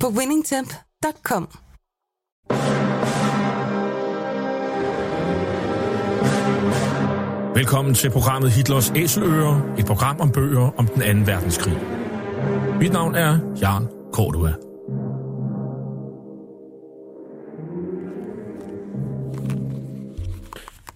på 0.00 0.08
winningtemp.com. 0.08 1.48
Velkommen 7.54 7.94
til 7.94 8.10
programmet 8.10 8.50
Hitlers 8.50 8.92
Æseløer, 8.96 9.74
et 9.78 9.86
program 9.86 10.20
om 10.20 10.32
bøger 10.32 10.70
om 10.76 10.86
den 10.86 11.02
anden 11.02 11.26
verdenskrig. 11.26 11.78
Mit 12.80 12.92
navn 12.92 13.14
er 13.14 13.38
Jan 13.60 13.88
Cordua. 14.12 14.52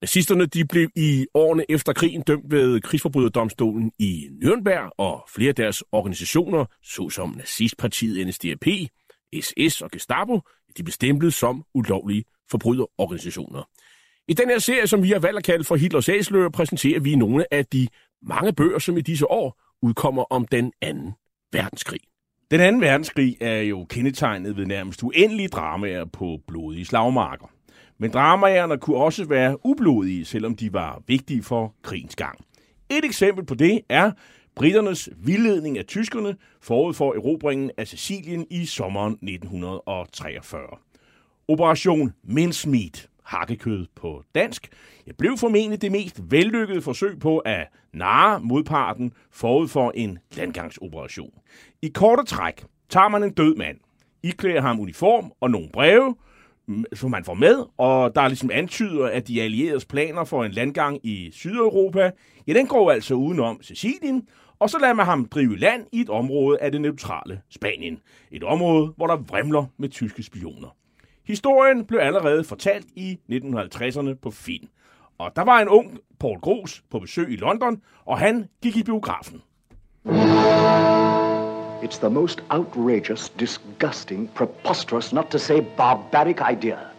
Nazisterne 0.00 0.46
de 0.46 0.64
blev 0.64 0.88
i 0.96 1.26
årene 1.34 1.64
efter 1.68 1.92
krigen 1.92 2.22
dømt 2.22 2.50
ved 2.50 2.80
krigsforbryderdomstolen 2.80 3.92
i 3.98 4.28
Nürnberg, 4.44 4.90
og 4.98 5.28
flere 5.34 5.48
af 5.48 5.54
deres 5.54 5.84
organisationer, 5.92 6.64
såsom 6.82 7.34
nazistpartiet 7.36 8.26
NSDAP, 8.26 8.66
SS 9.40 9.82
og 9.82 9.90
Gestapo, 9.90 10.40
de 10.76 10.82
blev 10.82 10.92
stemplet 10.92 11.34
som 11.34 11.64
ulovlige 11.74 12.24
forbryderorganisationer. 12.50 13.68
I 14.28 14.32
den 14.32 14.48
her 14.48 14.58
serie, 14.58 14.86
som 14.86 15.02
vi 15.02 15.10
har 15.10 15.18
valgt 15.18 15.38
at 15.38 15.44
kalde 15.44 15.64
for 15.64 15.76
Hitlers 15.76 16.08
Æsler, 16.08 16.48
præsenterer 16.48 17.00
vi 17.00 17.14
nogle 17.14 17.54
af 17.54 17.66
de 17.66 17.88
mange 18.22 18.52
bøger, 18.52 18.78
som 18.78 18.96
i 18.96 19.00
disse 19.00 19.30
år 19.30 19.62
udkommer 19.82 20.22
om 20.22 20.46
den 20.46 20.72
anden 20.80 21.12
verdenskrig. 21.52 22.00
Den 22.50 22.60
anden 22.60 22.80
verdenskrig 22.80 23.36
er 23.40 23.60
jo 23.60 23.84
kendetegnet 23.84 24.56
ved 24.56 24.66
nærmest 24.66 25.02
uendelige 25.02 25.48
dramaer 25.48 26.04
på 26.04 26.40
blodige 26.48 26.84
slagmarker. 26.84 27.55
Men 27.98 28.10
dramaerne 28.10 28.78
kunne 28.78 28.96
også 28.96 29.24
være 29.24 29.66
ublodige, 29.66 30.24
selvom 30.24 30.56
de 30.56 30.72
var 30.72 31.02
vigtige 31.06 31.42
for 31.42 31.74
krigens 31.82 32.16
gang. 32.16 32.38
Et 32.90 33.04
eksempel 33.04 33.44
på 33.44 33.54
det 33.54 33.80
er 33.88 34.12
briternes 34.54 35.08
vildledning 35.16 35.78
af 35.78 35.84
tyskerne 35.84 36.36
forud 36.60 36.94
for 36.94 37.14
erobringen 37.14 37.70
af 37.76 37.88
Sicilien 37.88 38.46
i 38.50 38.66
sommeren 38.66 39.12
1943. 39.12 40.60
Operation 41.48 42.12
Mincemeat, 42.24 43.08
hakkekød 43.24 43.86
på 43.94 44.22
dansk, 44.34 44.68
jeg 45.06 45.16
blev 45.16 45.36
formentlig 45.38 45.82
det 45.82 45.92
mest 45.92 46.20
vellykkede 46.30 46.82
forsøg 46.82 47.18
på 47.18 47.38
at 47.38 47.68
narre 47.92 48.40
modparten 48.40 49.12
forud 49.30 49.68
for 49.68 49.92
en 49.94 50.18
landgangsoperation. 50.36 51.30
I 51.82 51.88
korte 51.88 52.24
træk 52.24 52.64
tager 52.88 53.08
man 53.08 53.22
en 53.22 53.32
død 53.32 53.54
mand, 53.56 53.76
iklæder 54.22 54.60
ham 54.60 54.80
uniform 54.80 55.32
og 55.40 55.50
nogle 55.50 55.68
breve, 55.72 56.14
som 56.92 57.10
man 57.10 57.24
får 57.24 57.34
med, 57.34 57.64
og 57.78 58.14
der 58.14 58.20
er 58.20 58.28
ligesom 58.28 58.50
antyder, 58.52 59.06
at 59.06 59.28
de 59.28 59.42
allieredes 59.42 59.84
planer 59.84 60.24
for 60.24 60.44
en 60.44 60.52
landgang 60.52 61.06
i 61.06 61.30
Sydeuropa, 61.32 62.10
ja, 62.46 62.52
den 62.52 62.66
går 62.66 62.90
altså 62.90 63.14
udenom 63.14 63.62
Sicilien, 63.62 64.28
og 64.58 64.70
så 64.70 64.78
lader 64.78 64.94
man 64.94 65.06
ham 65.06 65.24
drive 65.24 65.58
land 65.58 65.86
i 65.92 66.00
et 66.00 66.10
område 66.10 66.58
af 66.60 66.72
det 66.72 66.80
neutrale 66.80 67.40
Spanien. 67.50 67.98
Et 68.30 68.44
område, 68.44 68.92
hvor 68.96 69.06
der 69.06 69.16
vrimler 69.16 69.64
med 69.78 69.88
tyske 69.88 70.22
spioner. 70.22 70.76
Historien 71.26 71.84
blev 71.84 72.00
allerede 72.00 72.44
fortalt 72.44 72.86
i 72.96 73.18
1950'erne 73.32 74.14
på 74.22 74.30
film. 74.30 74.68
Og 75.18 75.32
der 75.36 75.42
var 75.42 75.60
en 75.60 75.68
ung 75.68 75.98
Paul 76.20 76.40
Gros 76.40 76.82
på 76.90 76.98
besøg 76.98 77.32
i 77.32 77.36
London, 77.36 77.80
og 78.04 78.18
han 78.18 78.44
gik 78.62 78.76
i 78.76 78.82
biografen. 78.82 79.42
It's 81.82 81.98
the 81.98 82.08
most 82.08 82.40
outrageous, 82.50 83.28
disgusting, 83.28 84.28
preposterous, 84.28 85.12
not 85.12 85.30
to 85.30 85.38
say 85.38 85.60
barbaric 85.60 86.40
idea. 86.40 86.90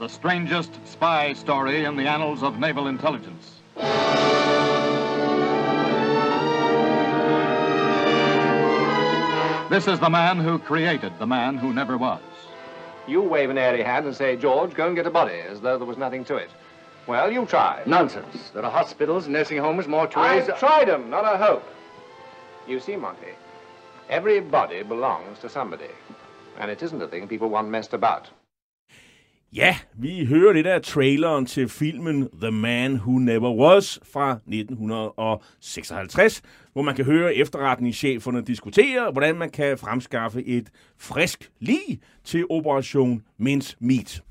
The 0.00 0.08
strangest 0.08 0.72
spy 0.86 1.32
story 1.32 1.84
in 1.84 1.96
the 1.96 2.08
annals 2.08 2.42
of 2.42 2.58
naval 2.58 2.88
intelligence. 2.88 3.52
This 9.70 9.86
is 9.86 10.00
the 10.00 10.10
man 10.10 10.38
who 10.38 10.58
created 10.58 11.12
the 11.18 11.26
man 11.26 11.56
who 11.56 11.72
never 11.72 11.96
was. 11.96 12.20
You 13.06 13.22
wave 13.22 13.50
an 13.50 13.58
airy 13.58 13.82
hand 13.84 14.06
and 14.06 14.16
say, 14.16 14.36
George, 14.36 14.74
go 14.74 14.88
and 14.88 14.96
get 14.96 15.06
a 15.06 15.10
body, 15.10 15.38
as 15.48 15.60
though 15.60 15.78
there 15.78 15.86
was 15.86 15.98
nothing 15.98 16.24
to 16.24 16.36
it. 16.36 16.50
Well, 17.06 17.30
you 17.30 17.46
try. 17.46 17.82
Nonsense. 17.86 18.50
There 18.52 18.64
are 18.64 18.70
hospitals, 18.70 19.28
nursing 19.28 19.58
homes, 19.58 19.86
mortuaries. 19.86 20.50
I've 20.50 20.58
tried 20.58 20.88
them, 20.88 21.10
not 21.10 21.24
a 21.24 21.38
hope. 21.38 21.62
You 22.66 22.80
see, 22.80 22.96
Monty, 22.96 23.34
Everybody 24.10 24.82
belongs 24.82 25.38
to 25.40 25.48
somebody. 25.48 25.90
And 26.58 26.70
it 26.70 26.82
isn't 26.82 27.02
a 27.02 27.06
thing 27.06 27.28
people 27.28 27.48
want 27.48 27.68
messed 27.68 27.94
about. 27.94 28.32
Ja, 29.52 29.76
vi 29.94 30.24
hører 30.24 30.52
det 30.52 30.64
der 30.64 30.78
traileren 30.78 31.46
til 31.46 31.68
filmen 31.68 32.28
The 32.40 32.50
Man 32.50 32.94
Who 32.94 33.18
Never 33.18 33.54
Was 33.54 34.00
fra 34.12 34.30
1956, 34.30 36.42
hvor 36.72 36.82
man 36.82 36.94
kan 36.94 37.04
høre 37.04 37.34
efterretningscheferne 37.34 38.42
diskutere, 38.42 39.12
hvordan 39.12 39.36
man 39.36 39.50
kan 39.50 39.78
fremskaffe 39.78 40.44
et 40.44 40.70
frisk 40.98 41.50
lig 41.60 42.00
til 42.24 42.44
Operation 42.50 43.22
Mince 43.38 43.76
Meat. 43.80 44.22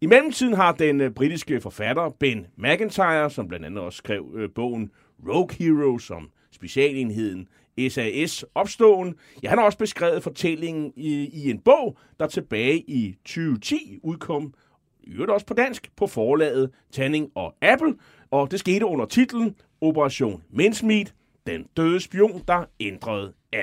I 0.00 0.06
mellemtiden 0.06 0.54
har 0.54 0.72
den 0.72 1.00
øh, 1.00 1.10
britiske 1.10 1.60
forfatter 1.60 2.10
Ben 2.20 2.46
McIntyre, 2.56 3.30
som 3.30 3.48
blandt 3.48 3.66
andet 3.66 3.84
også 3.84 3.96
skrev 3.96 4.32
øh, 4.34 4.48
bogen 4.54 4.90
Rogue 5.28 5.56
Hero 5.58 5.98
som 5.98 6.30
specialenheden 6.52 7.48
SAS 7.88 8.44
opståen. 8.54 9.14
Ja, 9.42 9.48
han 9.48 9.58
har 9.58 9.64
også 9.64 9.78
beskrevet 9.78 10.22
fortællingen 10.22 10.92
i, 10.96 11.30
i 11.32 11.50
en 11.50 11.58
bog, 11.58 11.98
der 12.20 12.26
tilbage 12.26 12.78
i 12.78 13.16
2010 13.24 13.98
udkom, 14.02 14.54
i 15.02 15.10
øvrigt 15.10 15.30
også 15.30 15.46
på 15.46 15.54
dansk, 15.54 15.90
på 15.96 16.06
forlaget 16.06 16.70
Tanning 16.92 17.30
og 17.34 17.54
Apple, 17.62 17.94
og 18.30 18.50
det 18.50 18.60
skete 18.60 18.86
under 18.86 19.06
titlen 19.06 19.56
Operation 19.80 20.42
Mincemeat, 20.50 21.14
den 21.46 21.66
døde 21.76 22.00
spion, 22.00 22.42
der 22.48 22.64
ændrede 22.80 23.32
2. 23.52 23.58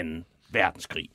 verdenskrig. 0.52 1.10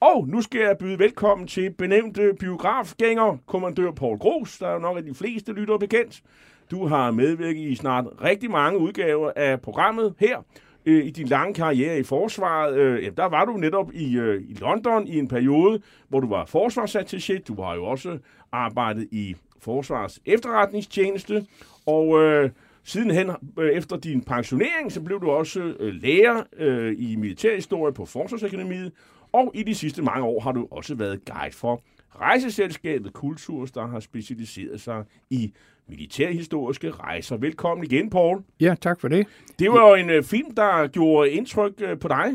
Og 0.00 0.28
nu 0.28 0.42
skal 0.42 0.60
jeg 0.60 0.78
byde 0.78 0.98
velkommen 0.98 1.46
til 1.46 1.70
benævnte 1.70 2.32
biografgænger, 2.38 3.36
kommandør 3.46 3.90
Paul 3.90 4.18
Gros, 4.18 4.58
der 4.58 4.68
er 4.68 4.78
nok 4.78 4.96
af 4.96 5.02
de 5.02 5.14
fleste 5.14 5.52
lyttere 5.52 5.78
bekendt. 5.78 6.22
Du 6.70 6.86
har 6.86 7.10
medvirket 7.10 7.60
i 7.70 7.74
snart 7.74 8.04
rigtig 8.22 8.50
mange 8.50 8.78
udgaver 8.78 9.32
af 9.36 9.60
programmet 9.60 10.14
her, 10.18 10.42
øh, 10.86 11.06
i 11.06 11.10
din 11.10 11.26
lange 11.26 11.54
karriere 11.54 11.98
i 11.98 12.02
forsvaret, 12.02 12.74
øh, 12.76 13.12
der 13.16 13.24
var 13.24 13.44
du 13.44 13.52
netop 13.52 13.90
i, 13.94 14.18
øh, 14.18 14.42
i 14.48 14.54
London 14.54 15.06
i 15.06 15.18
en 15.18 15.28
periode, 15.28 15.82
hvor 16.08 16.20
du 16.20 16.28
var 16.28 16.44
forsvarsattaché. 16.44 17.38
Du 17.38 17.62
har 17.62 17.74
jo 17.74 17.84
også 17.84 18.18
arbejdet 18.52 19.08
i 19.10 19.36
Forsvars 19.60 20.20
efterretningstjeneste, 20.26 21.46
og 21.86 22.22
øh, 22.22 22.50
sidenhen 22.84 23.30
øh, 23.58 23.70
efter 23.70 23.96
din 23.96 24.20
pensionering, 24.20 24.92
så 24.92 25.00
blev 25.00 25.20
du 25.20 25.30
også 25.30 25.74
øh, 25.80 25.94
lærer 25.94 26.42
øh, 26.56 26.94
i 26.98 27.16
militærhistorie 27.16 27.94
på 27.94 28.06
Forsvarsakademiet, 28.06 28.92
og 29.32 29.50
i 29.54 29.62
de 29.62 29.74
sidste 29.74 30.02
mange 30.02 30.24
år 30.24 30.40
har 30.40 30.52
du 30.52 30.68
også 30.70 30.94
været 30.94 31.24
guide 31.24 31.54
for 31.54 31.82
rejseselskabet 32.20 33.12
Kulturs, 33.12 33.72
der 33.72 33.86
har 33.86 34.00
specialiseret 34.00 34.80
sig 34.80 35.04
i 35.30 35.52
militærhistoriske 35.88 36.90
rejser. 36.90 37.36
Velkommen 37.36 37.84
igen, 37.84 38.10
Paul. 38.10 38.42
Ja, 38.60 38.74
tak 38.80 39.00
for 39.00 39.08
det. 39.08 39.26
Det 39.58 39.70
var 39.70 39.88
jo 39.88 39.94
en 39.94 40.18
uh, 40.18 40.24
film, 40.24 40.54
der 40.54 40.86
gjorde 40.86 41.30
indtryk 41.30 41.72
uh, 41.82 41.98
på 41.98 42.08
dig. 42.08 42.32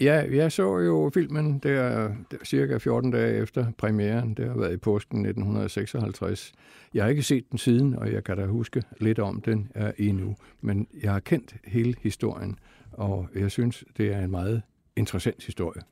Ja, 0.00 0.24
jeg 0.30 0.52
så 0.52 0.78
jo 0.78 1.10
filmen 1.14 1.58
der, 1.58 2.08
der 2.30 2.36
cirka 2.44 2.76
14 2.76 3.10
dage 3.10 3.36
efter 3.36 3.66
premieren. 3.78 4.34
Det 4.34 4.48
har 4.48 4.58
været 4.58 4.72
i 4.72 4.76
påsken 4.76 5.26
1956. 5.26 6.52
Jeg 6.94 7.04
har 7.04 7.10
ikke 7.10 7.22
set 7.22 7.50
den 7.50 7.58
siden, 7.58 7.94
og 7.94 8.12
jeg 8.12 8.24
kan 8.24 8.36
da 8.36 8.46
huske 8.46 8.82
lidt 9.00 9.18
om 9.18 9.40
den 9.40 9.70
uh, 9.76 9.82
endnu. 9.98 10.36
Men 10.60 10.86
jeg 11.02 11.12
har 11.12 11.20
kendt 11.20 11.56
hele 11.64 11.94
historien, 12.02 12.58
og 12.92 13.28
jeg 13.34 13.50
synes, 13.50 13.84
det 13.96 14.14
er 14.14 14.20
en 14.20 14.30
meget 14.30 14.62
interessant 14.96 15.44
historie. 15.44 15.82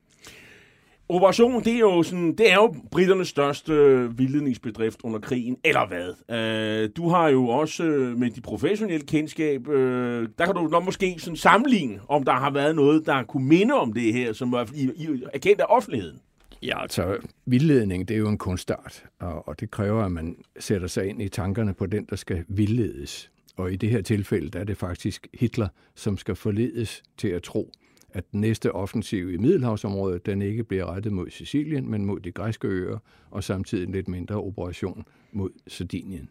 Operation, 1.13 1.65
det 1.65 1.75
er 1.75 1.79
jo 1.79 2.03
sådan, 2.03 2.35
det 2.39 2.53
er 2.53 2.55
jo 2.55 2.75
britternes 2.91 3.29
største 3.29 3.73
øh, 3.73 4.19
vildledningsbedrift 4.19 5.01
under 5.05 5.19
krigen, 5.19 5.57
eller 5.65 5.87
hvad? 5.87 6.37
Øh, 6.37 6.91
du 6.97 7.09
har 7.09 7.29
jo 7.29 7.49
også 7.49 7.85
øh, 7.85 8.19
med 8.19 8.31
de 8.31 8.41
professionelle 8.41 9.07
kendskab, 9.07 9.69
øh, 9.69 10.29
der 10.39 10.47
kan 10.47 10.55
du 10.55 10.69
nok 10.69 10.85
måske 10.85 11.17
sådan 11.19 11.37
sammenligne, 11.37 12.01
om 12.09 12.25
der 12.25 12.33
har 12.33 12.51
været 12.51 12.77
noget, 12.77 13.07
der 13.07 13.23
kunne 13.23 13.49
minde 13.49 13.75
om 13.75 13.93
det 13.93 14.13
her, 14.13 14.33
som 14.33 14.53
er, 14.53 14.65
i, 14.75 14.91
i, 14.97 15.09
er 15.33 15.39
kendt 15.39 15.61
af 15.61 15.65
offentligheden. 15.69 16.21
Ja, 16.63 16.83
altså 16.83 17.17
vildledning, 17.47 18.09
det 18.09 18.15
er 18.15 18.19
jo 18.19 18.29
en 18.29 18.39
kunstart, 18.39 19.05
og, 19.21 19.49
og 19.49 19.61
det 19.61 19.71
kræver, 19.71 20.05
at 20.05 20.13
man 20.13 20.37
sætter 20.59 20.87
sig 20.87 21.07
ind 21.07 21.23
i 21.23 21.29
tankerne 21.29 21.75
på 21.75 21.87
den, 21.87 22.07
der 22.11 22.17
skal 22.17 22.45
vildledes. 22.49 23.31
Og 23.57 23.73
i 23.73 23.77
det 23.77 23.91
her 23.91 24.03
tilfælde, 24.03 24.51
der 24.51 24.61
er 24.61 24.65
det 24.65 24.77
faktisk 24.77 25.29
Hitler, 25.35 25.69
som 25.95 26.19
skal 26.19 26.35
forledes 26.35 27.03
til 27.19 27.29
at 27.29 27.43
tro, 27.43 27.73
at 28.13 28.33
den 28.33 28.41
næste 28.41 28.73
offensiv 28.73 29.33
i 29.33 29.37
Middelhavsområdet, 29.37 30.27
den 30.27 30.43
ikke 30.43 30.65
bliver 30.65 30.87
rettet 30.87 31.13
mod 31.13 31.31
Sicilien, 31.31 31.91
men 31.91 32.05
mod 32.05 32.21
de 32.21 32.33
græske 32.33 32.69
øer, 32.69 32.99
og 33.31 33.45
samtidig 33.45 33.87
en 33.87 33.93
lidt 33.93 34.09
mindre 34.09 34.37
operation 34.37 35.05
mod 35.33 35.51
Sardinien. 35.67 36.29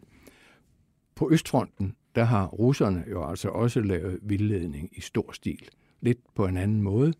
På 1.14 1.28
Østfronten, 1.32 1.96
der 2.14 2.24
har 2.24 2.46
russerne 2.46 3.04
jo 3.10 3.24
altså 3.24 3.48
også 3.48 3.80
lavet 3.80 4.18
vildledning 4.22 4.90
i 4.96 5.00
stor 5.00 5.32
stil. 5.32 5.68
Lidt 6.00 6.18
på 6.34 6.46
en 6.46 6.56
anden 6.56 6.82
måde, 6.82 7.12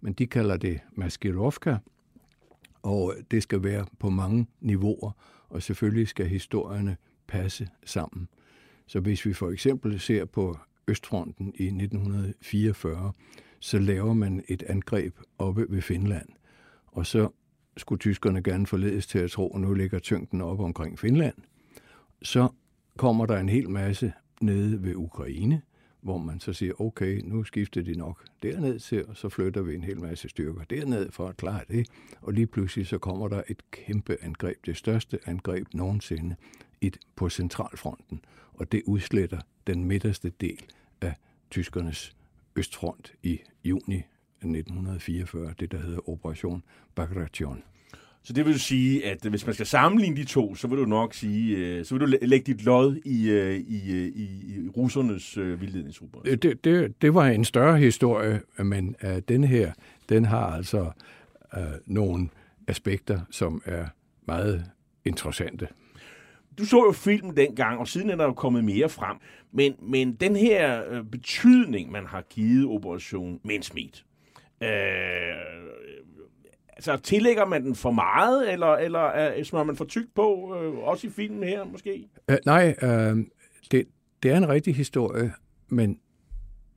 men 0.00 0.12
de 0.12 0.26
kalder 0.26 0.56
det 0.56 0.80
maskirovka, 0.92 1.76
og 2.82 3.14
det 3.30 3.42
skal 3.42 3.62
være 3.62 3.86
på 3.98 4.10
mange 4.10 4.46
niveauer, 4.60 5.10
og 5.48 5.62
selvfølgelig 5.62 6.08
skal 6.08 6.26
historierne 6.26 6.96
passe 7.26 7.68
sammen. 7.84 8.28
Så 8.86 9.00
hvis 9.00 9.26
vi 9.26 9.32
for 9.32 9.50
eksempel 9.50 10.00
ser 10.00 10.24
på 10.24 10.58
Østfronten 10.88 11.46
i 11.56 11.64
1944, 11.64 13.12
så 13.64 13.78
laver 13.78 14.12
man 14.12 14.44
et 14.48 14.62
angreb 14.62 15.18
oppe 15.38 15.66
ved 15.68 15.82
Finland. 15.82 16.28
Og 16.86 17.06
så 17.06 17.28
skulle 17.76 17.98
tyskerne 17.98 18.42
gerne 18.42 18.66
forledes 18.66 19.06
til 19.06 19.18
at 19.18 19.30
tro, 19.30 19.54
at 19.54 19.60
nu 19.60 19.74
ligger 19.74 19.98
tyngden 19.98 20.40
op 20.40 20.60
omkring 20.60 20.98
Finland. 20.98 21.34
Så 22.22 22.48
kommer 22.96 23.26
der 23.26 23.38
en 23.38 23.48
hel 23.48 23.70
masse 23.70 24.12
nede 24.40 24.82
ved 24.82 24.94
Ukraine, 24.94 25.62
hvor 26.00 26.18
man 26.18 26.40
så 26.40 26.52
siger, 26.52 26.80
okay, 26.80 27.20
nu 27.24 27.44
skifter 27.44 27.82
de 27.82 27.94
nok 27.94 28.24
derned 28.42 28.78
til, 28.78 29.06
og 29.06 29.16
så 29.16 29.28
flytter 29.28 29.62
vi 29.62 29.74
en 29.74 29.84
hel 29.84 30.00
masse 30.00 30.28
styrker 30.28 30.64
derned 30.64 31.10
for 31.10 31.28
at 31.28 31.36
klare 31.36 31.64
det. 31.68 31.88
Og 32.20 32.32
lige 32.32 32.46
pludselig 32.46 32.86
så 32.86 32.98
kommer 32.98 33.28
der 33.28 33.42
et 33.48 33.70
kæmpe 33.70 34.16
angreb, 34.20 34.66
det 34.66 34.76
største 34.76 35.18
angreb 35.26 35.66
nogensinde 35.74 36.36
et, 36.80 36.98
på 37.16 37.28
centralfronten, 37.28 38.20
og 38.52 38.72
det 38.72 38.82
udsletter 38.86 39.40
den 39.66 39.84
midterste 39.84 40.32
del 40.40 40.64
af 41.00 41.14
tyskernes 41.50 42.16
østfront 42.56 43.12
i 43.22 43.40
juni 43.64 44.02
1944, 44.36 45.54
det 45.60 45.72
der 45.72 45.78
hedder 45.78 46.08
Operation 46.08 46.62
Bagration. 46.94 47.62
Så 48.22 48.32
det 48.32 48.46
vil 48.46 48.60
sige, 48.60 49.06
at 49.06 49.18
hvis 49.22 49.46
man 49.46 49.54
skal 49.54 49.66
sammenligne 49.66 50.16
de 50.16 50.24
to, 50.24 50.54
så 50.54 50.68
vil 50.68 50.78
du 50.78 50.84
nok 50.84 51.14
sige, 51.14 51.56
øh, 51.56 51.84
så 51.84 51.94
vil 51.94 52.00
du 52.00 52.16
lægge 52.22 52.52
dit 52.52 52.64
lod 52.64 52.96
i, 53.04 53.30
øh, 53.30 53.56
i, 53.56 53.92
øh, 53.92 54.06
i, 54.06 54.24
i 54.24 54.68
russernes 54.76 55.38
vildledningsoperation. 55.38 56.38
Det, 56.38 56.64
det, 56.64 57.02
det 57.02 57.14
var 57.14 57.26
en 57.26 57.44
større 57.44 57.78
historie, 57.78 58.40
men 58.58 58.96
uh, 59.04 59.18
den 59.28 59.44
her, 59.44 59.72
den 60.08 60.24
har 60.24 60.46
altså 60.46 60.90
uh, 61.56 61.62
nogle 61.86 62.28
aspekter, 62.66 63.20
som 63.30 63.62
er 63.64 63.86
meget 64.26 64.64
interessante. 65.04 65.68
Du 66.58 66.64
så 66.64 66.76
jo 66.76 66.92
filmen 66.92 67.36
dengang, 67.36 67.78
og 67.78 67.88
siden 67.88 68.10
er 68.10 68.16
der 68.16 68.24
jo 68.24 68.32
kommet 68.32 68.64
mere 68.64 68.88
frem. 68.88 69.16
Men, 69.52 69.74
men 69.82 70.14
den 70.14 70.36
her 70.36 70.82
øh, 70.90 71.04
betydning, 71.04 71.90
man 71.90 72.06
har 72.06 72.22
givet 72.30 72.66
Operation 72.66 73.40
Mincemeat, 73.44 74.04
øh, 74.62 74.68
altså 76.68 76.96
tillægger 76.96 77.46
man 77.46 77.64
den 77.64 77.74
for 77.74 77.90
meget, 77.90 78.52
eller, 78.52 78.66
eller 78.66 79.36
øh, 79.36 79.44
smører 79.44 79.64
man 79.64 79.76
for 79.76 79.84
tykt 79.84 80.14
på, 80.14 80.56
øh, 80.62 80.78
også 80.78 81.06
i 81.06 81.10
filmen 81.10 81.48
her 81.48 81.64
måske? 81.64 82.08
Uh, 82.28 82.36
nej, 82.46 82.74
uh, 82.82 83.18
det, 83.70 83.88
det 84.22 84.30
er 84.30 84.36
en 84.36 84.48
rigtig 84.48 84.76
historie, 84.76 85.32
men 85.68 85.98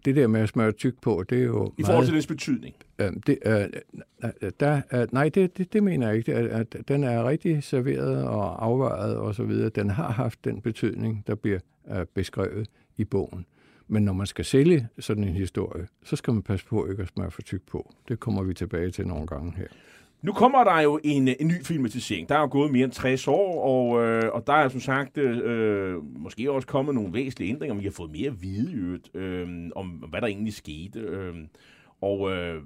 det 0.05 0.15
der 0.15 0.27
med 0.27 0.41
at 0.41 0.49
smøre 0.49 0.71
tyk 0.71 1.01
på, 1.01 1.23
det 1.29 1.37
er 1.37 1.43
jo... 1.43 1.73
I 1.77 1.83
forhold 1.83 2.05
til 2.05 2.13
dens 2.13 2.27
betydning? 2.27 2.75
Øh, 2.99 3.11
det, 3.27 3.37
øh, 3.45 3.65
øh, 4.41 4.51
der, 4.59 4.81
øh, 4.93 5.07
nej, 5.11 5.29
det, 5.29 5.57
det, 5.57 5.73
det 5.73 5.83
mener 5.83 6.07
jeg 6.07 6.17
ikke. 6.17 6.33
At, 6.33 6.75
at 6.75 6.87
den 6.87 7.03
er 7.03 7.27
rigtig 7.29 7.63
serveret 7.63 8.23
og 8.23 8.65
afvejet 8.65 9.17
og 9.17 9.35
så 9.35 9.43
videre. 9.43 9.69
Den 9.69 9.89
har 9.89 10.11
haft 10.11 10.45
den 10.45 10.61
betydning, 10.61 11.23
der 11.27 11.35
bliver 11.35 11.59
øh, 11.91 12.05
beskrevet 12.13 12.67
i 12.97 13.03
bogen. 13.03 13.45
Men 13.87 14.03
når 14.03 14.13
man 14.13 14.27
skal 14.27 14.45
sælge 14.45 14.87
sådan 14.99 15.23
en 15.23 15.33
historie, 15.33 15.87
så 16.03 16.15
skal 16.15 16.33
man 16.33 16.43
passe 16.43 16.65
på 16.65 16.87
ikke 16.87 17.01
at 17.01 17.07
smøre 17.07 17.31
for 17.31 17.41
tyk 17.41 17.61
på. 17.71 17.93
Det 18.07 18.19
kommer 18.19 18.43
vi 18.43 18.53
tilbage 18.53 18.91
til 18.91 19.07
nogle 19.07 19.27
gange 19.27 19.53
her. 19.57 19.67
Nu 20.21 20.33
kommer 20.33 20.63
der 20.63 20.79
jo 20.79 20.99
en, 21.03 21.27
øh, 21.27 21.35
en 21.39 21.47
ny 21.47 21.63
filmatisering. 21.63 22.29
Der 22.29 22.35
er 22.35 22.39
jo 22.39 22.47
gået 22.51 22.71
mere 22.71 22.83
end 22.83 22.91
60 22.91 23.27
år, 23.27 23.63
og, 23.63 24.03
øh, 24.03 24.31
og 24.33 24.47
der 24.47 24.53
er 24.53 24.69
som 24.69 24.79
sagt 24.79 25.17
øh, 25.17 25.39
øh, 25.43 26.03
måske 26.03 26.51
også 26.51 26.67
kommet 26.67 26.95
nogle 26.95 27.13
væsentlige 27.13 27.49
ændringer, 27.49 27.73
men 27.73 27.81
vi 27.81 27.87
har 27.87 27.91
fået 27.91 28.11
mere 28.11 28.27
at 28.27 28.41
vide 28.41 28.99
øh, 29.13 29.47
om, 29.75 29.87
hvad 29.87 30.21
der 30.21 30.27
egentlig 30.27 30.53
skete. 30.53 30.99
Øh, 30.99 31.35
og 32.01 32.31
øh, 32.31 32.61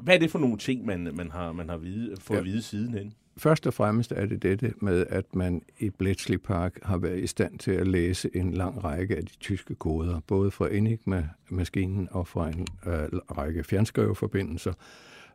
hvad 0.00 0.14
er 0.14 0.18
det 0.18 0.30
for 0.30 0.38
nogle 0.38 0.58
ting, 0.58 0.86
man, 0.86 1.10
man 1.14 1.30
har, 1.30 1.52
man 1.52 1.68
har 1.68 1.76
vide, 1.76 2.16
fået 2.20 2.36
ja. 2.36 2.40
at 2.40 2.46
vide 2.46 2.62
sidenhen? 2.62 3.12
Først 3.38 3.66
og 3.66 3.74
fremmest 3.74 4.12
er 4.12 4.26
det 4.26 4.42
dette 4.42 4.74
med, 4.80 5.06
at 5.08 5.34
man 5.34 5.62
i 5.78 5.90
Bletchley 5.90 6.36
Park 6.36 6.78
har 6.82 6.98
været 6.98 7.22
i 7.22 7.26
stand 7.26 7.58
til 7.58 7.70
at 7.70 7.88
læse 7.88 8.30
en 8.34 8.52
lang 8.52 8.84
række 8.84 9.16
af 9.16 9.22
de 9.22 9.36
tyske 9.40 9.74
koder, 9.74 10.20
både 10.26 10.50
fra 10.50 10.68
Enigma-maskinen 10.74 12.08
og 12.10 12.28
fra 12.28 12.48
en 12.48 12.66
øh, 12.86 13.20
række 13.38 13.64
fjernskriveforbindelser. 13.64 14.72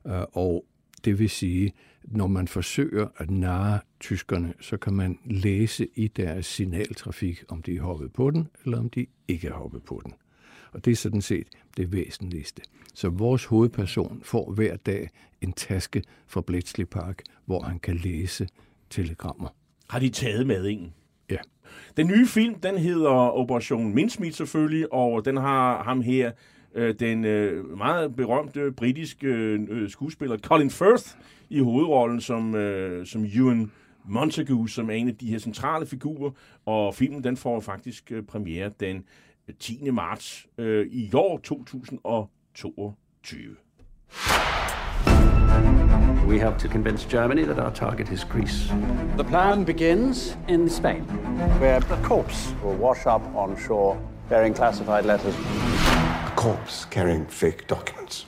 Øh, 0.07 0.21
og 0.31 0.65
det 1.05 1.19
vil 1.19 1.29
sige, 1.29 1.73
når 2.03 2.27
man 2.27 2.47
forsøger 2.47 3.07
at 3.17 3.29
narre 3.29 3.79
tyskerne, 3.99 4.53
så 4.59 4.77
kan 4.77 4.93
man 4.93 5.19
læse 5.25 5.87
i 5.95 6.07
deres 6.07 6.45
signaltrafik, 6.45 7.43
om 7.47 7.61
de 7.61 7.75
er 7.75 7.81
hoppet 7.81 8.13
på 8.13 8.31
den, 8.31 8.47
eller 8.65 8.79
om 8.79 8.89
de 8.89 9.05
ikke 9.27 9.47
er 9.47 9.53
hoppet 9.53 9.83
på 9.83 10.01
den. 10.05 10.13
Og 10.71 10.85
det 10.85 10.91
er 10.91 10.95
sådan 10.95 11.21
set 11.21 11.47
det 11.77 11.91
væsentligste. 11.91 12.61
Så 12.93 13.09
vores 13.09 13.45
hovedperson 13.45 14.21
får 14.23 14.51
hver 14.51 14.75
dag 14.75 15.09
en 15.41 15.53
taske 15.53 16.03
fra 16.27 16.41
Bletchley 16.41 16.85
Park, 16.85 17.21
hvor 17.45 17.61
han 17.61 17.79
kan 17.79 17.95
læse 17.95 18.47
telegrammer. 18.89 19.49
Har 19.89 19.99
de 19.99 20.09
taget 20.09 20.47
med 20.47 20.69
en? 20.69 20.93
Ja. 21.29 21.37
Den 21.97 22.07
nye 22.07 22.27
film, 22.27 22.55
den 22.55 22.77
hedder 22.77 23.09
Operation 23.09 23.95
Mincemeat 23.95 24.35
selvfølgelig, 24.35 24.93
og 24.93 25.25
den 25.25 25.37
har 25.37 25.83
ham 25.83 26.01
her, 26.01 26.31
øh, 26.75 26.95
den 26.99 27.25
øh, 27.25 27.77
meget 27.77 28.15
berømte 28.15 28.71
britiske 28.71 29.27
øh, 29.27 29.89
skuespiller 29.89 30.37
Colin 30.37 30.69
Firth 30.69 31.05
i 31.49 31.59
hovedrollen 31.59 32.21
som, 32.21 32.55
øh, 32.55 33.05
som 33.05 33.25
Ewan 33.25 33.71
Montague, 34.05 34.69
som 34.69 34.89
er 34.89 34.93
en 34.93 35.07
af 35.07 35.15
de 35.15 35.27
her 35.27 35.39
centrale 35.39 35.85
figurer, 35.85 36.31
og 36.65 36.95
filmen 36.95 37.23
den 37.23 37.37
får 37.37 37.59
faktisk 37.59 38.11
øh, 38.11 38.23
premiere 38.23 38.71
den 38.79 39.03
10. 39.59 39.93
marts 39.93 40.45
øh, 40.57 40.87
i 40.91 41.09
år 41.13 41.37
2022. 41.37 43.55
We 46.27 46.39
have 46.39 46.57
to 46.59 46.67
convince 46.67 47.05
Germany 47.11 47.45
that 47.45 47.59
our 47.59 47.73
target 47.73 48.09
is 48.09 48.23
Greece. 48.23 48.73
The 49.17 49.23
plan 49.23 49.65
begins 49.65 50.37
in 50.47 50.69
Spain, 50.69 51.01
where 51.59 51.77
a 51.77 52.01
corpse 52.03 52.55
will 52.63 52.77
wash 52.77 53.05
up 53.05 53.21
on 53.35 53.57
shore 53.67 53.97
bearing 54.29 54.55
classified 54.55 55.05
letters. 55.05 55.35
A 56.27 56.31
corpse 56.35 56.85
carrying 56.85 57.25
fake 57.25 57.67
documents. 57.67 58.25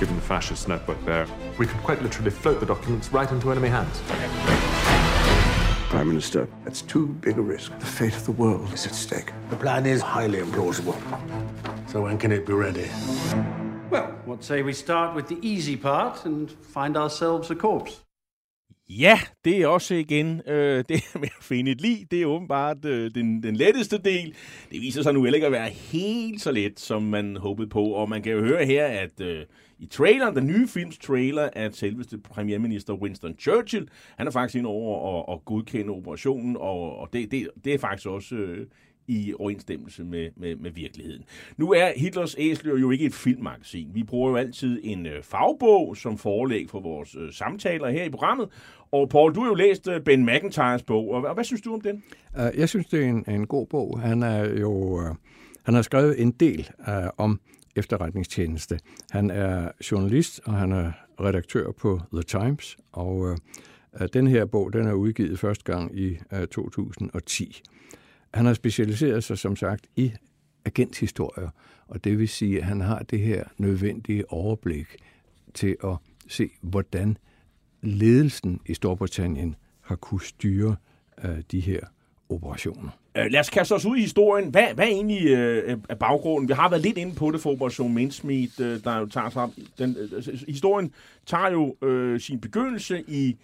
Given 0.00 0.16
the 0.16 0.22
fascist 0.22 0.68
network 0.68 1.04
there, 1.04 1.26
we 1.58 1.66
could 1.66 1.82
quite 1.82 2.02
literally 2.02 2.30
float 2.30 2.60
the 2.60 2.66
documents 2.66 3.12
right 3.12 3.30
into 3.30 3.50
enemy 3.50 3.68
hands. 3.68 4.00
Prime 5.88 6.08
Minister, 6.08 6.48
that's 6.64 6.82
too 6.82 7.06
big 7.06 7.38
a 7.38 7.40
risk. 7.40 7.78
The 7.78 7.86
fate 7.86 8.16
of 8.16 8.24
the 8.24 8.32
world 8.32 8.72
is 8.72 8.86
at 8.86 8.94
stake. 8.94 9.32
The 9.50 9.56
plan 9.56 9.86
is 9.86 10.02
highly 10.02 10.40
implausible. 10.40 10.96
So 11.88 12.02
when 12.02 12.18
can 12.18 12.32
it 12.32 12.44
be 12.44 12.54
ready? 12.54 12.90
Well, 13.88 14.08
what 14.24 14.42
say 14.42 14.62
we 14.62 14.72
start 14.72 15.14
with 15.14 15.28
the 15.28 15.38
easy 15.42 15.76
part 15.76 16.24
and 16.24 16.50
find 16.50 16.96
ourselves 16.96 17.52
a 17.52 17.54
corpse? 17.54 18.00
Ja, 18.88 19.20
det 19.44 19.62
er 19.62 19.66
også 19.66 19.94
igen, 19.94 20.42
øh, 20.46 20.84
det 20.88 21.02
med 21.14 21.28
at 21.38 21.44
finde 21.44 21.70
et 21.70 21.80
lig, 21.80 22.06
det 22.10 22.22
er 22.22 22.26
åbenbart 22.26 22.84
øh, 22.84 23.10
den, 23.14 23.42
den 23.42 23.56
letteste 23.56 23.98
del. 23.98 24.34
Det 24.70 24.80
viser 24.80 25.02
sig 25.02 25.14
nu 25.14 25.22
heller 25.22 25.34
ikke 25.34 25.46
at 25.46 25.52
være 25.52 25.68
helt 25.68 26.40
så 26.40 26.52
let, 26.52 26.80
som 26.80 27.02
man 27.02 27.36
håbede 27.36 27.68
på, 27.68 27.84
og 27.84 28.08
man 28.08 28.22
kan 28.22 28.32
jo 28.32 28.40
høre 28.40 28.66
her, 28.66 28.86
at 28.86 29.20
øh, 29.20 29.44
i 29.78 29.86
traileren, 29.86 30.36
den 30.36 30.46
nye 30.46 30.68
films 30.68 30.98
trailer, 30.98 31.48
at 31.52 31.76
selveste 31.76 32.18
premierminister 32.18 32.94
Winston 32.94 33.34
Churchill, 33.38 33.88
han 34.16 34.26
er 34.26 34.30
faktisk 34.30 34.58
ind 34.58 34.66
over 34.66 35.18
at, 35.18 35.34
at 35.36 35.44
godkende 35.44 35.92
operationen, 35.92 36.56
og, 36.56 36.98
og 36.98 37.08
det, 37.12 37.30
det, 37.30 37.48
det 37.64 37.74
er 37.74 37.78
faktisk 37.78 38.08
også 38.08 38.34
øh, 38.34 38.66
i 39.08 39.34
overensstemmelse 39.38 40.04
med, 40.04 40.30
med, 40.36 40.56
med 40.56 40.70
virkeligheden. 40.70 41.24
Nu 41.56 41.72
er 41.72 41.92
Hitlers 41.96 42.34
Æsler 42.38 42.78
jo 42.78 42.90
ikke 42.90 43.04
et 43.04 43.14
filmmagasin. 43.14 43.90
Vi 43.94 44.02
bruger 44.02 44.30
jo 44.30 44.36
altid 44.36 44.80
en 44.84 45.06
øh, 45.06 45.22
fagbog 45.22 45.96
som 45.96 46.18
forelæg 46.18 46.70
for 46.70 46.80
vores 46.80 47.16
øh, 47.16 47.32
samtaler 47.32 47.88
her 47.90 48.04
i 48.04 48.10
programmet. 48.10 48.48
Og 48.92 49.08
Paul, 49.08 49.34
du 49.34 49.40
har 49.40 49.48
jo 49.48 49.54
læst 49.54 49.88
øh, 49.88 50.00
Ben 50.00 50.26
McIntyres 50.26 50.82
bog, 50.82 51.10
og 51.10 51.20
hvad, 51.20 51.30
hvad 51.34 51.44
synes 51.44 51.62
du 51.62 51.74
om 51.74 51.80
den? 51.80 52.02
Øh, 52.38 52.50
jeg 52.58 52.68
synes, 52.68 52.86
det 52.86 53.04
er 53.04 53.08
en, 53.08 53.24
en 53.28 53.46
god 53.46 53.66
bog. 53.66 54.00
Han 54.00 54.22
er 54.22 54.60
jo... 54.60 55.02
Øh, 55.02 55.14
han 55.66 55.74
har 55.74 55.82
skrevet 55.82 56.20
en 56.22 56.30
del 56.30 56.70
uh, 56.78 57.08
om 57.16 57.40
efterretningstjeneste. 57.76 58.78
Han 59.10 59.30
er 59.30 59.70
journalist, 59.90 60.40
og 60.44 60.54
han 60.54 60.72
er 60.72 60.92
redaktør 61.20 61.70
på 61.72 62.00
The 62.12 62.22
Times, 62.22 62.76
og 62.92 63.16
uh, 63.16 63.36
den 64.12 64.26
her 64.26 64.44
bog 64.44 64.72
den 64.72 64.86
er 64.86 64.92
udgivet 64.92 65.38
første 65.38 65.64
gang 65.64 65.98
i 65.98 66.18
uh, 66.32 66.38
2010. 66.38 67.62
Han 68.34 68.46
har 68.46 68.54
specialiseret 68.54 69.24
sig, 69.24 69.38
som 69.38 69.56
sagt, 69.56 69.86
i 69.96 70.12
agenthistorier, 70.64 71.48
og 71.88 72.04
det 72.04 72.18
vil 72.18 72.28
sige, 72.28 72.58
at 72.58 72.64
han 72.64 72.80
har 72.80 72.98
det 72.98 73.18
her 73.18 73.44
nødvendige 73.58 74.30
overblik 74.30 74.96
til 75.54 75.76
at 75.84 75.96
se, 76.28 76.50
hvordan 76.60 77.18
ledelsen 77.82 78.60
i 78.66 78.74
Storbritannien 78.74 79.56
har 79.80 79.96
kunne 79.96 80.22
styre 80.22 80.76
øh, 81.24 81.38
de 81.50 81.60
her 81.60 81.80
operationer. 82.28 82.90
Øh, 83.16 83.26
lad 83.30 83.40
os 83.40 83.50
kaste 83.50 83.72
os 83.72 83.84
ud 83.84 83.96
i 83.96 84.00
historien. 84.00 84.50
Hvad, 84.50 84.66
hvad 84.74 84.84
er 84.84 84.90
egentlig 84.90 85.26
øh, 85.26 85.78
er 85.88 85.94
baggrunden? 85.94 86.48
Vi 86.48 86.52
har 86.52 86.68
været 86.68 86.82
lidt 86.82 86.98
inde 86.98 87.14
på 87.14 87.30
det 87.30 87.40
for 87.40 87.50
Operation 87.50 87.94
Mindsmeet, 87.94 88.60
øh, 88.60 88.84
der 88.84 88.98
jo 88.98 89.06
tager 89.06 89.30
sig 89.30 89.48
den, 89.78 89.96
øh, 89.98 90.08
altså, 90.16 90.44
Historien 90.48 90.92
tager 91.26 91.50
jo 91.50 91.76
øh, 91.82 92.20
sin 92.20 92.40
begyndelse 92.40 93.04
i 93.08 93.36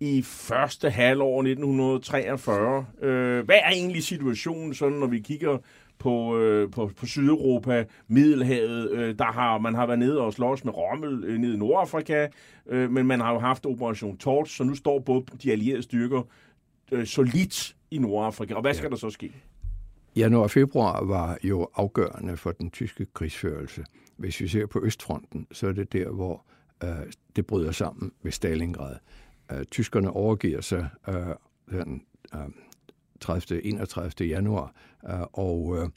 i 0.00 0.22
første 0.22 0.90
halvår 0.90 1.40
1943. 1.40 2.86
Øh, 3.02 3.44
hvad 3.44 3.56
er 3.56 3.70
egentlig 3.70 4.02
situationen, 4.02 4.74
sådan, 4.74 4.98
når 4.98 5.06
vi 5.06 5.20
kigger 5.20 5.58
på, 6.04 6.38
øh, 6.38 6.70
på, 6.70 6.90
på 6.96 7.06
Sydeuropa, 7.06 7.84
Middelhavet. 8.08 8.90
Øh, 8.90 9.18
der 9.18 9.32
har 9.32 9.58
man 9.58 9.74
har 9.74 9.86
været 9.86 9.98
nede 9.98 10.20
og 10.20 10.32
slås 10.32 10.64
med 10.64 10.76
Rommel 10.76 11.24
øh, 11.24 11.38
nede 11.38 11.54
i 11.54 11.56
Nordafrika, 11.56 12.28
øh, 12.66 12.90
men 12.90 13.06
man 13.06 13.20
har 13.20 13.32
jo 13.32 13.38
haft 13.38 13.66
Operation 13.66 14.16
Torch, 14.16 14.56
så 14.56 14.64
nu 14.64 14.74
står 14.74 14.98
både 14.98 15.24
de 15.42 15.52
allierede 15.52 15.82
styrker 15.82 16.22
øh, 16.92 17.06
solidt 17.06 17.76
i 17.90 17.98
Nordafrika. 17.98 18.54
Og 18.54 18.60
hvad 18.60 18.74
skal 18.74 18.86
ja. 18.86 18.90
der 18.90 18.96
så 18.96 19.10
ske? 19.10 19.32
Januar 20.16 20.42
og 20.42 20.50
februar 20.50 21.04
var 21.04 21.38
jo 21.42 21.68
afgørende 21.74 22.36
for 22.36 22.52
den 22.52 22.70
tyske 22.70 23.06
krigsførelse. 23.14 23.84
Hvis 24.16 24.40
vi 24.40 24.48
ser 24.48 24.66
på 24.66 24.80
Østfronten, 24.82 25.46
så 25.52 25.66
er 25.66 25.72
det 25.72 25.92
der, 25.92 26.10
hvor 26.10 26.44
øh, 26.84 26.90
det 27.36 27.46
bryder 27.46 27.72
sammen 27.72 28.12
ved 28.22 28.32
Stalingrad. 28.32 28.96
Øh, 29.52 29.64
tyskerne 29.64 30.10
overgiver 30.10 30.60
sig 30.60 30.88
øh, 31.08 31.14
den 31.70 32.02
øh, 32.34 32.40
30. 33.20 33.66
31. 33.66 34.28
januar, 34.28 34.74
Øh, 35.10 35.20
og 35.32 35.76
øh, 35.78 35.88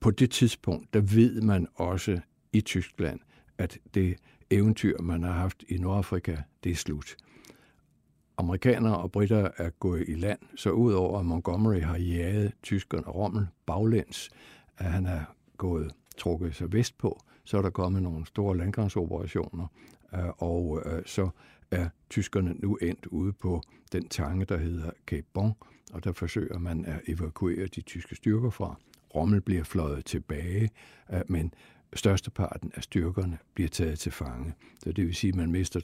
på 0.00 0.10
det 0.10 0.30
tidspunkt, 0.30 0.94
der 0.94 1.00
ved 1.00 1.40
man 1.40 1.66
også 1.74 2.20
i 2.52 2.60
Tyskland, 2.60 3.20
at 3.58 3.78
det 3.94 4.16
eventyr, 4.50 5.02
man 5.02 5.22
har 5.22 5.32
haft 5.32 5.64
i 5.68 5.76
Nordafrika, 5.76 6.36
det 6.64 6.72
er 6.72 6.76
slut. 6.76 7.16
Amerikanere 8.38 8.98
og 8.98 9.12
britter 9.12 9.48
er 9.56 9.70
gået 9.70 10.04
i 10.08 10.14
land, 10.14 10.38
så 10.56 10.70
udover 10.70 11.18
at 11.18 11.26
Montgomery 11.26 11.80
har 11.80 11.96
jaget 11.96 12.52
tyskerne 12.62 13.06
Rommel 13.06 13.46
baglæns, 13.66 14.30
at 14.78 14.92
han 14.92 15.06
er 15.06 15.24
gået 15.56 15.92
trukket 16.18 16.54
sig 16.54 16.72
vestpå, 16.72 17.20
så 17.44 17.58
er 17.58 17.62
der 17.62 17.70
kommet 17.70 18.02
nogle 18.02 18.26
store 18.26 18.56
landgangsoperationer, 18.56 19.66
øh, 20.14 20.28
og 20.28 20.82
øh, 20.86 21.02
så 21.06 21.28
er 21.70 21.88
tyskerne 22.10 22.54
nu 22.58 22.76
endt 22.76 23.06
ude 23.06 23.32
på 23.32 23.62
den 23.92 24.08
tange, 24.08 24.44
der 24.44 24.56
hedder 24.56 24.90
Cape 25.06 25.26
Bon, 25.32 25.52
og 25.92 26.04
der 26.04 26.12
forsøger 26.12 26.58
man 26.58 26.84
at 26.84 27.00
evakuere 27.06 27.66
de 27.66 27.80
tyske 27.80 28.16
styrker 28.16 28.50
fra. 28.50 28.76
Rommel 29.14 29.40
bliver 29.40 29.64
fløjet 29.64 30.04
tilbage, 30.04 30.70
men 31.26 31.54
størsteparten 31.94 32.72
af 32.74 32.82
styrkerne 32.82 33.38
bliver 33.54 33.68
taget 33.68 33.98
til 33.98 34.12
fange. 34.12 34.52
Så 34.84 34.92
det 34.92 35.06
vil 35.06 35.14
sige, 35.14 35.28
at 35.28 35.34
man 35.34 35.52
mister 35.52 35.80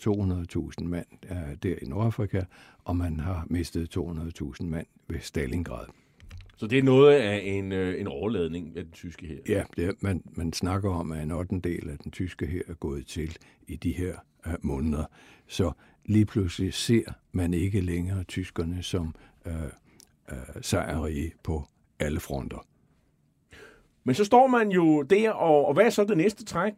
200.000 0.81 0.85
mand 0.85 1.07
der 1.63 1.75
i 1.83 1.85
Nordafrika, 1.87 2.43
og 2.85 2.97
man 2.97 3.21
har 3.21 3.47
mistet 3.51 3.97
200.000 3.97 4.65
mand 4.65 4.87
ved 5.09 5.21
Stalingrad. 5.21 5.87
Så 6.57 6.67
det 6.67 6.79
er 6.79 6.83
noget 6.83 7.15
af 7.15 7.43
en, 7.45 7.73
øh, 7.73 8.01
en 8.01 8.07
overladning 8.07 8.77
af 8.77 8.85
den 8.85 8.93
tyske 8.93 9.27
her? 9.27 9.37
Ja, 9.49 9.63
det 9.77 9.85
er, 9.85 9.93
man, 10.01 10.23
man 10.33 10.53
snakker 10.53 10.91
om, 10.91 11.13
at 11.13 11.23
en 11.23 11.31
8. 11.31 11.61
del 11.65 11.91
af 11.91 11.99
den 11.99 12.11
tyske 12.11 12.47
her 12.47 12.63
er 12.69 12.75
gået 12.75 13.07
til 13.07 13.37
i 13.67 13.77
de 13.77 13.93
her 13.93 14.15
uh, 14.47 14.53
måneder. 14.63 15.05
Så 15.47 15.73
lige 16.05 16.27
pludselig 16.27 16.75
ser 16.75 17.13
man 17.33 17.55
ikke 17.55 17.81
længere 17.81 18.25
tyskerne 18.25 18.83
som 18.83 19.15
uh, 19.47 19.53
uh, 20.33 20.63
sejrige 20.63 21.33
på 21.43 21.65
alle 21.99 22.21
fronter. 22.21 22.67
Men 24.05 24.15
så 24.15 24.25
står 24.25 24.47
man 24.47 24.71
jo 24.71 25.03
der, 25.03 25.31
og, 25.31 25.67
og 25.67 25.75
hvad 25.75 25.85
er 25.85 25.91
så 25.91 26.05
det 26.05 26.17
næste 26.17 26.45
træk? 26.45 26.73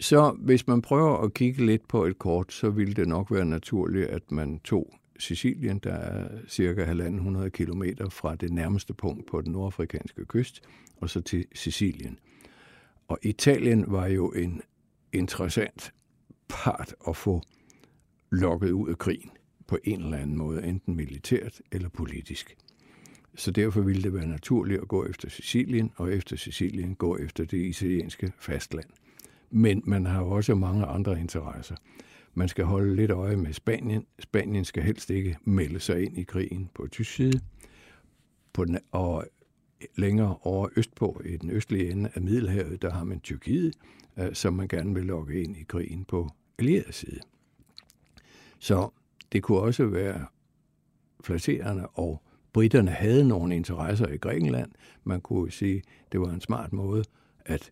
Så 0.00 0.30
hvis 0.30 0.66
man 0.66 0.82
prøver 0.82 1.16
at 1.16 1.34
kigge 1.34 1.66
lidt 1.66 1.88
på 1.88 2.04
et 2.04 2.18
kort, 2.18 2.52
så 2.52 2.70
ville 2.70 2.94
det 2.94 3.08
nok 3.08 3.30
være 3.30 3.44
naturligt, 3.44 4.08
at 4.08 4.30
man 4.30 4.58
tog 4.58 4.94
Sicilien, 5.18 5.78
der 5.78 5.92
er 5.92 6.28
cirka 6.48 6.84
1.500 6.84 7.48
km 7.48 7.82
fra 8.10 8.34
det 8.34 8.52
nærmeste 8.52 8.94
punkt 8.94 9.26
på 9.26 9.40
den 9.40 9.52
nordafrikanske 9.52 10.24
kyst, 10.24 10.62
og 11.00 11.10
så 11.10 11.20
til 11.20 11.44
Sicilien. 11.54 12.18
Og 13.08 13.18
Italien 13.22 13.84
var 13.88 14.06
jo 14.06 14.30
en 14.30 14.62
interessant 15.12 15.92
part 16.48 16.94
at 17.08 17.16
få 17.16 17.42
lokket 18.30 18.70
ud 18.70 18.88
af 18.88 18.98
krigen 18.98 19.30
på 19.66 19.78
en 19.84 20.02
eller 20.02 20.16
anden 20.16 20.36
måde, 20.36 20.64
enten 20.64 20.96
militært 20.96 21.60
eller 21.72 21.88
politisk. 21.88 22.56
Så 23.34 23.50
derfor 23.50 23.80
ville 23.80 24.02
det 24.02 24.14
være 24.14 24.26
naturligt 24.26 24.80
at 24.80 24.88
gå 24.88 25.06
efter 25.06 25.28
Sicilien, 25.28 25.92
og 25.96 26.12
efter 26.12 26.36
Sicilien 26.36 26.94
gå 26.94 27.16
efter 27.16 27.44
det 27.44 27.58
italienske 27.58 28.32
fastland. 28.38 28.86
Men 29.50 29.82
man 29.84 30.06
har 30.06 30.20
jo 30.20 30.30
også 30.30 30.54
mange 30.54 30.84
andre 30.84 31.20
interesser. 31.20 31.76
Man 32.34 32.48
skal 32.48 32.64
holde 32.64 32.96
lidt 32.96 33.10
øje 33.10 33.36
med 33.36 33.52
Spanien. 33.52 34.06
Spanien 34.18 34.64
skal 34.64 34.82
helst 34.82 35.10
ikke 35.10 35.36
melde 35.44 35.80
sig 35.80 36.04
ind 36.04 36.18
i 36.18 36.22
krigen 36.22 36.70
på 36.74 36.86
tysk 36.86 37.14
side. 37.14 37.40
På 38.52 38.64
den, 38.64 38.78
og 38.90 39.24
længere 39.96 40.36
over 40.42 40.68
østpå, 40.76 41.22
i 41.24 41.36
den 41.36 41.50
østlige 41.50 41.90
ende 41.90 42.10
af 42.14 42.22
Middelhavet, 42.22 42.82
der 42.82 42.90
har 42.90 43.04
man 43.04 43.20
Tyrkiet, 43.20 43.74
øh, 44.18 44.34
som 44.34 44.54
man 44.54 44.68
gerne 44.68 44.94
vil 44.94 45.04
lokke 45.04 45.42
ind 45.42 45.56
i 45.56 45.62
krigen 45.62 46.04
på 46.04 46.28
allieret 46.58 46.94
side. 46.94 47.20
Så 48.58 48.88
det 49.32 49.42
kunne 49.42 49.58
også 49.58 49.86
være 49.86 50.26
flatterende, 51.24 51.86
og 51.86 52.22
britterne 52.52 52.90
havde 52.90 53.28
nogle 53.28 53.56
interesser 53.56 54.08
i 54.08 54.16
Grækenland. 54.16 54.72
Man 55.04 55.20
kunne 55.20 55.50
sige, 55.50 55.82
det 56.12 56.20
var 56.20 56.30
en 56.30 56.40
smart 56.40 56.72
måde 56.72 57.04
at 57.44 57.70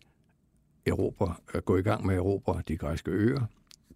Europa, 0.85 1.25
at 1.53 1.65
gå 1.65 1.77
i 1.77 1.81
gang 1.81 2.05
med 2.05 2.15
at 2.15 2.19
erobre 2.19 2.61
de 2.67 2.77
græske 2.77 3.11
øer, 3.11 3.45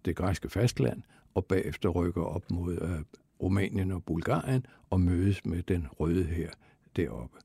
det 0.04 0.16
græske 0.16 0.48
fastland, 0.48 1.02
og 1.34 1.44
bagefter 1.44 1.88
rykke 1.88 2.24
op 2.24 2.50
mod 2.50 2.82
uh, 2.82 3.00
Rumænien 3.42 3.90
og 3.90 4.04
Bulgarien 4.04 4.66
og 4.90 5.00
mødes 5.00 5.44
med 5.44 5.62
den 5.62 5.86
røde 5.90 6.24
her 6.24 6.50
deroppe. 6.96 7.38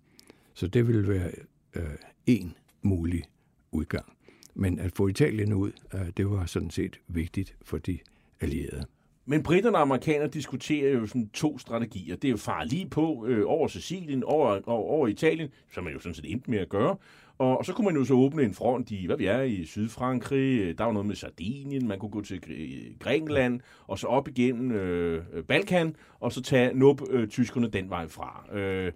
Så 0.54 0.68
det 0.68 0.88
ville 0.88 1.08
være 1.08 1.32
uh, 1.76 1.82
en 2.26 2.56
mulig 2.82 3.24
udgang. 3.72 4.06
Men 4.54 4.80
at 4.80 4.92
få 4.96 5.08
Italien 5.08 5.54
ud, 5.54 5.72
uh, 5.94 6.08
det 6.18 6.30
var 6.30 6.46
sådan 6.46 6.70
set 6.70 7.00
vigtigt 7.08 7.56
for 7.62 7.78
de 7.78 8.00
allierede. 8.42 8.86
Men 9.26 9.44
britterne 9.44 9.78
og 9.78 9.82
amerikanerne 9.82 10.32
diskuterer 10.32 10.92
jo 10.92 11.08
sådan 11.08 11.30
to 11.30 11.58
strategier. 11.58 12.16
Det 12.16 12.28
er 12.28 12.32
jo 12.32 12.38
far 12.38 12.64
lige 12.64 12.90
på 12.90 13.26
øh, 13.28 13.44
over 13.48 13.68
Sicilien, 13.68 14.24
over, 14.24 14.60
over, 14.66 14.90
over 14.90 15.08
Italien, 15.08 15.50
som 15.74 15.84
man 15.84 15.94
jo 15.94 16.00
sådan 16.00 16.14
set 16.14 16.32
endte 16.32 16.52
med 16.52 16.60
at 16.60 16.70
gøre. 16.70 16.96
Og, 17.38 17.58
og 17.58 17.66
så 17.66 17.74
kunne 17.74 17.86
man 17.86 17.96
jo 17.96 18.06
så 18.06 18.14
åbne 18.14 18.44
en 18.44 18.54
front 18.54 18.92
i, 18.92 19.06
hvad 19.06 19.18
vi 19.18 19.26
er, 19.26 19.42
i 19.42 19.66
Sydfrankrig. 19.66 20.78
Der 20.78 20.84
var 20.84 20.92
noget 20.92 21.06
med 21.06 21.16
Sardinien, 21.16 21.88
man 21.88 22.00
kunne 22.00 22.12
gå 22.12 22.22
til 22.22 22.44
øh, 22.48 23.00
Grækenland, 23.00 23.60
og 23.88 24.00
så 24.00 24.08
op 24.08 24.28
igennem 24.28 24.72
øh, 24.72 25.44
Balkan, 25.48 25.96
og 26.20 26.32
så 26.32 26.42
tage 26.42 26.74
nup 26.74 27.02
øh, 27.10 27.28
tyskerne 27.28 27.68
den 27.68 27.90
vej 27.90 28.08
fra. 28.08 28.46
Øh, 28.54 28.92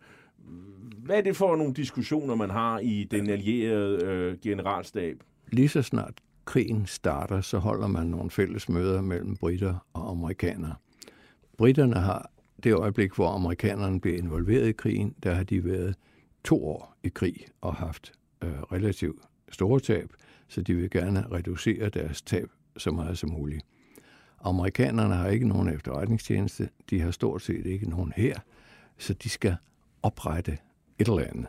hvad 0.98 1.18
er 1.18 1.22
det 1.22 1.36
for 1.36 1.56
nogle 1.56 1.74
diskussioner, 1.74 2.36
man 2.36 2.50
har 2.50 2.80
i 2.80 3.08
den 3.12 3.30
allierede 3.30 4.06
øh, 4.06 4.38
generalstab? 4.44 5.18
Lige 5.52 5.70
så 5.70 5.82
snart 5.82 6.14
krigen 6.50 6.86
starter, 6.86 7.42
så 7.42 7.58
holder 7.58 7.88
man 7.88 8.08
nogle 8.08 8.32
fælles 8.32 8.70
møder 8.70 9.02
mellem 9.02 9.36
britter 9.36 9.86
og 9.94 10.10
amerikanere. 10.10 10.76
Britterne 11.58 11.96
har 11.96 12.32
det 12.64 12.74
øjeblik, 12.74 13.14
hvor 13.14 13.28
amerikanerne 13.28 14.02
bliver 14.02 14.18
involveret 14.18 14.68
i 14.68 14.72
krigen, 14.72 15.16
der 15.24 15.34
har 15.34 15.44
de 15.44 15.66
været 15.66 15.96
to 16.44 16.68
år 16.68 16.96
i 17.04 17.10
krig 17.10 17.46
og 17.62 17.76
haft 17.76 18.14
øh, 18.44 18.62
relativt 18.62 19.22
store 19.52 19.80
tab, 19.80 20.14
så 20.48 20.62
de 20.62 20.74
vil 20.74 20.90
gerne 20.90 21.26
reducere 21.32 21.90
deres 21.90 22.22
tab 22.22 22.50
så 22.78 22.92
meget 22.92 23.18
som 23.18 23.30
muligt. 23.30 23.66
Amerikanerne 24.42 25.16
har 25.16 25.28
ikke 25.28 25.48
nogen 25.48 25.70
efterretningstjeneste, 25.70 26.70
de 26.90 27.02
har 27.02 27.12
stort 27.12 27.42
set 27.42 27.66
ikke 27.66 27.90
nogen 27.90 28.14
her, 28.16 28.40
så 28.98 29.14
de 29.14 29.30
skal 29.30 29.56
oprette 30.04 30.58
et 31.00 31.08
eller 31.08 31.24
andet. 31.30 31.48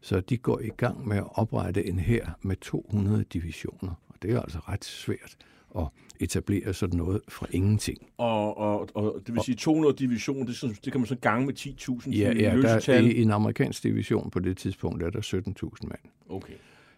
Så 0.00 0.20
de 0.20 0.36
går 0.36 0.60
i 0.60 0.70
gang 0.76 1.08
med 1.08 1.16
at 1.16 1.28
oprette 1.30 1.86
en 1.86 1.98
her 1.98 2.30
med 2.42 2.56
200 2.56 3.24
divisioner. 3.24 3.94
Og 4.14 4.22
det 4.22 4.30
er 4.30 4.40
altså 4.40 4.58
ret 4.58 4.84
svært 4.84 5.36
at 5.78 5.86
etablere 6.20 6.74
sådan 6.74 6.96
noget 6.96 7.20
fra 7.28 7.46
ingenting. 7.50 8.06
Og, 8.16 8.58
og, 8.58 8.88
og 8.94 9.20
det 9.26 9.34
vil 9.34 9.42
sige 9.42 9.54
200 9.54 9.96
division, 9.96 10.46
det, 10.46 10.78
det 10.84 10.92
kan 10.92 11.00
man 11.00 11.06
så 11.06 11.16
gange 11.16 11.46
med 11.46 11.54
10.000 11.58 12.10
Ja, 12.10 12.32
ja 12.32 12.56
der 12.56 12.84
er, 12.88 12.98
i 12.98 13.22
en 13.22 13.30
amerikansk 13.30 13.82
division 13.82 14.30
på 14.30 14.38
det 14.38 14.56
tidspunkt 14.56 15.02
er 15.02 15.10
der 15.10 15.20
17.000 15.20 15.88
mand. 15.88 16.00
Okay. 16.28 16.52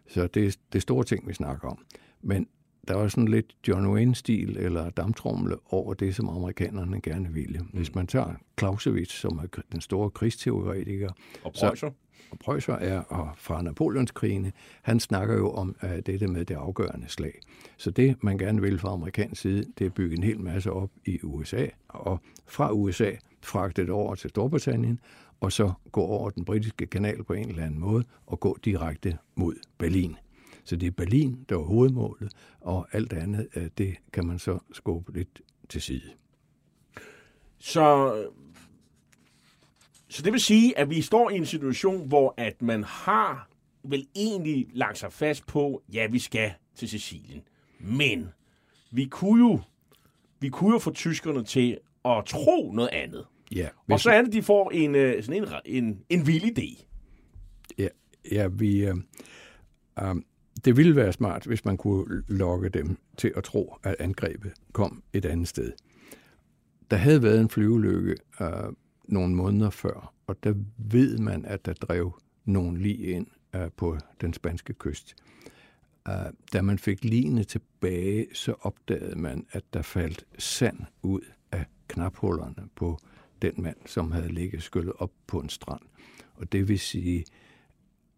Så 0.09 0.27
det, 0.27 0.47
er, 0.47 0.57
det 0.73 0.83
store 0.83 1.05
ting, 1.05 1.29
vi 1.29 1.35
snakker 1.35 1.69
om. 1.69 1.85
Men 2.23 2.47
der 2.89 2.95
var 2.95 3.09
sådan 3.09 3.29
lidt 3.29 3.57
John 3.69 3.87
Wayne-stil 3.87 4.57
eller 4.59 4.91
damptrumle 4.91 5.57
over 5.71 5.95
det, 5.95 6.15
som 6.17 6.29
amerikanerne 6.29 7.01
gerne 7.01 7.33
ville. 7.33 7.61
Hvis 7.73 7.95
man 7.95 8.07
tager 8.07 8.35
Clausewitz, 8.59 9.15
som 9.15 9.39
er 9.39 9.63
den 9.73 9.81
store 9.81 10.11
krigsteoretiker, 10.11 11.11
og 11.45 11.53
så, 11.55 11.91
Preussen 12.41 12.75
er, 12.81 12.99
og 12.99 13.31
fra 13.37 13.63
Napoleonskrigene, 13.63 14.53
han 14.83 15.01
snakker 15.01 15.35
jo 15.35 15.53
om 15.53 15.77
uh, 15.83 15.91
dette 16.07 16.27
med 16.27 16.45
det 16.45 16.55
afgørende 16.55 17.09
slag. 17.09 17.41
Så 17.77 17.91
det, 17.91 18.17
man 18.23 18.39
gerne 18.39 18.63
vil 18.63 18.79
fra 18.79 18.93
amerikansk 18.93 19.43
side, 19.43 19.65
det 19.79 19.85
er 19.85 19.89
at 19.89 19.95
bygge 19.95 20.17
en 20.17 20.23
hel 20.23 20.41
masse 20.41 20.73
op 20.73 20.91
i 21.05 21.19
USA, 21.23 21.67
og 21.89 22.21
fra 22.47 22.73
USA 22.73 23.11
fragte 23.43 23.83
det 23.83 23.91
over 23.91 24.15
til 24.15 24.31
Storbritannien, 24.31 25.01
og 25.41 25.53
så 25.53 25.73
gå 25.93 26.01
over 26.01 26.31
den 26.31 26.45
britiske 26.45 26.87
kanal 26.87 27.25
på 27.25 27.33
en 27.33 27.49
eller 27.49 27.65
anden 27.65 27.81
måde, 27.81 28.05
og 28.27 28.41
gå 28.41 28.59
direkte 28.65 29.19
mod 29.35 29.55
Berlin. 29.79 30.17
Så 30.65 30.77
det 30.77 30.87
er 30.87 30.91
Berlin, 30.91 31.45
der 31.49 31.57
er 31.57 31.63
hovedmålet, 31.63 32.33
og 32.61 32.87
alt 32.93 33.13
andet, 33.13 33.49
uh, 33.57 33.63
det 33.79 33.97
kan 34.13 34.27
man 34.27 34.39
så 34.39 34.59
skubbe 34.73 35.13
lidt 35.13 35.41
til 35.69 35.83
side. 35.83 36.11
Så, 37.59 38.15
så 40.09 40.23
det 40.23 40.33
vil 40.33 40.41
sige, 40.41 40.79
at 40.79 40.91
vi 40.91 41.03
står 41.03 41.31
i 41.31 41.37
en 41.37 41.47
situation, 41.47 42.09
hvor 42.09 42.35
at 42.37 42.63
man 42.63 42.85
har 42.85 43.49
vel 43.83 44.07
egentlig 44.17 44.67
lagt 44.73 44.99
sig 44.99 45.13
fast 45.13 45.47
på, 45.47 45.83
ja, 45.93 46.07
vi 46.07 46.19
skal 46.19 46.53
til 46.75 46.89
Sicilien. 46.89 47.43
Men 47.81 48.29
vi 48.91 49.05
kunne 49.05 49.51
jo, 49.51 49.61
vi 50.41 50.49
kunne 50.49 50.73
jo 50.73 50.79
få 50.79 50.91
tyskerne 50.91 51.45
til 51.45 51.79
at 52.05 52.25
tro 52.27 52.73
noget 52.73 52.91
andet. 52.93 53.27
Ja, 53.55 53.69
Og 53.91 54.01
så 54.01 54.11
er 54.11 54.23
det, 54.23 54.33
de 54.33 54.43
får 54.43 54.71
en, 54.71 54.95
øh, 54.95 55.23
sådan 55.23 55.43
en, 55.43 55.49
en, 55.85 56.01
en 56.09 56.27
vild 56.27 56.59
idé. 56.59 56.85
Ja, 57.79 57.89
ja 58.33 58.47
vi, 58.47 58.87
øh, 58.87 58.95
øh, 60.03 60.15
det 60.65 60.77
ville 60.77 60.97
være 60.97 61.13
smart, 61.13 61.47
hvis 61.47 61.65
man 61.65 61.77
kunne 61.77 62.23
lokke 62.29 62.69
dem 62.69 62.99
til 63.17 63.33
at 63.37 63.45
tro, 63.45 63.77
at 63.83 63.97
angrebet 63.99 64.53
kom 64.73 65.03
et 65.13 65.25
andet 65.25 65.49
sted. 65.49 65.73
Der 66.91 66.97
havde 66.97 67.23
været 67.23 67.41
en 67.41 67.49
flyvelykke 67.49 68.17
øh, 68.41 68.49
nogle 69.09 69.35
måneder 69.35 69.71
før, 69.71 70.13
og 70.27 70.45
der 70.45 70.55
ved 70.79 71.19
man, 71.19 71.45
at 71.45 71.67
der 71.67 71.73
drev 71.73 72.21
nogen 72.45 72.77
lige 72.77 72.97
ind 72.97 73.27
øh, 73.55 73.71
på 73.77 73.99
den 74.21 74.33
spanske 74.33 74.73
kyst. 74.73 75.15
Uh, 76.09 76.15
da 76.53 76.63
man 76.63 76.79
fik 76.79 77.05
ligene 77.05 77.45
tilbage, 77.45 78.27
så 78.33 78.55
opdagede 78.61 79.19
man, 79.19 79.47
at 79.51 79.65
der 79.73 79.83
faldt 79.83 80.25
sand 80.39 80.79
ud 81.03 81.21
af 81.53 81.65
knaphullerne 81.89 82.69
på 82.75 82.99
den 83.43 83.53
mand, 83.57 83.77
som 83.87 84.13
havde 84.13 84.33
ligget 84.33 84.63
skyllet 84.63 84.93
op 84.99 85.13
på 85.27 85.41
en 85.41 85.49
strand. 85.49 85.83
Og 86.35 86.53
det 86.53 86.69
vil 86.69 86.79
sige, 86.79 87.25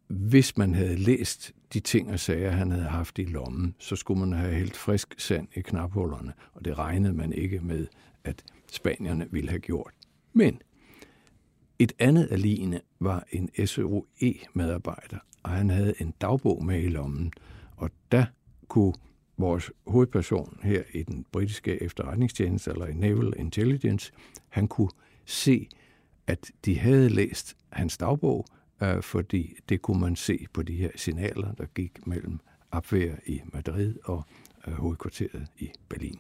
hvis 0.07 0.57
man 0.57 0.75
havde 0.75 0.97
læst 0.97 1.53
de 1.73 1.81
ting 1.81 2.11
og 2.11 2.21
sager, 2.21 2.51
han 2.51 2.71
havde 2.71 2.85
haft 2.85 3.19
i 3.19 3.25
lommen, 3.25 3.75
så 3.79 3.97
skulle 3.97 4.21
man 4.21 4.33
have 4.33 4.55
helt 4.55 4.77
frisk 4.77 5.15
sand 5.21 5.49
i 5.57 5.61
knaphullerne, 5.61 6.33
og 6.53 6.65
det 6.65 6.79
regnede 6.79 7.15
man 7.15 7.33
ikke 7.33 7.61
med, 7.61 7.87
at 8.25 8.45
spanierne 8.73 9.29
ville 9.31 9.51
have 9.51 9.61
gjort. 9.61 9.93
Men 10.33 10.61
et 11.79 11.93
andet 11.99 12.27
af 12.27 12.43
ligene 12.43 12.81
var 13.01 13.25
en 13.31 13.67
SOE-medarbejder, 13.67 15.19
og 15.43 15.51
han 15.51 15.71
havde 15.71 15.95
en 16.01 16.15
dagbog 16.21 16.65
med 16.65 16.83
i 16.83 16.89
lommen, 16.89 17.33
og 17.77 17.91
der 18.13 18.27
kunne 18.69 18.95
vores 19.37 19.71
hovedperson 19.87 20.59
her 20.63 20.83
i 20.95 21.03
den 21.03 21.27
britiske 21.33 21.83
efterretningstjeneste, 21.83 22.71
eller 22.71 22.87
i 22.87 22.95
Naval 22.95 23.33
Intelligence, 23.37 24.13
han 24.49 24.69
kunne 24.69 24.91
se, 25.27 25.69
at 26.27 26.51
de 26.65 26.79
havde 26.79 27.09
læst 27.09 27.57
hans 27.69 27.99
dagbog, 27.99 28.47
øh, 28.83 29.03
fordi 29.03 29.55
det 29.69 29.83
kunne 29.83 30.01
man 30.01 30.17
se 30.17 30.47
på 30.53 30.63
de 30.63 30.77
her 30.77 30.91
signaler, 30.97 31.53
der 31.53 31.67
gik 31.67 32.07
mellem 32.07 32.41
Abwehr 32.73 33.15
i 33.27 33.41
Madrid 33.53 33.95
og 34.05 34.25
øh, 34.67 34.75
hovedkvarteret 34.75 35.47
i 35.59 35.71
Berlin. 35.89 36.19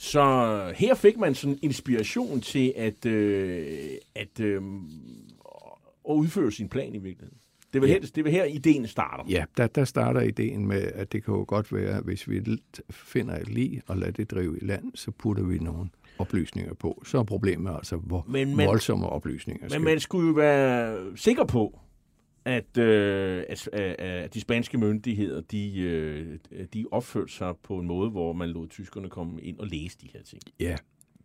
Så 0.00 0.72
her 0.76 0.94
fik 0.94 1.18
man 1.18 1.34
sådan 1.34 1.58
inspiration 1.62 2.40
til 2.40 2.72
at, 2.76 3.06
øh, 3.06 3.90
at, 4.14 4.40
øh, 4.40 4.62
at 6.08 6.14
udføre 6.14 6.52
sin 6.52 6.68
plan 6.68 6.94
i 6.94 6.98
virkeligheden. 6.98 7.38
Det 7.72 7.82
er 7.82 7.86
ja. 7.86 7.92
her, 7.92 8.00
det 8.00 8.26
er 8.26 8.30
her, 8.30 8.44
ideen 8.44 8.86
starter. 8.86 9.24
Ja, 9.28 9.44
der, 9.56 9.66
der 9.66 9.84
starter 9.84 10.20
ideen 10.20 10.66
med, 10.66 10.82
at 10.94 11.12
det 11.12 11.24
kan 11.24 11.34
jo 11.34 11.44
godt 11.48 11.72
være, 11.72 12.00
hvis 12.00 12.28
vi 12.28 12.42
finder 12.90 13.34
et 13.34 13.48
lig 13.48 13.82
og 13.86 13.96
lader 13.96 14.12
det 14.12 14.30
drive 14.30 14.58
i 14.58 14.64
land, 14.64 14.84
så 14.94 15.10
putter 15.10 15.44
vi 15.44 15.58
nogle 15.58 15.88
oplysninger 16.18 16.74
på. 16.74 17.02
Så 17.06 17.18
er 17.18 17.22
problemet 17.22 17.74
altså, 17.74 17.96
hvor 17.96 18.24
men 18.28 18.56
man, 18.56 18.66
voldsomme 18.66 19.06
oplysninger 19.06 19.62
Men 19.62 19.70
skal. 19.70 19.82
man 19.82 20.00
skulle 20.00 20.28
jo 20.28 20.34
være 20.34 20.98
sikker 21.16 21.44
på, 21.44 21.80
at, 22.48 22.78
øh, 22.78 23.44
at, 23.48 23.68
at 23.72 24.34
de 24.34 24.40
spanske 24.40 24.78
myndigheder, 24.78 25.40
de, 25.40 25.80
øh, 25.80 26.38
de 26.74 26.86
opførte 26.90 27.32
sig 27.32 27.54
på 27.62 27.78
en 27.78 27.86
måde, 27.86 28.10
hvor 28.10 28.32
man 28.32 28.48
lod 28.48 28.68
tyskerne 28.68 29.08
komme 29.08 29.42
ind 29.42 29.58
og 29.58 29.66
læse 29.66 29.98
de 29.98 30.08
her 30.12 30.22
ting. 30.22 30.42
Ja, 30.60 30.76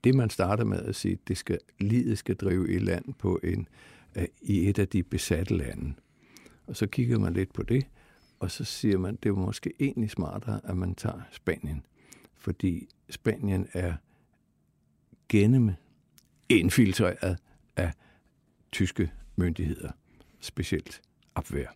det 0.03 0.15
man 0.15 0.29
starter 0.29 0.63
med 0.63 0.79
at 0.79 0.95
sige, 0.95 1.17
det 1.27 1.37
skal, 1.37 1.59
livet 1.79 2.17
skal 2.17 2.35
drive 2.35 2.73
i 2.73 2.79
land 2.79 3.13
på 3.13 3.39
en, 3.43 3.67
øh, 4.15 4.25
i 4.41 4.69
et 4.69 4.79
af 4.79 4.87
de 4.87 5.03
besatte 5.03 5.57
lande. 5.57 5.93
Og 6.67 6.75
så 6.75 6.87
kigger 6.87 7.19
man 7.19 7.33
lidt 7.33 7.53
på 7.53 7.63
det, 7.63 7.87
og 8.39 8.51
så 8.51 8.63
siger 8.63 8.97
man, 8.97 9.17
det 9.23 9.29
er 9.29 9.33
måske 9.33 9.73
egentlig 9.79 10.09
smartere, 10.09 10.61
at 10.63 10.77
man 10.77 10.95
tager 10.95 11.21
Spanien. 11.31 11.85
Fordi 12.35 12.87
Spanien 13.09 13.67
er 13.73 13.93
gennem 15.29 15.71
infiltreret 16.49 17.37
af 17.75 17.91
tyske 18.71 19.11
myndigheder, 19.35 19.91
specielt 20.39 21.01
Abwehr. 21.35 21.67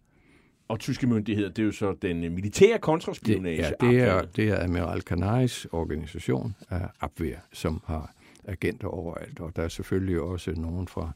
Og 0.67 0.79
tyske 0.79 1.07
myndigheder, 1.07 1.49
det 1.49 1.59
er 1.59 1.65
jo 1.65 1.71
så 1.71 1.95
den 2.01 2.19
militære 2.19 2.79
kontraspionage. 2.79 3.57
Det, 3.57 3.63
ja, 3.63 3.71
det 3.87 4.01
er, 4.01 4.21
det 4.21 4.49
er 4.49 4.59
Admiral 4.59 5.01
Canaris 5.01 5.67
organisation 5.71 6.55
af 6.69 6.87
Abwehr, 7.01 7.37
som 7.53 7.81
har 7.85 8.13
agenter 8.47 8.87
overalt. 8.87 9.39
Og 9.39 9.55
der 9.55 9.63
er 9.63 9.67
selvfølgelig 9.67 10.21
også 10.21 10.51
nogen 10.51 10.87
fra 10.87 11.11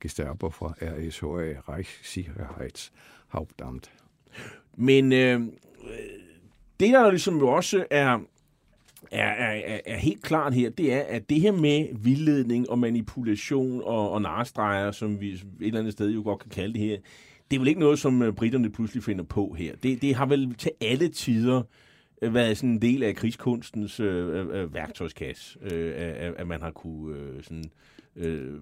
Gestapo 0.00 0.50
fra 0.50 0.74
RSHA, 0.82 1.54
Reichssicherheitshauptamt. 1.68 3.90
Men 4.76 5.12
øh, 5.12 5.40
det, 6.80 6.92
der 6.92 7.10
ligesom 7.10 7.38
jo 7.38 7.48
også 7.48 7.86
er, 7.90 8.18
er, 9.10 9.28
er, 9.28 9.80
er 9.86 9.96
helt 9.96 10.22
klart 10.22 10.54
her, 10.54 10.70
det 10.70 10.92
er, 10.92 11.02
at 11.02 11.30
det 11.30 11.40
her 11.40 11.52
med 11.52 11.86
vildledning 11.92 12.70
og 12.70 12.78
manipulation 12.78 13.82
og, 13.84 14.10
og 14.10 14.22
narestreger, 14.22 14.92
som 14.92 15.20
vi 15.20 15.30
et 15.30 15.44
eller 15.60 15.78
andet 15.78 15.92
sted 15.92 16.10
jo 16.10 16.22
godt 16.22 16.40
kan 16.40 16.50
kalde 16.50 16.74
det 16.74 16.82
her, 16.82 16.98
det 17.50 17.56
er 17.56 17.60
vel 17.60 17.68
ikke 17.68 17.80
noget, 17.80 17.98
som 17.98 18.22
øh, 18.22 18.32
britterne 18.32 18.70
pludselig 18.70 19.02
finder 19.02 19.24
på 19.24 19.54
her. 19.58 19.76
Det, 19.82 20.02
det 20.02 20.14
har 20.14 20.26
vel 20.26 20.54
til 20.54 20.70
alle 20.80 21.08
tider 21.08 21.62
øh, 22.22 22.34
været 22.34 22.56
sådan 22.56 22.70
en 22.70 22.82
del 22.82 23.02
af 23.02 23.14
krigskunstens 23.14 24.00
øh, 24.00 24.46
øh, 24.52 24.74
værktøjskasse, 24.74 25.58
øh, 25.62 25.92
at, 25.96 26.34
at 26.38 26.46
man 26.46 26.62
har 26.62 26.70
kunne 26.70 27.16
øh, 27.16 27.42
sådan, 27.42 27.64
øh, 28.16 28.54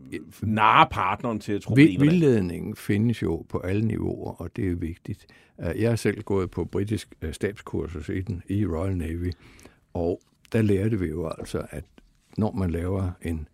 narre 0.42 0.88
partneren 0.90 1.40
til 1.40 1.52
at 1.52 1.60
tro 1.60 1.74
Vild, 1.74 1.98
Vildledningen 1.98 2.76
findes 2.76 3.22
jo 3.22 3.46
på 3.48 3.58
alle 3.58 3.86
niveauer, 3.86 4.32
og 4.32 4.56
det 4.56 4.70
er 4.70 4.74
vigtigt. 4.74 5.26
Jeg 5.58 5.88
har 5.88 5.96
selv 5.96 6.22
gået 6.22 6.50
på 6.50 6.64
britisk 6.64 7.14
stabskursus 7.32 8.08
i, 8.08 8.20
den, 8.20 8.42
i 8.48 8.66
Royal 8.66 8.96
Navy, 8.96 9.32
og 9.94 10.20
der 10.52 10.62
lærte 10.62 10.98
vi 10.98 11.06
jo 11.06 11.28
altså, 11.28 11.66
at 11.70 11.84
når 12.38 12.52
man 12.52 12.70
laver 12.70 13.10
en 13.22 13.48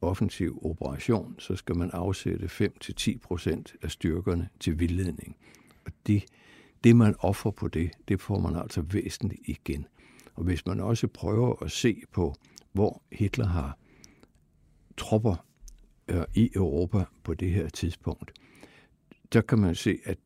offensiv 0.00 0.58
operation, 0.62 1.34
så 1.38 1.56
skal 1.56 1.76
man 1.76 1.90
afsætte 1.90 2.46
5-10 2.46 3.18
procent 3.18 3.76
af 3.82 3.90
styrkerne 3.90 4.48
til 4.60 4.80
vildledning. 4.80 5.36
Og 5.86 5.92
de, 6.06 6.20
det, 6.84 6.96
man 6.96 7.14
offer 7.18 7.50
på 7.50 7.68
det, 7.68 7.90
det 8.08 8.20
får 8.20 8.38
man 8.38 8.56
altså 8.56 8.82
væsentligt 8.82 9.42
igen. 9.44 9.86
Og 10.34 10.44
hvis 10.44 10.66
man 10.66 10.80
også 10.80 11.06
prøver 11.06 11.62
at 11.62 11.70
se 11.70 12.02
på, 12.12 12.34
hvor 12.72 13.02
Hitler 13.12 13.46
har 13.46 13.78
tropper 14.96 15.46
øh, 16.08 16.24
i 16.34 16.50
Europa 16.54 17.04
på 17.22 17.34
det 17.34 17.50
her 17.50 17.68
tidspunkt, 17.68 18.32
der 19.32 19.40
kan 19.40 19.58
man 19.58 19.74
se, 19.74 19.98
at 20.04 20.18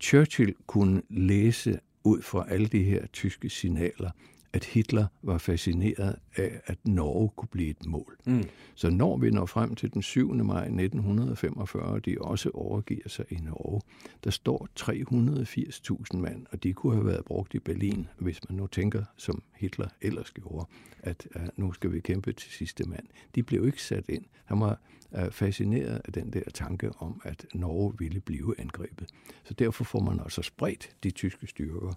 Churchill 0.00 0.54
kunne 0.66 1.02
læse 1.10 1.80
ud 2.04 2.22
fra 2.22 2.46
alle 2.48 2.66
de 2.66 2.82
her 2.82 3.06
tyske 3.06 3.50
signaler, 3.50 4.10
at 4.52 4.64
Hitler 4.64 5.06
var 5.22 5.38
fascineret 5.38 6.16
af, 6.36 6.60
at 6.66 6.78
Norge 6.84 7.30
kunne 7.36 7.48
blive 7.48 7.70
et 7.70 7.86
mål. 7.86 8.18
Mm. 8.24 8.44
Så 8.74 8.90
når 8.90 9.16
vi 9.16 9.30
når 9.30 9.46
frem 9.46 9.74
til 9.74 9.92
den 9.92 10.02
7. 10.02 10.34
maj 10.34 10.64
1945, 10.64 11.82
og 11.82 12.04
de 12.04 12.16
også 12.20 12.50
overgiver 12.54 13.08
sig 13.08 13.24
i 13.30 13.34
Norge, 13.34 13.80
der 14.24 14.30
står 14.30 14.68
380.000 14.80 16.16
mand, 16.18 16.46
og 16.50 16.62
de 16.62 16.72
kunne 16.72 16.94
have 16.94 17.06
været 17.06 17.24
brugt 17.24 17.54
i 17.54 17.58
Berlin, 17.58 18.08
hvis 18.18 18.40
man 18.48 18.56
nu 18.56 18.66
tænker, 18.66 19.04
som 19.16 19.42
Hitler 19.54 19.88
ellers 20.00 20.30
gjorde, 20.30 20.66
at 21.00 21.28
uh, 21.36 21.42
nu 21.56 21.72
skal 21.72 21.92
vi 21.92 22.00
kæmpe 22.00 22.32
til 22.32 22.52
sidste 22.52 22.88
mand. 22.88 23.06
De 23.34 23.42
blev 23.42 23.66
ikke 23.66 23.82
sat 23.82 24.04
ind. 24.08 24.24
Han 24.44 24.60
var 24.60 24.80
uh, 25.10 25.30
fascineret 25.30 26.00
af 26.04 26.12
den 26.12 26.32
der 26.32 26.42
tanke 26.54 26.90
om, 26.98 27.20
at 27.24 27.46
Norge 27.54 27.94
ville 27.98 28.20
blive 28.20 28.60
angrebet. 28.60 29.08
Så 29.44 29.54
derfor 29.54 29.84
får 29.84 30.00
man 30.00 30.20
altså 30.20 30.42
spredt 30.42 30.96
de 31.02 31.10
tyske 31.10 31.46
styrker. 31.46 31.92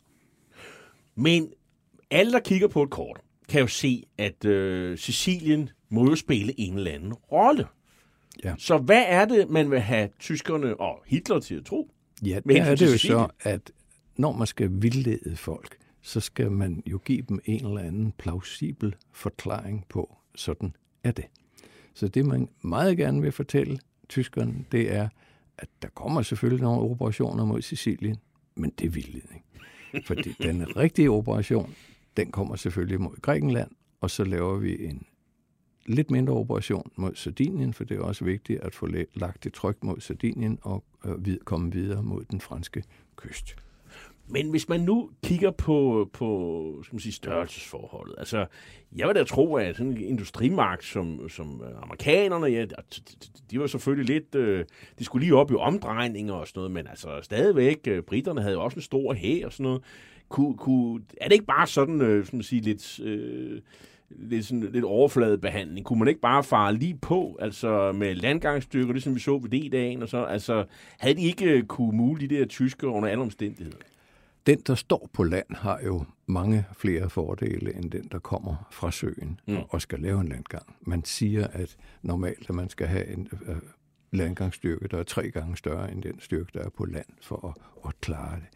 Men 1.16 1.54
alle, 2.12 2.32
der 2.32 2.40
kigger 2.40 2.68
på 2.68 2.84
et 2.84 2.90
kort, 2.90 3.22
kan 3.50 3.62
jo 3.62 3.68
se, 3.68 4.04
at 4.18 4.46
øh, 4.46 4.98
Sicilien 4.98 5.70
må 5.90 6.10
jo 6.10 6.16
spille 6.16 6.60
en 6.60 6.78
eller 6.78 6.92
anden 6.92 7.14
rolle. 7.14 7.68
Ja. 8.44 8.56
Så 8.58 8.78
hvad 8.78 9.04
er 9.08 9.26
det, 9.26 9.50
man 9.50 9.72
vil 9.72 9.80
have 9.80 10.10
tyskerne 10.20 10.80
og 10.80 11.04
Hitler 11.06 11.40
til 11.40 11.56
at 11.56 11.66
tro? 11.66 11.92
Ja, 12.26 12.40
det 12.48 12.58
er 12.58 12.76
det 12.76 12.94
jo 12.94 12.98
så, 12.98 13.28
at 13.40 13.72
når 14.18 14.32
man 14.32 14.48
skal 14.48 14.70
vildlede 14.72 15.36
folk, 15.36 15.78
så 16.02 16.20
skal 16.20 16.52
man 16.52 16.84
jo 16.86 16.98
give 16.98 17.22
dem 17.22 17.40
en 17.46 17.66
eller 17.66 17.82
anden 17.82 18.14
plausibel 18.18 18.96
forklaring 19.12 19.86
på, 19.90 20.18
sådan 20.36 20.76
er 21.04 21.12
det. 21.12 21.26
Så 21.94 22.08
det, 22.08 22.26
man 22.26 22.50
meget 22.62 22.98
gerne 22.98 23.22
vil 23.22 23.32
fortælle 23.32 23.80
tyskerne, 24.10 24.66
det 24.72 24.94
er, 24.94 25.10
at 25.58 25.68
der 25.82 25.88
kommer 25.88 26.22
selvfølgelig 26.22 26.64
nogle 26.64 26.82
operationer 26.82 27.46
mod 27.46 27.62
Sicilien, 27.62 28.18
men 28.56 28.74
det 28.80 28.86
er 28.86 28.90
vildledning. 28.90 29.44
Fordi 30.06 30.36
den 30.42 30.78
rigtige 30.78 31.12
operation, 31.12 31.76
den 32.18 32.32
kommer 32.32 32.56
selvfølgelig 32.56 33.02
mod 33.02 33.22
Grækenland, 33.22 33.72
og 34.02 34.12
så 34.12 34.24
laver 34.24 34.58
vi 34.58 34.86
en 34.86 35.06
lidt 35.86 36.12
mindre 36.12 36.34
operation 36.34 36.92
mod 36.96 37.16
Sardinien, 37.16 37.74
for 37.74 37.84
det 37.84 37.98
er 37.98 38.02
også 38.02 38.26
vigtigt 38.26 38.60
at 38.60 38.76
få 38.76 38.88
lagt 39.14 39.46
et 39.46 39.54
tryk 39.54 39.84
mod 39.84 40.00
Sardinien 40.00 40.60
og 40.62 40.84
øh, 41.06 41.38
komme 41.46 41.72
videre 41.72 42.04
mod 42.04 42.24
den 42.24 42.42
franske 42.42 42.84
kyst. 43.16 43.56
Men 44.28 44.50
hvis 44.50 44.70
man 44.70 44.80
nu 44.80 45.10
kigger 45.24 45.52
på, 45.52 46.10
på 46.14 46.80
skal 46.84 46.96
man 46.96 47.00
sige, 47.00 47.14
størrelsesforholdet, 47.14 48.16
altså, 48.18 48.46
jeg 48.96 49.08
vil 49.08 49.16
da 49.16 49.24
tro, 49.24 49.56
at 49.56 49.76
sådan 49.76 49.92
en 49.92 50.02
industrimagt 50.02 50.84
som, 50.84 51.30
som 51.30 51.64
amerikanerne, 51.84 52.48
ja, 52.48 52.66
de 53.52 53.60
var 53.60 53.68
selvfølgelig 53.68 54.16
lidt, 54.16 54.36
øh, 54.36 54.66
de 55.00 55.04
skulle 55.04 55.26
lige 55.26 55.36
op 55.36 55.52
i 55.52 55.56
omdrejninger 55.56 56.34
og 56.34 56.48
sådan 56.48 56.60
noget, 56.60 56.72
men 56.72 56.88
altså 56.88 57.20
stadigvæk, 57.22 57.80
øh, 57.88 58.04
britterne 58.04 58.42
havde 58.42 58.54
jo 58.54 58.64
også 58.64 58.76
en 58.76 58.82
stor 58.82 59.14
hæ 59.14 59.46
og 59.46 59.54
sådan 59.54 59.64
noget. 59.64 59.82
Kunne, 60.30 60.58
kunne, 60.58 61.02
er 61.22 61.26
det 61.26 61.34
ikke 61.34 61.46
bare 61.46 61.68
sådan, 61.68 62.02
øh, 62.02 62.28
man 62.34 62.44
sige, 62.44 62.62
lidt... 62.62 63.00
Øh, 63.00 63.62
lidt, 64.10 64.46
sådan, 64.46 64.70
lidt 64.72 64.86
overfladebehandling. 64.86 65.86
Kunne 65.86 66.00
man 66.00 66.08
ikke 66.08 66.22
bare 66.22 66.44
fare 66.44 66.76
lige 66.76 66.98
på, 67.02 67.38
altså 67.42 67.92
med 67.92 68.16
landgangsstykker, 68.16 68.94
ligesom 68.94 69.16
vi 69.16 69.20
så 69.20 69.38
ved 69.38 69.50
D-dagen 69.50 70.02
og 70.02 70.10
så, 70.10 70.24
altså 70.24 70.66
havde 71.00 71.16
de 71.16 71.22
ikke 71.22 71.64
kunne 71.68 71.98
muligt 71.98 72.30
de 72.30 72.36
der 72.36 72.46
tyske 72.46 72.88
under 72.88 73.10
alle 73.10 73.24
omstændigheder? 73.24 73.78
Den, 74.46 74.60
der 74.68 74.76
står 74.76 75.10
på 75.14 75.24
land, 75.24 75.46
har 75.56 75.80
jo 75.86 76.06
mange 76.26 76.66
flere 76.78 77.10
fordele 77.10 77.76
end 77.76 77.92
den, 77.92 78.08
der 78.12 78.20
kommer 78.20 78.68
fra 78.72 78.92
søen 78.92 79.40
mm. 79.48 79.58
og 79.70 79.82
skal 79.82 80.00
lave 80.00 80.22
en 80.22 80.28
landgang. 80.28 80.76
Man 80.82 81.04
siger, 81.04 81.48
at 81.48 81.78
normalt 82.02 82.50
at 82.50 82.56
man 82.56 82.70
skal 82.70 82.88
have 82.88 83.08
en 83.08 83.28
uh, 83.32 83.56
landgangsstyrke, 84.12 84.88
der 84.88 84.98
er 84.98 85.04
tre 85.04 85.30
gange 85.30 85.58
større 85.58 85.92
end 85.92 86.04
den 86.04 86.20
styrke, 86.20 86.50
der 86.54 86.60
er 86.60 86.70
på 86.70 86.86
land 86.86 87.06
for 87.22 87.48
at, 87.48 87.88
at 87.90 88.02
klare 88.02 88.36
det. 88.36 88.48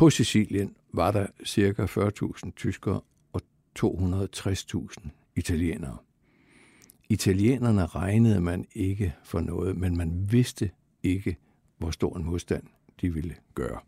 På 0.00 0.10
Sicilien 0.10 0.76
var 0.92 1.10
der 1.10 1.26
cirka 1.44 1.84
40.000 1.84 2.52
tyskere 2.56 3.00
260.000 3.78 5.08
italienere. 5.36 5.96
Italienerne 7.08 7.86
regnede 7.86 8.40
man 8.40 8.66
ikke 8.74 9.14
for 9.24 9.40
noget, 9.40 9.76
men 9.76 9.96
man 9.96 10.28
vidste 10.30 10.70
ikke, 11.02 11.36
hvor 11.78 11.90
stor 11.90 12.16
en 12.16 12.24
modstand 12.24 12.62
de 13.00 13.14
ville 13.14 13.34
gøre. 13.54 13.80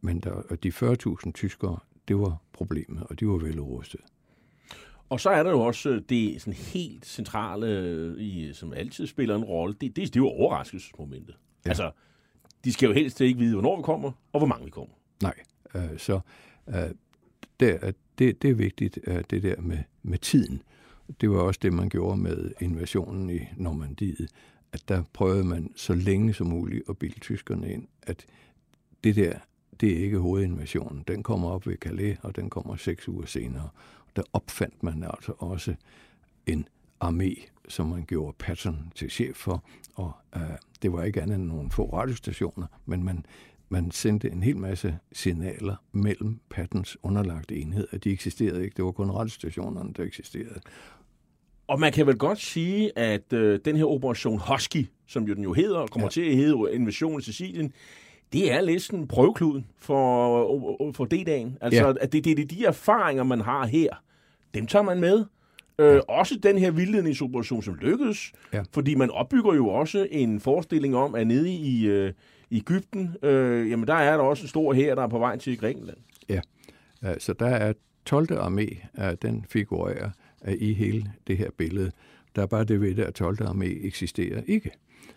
Men 0.00 0.20
der, 0.20 0.30
og 0.30 0.62
de 0.62 0.68
40.000 0.68 1.32
tyskere, 1.32 1.78
det 2.08 2.18
var 2.18 2.42
problemet, 2.52 3.02
og 3.02 3.20
de 3.20 3.28
var 3.28 3.36
velrustet. 3.36 4.00
Og 5.08 5.20
så 5.20 5.30
er 5.30 5.42
der 5.42 5.50
jo 5.50 5.60
også 5.60 6.02
det 6.08 6.42
sådan 6.42 6.54
helt 6.54 7.06
centrale, 7.06 8.16
i, 8.18 8.52
som 8.52 8.72
altid 8.72 9.06
spiller 9.06 9.36
en 9.36 9.44
rolle, 9.44 9.74
det, 9.80 9.96
det, 9.96 9.96
det 9.96 10.16
er 10.16 10.20
jo 10.20 10.28
overraskelsesmomentet. 10.28 11.36
Ja. 11.64 11.68
Altså, 11.68 11.90
de 12.64 12.72
skal 12.72 12.86
jo 12.86 12.92
helst 12.92 13.20
ikke 13.20 13.38
vide, 13.38 13.52
hvornår 13.52 13.76
vi 13.76 13.82
kommer, 13.82 14.12
og 14.32 14.40
hvor 14.40 14.46
mange 14.46 14.64
vi 14.64 14.70
kommer. 14.70 14.94
Nej, 15.22 15.34
øh, 15.74 15.98
så 15.98 16.20
øh, 16.68 16.74
der, 17.60 17.86
øh, 17.86 17.92
det, 18.18 18.42
det 18.42 18.50
er 18.50 18.54
vigtigt, 18.54 18.98
øh, 19.06 19.24
det 19.30 19.42
der 19.42 19.60
med, 19.60 19.78
med 20.02 20.18
tiden. 20.18 20.62
Det 21.20 21.30
var 21.30 21.38
også 21.38 21.60
det, 21.62 21.72
man 21.72 21.88
gjorde 21.88 22.16
med 22.16 22.52
invasionen 22.60 23.30
i 23.30 23.40
Normandiet, 23.56 24.30
at 24.72 24.88
der 24.88 25.02
prøvede 25.12 25.44
man 25.44 25.72
så 25.76 25.94
længe 25.94 26.34
som 26.34 26.46
muligt 26.46 26.82
at 26.88 26.98
bilde 26.98 27.20
tyskerne 27.20 27.72
ind, 27.72 27.88
at 28.02 28.26
det 29.04 29.16
der, 29.16 29.38
det 29.80 29.92
er 29.92 30.04
ikke 30.04 30.18
hovedinvasionen. 30.18 31.04
Den 31.08 31.22
kommer 31.22 31.50
op 31.50 31.66
ved 31.66 31.76
Calais, 31.76 32.18
og 32.22 32.36
den 32.36 32.50
kommer 32.50 32.76
seks 32.76 33.08
uger 33.08 33.26
senere. 33.26 33.68
Der 34.16 34.22
opfandt 34.32 34.82
man 34.82 35.02
altså 35.02 35.32
også 35.38 35.74
en 36.46 36.68
armé, 37.04 37.48
som 37.68 37.86
man 37.86 38.04
gjorde 38.04 38.36
Patton 38.38 38.92
til 38.94 39.10
chef 39.10 39.36
for, 39.36 39.64
og 39.94 40.12
øh, 40.36 40.42
det 40.82 40.92
var 40.92 41.02
ikke 41.02 41.22
andet 41.22 41.34
end 41.34 41.44
nogle 41.44 41.70
få 41.70 41.92
radiostationer, 41.92 42.66
men 42.86 43.04
man 43.04 43.26
man 43.68 43.90
sendte 43.90 44.30
en 44.30 44.42
hel 44.42 44.56
masse 44.56 44.98
signaler 45.12 45.76
mellem 45.92 46.38
Pattens 46.50 46.96
underlagte 47.02 47.56
enheder. 47.56 47.98
De 47.98 48.10
eksisterede 48.10 48.64
ikke. 48.64 48.74
Det 48.76 48.84
var 48.84 48.90
kun 48.90 49.10
radiostationerne, 49.10 49.92
der 49.96 50.04
eksisterede. 50.04 50.60
Og 51.66 51.80
man 51.80 51.92
kan 51.92 52.06
vel 52.06 52.18
godt 52.18 52.40
sige, 52.40 52.98
at 52.98 53.32
øh, 53.32 53.60
den 53.64 53.76
her 53.76 53.84
operation 53.84 54.40
Husky, 54.48 54.86
som 55.06 55.24
jo 55.24 55.34
den 55.34 55.42
jo 55.42 55.52
hedder, 55.52 55.78
og 55.78 55.90
kommer 55.90 56.06
ja. 56.06 56.10
til 56.10 56.20
at 56.20 56.36
hedde 56.36 56.74
Invasion 56.74 57.20
i 57.20 57.22
Sicilien, 57.22 57.72
det 58.32 58.52
er 58.52 58.60
lidt 58.60 58.82
sådan 58.82 59.08
prøvekluden 59.08 59.66
for, 59.78 60.92
for 60.92 61.04
D-dagen. 61.04 61.58
Altså, 61.60 61.86
ja. 61.86 61.92
at 62.00 62.12
det, 62.12 62.24
det, 62.24 62.36
det 62.36 62.42
er 62.42 62.46
de 62.46 62.64
erfaringer, 62.64 63.24
man 63.24 63.40
har 63.40 63.66
her. 63.66 64.02
Dem 64.54 64.66
tager 64.66 64.82
man 64.82 65.00
med. 65.00 65.24
Øh, 65.78 65.94
ja. 65.94 66.00
Også 66.08 66.38
den 66.42 66.58
her 66.58 66.70
vildledningsoperation, 66.70 67.62
som 67.62 67.74
lykkedes. 67.74 68.32
Ja. 68.52 68.62
Fordi 68.72 68.94
man 68.94 69.10
opbygger 69.10 69.54
jo 69.54 69.68
også 69.68 70.06
en 70.10 70.40
forestilling 70.40 70.96
om, 70.96 71.14
at 71.14 71.26
nede 71.26 71.50
i, 71.50 71.86
øh, 71.86 72.08
i 72.08 72.12
Ægypten, 72.50 73.16
øh, 73.22 73.70
jamen 73.70 73.88
der 73.88 73.94
er 73.94 74.16
der 74.16 74.24
også 74.24 74.44
en 74.44 74.48
stor 74.48 74.72
her, 74.72 74.94
der 74.94 75.02
er 75.02 75.08
på 75.08 75.18
vej 75.18 75.38
til 75.38 75.58
Grækenland. 75.58 75.98
Ja, 76.28 76.40
øh, 77.04 77.14
så 77.18 77.32
der 77.32 77.46
er 77.46 77.72
12. 78.04 78.32
armé, 78.32 78.86
den 79.22 79.44
figurerer 79.48 80.10
øh, 80.44 80.54
i 80.58 80.72
hele 80.72 81.12
det 81.26 81.36
her 81.36 81.50
billede. 81.56 81.92
Der 82.36 82.42
er 82.42 82.46
bare 82.46 82.64
det 82.64 82.80
ved 82.80 82.94
det, 82.94 83.02
at 83.02 83.14
12. 83.14 83.42
armé 83.42 83.86
eksisterer 83.86 84.42
ikke. 84.46 84.70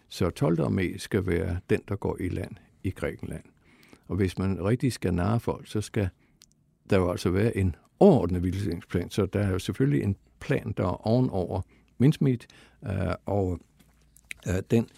Så 0.09 0.29
12. 0.29 0.59
armé 0.59 0.97
skal 0.97 1.27
være 1.27 1.59
den, 1.69 1.81
der 1.87 1.95
går 1.95 2.17
i 2.19 2.29
land 2.29 2.51
i 2.83 2.89
Grækenland. 2.89 3.43
Og 4.07 4.15
hvis 4.15 4.37
man 4.37 4.65
rigtig 4.65 4.93
skal 4.93 5.13
narre 5.13 5.39
folk, 5.39 5.67
så 5.67 5.81
skal 5.81 6.09
der 6.89 6.97
jo 6.97 7.11
altså 7.11 7.29
være 7.29 7.57
en 7.57 7.75
overordnet 7.99 8.43
vildledningsplan. 8.43 9.09
Så 9.09 9.25
der 9.25 9.39
er 9.39 9.49
jo 9.49 9.59
selvfølgelig 9.59 10.03
en 10.03 10.15
plan, 10.39 10.73
der 10.77 10.83
er 10.83 11.07
ovenover 11.07 11.61
Mindsmeet, 11.97 12.47
øh, 12.85 12.91
og 13.25 13.59
øh, 14.47 14.61
den 14.71 14.89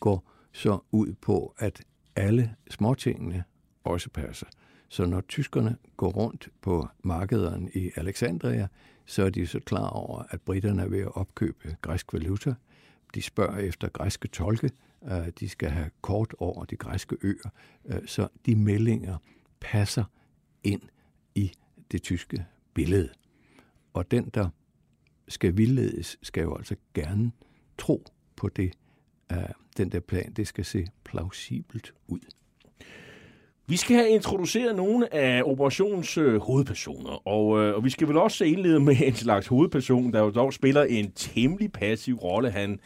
går 0.00 0.30
så 0.52 0.78
ud 0.90 1.12
på, 1.20 1.54
at 1.58 1.82
alle 2.16 2.54
småtingene 2.70 3.44
også 3.84 4.10
passer. 4.10 4.46
Så 4.88 5.06
når 5.06 5.20
tyskerne 5.20 5.76
går 5.96 6.10
rundt 6.10 6.48
på 6.60 6.88
markederne 7.02 7.70
i 7.74 7.90
Alexandria, 7.96 8.68
så 9.06 9.22
er 9.22 9.30
de 9.30 9.46
så 9.46 9.60
klar 9.60 9.88
over, 9.88 10.22
at 10.30 10.40
britterne 10.40 10.82
er 10.82 10.88
ved 10.88 11.00
at 11.00 11.16
opkøbe 11.16 11.76
græsk 11.82 12.12
valuta. 12.12 12.54
De 13.14 13.22
spørger 13.22 13.58
efter 13.58 13.88
græske 13.88 14.28
tolke. 14.28 14.70
Øh, 15.04 15.28
de 15.40 15.48
skal 15.48 15.70
have 15.70 15.90
kort 16.00 16.34
over 16.38 16.64
de 16.64 16.76
græske 16.76 17.16
øer. 17.22 17.50
Øh, 17.84 18.06
så 18.06 18.28
de 18.46 18.56
meldinger 18.56 19.16
passer 19.60 20.04
ind 20.64 20.82
i 21.34 21.52
det 21.92 22.02
tyske 22.02 22.46
billede. 22.74 23.08
Og 23.92 24.10
den, 24.10 24.30
der 24.34 24.48
skal 25.28 25.56
vildledes, 25.56 26.18
skal 26.22 26.42
jo 26.42 26.56
altså 26.56 26.76
gerne 26.94 27.32
tro 27.78 28.04
på 28.36 28.48
det, 28.48 28.72
øh, 29.32 29.38
den 29.80 29.92
der 29.92 30.00
plan, 30.00 30.32
det 30.36 30.48
skal 30.48 30.64
se 30.64 30.86
plausibelt 31.04 31.94
ud. 32.08 32.20
Vi 33.66 33.76
skal 33.76 33.96
have 33.96 34.08
introduceret 34.08 34.76
nogle 34.76 35.14
af 35.14 35.42
operationens 35.44 36.18
øh, 36.18 36.40
hovedpersoner, 36.40 37.28
og, 37.28 37.60
øh, 37.60 37.76
og 37.76 37.84
vi 37.84 37.90
skal 37.90 38.08
vel 38.08 38.16
også 38.16 38.44
indlede 38.44 38.80
med 38.80 38.96
en 39.02 39.14
slags 39.14 39.46
hovedperson, 39.46 40.12
der 40.12 40.20
jo 40.20 40.30
dog 40.30 40.52
spiller 40.52 40.82
en 40.82 41.12
temmelig 41.12 41.72
passiv 41.72 42.16
rolle. 42.16 42.50
Han, 42.50 42.80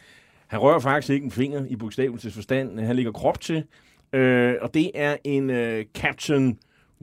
han 0.47 0.59
rører 0.59 0.79
faktisk 0.79 1.13
ikke 1.13 1.25
en 1.25 1.31
finger 1.31 1.65
i 1.65 1.75
bogstavelses 1.75 2.33
forstand. 2.33 2.79
Han 2.79 2.95
ligger 2.95 3.11
krop 3.11 3.41
til, 3.41 3.63
øh, 4.13 4.55
og 4.61 4.73
det 4.73 4.91
er 4.95 5.17
en 5.23 5.49
øh, 5.49 5.85
Captain 5.93 6.59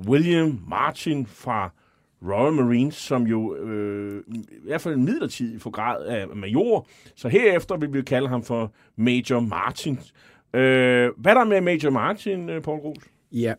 William 0.08 0.60
Martin 0.68 1.26
fra 1.26 1.70
Royal 2.24 2.52
Marines, 2.52 2.94
som 2.94 3.22
jo 3.26 3.56
øh, 3.56 4.22
i 4.30 4.44
hvert 4.64 4.80
fald 4.80 4.96
midlertidigt 4.96 5.62
for 5.62 5.70
grad 5.70 6.04
af 6.04 6.28
major. 6.36 6.86
Så 7.16 7.28
herefter 7.28 7.76
vil 7.76 7.92
vi 7.92 8.02
kalde 8.02 8.28
ham 8.28 8.42
for 8.42 8.72
Major 8.96 9.40
Martin. 9.40 9.98
Øh, 10.54 11.10
hvad 11.16 11.32
er 11.32 11.38
der 11.38 11.44
med 11.44 11.60
Major 11.60 11.90
Martin, 11.90 12.48
øh, 12.48 12.62
Paul 12.62 12.80
Gros? 12.80 13.04
Ja, 13.32 13.54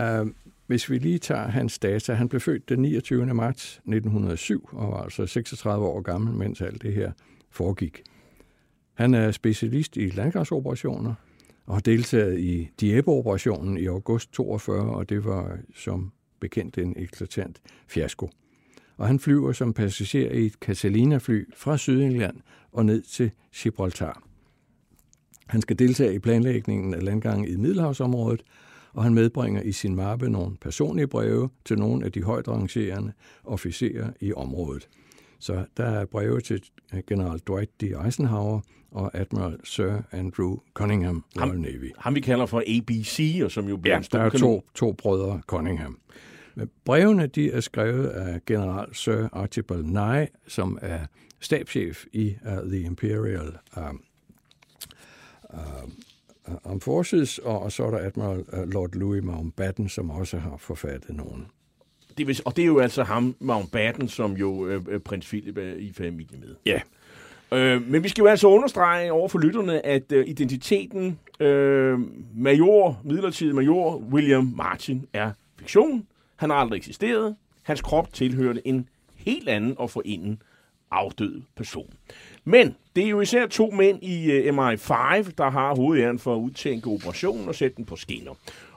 øh, 0.00 0.26
hvis 0.66 0.90
vi 0.90 0.98
lige 0.98 1.18
tager 1.18 1.48
hans 1.48 1.78
data. 1.78 2.12
Han 2.12 2.28
blev 2.28 2.40
født 2.40 2.68
den 2.68 2.82
29. 2.82 3.34
marts 3.34 3.80
1907 3.86 4.68
og 4.72 4.90
var 4.90 5.02
altså 5.02 5.26
36 5.26 5.86
år 5.86 6.00
gammel, 6.00 6.34
mens 6.34 6.60
alt 6.60 6.82
det 6.82 6.92
her 6.92 7.12
foregik. 7.50 8.02
Han 8.94 9.14
er 9.14 9.30
specialist 9.30 9.96
i 9.96 10.06
landgangsoperationer 10.08 11.14
og 11.66 11.74
har 11.74 11.80
deltaget 11.80 12.38
i 12.38 12.68
Dieppe-operationen 12.80 13.78
i 13.78 13.86
august 13.86 14.32
42, 14.32 14.96
og 14.96 15.08
det 15.08 15.24
var 15.24 15.58
som 15.74 16.12
bekendt 16.40 16.78
en 16.78 16.94
eklatant 16.96 17.60
fiasko. 17.88 18.30
Og 18.96 19.06
han 19.06 19.20
flyver 19.20 19.52
som 19.52 19.72
passager 19.72 20.30
i 20.30 20.46
et 20.46 20.52
Catalina-fly 20.52 21.44
fra 21.54 21.76
Sydengland 21.76 22.36
og 22.72 22.86
ned 22.86 23.02
til 23.02 23.30
Gibraltar. 23.54 24.22
Han 25.46 25.60
skal 25.60 25.78
deltage 25.78 26.14
i 26.14 26.18
planlægningen 26.18 26.94
af 26.94 27.02
landgangen 27.02 27.48
i 27.48 27.56
Middelhavsområdet, 27.56 28.42
og 28.92 29.02
han 29.02 29.14
medbringer 29.14 29.62
i 29.62 29.72
sin 29.72 29.94
mappe 29.94 30.30
nogle 30.30 30.56
personlige 30.56 31.06
breve 31.06 31.48
til 31.64 31.78
nogle 31.78 32.04
af 32.04 32.12
de 32.12 32.22
højt 32.22 32.48
rangerende 32.48 33.12
officerer 33.44 34.12
i 34.20 34.32
området. 34.32 34.88
Så 35.38 35.64
der 35.76 35.84
er 35.84 36.04
breve 36.04 36.40
til 36.40 36.62
general 37.08 37.38
Dwight 37.38 37.80
D. 37.80 37.84
Eisenhower 38.06 38.60
og 38.90 39.10
Admiral 39.14 39.56
Sir 39.64 40.02
Andrew 40.12 40.56
Cunningham, 40.74 41.24
Royal 41.36 41.48
ham, 41.48 41.60
Navy. 41.60 41.92
Ham 41.98 42.14
vi 42.14 42.20
kalder 42.20 42.46
for 42.46 42.62
ABC, 42.66 43.40
og 43.44 43.50
som 43.50 43.68
jo 43.68 43.76
bliver 43.76 43.96
ja, 43.96 44.02
der 44.12 44.20
er 44.20 44.30
to, 44.30 44.64
to 44.74 44.92
brødre 44.92 45.40
Cunningham. 45.46 45.98
Brevene 46.84 47.26
de 47.26 47.52
er 47.52 47.60
skrevet 47.60 48.06
af 48.06 48.44
general 48.46 48.94
Sir 48.94 49.28
Archibald 49.32 49.84
Nye, 49.84 50.26
som 50.48 50.78
er 50.82 51.06
stabschef 51.40 52.04
i 52.12 52.36
uh, 52.46 52.70
The 52.70 52.80
Imperial 52.80 53.58
uh, 53.76 53.82
uh, 55.54 55.90
Armed 56.64 56.80
Forces, 56.80 57.38
og, 57.38 57.62
og 57.62 57.72
så 57.72 57.84
er 57.84 57.90
der 57.90 57.98
Admiral 57.98 58.44
uh, 58.52 58.68
Lord 58.68 58.94
Louis 58.94 59.24
Mountbatten, 59.24 59.88
som 59.88 60.10
også 60.10 60.38
har 60.38 60.56
forfattet 60.56 61.16
nogen. 61.16 61.46
Det 62.18 62.26
vil, 62.26 62.40
og 62.44 62.56
det 62.56 62.62
er 62.62 62.66
jo 62.66 62.78
altså 62.78 63.02
ham, 63.02 63.36
Mountbatten, 63.40 64.08
som 64.08 64.32
jo 64.32 64.66
øh, 64.66 65.00
prins 65.00 65.26
Philip 65.26 65.58
er 65.58 65.74
i 65.78 65.92
familie 65.92 66.38
med. 66.38 66.54
Ja. 66.66 66.80
Øh, 67.52 67.88
men 67.88 68.02
vi 68.02 68.08
skal 68.08 68.22
jo 68.22 68.28
altså 68.28 68.48
understrege 68.48 69.12
over 69.12 69.28
for 69.28 69.38
lytterne, 69.38 69.86
at 69.86 70.12
øh, 70.12 70.28
identiteten 70.28 71.18
øh, 71.40 71.98
major, 72.34 73.00
midlertidig 73.04 73.54
major 73.54 73.96
William 73.96 74.52
Martin 74.56 75.06
er 75.12 75.30
fiktion. 75.58 76.06
Han 76.36 76.50
har 76.50 76.56
aldrig 76.56 76.76
eksisteret. 76.76 77.36
Hans 77.62 77.80
krop 77.80 78.12
tilhørte 78.12 78.68
en 78.68 78.88
helt 79.16 79.48
anden 79.48 79.74
og 79.78 79.90
forinden 79.90 80.42
afdød 80.90 81.42
person. 81.56 81.92
Men 82.44 82.76
det 82.96 83.04
er 83.04 83.08
jo 83.08 83.20
især 83.20 83.46
to 83.46 83.70
mænd 83.70 84.02
i 84.02 84.48
uh, 84.48 84.56
MI5, 84.56 85.30
der 85.38 85.50
har 85.50 85.74
hovedæren 85.74 86.18
for 86.18 86.34
at 86.34 86.38
udtænke 86.38 86.90
operationen 86.90 87.48
og 87.48 87.54
sætte 87.54 87.76
den 87.76 87.84
på 87.84 87.96
skinner. 87.96 88.32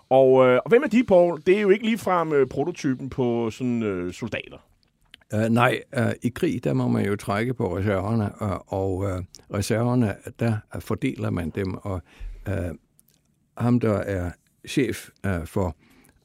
Og, 0.09 0.47
øh, 0.47 0.59
og 0.65 0.69
hvem 0.69 0.83
er 0.83 0.87
de, 0.87 1.03
Paul? 1.03 1.41
Det 1.45 1.57
er 1.57 1.61
jo 1.61 1.69
ikke 1.69 1.85
ligefrem 1.85 2.33
øh, 2.33 2.47
prototypen 2.47 3.09
på 3.09 3.49
sådan 3.51 3.83
øh, 3.83 4.13
soldater. 4.13 4.57
Uh, 5.33 5.41
nej, 5.41 5.81
uh, 5.97 6.11
i 6.21 6.29
krig, 6.29 6.63
der 6.63 6.73
må 6.73 6.87
man 6.87 7.05
jo 7.05 7.15
trække 7.15 7.53
på 7.53 7.77
reserverne, 7.77 8.31
uh, 8.41 8.73
og 8.73 8.97
uh, 8.97 9.23
reserverne, 9.53 10.15
der 10.39 10.57
fordeler 10.79 11.29
man 11.29 11.49
dem, 11.49 11.73
og 11.73 12.01
uh, 12.47 12.75
ham, 13.57 13.79
der 13.79 13.93
er 13.93 14.31
chef 14.67 15.09
uh, 15.27 15.45
for 15.45 15.75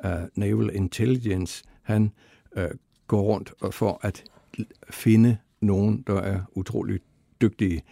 uh, 0.05 0.11
Naval 0.35 0.71
Intelligence, 0.75 1.65
han 1.83 2.11
uh, 2.57 2.63
går 3.07 3.23
rundt 3.23 3.53
for 3.71 4.01
at 4.03 4.25
finde 4.91 5.37
nogen, 5.61 6.05
der 6.07 6.21
er 6.21 6.41
utroligt 6.53 7.03
dygtige. 7.41 7.83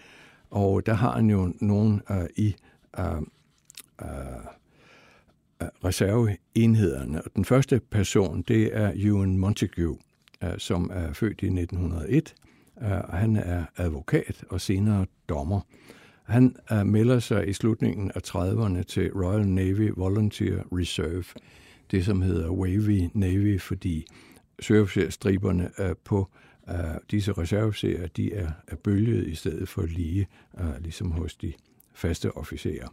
Og 0.51 0.87
der 0.87 0.95
har 0.95 1.13
han 1.13 1.31
jo 1.31 1.53
nogen 1.61 2.03
uh, 2.11 2.27
i 2.37 2.55
uh, 2.99 3.19
uh, 4.03 4.09
reserveenhederne. 5.85 7.23
Og 7.23 7.31
den 7.37 7.45
første 7.45 7.81
person, 7.91 8.43
det 8.43 8.77
er 8.77 8.93
Ewan 8.97 9.39
Montague, 9.39 9.97
uh, 10.45 10.49
som 10.59 10.91
er 10.95 11.13
født 11.13 11.43
i 11.43 11.47
1901. 11.47 12.35
Uh, 12.77 12.83
øh, 12.85 12.91
han 12.91 13.37
er 13.37 13.65
advokat 13.77 14.45
og 14.49 14.61
senere 14.61 15.07
dommer. 15.29 15.61
Han 16.25 16.57
uh, 16.73 16.87
melder 16.87 17.19
sig 17.19 17.49
i 17.49 17.53
slutningen 17.53 18.13
af 18.15 18.21
30'erne 18.27 18.83
til 18.83 19.13
Royal 19.13 19.49
Navy 19.49 19.91
Volunteer 19.97 20.63
Reserve, 20.73 21.25
det 21.91 22.05
som 22.05 22.23
hedder 22.23 22.51
Wavy 22.51 23.11
Navy, 23.15 23.61
fordi 23.61 24.07
søofficerstriberne 24.61 25.71
uh, 25.79 25.93
på 26.05 26.29
Uh, 26.69 26.97
disse 27.11 27.33
reserveserier, 27.33 28.07
de 28.07 28.35
er, 28.35 28.51
er 28.69 28.77
bølget 28.77 29.29
i 29.29 29.35
stedet 29.35 29.69
for 29.69 29.83
lige, 29.83 30.27
uh, 30.55 30.83
ligesom 30.83 31.11
hos 31.11 31.35
de 31.35 31.53
faste 31.95 32.37
officerer. 32.37 32.89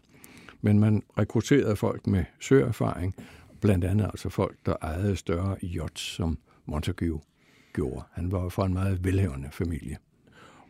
Men 0.62 0.80
man 0.80 1.04
rekrutterede 1.18 1.76
folk 1.76 2.08
med 2.08 2.24
søerfaring, 2.40 3.16
blandt 3.62 3.86
andet 3.86 4.06
altså 4.06 4.30
folk, 4.30 4.56
der 4.66 4.76
ejede 4.82 5.16
større 5.16 5.56
yachts, 5.64 6.02
som 6.02 6.38
Montague 6.66 7.20
gjorde. 7.74 8.04
Han 8.14 8.32
var 8.32 8.50
fra 8.50 8.66
en 8.66 8.74
meget 8.74 9.04
velhavende 9.04 9.48
familie. 9.52 9.98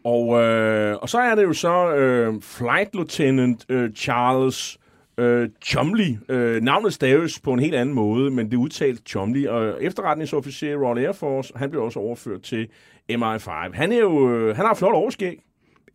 Og, 0.03 0.41
øh, 0.41 0.97
og 1.01 1.09
så 1.09 1.19
er 1.19 1.35
det 1.35 1.43
jo 1.43 1.53
så 1.53 1.95
øh, 1.95 2.41
Flight 2.41 2.93
Lieutenant 2.93 3.65
øh, 3.69 3.93
Charles 3.93 4.79
øh, 5.17 5.49
Chumley. 5.63 6.17
Øh, 6.29 6.61
navnet 6.61 6.93
staves 6.93 7.39
på 7.39 7.53
en 7.53 7.59
helt 7.59 7.75
anden 7.75 7.95
måde, 7.95 8.31
men 8.31 8.45
det 8.45 8.53
er 8.53 8.57
udtalt 8.61 9.09
Chumley. 9.09 9.47
Og 9.47 9.83
efterretningsofficer 9.83 10.71
i 10.71 10.75
Royal 10.75 11.05
Air 11.05 11.11
Force, 11.11 11.53
han 11.55 11.69
blev 11.69 11.83
også 11.83 11.99
overført 11.99 12.41
til 12.41 12.67
MI5. 13.11 13.51
Han, 13.73 13.91
er 13.91 13.99
jo, 13.99 14.31
øh, 14.31 14.55
han 14.55 14.65
har 14.65 14.73
flot 14.73 14.95
overskæg. 14.95 15.43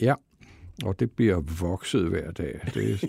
Ja, 0.01 0.15
og 0.85 1.01
det 1.01 1.11
bliver 1.11 1.41
vokset 1.61 2.09
hver 2.09 2.31
dag. 2.31 2.61
Det 2.75 2.93
er, 2.93 3.07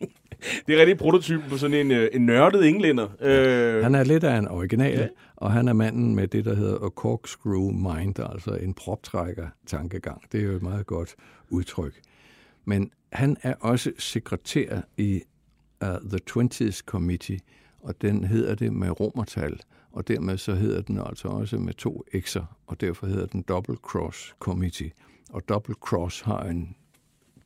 det 0.66 0.74
er 0.74 0.78
rigtig 0.78 0.98
prototypen 0.98 1.50
på 1.50 1.56
sådan 1.56 1.76
en, 1.76 1.90
øh, 1.90 2.08
en 2.12 2.26
nørdet 2.26 2.68
englænder. 2.68 3.08
Øh... 3.20 3.82
Han 3.82 3.94
er 3.94 4.04
lidt 4.04 4.24
af 4.24 4.38
en 4.38 4.48
original, 4.48 4.98
ja. 4.98 5.08
og 5.36 5.52
han 5.52 5.68
er 5.68 5.72
manden 5.72 6.14
med 6.14 6.28
det, 6.28 6.44
der 6.44 6.54
hedder 6.54 6.86
a 6.86 6.88
corkscrew 6.88 7.70
mind, 7.70 8.20
altså 8.20 8.54
en 8.54 8.74
proptrækker 8.74 9.48
tankegang. 9.66 10.22
Det 10.32 10.40
er 10.40 10.44
jo 10.44 10.56
et 10.56 10.62
meget 10.62 10.86
godt 10.86 11.14
udtryk. 11.48 12.00
Men 12.64 12.90
han 13.12 13.36
er 13.42 13.54
også 13.60 13.92
sekretær 13.98 14.80
i 14.96 15.22
uh, 15.84 15.88
The 15.88 16.18
Twenties 16.26 16.76
Committee, 16.76 17.38
og 17.80 18.02
den 18.02 18.24
hedder 18.24 18.54
det 18.54 18.72
med 18.72 19.00
romertal, 19.00 19.60
og 19.92 20.08
dermed 20.08 20.36
så 20.36 20.54
hedder 20.54 20.82
den 20.82 20.98
altså 21.06 21.28
også 21.28 21.58
med 21.58 21.74
to 21.74 22.04
x'er, 22.16 22.44
og 22.66 22.80
derfor 22.80 23.06
hedder 23.06 23.26
den 23.26 23.42
Double 23.42 23.76
Cross 23.76 24.34
Committee. 24.38 24.90
Og 25.30 25.48
Double 25.48 25.74
Cross 25.74 26.20
har 26.20 26.42
en 26.42 26.76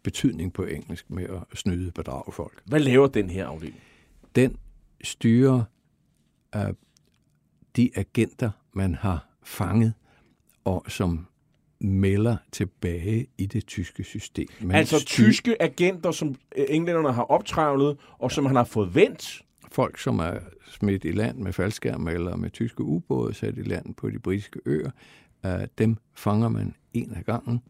betydning 0.06 0.52
på 0.52 0.64
engelsk 0.64 1.10
med 1.10 1.24
at 1.24 1.58
snyde 1.58 1.90
bedrage 1.90 2.32
folk. 2.32 2.62
Hvad 2.64 2.80
laver 2.80 3.06
den 3.06 3.30
her 3.30 3.46
afdeling? 3.46 3.80
Den 4.34 4.56
styrer 5.04 5.62
uh, 6.56 6.62
de 7.76 7.90
agenter, 7.94 8.50
man 8.72 8.94
har 8.94 9.28
fanget, 9.42 9.94
og 10.64 10.84
som 10.88 11.26
melder 11.80 12.36
tilbage 12.52 13.26
i 13.38 13.46
det 13.46 13.66
tyske 13.66 14.04
system. 14.04 14.48
Man 14.60 14.76
altså 14.76 15.04
tyske 15.04 15.62
agenter, 15.62 16.10
som 16.10 16.34
englænderne 16.56 17.12
har 17.12 17.22
optravlet, 17.22 17.98
og 18.18 18.30
ja. 18.30 18.34
som 18.34 18.46
han 18.46 18.56
har 18.56 18.64
fået 18.64 18.94
vendt? 18.94 19.42
Folk, 19.68 19.98
som 19.98 20.18
er 20.18 20.38
smidt 20.70 21.04
i 21.04 21.12
land 21.12 21.38
med 21.38 21.52
faldskærm 21.52 22.08
eller 22.08 22.36
med 22.36 22.50
tyske 22.50 22.82
ubåde, 22.82 23.34
sat 23.34 23.58
i 23.58 23.62
land 23.62 23.94
på 23.94 24.10
de 24.10 24.18
britiske 24.18 24.60
øer, 24.66 24.90
uh, 25.44 25.50
dem 25.78 25.96
fanger 26.14 26.48
man 26.48 26.74
en 26.92 27.12
af 27.14 27.24
gangen. 27.24 27.62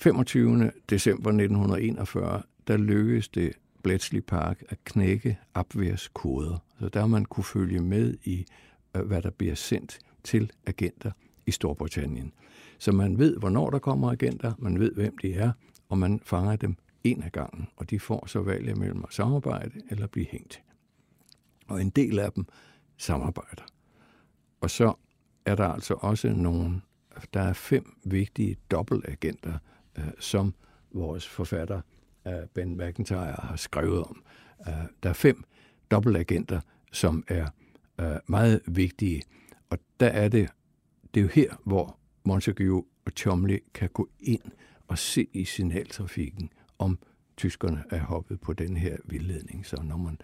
25. 0.00 0.70
december 0.90 1.30
1941, 1.30 2.42
der 2.66 2.76
lykkedes 2.76 3.28
det 3.28 3.52
Bletchley 3.82 4.20
Park 4.20 4.62
at 4.68 4.78
knække 4.84 5.38
Abwehrs 5.54 6.08
koder. 6.08 6.58
Så 6.80 6.88
der 6.88 7.06
man 7.06 7.24
kunne 7.24 7.44
følge 7.44 7.80
med 7.80 8.16
i, 8.24 8.46
øh, 8.96 9.02
hvad 9.02 9.22
der 9.22 9.30
bliver 9.30 9.54
sendt 9.54 9.98
til 10.24 10.52
agenter 10.66 11.10
i 11.46 11.50
Storbritannien. 11.50 12.32
Så 12.78 12.92
man 12.92 13.18
ved, 13.18 13.36
hvornår 13.36 13.70
der 13.70 13.78
kommer 13.78 14.10
agenter, 14.10 14.52
man 14.58 14.78
ved, 14.78 14.94
hvem 14.94 15.18
de 15.18 15.34
er, 15.34 15.52
og 15.88 15.98
man 15.98 16.20
fanger 16.24 16.56
dem 16.56 16.76
en 17.04 17.22
af 17.22 17.32
gangen, 17.32 17.68
og 17.76 17.90
de 17.90 18.00
får 18.00 18.26
så 18.26 18.40
valget 18.40 18.76
mellem 18.76 19.04
at 19.04 19.14
samarbejde 19.14 19.80
eller 19.90 20.06
blive 20.06 20.26
hængt. 20.26 20.62
Og 21.68 21.80
en 21.80 21.90
del 21.90 22.18
af 22.18 22.32
dem 22.32 22.44
samarbejder. 22.96 23.62
Og 24.60 24.70
så 24.70 24.94
er 25.44 25.54
der 25.54 25.68
altså 25.68 25.94
også 25.94 26.28
nogle, 26.28 26.80
der 27.34 27.40
er 27.40 27.52
fem 27.52 27.96
vigtige 28.04 28.56
dobbeltagenter, 28.70 29.58
øh, 29.98 30.12
som 30.18 30.54
vores 30.90 31.28
forfatter 31.28 31.80
øh, 32.26 32.32
Ben 32.54 32.76
McIntyre 32.76 33.34
har 33.38 33.56
skrevet 33.56 34.04
om. 34.04 34.22
Øh, 34.68 34.74
der 35.02 35.08
er 35.08 35.12
fem 35.12 35.44
dobbeltagenter, 35.90 36.60
som 36.92 37.24
er 37.28 37.48
øh, 38.00 38.16
meget 38.26 38.60
vigtige. 38.66 39.22
Og 39.70 39.78
der 40.00 40.08
er 40.08 40.28
det, 40.28 40.48
det 41.14 41.20
er 41.20 41.24
jo 41.24 41.30
her, 41.34 41.54
hvor 41.64 41.98
Montague 42.24 42.84
og 43.04 43.12
Chomley 43.16 43.58
kan 43.74 43.88
gå 43.88 44.08
ind 44.20 44.42
og 44.88 44.98
se 44.98 45.26
i 45.32 45.44
signaltrafikken, 45.44 46.50
om 46.78 46.98
tyskerne 47.36 47.84
er 47.90 48.00
hoppet 48.00 48.40
på 48.40 48.52
den 48.52 48.76
her 48.76 48.96
vildledning. 49.04 49.66
Så 49.66 49.82
når 49.82 49.96
man 49.96 50.18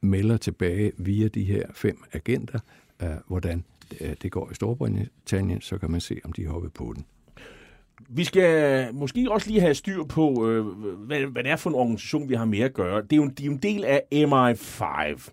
melder 0.00 0.36
tilbage 0.36 0.92
via 0.98 1.28
de 1.28 1.44
her 1.44 1.66
fem 1.72 2.04
agenter, 2.12 2.58
øh, 3.02 3.08
hvordan 3.26 3.64
øh, 4.00 4.14
det 4.22 4.32
går 4.32 4.50
i 4.50 4.54
Storbritannien, 4.54 5.60
så 5.60 5.78
kan 5.78 5.90
man 5.90 6.00
se, 6.00 6.20
om 6.24 6.32
de 6.32 6.44
er 6.44 6.48
hoppet 6.48 6.72
på 6.72 6.92
den. 6.96 7.04
Vi 8.08 8.24
skal 8.24 8.94
måske 8.94 9.26
også 9.30 9.48
lige 9.48 9.60
have 9.60 9.74
styr 9.74 10.04
på, 10.04 10.48
øh, 10.48 10.66
hvad, 10.96 11.20
hvad 11.20 11.42
det 11.42 11.50
er 11.50 11.56
for 11.56 11.70
en 11.70 11.76
organisation, 11.76 12.28
vi 12.28 12.34
har 12.34 12.44
med 12.44 12.58
at 12.58 12.74
gøre. 12.74 13.02
Det 13.02 13.12
er 13.12 13.16
jo, 13.16 13.26
de 13.26 13.42
er 13.42 13.46
jo 13.46 13.52
en 13.52 13.58
del 13.58 13.84
af 13.84 14.02
MI5. 14.14 15.30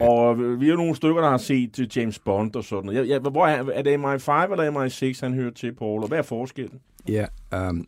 Og 0.00 0.38
vi 0.38 0.70
er 0.70 0.76
nogle 0.76 0.96
stykker, 0.96 1.20
der 1.20 1.30
har 1.30 1.38
set 1.38 1.96
James 1.96 2.18
Bond 2.18 2.56
og 2.56 2.64
sådan 2.64 2.84
noget. 2.84 3.08
Ja, 3.08 3.18
hvor 3.18 3.46
er, 3.46 3.64
er 3.64 3.82
det 3.82 3.96
MI5 3.96 4.52
eller 4.52 4.70
MI6, 4.72 5.20
han 5.20 5.34
hører 5.34 5.50
til, 5.50 5.74
Paul? 5.74 6.02
Og 6.02 6.08
hvad 6.08 6.18
er 6.18 6.22
forskellen? 6.22 6.80
Ja, 7.08 7.26
um, 7.56 7.86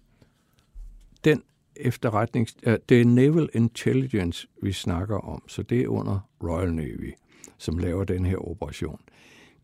den 1.24 1.42
efterretnings... 1.76 2.56
Uh, 2.66 2.74
det 2.88 3.00
er 3.00 3.04
Naval 3.04 3.48
Intelligence, 3.54 4.46
vi 4.62 4.72
snakker 4.72 5.16
om, 5.16 5.42
så 5.48 5.62
det 5.62 5.80
er 5.80 5.88
under 5.88 6.28
Royal 6.42 6.74
Navy, 6.74 7.14
som 7.58 7.78
laver 7.78 8.04
den 8.04 8.26
her 8.26 8.48
operation. 8.48 9.00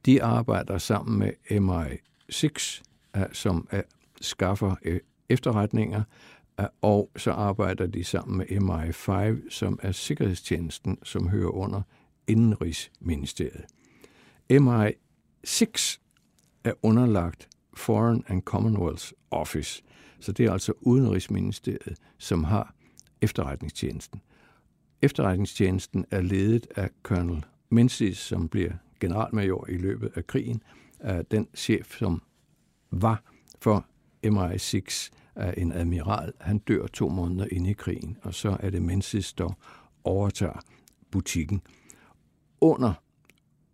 De 0.06 0.22
arbejder 0.22 0.78
sammen 0.78 1.18
med 1.18 1.30
MI6, 1.50 2.82
uh, 3.16 3.22
som 3.32 3.68
uh, 3.72 3.78
skaffer 4.20 4.74
øh, 4.82 5.00
efterretninger, 5.28 6.02
øh, 6.60 6.66
og 6.82 7.10
så 7.16 7.30
arbejder 7.30 7.86
de 7.86 8.04
sammen 8.04 8.38
med 8.38 8.46
MI5, 8.46 9.50
som 9.50 9.78
er 9.82 9.92
sikkerhedstjenesten, 9.92 10.98
som 11.02 11.28
hører 11.28 11.50
under 11.50 11.82
Indenrigsministeriet. 12.26 13.64
MI6 14.52 15.98
er 16.64 16.72
underlagt 16.82 17.48
Foreign 17.74 18.24
and 18.28 18.42
Commonwealth 18.42 19.12
Office, 19.30 19.82
så 20.20 20.32
det 20.32 20.46
er 20.46 20.52
altså 20.52 20.72
Udenrigsministeriet, 20.80 21.98
som 22.18 22.44
har 22.44 22.74
efterretningstjenesten. 23.20 24.20
Efterretningstjenesten 25.02 26.04
er 26.10 26.20
ledet 26.20 26.66
af 26.76 26.90
Colonel 27.02 27.44
Menzies, 27.68 28.18
som 28.18 28.48
bliver 28.48 28.72
generalmajor 29.00 29.66
i 29.68 29.76
løbet 29.76 30.12
af 30.14 30.26
krigen, 30.26 30.62
den 31.30 31.48
chef, 31.54 31.98
som 31.98 32.22
var 32.90 33.22
for 33.60 33.86
MI6 34.26 35.10
af 35.36 35.54
en 35.56 35.72
admiral. 35.72 36.32
Han 36.40 36.58
dør 36.58 36.86
to 36.86 37.08
måneder 37.08 37.46
inde 37.52 37.70
i 37.70 37.72
krigen, 37.72 38.18
og 38.22 38.34
så 38.34 38.56
er 38.60 38.70
det 38.70 38.82
Menzies, 38.82 39.32
der 39.32 39.58
overtager 40.04 40.60
butikken. 41.10 41.62
Under 42.60 42.92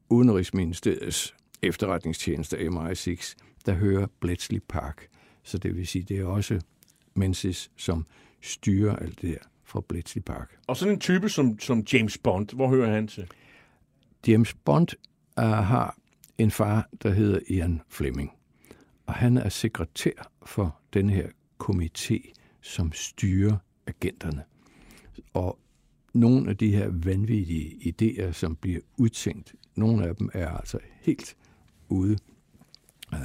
Udenrigsministeriets 0.09 1.35
efterretningstjeneste 1.63 2.57
MI6, 2.57 3.35
der 3.67 3.73
hører 3.75 4.07
Bletchley 4.21 4.61
Park. 4.69 5.09
Så 5.43 5.59
det 5.59 5.77
vil 5.77 5.87
sige, 5.87 6.03
det 6.03 6.19
er 6.19 6.25
også 6.25 6.61
Menzies, 7.15 7.71
som 7.77 8.07
styrer 8.43 8.97
alt 8.97 9.23
det 9.23 9.31
her 9.31 9.39
fra 9.65 9.81
Bletchley 9.89 10.23
Park. 10.23 10.57
Og 10.67 10.77
sådan 10.77 10.95
en 10.95 11.01
type 11.01 11.29
som, 11.29 11.59
som 11.59 11.85
James 11.93 12.19
Bond, 12.19 12.55
hvor 12.55 12.69
hører 12.69 12.91
han 12.91 13.09
til? 13.09 13.27
James 14.27 14.55
Bond 14.55 14.89
uh, 15.37 15.45
har 15.45 15.97
en 16.39 16.51
far, 16.51 16.89
der 17.03 17.11
hedder 17.11 17.41
Ian 17.49 17.81
Fleming. 17.89 18.33
Og 19.13 19.19
han 19.19 19.37
er 19.37 19.49
sekretær 19.49 20.33
for 20.47 20.81
den 20.93 21.11
her 21.11 21.29
komité, 21.65 22.33
som 22.61 22.93
styrer 22.93 23.57
agenterne. 23.87 24.43
Og 25.33 25.59
nogle 26.15 26.51
af 26.51 26.57
de 26.57 26.73
her 26.73 26.89
vanvittige 26.93 27.95
idéer, 27.95 28.33
som 28.33 28.57
bliver 28.57 28.81
udtænkt, 28.97 29.55
nogle 29.75 30.07
af 30.07 30.17
dem 30.17 30.31
er 30.33 30.49
altså 30.49 30.79
helt 31.01 31.37
ude 31.89 32.19
uh, 33.13 33.19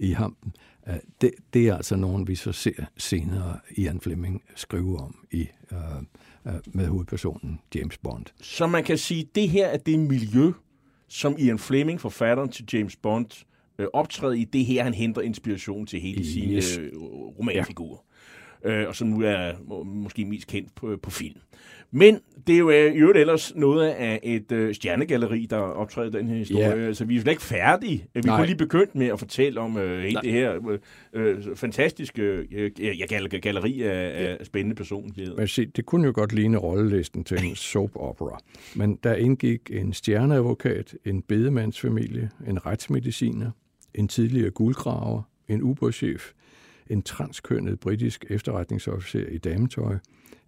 i 0.00 0.10
hampen. 0.12 0.52
Uh, 0.86 0.94
det, 1.20 1.30
det 1.54 1.68
er 1.68 1.76
altså 1.76 1.96
nogen, 1.96 2.28
vi 2.28 2.34
så 2.34 2.52
ser 2.52 2.84
senere 2.96 3.58
Ian 3.76 4.00
Fleming 4.00 4.42
skrive 4.56 4.98
om 4.98 5.26
i 5.30 5.48
uh, 5.72 5.78
uh, 6.44 6.60
med 6.66 6.86
hovedpersonen 6.86 7.60
James 7.74 7.98
Bond. 7.98 8.26
Så 8.40 8.66
man 8.66 8.84
kan 8.84 8.98
sige, 8.98 9.20
at 9.20 9.34
det 9.34 9.48
her 9.48 9.66
er 9.66 9.78
det 9.78 9.98
miljø, 9.98 10.52
som 11.08 11.34
Ian 11.38 11.58
Fleming, 11.58 12.00
forfatteren 12.00 12.48
til 12.48 12.68
James 12.72 12.96
Bond, 12.96 13.44
øh, 13.80 13.86
optræder 13.92 14.34
i. 14.34 14.44
Det 14.44 14.64
her, 14.64 14.82
han 14.84 14.94
henter 14.94 15.20
inspiration 15.22 15.86
til 15.86 16.00
hele 16.00 16.26
sine 16.26 16.52
Yes. 16.54 16.78
øh, 16.78 16.90
romanfigurer. 17.38 17.98
Ja. 18.64 18.80
Øh, 18.80 18.88
og 18.88 18.96
som 18.96 19.08
nu 19.08 19.20
er 19.22 19.52
må, 19.68 19.82
måske 19.82 20.24
mest 20.24 20.46
kendt 20.46 20.74
på, 20.74 20.96
på 21.02 21.10
film. 21.10 21.38
Men 21.92 22.18
det 22.46 22.54
er 22.54 22.58
jo 22.58 22.70
øh, 22.70 22.94
i 22.94 22.96
øvrigt 22.96 23.18
ellers 23.18 23.54
noget 23.56 23.88
af 23.88 24.20
et 24.22 24.52
øh, 24.52 24.74
stjernegalleri, 24.74 25.46
der 25.50 25.56
optræder 25.56 26.10
den 26.10 26.28
her 26.28 26.36
historie. 26.36 26.66
Ja. 26.84 26.92
Så 26.92 27.04
vi 27.04 27.16
er 27.16 27.20
slet 27.20 27.32
ikke 27.32 27.42
færdige. 27.42 28.06
Vi 28.14 28.20
Nej. 28.20 28.36
kunne 28.36 28.46
lige 28.46 28.56
begyndt 28.56 28.94
med 28.94 29.06
at 29.06 29.18
fortælle 29.18 29.60
om 29.60 29.76
øh, 29.76 30.00
hele 30.02 30.12
Nej. 30.12 30.22
det 30.22 30.32
her 30.32 30.68
øh, 30.70 30.78
øh, 31.12 31.56
fantastiske 31.56 32.22
øh, 32.22 32.70
ja, 32.80 33.04
gal- 33.06 33.40
galleri 33.40 33.82
af, 33.82 34.36
af 34.40 34.46
spændende 34.46 34.76
personligheder. 34.76 35.36
Men 35.36 35.48
se, 35.48 35.66
det 35.66 35.86
kunne 35.86 36.06
jo 36.06 36.12
godt 36.14 36.32
ligne 36.32 36.56
rollelisten 36.58 37.24
til 37.24 37.44
en 37.44 37.54
soap 37.70 37.90
opera. 37.94 38.38
Men 38.76 38.98
der 39.04 39.14
indgik 39.14 39.60
en 39.72 39.92
stjerneadvokat, 39.92 40.94
en 41.04 41.22
bedemandsfamilie, 41.22 42.30
en 42.48 42.66
retsmediciner, 42.66 43.50
en 43.94 44.08
tidligere 44.08 44.50
guldgraver, 44.50 45.22
en 45.48 45.62
ubådschef, 45.62 46.32
en 46.90 47.02
transkønnet 47.02 47.80
britisk 47.80 48.24
efterretningsofficer 48.28 49.26
i 49.26 49.38
dametøj, 49.38 49.98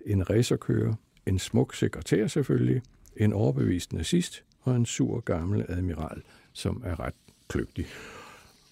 en 0.07 0.31
racerkører, 0.31 0.95
en 1.27 1.39
smuk 1.39 1.75
sekretær 1.75 2.27
selvfølgelig, 2.27 2.83
en 3.17 3.33
overbevist 3.33 3.93
nazist 3.93 4.45
og 4.61 4.77
en 4.77 4.87
sur 4.87 5.21
gammel 5.21 5.65
admiral, 5.69 6.23
som 6.53 6.83
er 6.85 7.01
ret 7.01 7.15
kløgtig. 7.49 7.87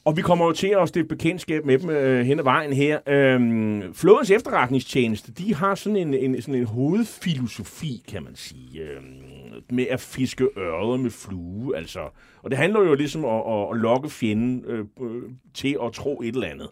Og 0.04 0.16
vi 0.16 0.22
kommer 0.22 0.44
jo 0.46 0.52
til 0.52 0.76
at 0.82 0.88
stifte 0.88 1.08
bekendtskab 1.08 1.64
med 1.64 1.78
dem 1.78 1.90
øh, 1.90 2.26
hen 2.26 2.38
ad 2.38 2.44
vejen 2.44 2.72
her. 2.72 2.98
Øhm, 3.08 3.94
Flådens 3.94 4.30
efterretningstjeneste, 4.30 5.32
de 5.32 5.54
har 5.54 5.74
sådan 5.74 5.96
en, 5.96 6.14
en, 6.14 6.42
sådan 6.42 6.54
en 6.60 6.66
hovedfilosofi, 6.66 8.02
kan 8.08 8.22
man 8.22 8.36
sige, 8.36 8.80
øhm, 8.80 9.62
med 9.70 9.86
at 9.90 10.00
fiske 10.00 10.48
ørder 10.58 10.96
med 10.96 11.10
flue. 11.10 11.76
Altså. 11.76 12.00
Og 12.42 12.50
det 12.50 12.58
handler 12.58 12.80
jo 12.80 12.94
ligesom 12.94 13.24
om 13.24 13.52
at, 13.52 13.76
at 13.76 13.80
lokke 13.80 14.10
fjenden 14.10 14.64
øh, 14.64 14.84
øh, 15.00 15.22
til 15.54 15.76
at 15.82 15.92
tro 15.92 16.20
et 16.20 16.34
eller 16.34 16.48
andet. 16.48 16.68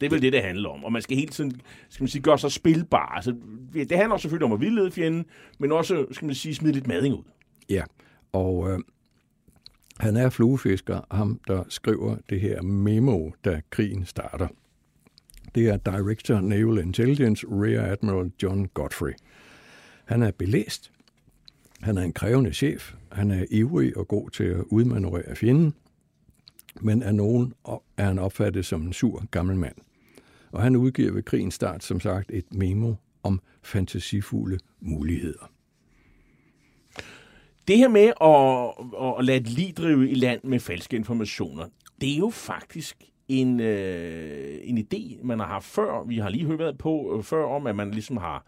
Det 0.00 0.06
er 0.06 0.10
vel 0.10 0.22
det, 0.22 0.32
det 0.32 0.42
handler 0.42 0.68
om. 0.68 0.84
Og 0.84 0.92
man 0.92 1.02
skal 1.02 1.16
hele 1.16 1.30
tiden 1.30 1.60
skal 1.88 2.02
man 2.02 2.08
sige, 2.08 2.22
gøre 2.22 2.38
sig 2.38 2.52
spilbar. 2.52 3.12
Altså, 3.16 3.34
det 3.72 3.92
handler 3.92 4.16
selvfølgelig 4.16 4.46
om 4.46 4.52
at 4.52 4.60
vildlede 4.60 4.90
fjenden, 4.90 5.24
men 5.58 5.72
også 5.72 6.06
skal 6.10 6.26
man 6.26 6.34
sige, 6.34 6.54
smide 6.54 6.72
lidt 6.74 6.86
mading 6.86 7.14
ud. 7.14 7.22
Ja, 7.70 7.82
og 8.32 8.70
øh, 8.70 8.78
han 10.00 10.16
er 10.16 10.30
fluefisker, 10.30 11.00
ham 11.10 11.40
der 11.46 11.64
skriver 11.68 12.16
det 12.30 12.40
her 12.40 12.62
memo, 12.62 13.30
da 13.44 13.60
krigen 13.70 14.06
starter. 14.06 14.48
Det 15.54 15.68
er 15.68 15.76
Director 15.76 16.40
Naval 16.40 16.78
Intelligence 16.78 17.46
Rear 17.50 17.92
Admiral 17.92 18.32
John 18.42 18.68
Godfrey. 18.74 19.12
Han 20.04 20.22
er 20.22 20.30
belæst, 20.30 20.92
han 21.80 21.98
er 21.98 22.02
en 22.02 22.12
krævende 22.12 22.52
chef, 22.52 22.94
han 23.12 23.30
er 23.30 23.44
ivrig 23.50 23.96
og 23.96 24.08
god 24.08 24.30
til 24.30 24.44
at 24.44 24.64
udmanøvrere 24.66 25.36
fjenden, 25.36 25.74
men 26.80 27.02
af 27.02 27.14
nogen 27.14 27.54
er 27.96 28.04
han 28.04 28.18
opfattet 28.18 28.66
som 28.66 28.82
en 28.82 28.92
sur 28.92 29.24
gammel 29.30 29.56
mand. 29.56 29.76
Og 30.52 30.62
han 30.62 30.76
udgiver 30.76 31.12
ved 31.12 31.22
krigens 31.22 31.54
start, 31.54 31.84
som 31.84 32.00
sagt, 32.00 32.30
et 32.30 32.54
memo 32.54 32.94
om 33.22 33.40
fantasifulde 33.62 34.58
muligheder. 34.80 35.50
Det 37.68 37.76
her 37.76 37.88
med 37.88 38.12
at, 38.20 39.18
at 39.18 39.24
lade 39.24 39.38
et 39.38 39.48
lig 39.48 39.76
drive 39.76 40.10
i 40.10 40.14
land 40.14 40.40
med 40.44 40.60
falske 40.60 40.96
informationer, 40.96 41.64
det 42.00 42.12
er 42.12 42.18
jo 42.18 42.30
faktisk 42.30 42.96
en, 43.28 43.60
øh, 43.60 44.58
en 44.62 44.78
idé, 44.78 45.26
man 45.26 45.38
har 45.38 45.46
haft 45.46 45.64
før. 45.64 46.04
Vi 46.06 46.18
har 46.18 46.28
lige 46.28 46.44
hørt 46.44 46.78
på 46.78 47.16
øh, 47.16 47.22
før 47.22 47.44
om, 47.44 47.66
at 47.66 47.76
man 47.76 47.90
ligesom 47.90 48.16
har 48.16 48.46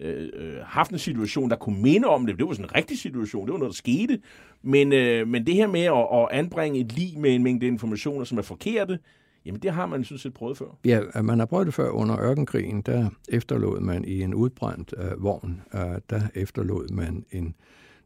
øh, 0.00 0.28
øh, 0.34 0.54
haft 0.64 0.90
en 0.90 0.98
situation, 0.98 1.50
der 1.50 1.56
kunne 1.56 1.82
minde 1.82 2.08
om 2.08 2.26
det. 2.26 2.38
Det 2.38 2.46
var 2.46 2.52
sådan 2.52 2.64
en 2.64 2.74
rigtig 2.74 2.98
situation, 2.98 3.46
det 3.46 3.52
var 3.52 3.58
noget, 3.58 3.70
der 3.70 3.76
skete. 3.76 4.20
Men, 4.62 4.92
øh, 4.92 5.28
men 5.28 5.46
det 5.46 5.54
her 5.54 5.66
med 5.66 5.80
at, 5.80 6.06
at 6.12 6.28
anbringe 6.30 6.80
et 6.80 6.92
lig 6.92 7.18
med 7.18 7.34
en 7.34 7.42
mængde 7.42 7.66
informationer, 7.66 8.24
som 8.24 8.38
er 8.38 8.42
forkerte, 8.42 8.98
jamen 9.46 9.60
det 9.60 9.70
har 9.70 9.86
man 9.86 10.04
sådan 10.04 10.18
set 10.18 10.34
prøvet 10.34 10.58
før. 10.58 10.78
Ja, 10.84 11.00
man 11.22 11.38
har 11.38 11.46
prøvet 11.46 11.66
det 11.66 11.74
før 11.74 11.90
under 11.90 12.20
ørkenkrigen. 12.20 12.82
Der 12.82 13.10
efterlod 13.28 13.80
man 13.80 14.04
i 14.04 14.22
en 14.22 14.34
udbrændt 14.34 14.94
øh, 14.98 15.22
vogn, 15.22 15.62
øh, 15.74 15.80
der 16.10 16.20
efterlod 16.34 16.88
man 16.88 17.24
en 17.32 17.54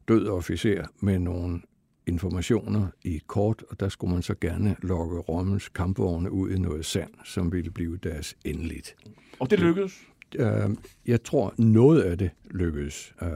død 0.09 0.29
officer 0.29 0.85
med 1.01 1.19
nogle 1.19 1.61
informationer 2.07 2.87
i 3.05 3.17
et 3.17 3.27
kort, 3.27 3.65
og 3.71 3.81
der 3.81 3.89
skulle 3.89 4.13
man 4.13 4.23
så 4.23 4.35
gerne 4.41 4.77
lokke 4.83 5.19
Rommels 5.19 5.69
kampvogne 5.69 6.31
ud 6.31 6.51
i 6.51 6.59
noget 6.59 6.85
sand, 6.85 7.11
som 7.25 7.53
ville 7.53 7.71
blive 7.71 7.97
deres 7.97 8.37
endeligt. 8.45 8.97
Og 9.41 9.51
det 9.51 9.61
lykkedes? 9.61 9.93
Øh, 10.39 10.71
jeg 11.07 11.23
tror, 11.23 11.55
noget 11.59 12.03
af 12.03 12.19
det 12.19 12.31
lykkedes. 12.51 13.15
Øh, 13.23 13.29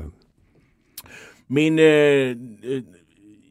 Men 1.49 1.79
øh, 1.79 2.37
øh, 2.65 2.83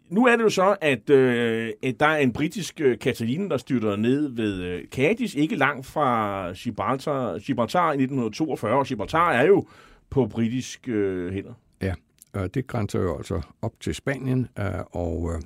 nu 0.10 0.25
er 0.25 0.36
det 0.36 0.43
jo 0.43 0.49
så, 0.49 0.75
at, 0.81 1.10
øh, 1.10 1.73
at 1.84 1.99
der 1.99 2.05
er 2.05 2.17
en 2.17 2.34
britisk 2.34 2.81
øh, 2.81 2.99
Katalin, 2.99 3.49
der 3.49 3.57
styrter 3.57 3.95
ned 3.95 4.36
ved 4.36 4.63
øh, 4.63 4.88
Cadiz, 4.88 5.36
ikke 5.36 5.55
langt 5.55 5.86
fra 5.86 6.51
Gibraltar, 6.51 7.39
Gibraltar 7.39 7.88
i 7.88 7.95
1942, 7.95 8.79
og 8.79 8.86
Gibraltar 8.86 9.31
er 9.31 9.47
jo 9.47 9.67
på 10.10 10.27
britisk 10.27 10.89
øh, 10.89 11.34
hænder. 11.34 11.53
Øh, 12.35 12.49
det 12.53 12.67
grænser 12.67 12.99
jo 12.99 13.17
altså 13.17 13.41
op 13.61 13.79
til 13.79 13.95
Spanien, 13.95 14.47
øh, 14.59 14.79
og 14.91 15.31
øh, 15.33 15.41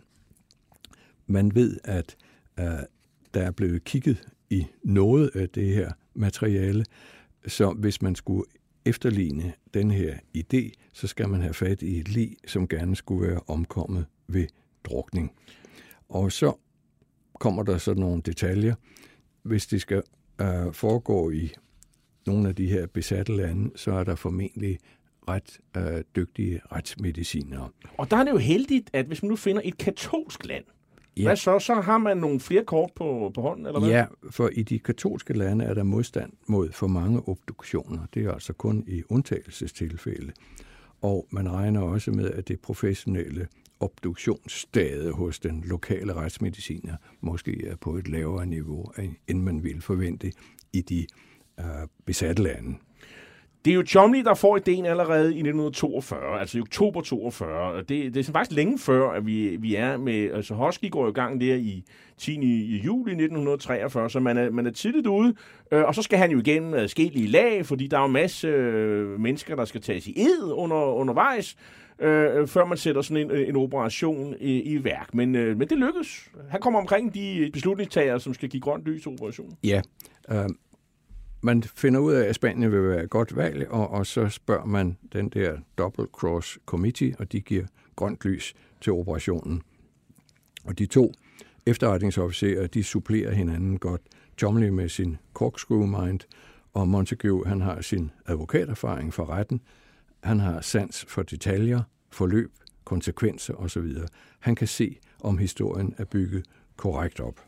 man 1.28 1.56
ved, 1.56 1.78
at 1.84 2.16
øh, 2.60 2.66
der 3.34 3.42
er 3.42 3.52
blevet 3.52 3.84
kigget 3.84 4.28
i 4.50 4.68
noget 4.84 5.32
af 5.36 5.50
det 5.50 5.76
her 5.76 5.92
materiale, 6.14 6.86
så 7.48 7.72
hvis 7.72 8.02
man 8.02 8.16
skulle 8.16 8.44
efterligne 8.86 9.54
den 9.74 9.92
her 9.92 10.18
idé, 10.38 10.72
så 10.94 11.08
skal 11.08 11.30
man 11.30 11.42
have 11.42 11.54
fat 11.54 11.82
i 11.82 12.00
et 12.00 12.10
lig, 12.10 12.38
som 12.48 12.68
gerne 12.68 12.96
skulle 12.96 13.28
være 13.28 13.42
omkommet 13.48 14.06
ved 14.28 14.48
drukning. 14.84 15.32
Og 16.10 16.32
så 16.32 16.54
kommer 17.40 17.64
der 17.64 17.78
så 17.78 17.94
nogle 17.94 18.22
detaljer. 18.22 18.76
Hvis 19.44 19.68
det 19.68 19.82
skal 19.82 20.04
øh, 20.42 20.74
foregå 20.74 21.30
i 21.30 21.54
nogle 22.28 22.50
af 22.50 22.56
de 22.56 22.68
her 22.68 22.88
besatte 22.88 23.36
lande, 23.36 23.78
så 23.78 23.92
er 23.92 24.04
der 24.04 24.16
formentlig 24.16 24.80
ret 25.28 25.60
øh, 25.78 26.04
dygtige 26.16 26.62
retsmedicinere. 26.72 27.70
Og 27.98 28.12
der 28.12 28.18
er 28.18 28.24
det 28.24 28.32
jo 28.32 28.38
heldigt, 28.38 28.90
at 28.94 29.06
hvis 29.06 29.24
man 29.24 29.30
nu 29.30 29.36
finder 29.36 29.62
et 29.66 29.78
katolsk 29.78 30.46
land, 30.46 30.64
Ja. 31.18 31.24
hvad 31.24 31.36
så? 31.36 31.60
Så 31.60 31.74
har 31.74 31.98
man 31.98 32.18
nogle 32.18 32.40
flere 32.40 32.64
kort 32.64 32.90
på, 32.96 33.32
på 33.36 33.42
hånden, 33.42 33.66
eller 33.66 33.80
hvad? 33.80 33.90
Ja, 33.90 34.06
for 34.32 34.50
i 34.54 34.64
de 34.64 34.80
katolske 34.80 35.34
lande 35.34 35.66
er 35.66 35.74
der 35.74 35.84
modstand 35.84 36.32
mod 36.48 36.72
for 36.72 36.88
mange 36.88 37.22
obduktioner. 37.30 38.06
Det 38.14 38.26
er 38.26 38.32
altså 38.32 38.54
kun 38.54 38.84
i 38.88 39.04
undtagelsestilfælde. 39.10 40.32
Og 41.02 41.28
man 41.32 41.52
regner 41.52 41.82
også 41.82 42.12
med, 42.12 42.32
at 42.32 42.48
det 42.48 42.60
professionelle 42.60 43.48
obduktionsstade 43.80 45.12
hos 45.12 45.40
den 45.40 45.64
lokale 45.66 46.14
retsmediciner 46.14 46.96
måske 47.22 47.68
er 47.68 47.76
på 47.76 47.96
et 47.96 48.08
lavere 48.08 48.46
niveau, 48.46 48.86
end 49.28 49.40
man 49.42 49.64
ville 49.64 49.82
forvente 49.82 50.32
i 50.74 50.82
de 50.82 51.06
øh, 51.60 51.66
besatte 52.06 52.44
lande. 52.44 52.76
Det 53.66 53.72
er 53.72 53.76
jo 53.76 53.84
Chomley, 53.86 54.24
der 54.24 54.34
får 54.34 54.58
ideen 54.58 54.86
allerede 54.86 55.24
i 55.24 55.40
1942, 55.40 56.40
altså 56.40 56.58
i 56.58 56.62
oktober 56.62 57.02
42. 57.02 57.74
Og 57.74 57.90
det, 57.90 58.14
det 58.14 58.30
er 58.30 58.32
faktisk 58.32 58.56
længe 58.56 58.80
før, 58.80 59.10
at 59.10 59.26
vi, 59.26 59.56
vi 59.60 59.76
er 59.76 59.98
med... 59.98 60.32
Altså 60.34 60.54
Hosky 60.54 60.90
går 60.92 61.08
i 61.08 61.12
gang 61.12 61.42
der 61.42 61.56
i 61.56 61.84
10. 62.18 62.32
i 62.42 62.82
juli 62.86 63.12
1943, 63.12 64.10
så 64.10 64.20
man 64.20 64.38
er, 64.38 64.50
man 64.50 64.66
er 64.66 64.72
tidligt 64.72 65.08
ude. 65.08 65.36
Øh, 65.72 65.84
og 65.84 65.96
så 65.96 66.02
skal 66.02 66.20
han 66.20 66.32
jo 66.32 66.40
igen 66.40 66.74
adskillige 66.74 67.28
lag, 67.28 67.66
fordi 67.66 67.88
der 67.88 67.98
er 67.98 68.02
jo 68.02 68.08
masse 68.08 68.48
øh, 68.48 69.20
mennesker, 69.20 69.56
der 69.56 69.66
skal 69.66 69.82
tages 69.82 70.08
i 70.08 70.20
ed 70.20 70.52
under, 70.52 70.78
undervejs, 70.78 71.56
øh, 72.00 72.48
før 72.48 72.66
man 72.66 72.78
sætter 72.78 73.02
sådan 73.02 73.26
en, 73.26 73.32
øh, 73.32 73.50
en 73.50 73.56
operation 73.56 74.36
i, 74.40 74.62
i 74.62 74.84
værk. 74.84 75.14
Men, 75.14 75.36
øh, 75.36 75.58
men 75.58 75.68
det 75.70 75.78
lykkes. 75.78 76.30
Han 76.50 76.62
kommer 76.62 76.80
omkring 76.80 77.14
de 77.14 77.50
beslutningstagere, 77.54 78.20
som 78.20 78.34
skal 78.34 78.50
give 78.50 78.62
grønt 78.62 78.86
lys 78.86 79.02
til 79.02 79.12
operationen. 79.12 79.58
Ja, 79.64 79.82
øh, 80.32 80.50
man 81.46 81.64
finder 81.64 82.00
ud 82.00 82.14
af, 82.14 82.30
at 82.30 82.36
Spanien 82.36 82.72
vil 82.72 82.84
være 82.84 83.04
et 83.04 83.10
godt 83.10 83.36
valg, 83.36 83.68
og, 83.70 83.90
og 83.90 84.06
så 84.06 84.30
spørger 84.30 84.66
man 84.66 84.98
den 85.14 85.30
der 85.30 85.58
Double 85.78 86.06
Cross 86.06 86.60
Committee, 86.66 87.16
og 87.20 87.32
de 87.32 87.42
giver 87.42 87.66
grønt 87.96 88.26
lys 88.26 88.54
til 88.82 88.94
operationen. 88.94 89.62
Og 90.64 90.80
de 90.80 90.86
to 90.86 91.14
efterretningsofficerer, 91.66 92.68
de 92.68 92.84
supplerer 92.84 93.32
hinanden 93.34 93.78
godt. 93.78 94.02
Chomley 94.38 94.70
med 94.70 94.90
sin 94.90 95.18
corkscrew 95.34 95.86
mind, 95.86 96.20
og 96.74 96.88
Montague, 96.88 97.46
han 97.46 97.62
har 97.62 97.82
sin 97.82 98.12
advokaterfaring 98.26 99.14
for 99.14 99.30
retten. 99.30 99.62
Han 100.24 100.40
har 100.40 100.62
sans 100.62 101.06
for 101.08 101.24
detaljer, 101.24 101.82
forløb, 102.12 102.52
konsekvenser 102.84 103.54
osv. 103.54 103.92
Han 104.40 104.56
kan 104.56 104.68
se, 104.68 105.00
om 105.20 105.38
historien 105.38 105.96
er 105.98 106.06
bygget 106.06 106.46
korrekt 106.78 107.20
op. 107.20 107.42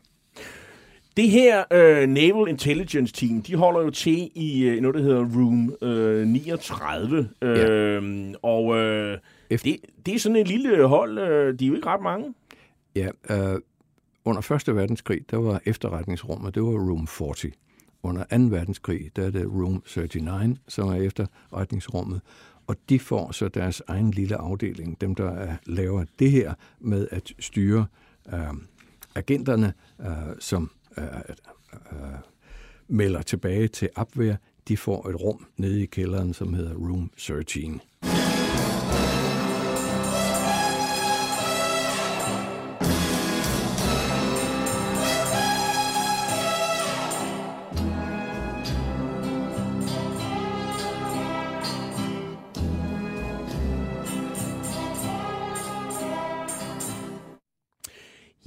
Det 1.18 1.30
her 1.30 1.64
uh, 1.70 2.08
Naval 2.08 2.48
Intelligence 2.48 3.12
Team, 3.12 3.42
de 3.42 3.56
holder 3.56 3.80
jo 3.80 3.90
til 3.90 4.30
i 4.34 4.70
uh, 4.70 4.82
noget, 4.82 4.94
der 4.94 5.02
hedder 5.02 5.20
Room 5.20 5.74
uh, 5.82 6.28
39. 6.28 7.18
Uh, 7.42 7.48
ja. 7.48 8.00
Og 8.42 8.64
uh, 8.64 8.78
det, 9.58 9.76
det 10.06 10.14
er 10.14 10.18
sådan 10.18 10.36
et 10.36 10.48
lille 10.48 10.86
hold. 10.86 11.18
Uh, 11.18 11.58
de 11.58 11.64
er 11.64 11.68
jo 11.68 11.74
ikke 11.74 11.86
ret 11.86 12.02
mange. 12.02 12.34
Ja, 12.96 13.08
uh, 13.30 13.60
under 14.24 14.40
Første 14.40 14.76
Verdenskrig, 14.76 15.20
der 15.30 15.36
var 15.36 15.60
efterretningsrummet, 15.64 16.54
det 16.54 16.62
var 16.62 16.68
Room 16.68 17.06
40. 17.06 17.52
Under 18.02 18.24
2. 18.24 18.36
verdenskrig, 18.56 19.10
der 19.16 19.26
er 19.26 19.30
det 19.30 19.46
Room 19.46 19.82
39, 19.96 20.56
som 20.68 20.88
er 20.88 20.94
efterretningsrummet. 20.94 22.20
Og 22.66 22.76
de 22.88 22.98
får 22.98 23.32
så 23.32 23.48
deres 23.48 23.82
egen 23.88 24.10
lille 24.10 24.36
afdeling, 24.36 25.00
dem 25.00 25.14
der 25.14 25.30
er, 25.30 25.56
laver 25.66 26.04
det 26.18 26.30
her 26.30 26.54
med 26.80 27.08
at 27.10 27.32
styre 27.38 27.86
uh, 28.26 28.56
agenterne, 29.14 29.72
uh, 29.98 30.06
som 30.38 30.70
øh, 31.00 31.34
uh, 31.92 32.18
melder 32.88 33.22
tilbage 33.22 33.68
til 33.68 33.88
Upware, 34.00 34.36
de 34.68 34.76
får 34.76 35.08
et 35.08 35.20
rum 35.20 35.46
nede 35.56 35.82
i 35.82 35.86
kælderen, 35.86 36.34
som 36.34 36.54
hedder 36.54 36.74
Room 36.74 37.10
13. 37.18 37.80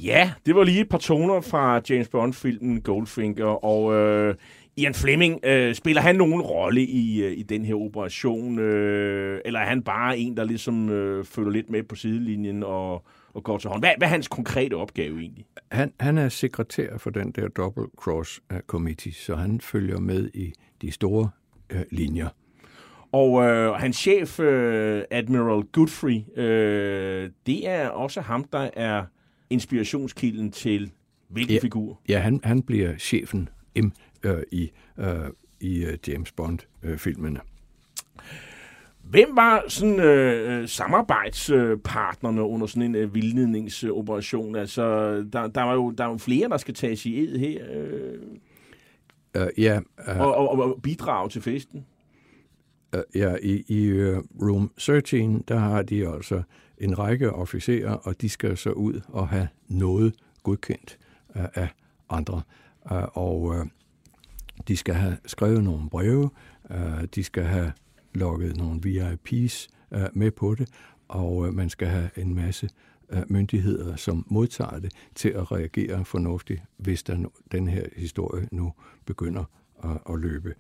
Ja, 0.04 0.32
det 0.46 0.56
var 0.56 0.64
lige 0.64 0.82
et 0.82 0.90
par 0.90 0.98
toner 0.98 1.42
fra 1.42 1.82
James 1.90 2.08
Bond-filmen 2.08 2.82
Goldfinger, 2.82 3.66
og 3.66 3.94
øh, 3.94 4.36
Ian 4.78 4.94
Fleming, 4.94 5.40
øh, 5.46 5.76
spiller 5.76 6.02
han 6.02 6.16
nogen 6.16 6.42
rolle 6.42 6.82
i, 6.82 7.24
øh, 7.24 7.32
i 7.38 7.44
den 7.44 7.66
her 7.66 7.76
operation, 7.76 8.60
øh, 8.60 9.42
eller 9.46 9.60
er 9.60 9.66
han 9.66 9.84
bare 9.84 10.18
en, 10.18 10.38
der 10.38 10.44
ligesom 10.44 10.90
øh, 10.90 11.26
følger 11.26 11.52
lidt 11.52 11.70
med 11.70 11.84
på 11.84 11.96
sidelinjen 11.96 12.64
og, 12.64 13.06
og 13.34 13.44
går 13.44 13.58
til 13.58 13.70
hånd? 13.70 13.82
Hvad, 13.82 13.92
hvad 13.98 14.08
er 14.08 14.12
hans 14.12 14.28
konkrete 14.28 14.74
opgave 14.74 15.20
egentlig? 15.20 15.46
Han, 15.72 15.94
han 16.00 16.18
er 16.18 16.30
sekretær 16.30 16.98
for 16.98 17.10
den 17.10 17.32
der 17.32 17.48
Double 17.48 17.86
Cross 17.98 18.42
uh, 18.54 18.60
Committee, 18.68 19.14
så 19.14 19.36
han 19.36 19.62
følger 19.62 20.00
med 20.00 20.30
i 20.34 20.54
de 20.82 20.92
store 20.92 21.30
uh, 21.74 21.82
linjer. 21.92 22.28
Og 23.12 23.44
øh, 23.44 23.74
hans 23.74 23.98
chef, 23.98 24.40
øh, 24.40 25.04
Admiral 25.12 25.64
Godfrey, 25.64 26.40
øh, 26.40 27.30
det 27.46 27.70
er 27.70 27.90
også 27.90 28.22
ham, 28.22 28.44
der 28.44 28.70
er 28.74 29.04
inspirationskilden 29.52 30.52
til 30.52 30.92
hvilken 31.30 31.54
ja, 31.54 31.60
figur? 31.62 32.00
Ja, 32.10 32.20
han, 32.20 32.40
han 32.44 32.62
bliver 32.62 32.98
chefen 32.98 33.50
M 33.76 33.88
øh, 34.24 34.44
i, 34.52 34.72
øh, 34.98 35.08
i 35.60 35.86
uh, 35.86 36.10
James 36.10 36.32
Bond-filmene. 36.32 37.40
Øh, 37.40 37.46
Hvem 39.04 39.36
var 39.36 39.64
sådan 39.68 40.00
øh, 40.00 40.68
samarbejdspartnerne 40.68 42.42
under 42.42 42.68
sådan 42.68 42.84
en 42.84 42.96
øh, 42.96 43.16
vildledningsoperation? 43.16 44.56
Altså, 44.56 44.84
der, 45.34 45.48
der, 45.48 45.62
var 45.62 45.74
jo, 45.74 45.92
der 45.92 46.04
er 46.04 46.10
jo 46.10 46.18
flere, 46.18 46.50
der 46.50 46.58
skal 46.58 46.74
tages 46.74 47.06
i 47.06 47.20
ed 47.20 47.38
her. 47.38 47.66
Øh, 47.74 48.20
uh, 49.36 49.64
ja. 49.64 49.80
Uh, 50.10 50.20
og, 50.20 50.36
og, 50.36 50.60
og 50.60 50.80
bidrage 50.84 51.30
til 51.30 51.42
festen. 51.42 51.86
Uh, 52.96 53.02
ja, 53.16 53.36
i, 53.42 53.64
i 53.68 53.92
uh, 53.92 54.18
Room 54.42 54.72
13, 54.78 55.44
der 55.48 55.58
har 55.58 55.82
de 55.82 56.08
altså 56.08 56.42
en 56.82 57.00
række 57.00 57.34
officerer, 57.34 57.92
og 57.92 58.22
de 58.22 58.30
skal 58.30 58.58
så 58.58 58.72
ud 58.72 59.02
og 59.08 59.28
have 59.28 59.48
noget 59.68 60.16
godkendt 60.44 60.98
øh, 61.36 61.46
af 61.54 61.70
andre. 62.10 62.42
Øh, 62.92 63.04
og 63.14 63.56
øh, 63.56 63.66
de 64.68 64.78
skal 64.78 64.94
have 64.94 65.18
skrevet 65.26 65.64
nogle 65.64 65.90
breve, 65.90 66.30
de 67.16 67.24
skal 67.24 67.44
have 67.44 67.72
lukket 68.14 68.58
nogle 68.58 68.82
VIP's 68.86 69.68
med 70.14 70.32
på 70.32 70.56
det, 70.56 70.70
og 71.08 71.54
man 71.54 71.70
skal 71.70 71.88
have 71.88 72.10
en 72.16 72.36
masse 72.36 72.70
myndigheder, 73.28 73.96
som 73.96 74.26
modtager 74.30 74.80
det, 74.80 74.94
til 75.16 75.30
at 75.30 75.52
reagere 75.52 76.06
fornuftigt, 76.06 76.62
hvis 76.78 77.04
der 77.04 77.30
den 77.52 77.68
her 77.68 77.86
historie 77.96 78.48
nu 78.52 78.74
begynder 79.06 79.44
at 79.84 80.20
løbe 80.20 80.56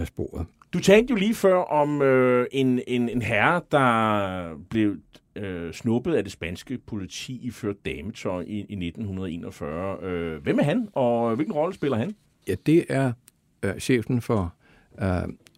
af 0.00 0.06
sporet. 0.06 0.46
Du 0.72 0.80
talte 0.80 1.10
jo 1.10 1.16
lige 1.16 1.34
før 1.34 1.56
om 1.56 2.02
øh, 2.02 2.46
en, 2.52 2.80
en, 2.86 3.08
en 3.08 3.22
herre, 3.22 3.60
der 3.72 4.58
blev 4.70 4.96
øh, 5.36 5.72
snuppet 5.72 6.14
af 6.14 6.22
det 6.22 6.32
spanske 6.32 6.78
politi 6.78 7.40
i 7.42 7.50
ført 7.50 7.84
dametøj 7.84 8.42
i, 8.42 8.56
i 8.56 8.86
1941. 8.86 9.96
Øh, 10.02 10.42
hvem 10.42 10.58
er 10.58 10.62
han, 10.62 10.88
og 10.92 11.34
hvilken 11.34 11.54
rolle 11.54 11.74
spiller 11.74 11.96
han? 11.96 12.14
Ja, 12.48 12.54
det 12.66 12.84
er 12.88 13.12
øh, 13.62 13.78
chefen 13.78 14.20
for 14.20 14.54
øh, 15.02 15.08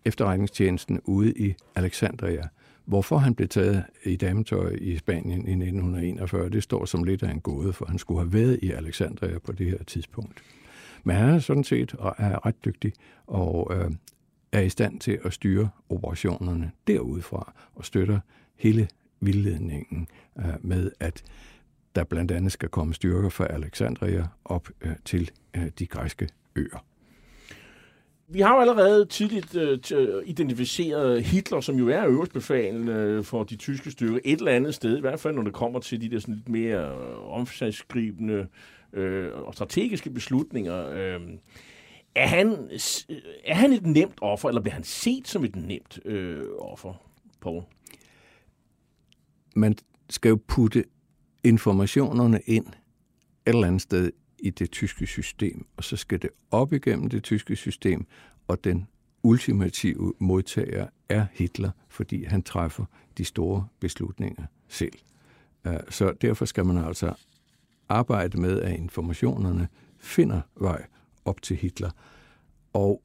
efterretningstjenesten 0.05 1.01
ude 1.05 1.33
i 1.33 1.55
Alexandria. 1.75 2.49
Hvorfor 2.85 3.17
han 3.17 3.35
blev 3.35 3.49
taget 3.49 3.85
i 4.05 4.17
dametøj 4.17 4.77
i 4.81 4.97
Spanien 4.97 5.47
i 5.47 5.51
1941, 5.51 6.49
det 6.49 6.63
står 6.63 6.85
som 6.85 7.05
lidt 7.05 7.23
af 7.23 7.31
en 7.31 7.41
gåde, 7.41 7.73
for 7.73 7.87
han 7.87 7.99
skulle 7.99 8.21
have 8.21 8.33
været 8.33 8.59
i 8.63 8.71
Alexandria 8.71 9.39
på 9.39 9.53
det 9.53 9.67
her 9.67 9.85
tidspunkt. 9.85 10.43
Men 11.05 11.17
han 11.17 11.29
er 11.29 11.39
sådan 11.39 11.65
set 11.65 11.95
og 11.95 12.15
er 12.19 12.47
ret 12.47 12.65
dygtig 12.65 12.93
og 13.27 13.73
øh, 13.77 13.91
er 14.53 14.61
i 14.61 14.69
stand 14.69 15.01
til 15.01 15.19
at 15.25 15.33
styre 15.33 15.69
operationerne 15.89 16.71
derudfra 16.87 17.53
og 17.75 17.85
støtter 17.85 18.21
hele 18.57 18.89
vildledningen 19.21 20.09
øh, 20.39 20.45
med, 20.61 20.91
at 21.01 21.23
der 21.95 22.05
blandt 22.05 22.31
andet 22.31 22.53
skal 22.53 22.69
komme 22.69 22.95
styrker 22.95 23.29
fra 23.29 23.47
Alexandria 23.47 24.27
op 24.45 24.69
øh, 24.81 24.93
til 25.05 25.31
øh, 25.57 25.67
de 25.79 25.87
græske 25.87 26.29
øer. 26.57 26.85
Vi 28.29 28.41
har 28.41 28.55
jo 28.55 28.61
allerede 28.61 29.05
tidligt 29.05 29.57
øh, 29.57 29.79
øh 29.95 30.23
identificeret 30.27 31.23
Hitler, 31.25 31.61
som 31.61 31.77
jo 31.77 31.89
er 31.89 32.07
øverstbefalende 32.07 32.93
øh, 32.93 33.25
for 33.25 33.45
de 33.45 33.57
tyske 33.57 33.91
styrker, 33.91 34.19
et 34.25 34.39
eller 34.39 34.53
andet 34.53 34.75
sted, 34.75 34.97
i 34.97 35.01
hvert 35.01 35.21
fald 35.21 35.35
når 35.35 35.43
det 35.43 35.53
kommer 35.53 35.81
til 35.81 36.01
de 36.01 36.11
der 36.11 36.19
sådan 36.19 36.35
lidt 36.35 36.49
mere 36.49 36.79
øh, 36.79 37.33
omsagsgribende 37.33 38.47
øh, 38.93 39.31
og 39.35 39.55
strategiske 39.55 40.11
beslutninger. 40.11 40.91
Øh, 40.91 41.21
er 42.15 42.27
han, 42.27 42.49
øh, 43.09 43.17
er 43.45 43.55
han 43.55 43.73
et 43.73 43.87
nemt 43.87 44.19
offer, 44.21 44.49
eller 44.49 44.61
bliver 44.61 44.75
han 44.75 44.85
set 44.85 45.29
som 45.29 45.45
et 45.45 45.57
nemt 45.57 45.99
øh, 46.05 46.47
offer, 46.59 46.95
Paul? 47.41 47.63
Man 49.57 49.75
skal 50.11 50.29
jo 50.29 50.39
putte 50.47 50.85
informationerne 51.45 52.41
ind 52.47 52.67
et 52.67 52.75
eller 53.47 53.67
andet 53.67 53.83
sted 53.83 54.13
i 54.39 54.51
det 54.51 54.71
tyske 54.71 55.07
system, 55.07 55.67
og 55.77 55.85
så 55.85 55.97
skal 55.97 56.23
det 56.23 56.31
op 56.51 56.73
igennem 56.73 57.09
det 57.09 57.23
tyske 57.23 57.57
system, 57.57 58.07
og 58.49 58.65
den 58.65 58.87
ultimative 59.23 60.15
modtager 60.19 60.87
er 61.09 61.27
Hitler, 61.33 61.71
fordi 61.89 62.25
han 62.25 62.43
træffer 62.43 62.85
de 63.19 63.25
store 63.25 63.67
beslutninger 63.81 64.45
selv. 64.69 64.93
Øh, 65.67 65.81
så 65.89 66.13
derfor 66.21 66.45
skal 66.45 66.67
man 66.67 66.85
altså 66.85 67.15
arbejde 67.89 68.41
med, 68.41 68.61
at 68.61 68.77
informationerne 68.77 69.69
finder 69.99 70.41
vej 70.57 70.87
op 71.25 71.43
til 71.43 71.57
Hitler. 71.57 71.91
Og 72.73 73.03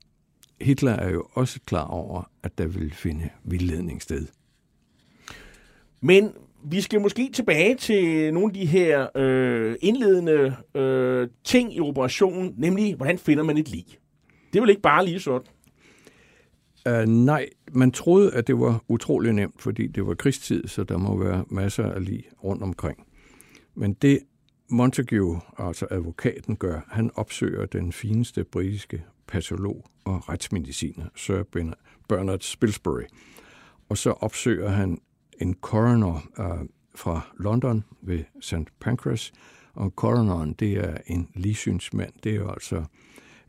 Hitler 0.62 0.92
er 0.92 1.10
jo 1.10 1.28
også 1.34 1.60
klar 1.66 1.88
over, 1.88 2.32
at 2.44 2.58
der 2.58 2.68
vil 2.68 2.94
finde 2.94 3.30
vildledning 3.44 4.02
sted. 4.02 4.28
Men 6.02 6.34
vi 6.64 6.82
skal 6.82 7.02
måske 7.02 7.30
tilbage 7.34 7.76
til 7.76 8.34
nogle 8.34 8.50
af 8.50 8.54
de 8.54 8.66
her 8.66 9.08
øh, 9.16 9.76
indledende 9.82 10.56
øh, 10.76 11.28
ting 11.44 11.76
i 11.76 11.80
operationen, 11.80 12.54
nemlig 12.58 12.96
hvordan 12.96 13.18
finder 13.18 13.44
man 13.44 13.58
et 13.58 13.70
lig. 13.70 13.86
Det 14.54 14.60
er 14.60 14.62
vel 14.62 14.70
ikke 14.70 14.82
bare 14.82 15.06
lige 15.06 15.20
sådan? 15.20 15.48
Uh, 16.90 17.10
nej, 17.10 17.50
man 17.72 17.92
troede, 17.92 18.34
at 18.34 18.48
det 18.48 18.60
var 18.60 18.84
utrolig 18.88 19.34
nemt, 19.34 19.62
fordi 19.62 19.88
det 19.88 20.08
var 20.08 20.14
krigstid, 20.14 20.68
så 20.68 20.84
der 20.84 20.98
må 20.98 21.18
være 21.18 21.46
masser 21.50 21.92
af 21.92 22.06
lig 22.06 22.24
rundt 22.44 22.64
omkring. 22.64 23.08
Men 23.76 23.94
det 23.94 24.20
Montague, 24.70 25.42
altså 25.58 25.88
advokaten, 25.92 26.56
gør, 26.56 26.80
han 26.88 27.12
opsøger 27.16 27.66
den 27.66 27.92
fineste 27.92 28.44
britiske 28.44 29.04
patolog 29.28 29.86
og 30.06 30.30
retsmediciner, 30.30 31.06
Sir 31.16 31.44
Bernard 32.10 32.40
Spilsbury. 32.40 33.04
Og 33.90 33.98
så 33.98 34.12
opsøger 34.12 34.70
han 34.70 35.02
en 35.42 35.56
coroner 35.62 36.30
uh, 36.40 36.68
fra 36.96 37.22
London 37.40 37.84
ved 38.02 38.24
St. 38.42 38.80
Pancras, 38.80 39.34
og 39.74 39.90
coroneren, 39.96 40.54
det 40.54 40.74
er 40.74 40.98
en 41.06 41.30
ligsynsmand, 41.36 42.14
det 42.24 42.32
er 42.32 42.36
jo 42.36 42.50
altså 42.50 42.84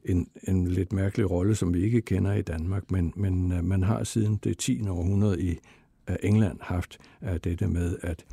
en, 0.04 0.28
en 0.48 0.66
lidt 0.66 0.92
mærkelig 0.92 1.30
rolle, 1.30 1.54
som 1.54 1.74
vi 1.74 1.82
ikke 1.82 2.00
kender 2.00 2.34
i 2.34 2.42
Danmark, 2.42 2.90
men, 2.90 3.12
men 3.16 3.52
uh, 3.52 3.64
man 3.64 3.82
har 3.82 4.04
siden 4.04 4.36
det 4.44 4.58
10. 4.58 4.88
århundrede 4.88 5.42
i 5.42 5.58
uh, 6.10 6.16
England 6.22 6.58
haft 6.60 6.98
uh, 7.22 7.36
dette 7.36 7.66
med, 7.66 7.96
at 8.02 8.24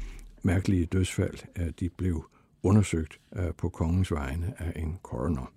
mærkelige 0.43 0.85
dødsfald, 0.85 1.37
uh, 1.59 1.67
de 1.79 1.89
blev 1.89 2.25
undersøgt 2.65 3.19
øh, 3.35 3.53
på 3.57 3.69
kongens 3.69 4.11
vegne 4.11 4.53
af 4.57 4.73
en 4.75 4.99
coroner. 5.03 5.51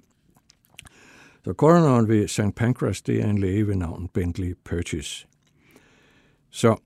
Så 1.44 1.52
coroneren 1.52 2.08
ved 2.08 2.28
St. 2.28 2.54
Pancras, 2.56 3.02
det 3.02 3.20
er 3.20 3.30
en 3.30 3.38
læge 3.38 3.66
ved 3.66 3.76
navn 3.76 4.08
Bentley 4.08 4.54
Purchase. 4.64 5.26
Så 6.50 6.76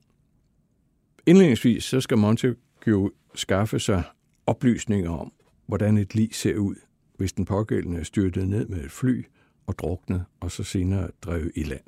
indledningsvis, 1.26 1.84
så 1.84 2.00
skal 2.00 2.18
Montague 2.18 3.10
skaffe 3.34 3.78
sig 3.78 4.02
oplysninger 4.46 5.10
om, 5.10 5.32
hvordan 5.66 5.98
et 5.98 6.14
lig 6.14 6.34
ser 6.34 6.56
ud, 6.56 6.74
hvis 7.16 7.32
den 7.32 7.44
pågældende 7.44 7.98
er 7.98 8.04
styrtet 8.04 8.48
ned 8.48 8.66
med 8.66 8.84
et 8.84 8.90
fly 8.90 9.24
og 9.66 9.78
druknet, 9.78 10.24
og 10.40 10.50
så 10.50 10.64
senere 10.64 11.10
drevet 11.22 11.52
i 11.54 11.62
land. 11.62 11.84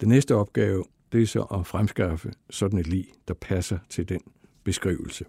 Den 0.00 0.08
næste 0.08 0.34
opgave, 0.34 0.84
det 1.12 1.22
er 1.22 1.26
så 1.26 1.42
at 1.42 1.66
fremskaffe 1.66 2.32
sådan 2.50 2.78
et 2.78 2.86
lig, 2.86 3.08
der 3.28 3.34
passer 3.34 3.78
til 3.88 4.08
den 4.08 4.20
beskrivelse. 4.64 5.24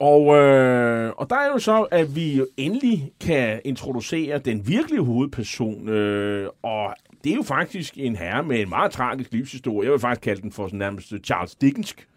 Og, 0.00 0.36
øh, 0.36 1.12
og 1.16 1.30
der 1.30 1.36
er 1.36 1.46
jo 1.52 1.58
så, 1.58 1.82
at 1.82 2.16
vi 2.16 2.42
endelig 2.56 3.12
kan 3.20 3.60
introducere 3.64 4.38
den 4.38 4.68
virkelige 4.68 5.02
hovedperson, 5.02 5.88
øh, 5.88 6.48
og 6.62 6.94
det 7.24 7.32
er 7.32 7.36
jo 7.36 7.42
faktisk 7.42 7.94
en 7.96 8.16
herre 8.16 8.42
med 8.42 8.60
en 8.60 8.68
meget 8.68 8.92
tragisk 8.92 9.32
livshistorie. 9.32 9.86
Jeg 9.86 9.92
vil 9.92 10.00
faktisk 10.00 10.20
kalde 10.20 10.42
den 10.42 10.52
for 10.52 10.66
sådan 10.66 10.78
nærmest 10.78 11.14
Charles 11.24 11.54
Dickensk. 11.54 12.08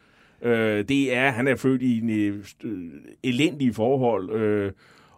Øh, 0.42 0.86
det 0.88 1.16
er, 1.16 1.32
han 1.32 1.48
er 1.48 1.56
født 1.56 1.82
i 1.82 1.98
en 1.98 2.10
øh, 2.10 2.46
elendige 3.24 3.74
forhold, 3.74 4.32
øh, 4.32 4.72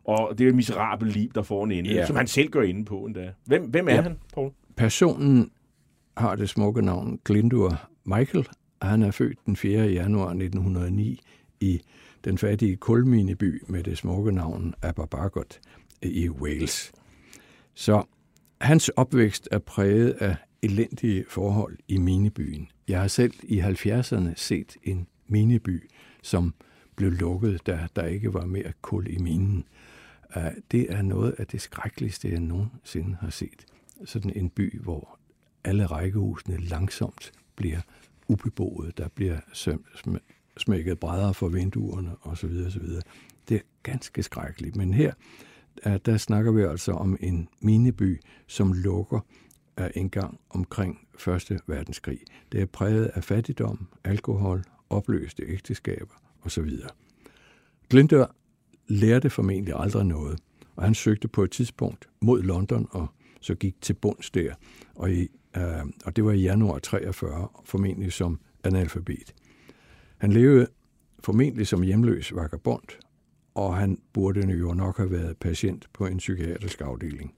og 0.03 0.37
det 0.37 0.45
er 0.45 0.49
et 0.49 0.55
miserabelt 0.55 1.13
liv, 1.13 1.29
der 1.35 1.41
får 1.41 1.63
en 1.63 1.71
ende, 1.71 1.93
ja. 1.93 2.05
som 2.05 2.15
han 2.15 2.27
selv 2.27 2.49
gør 2.49 2.61
inde 2.61 2.85
på 2.85 2.97
endda. 2.97 3.31
Hvem, 3.45 3.63
hvem 3.63 3.87
er 3.87 3.93
ja. 3.93 4.01
han, 4.01 4.19
Paul? 4.33 4.51
Personen 4.75 5.51
har 6.17 6.35
det 6.35 6.49
smukke 6.49 6.81
navn 6.81 7.19
Glindur 7.25 7.81
Michael, 8.05 8.47
og 8.79 8.87
han 8.87 9.01
er 9.01 9.11
født 9.11 9.37
den 9.45 9.55
4. 9.55 9.85
januar 9.85 10.29
1909 10.29 11.21
i 11.59 11.81
den 12.25 12.37
fattige 12.37 12.75
kulmineby 12.75 13.63
med 13.67 13.83
det 13.83 13.97
smukke 13.97 14.31
navn 14.31 14.73
Aberbargot 14.81 15.59
i 16.01 16.29
Wales. 16.29 16.91
Så 17.73 18.03
hans 18.61 18.89
opvækst 18.89 19.47
er 19.51 19.59
præget 19.59 20.11
af 20.11 20.35
elendige 20.61 21.25
forhold 21.29 21.77
i 21.87 21.97
minebyen. 21.97 22.67
Jeg 22.87 23.01
har 23.01 23.07
selv 23.07 23.33
i 23.43 23.61
70'erne 23.61 24.33
set 24.35 24.77
en 24.83 25.07
mineby, 25.27 25.89
som 26.23 26.53
blev 26.95 27.11
lukket, 27.11 27.67
da 27.67 27.87
der 27.95 28.05
ikke 28.05 28.33
var 28.33 28.45
mere 28.45 28.73
kul 28.81 29.07
i 29.07 29.17
minen. 29.17 29.65
Øh, 30.37 30.43
det 30.71 30.91
er 30.93 31.01
noget 31.01 31.35
af 31.37 31.47
det 31.47 31.61
skrækkeligste, 31.61 32.29
jeg 32.29 32.39
nogensinde 32.39 33.17
har 33.21 33.29
set. 33.29 33.65
Sådan 34.05 34.31
en 34.35 34.49
by, 34.49 34.79
hvor 34.81 35.19
alle 35.63 35.85
rækkehusene 35.85 36.57
langsomt 36.57 37.31
bliver 37.55 37.81
ubeboet. 38.27 38.97
Der 38.97 39.07
bliver 39.07 39.39
smækket 40.57 40.99
brædder 40.99 41.31
for 41.31 41.49
vinduerne 41.49 42.11
osv. 42.21 42.63
osv. 42.67 42.87
Det 43.49 43.55
er 43.55 43.61
ganske 43.83 44.23
skrækkeligt. 44.23 44.75
Men 44.75 44.93
her, 44.93 45.13
øh, 45.85 45.99
der 46.05 46.17
snakker 46.17 46.51
vi 46.51 46.61
altså 46.61 46.91
om 46.91 47.17
en 47.19 47.49
mineby, 47.61 48.21
som 48.47 48.73
lukker 48.73 49.19
øh, 49.79 49.89
en 49.95 50.09
gang 50.09 50.39
omkring 50.49 51.07
Første 51.17 51.59
Verdenskrig. 51.67 52.19
Det 52.51 52.61
er 52.61 52.65
præget 52.65 53.05
af 53.05 53.23
fattigdom, 53.23 53.87
alkohol, 54.03 54.63
opløste 54.89 55.43
ægteskaber 55.47 56.13
osv. 56.41 56.71
Glindør 57.89 58.35
lærte 58.87 59.29
formentlig 59.29 59.73
aldrig 59.77 60.05
noget, 60.05 60.39
og 60.75 60.83
han 60.83 60.93
søgte 60.93 61.27
på 61.27 61.43
et 61.43 61.51
tidspunkt 61.51 62.09
mod 62.21 62.43
London 62.43 62.87
og 62.91 63.07
så 63.41 63.55
gik 63.55 63.81
til 63.81 63.93
bunds 63.93 64.31
der, 64.31 64.53
og, 64.95 65.11
i, 65.11 65.27
øh, 65.57 65.63
og 66.05 66.15
det 66.15 66.25
var 66.25 66.31
i 66.31 66.41
januar 66.41 66.79
43, 66.79 67.47
formentlig 67.65 68.13
som 68.13 68.39
analfabet. 68.63 69.33
Han 70.17 70.31
levede 70.31 70.67
formentlig 71.19 71.67
som 71.67 71.81
hjemløs 71.81 72.35
vagabond, 72.35 73.01
og 73.55 73.77
han 73.77 73.97
burde 74.13 74.51
jo 74.51 74.73
nok 74.73 74.97
have 74.97 75.11
været 75.11 75.37
patient 75.37 75.89
på 75.93 76.05
en 76.05 76.17
psykiatrisk 76.17 76.81
afdeling. 76.81 77.33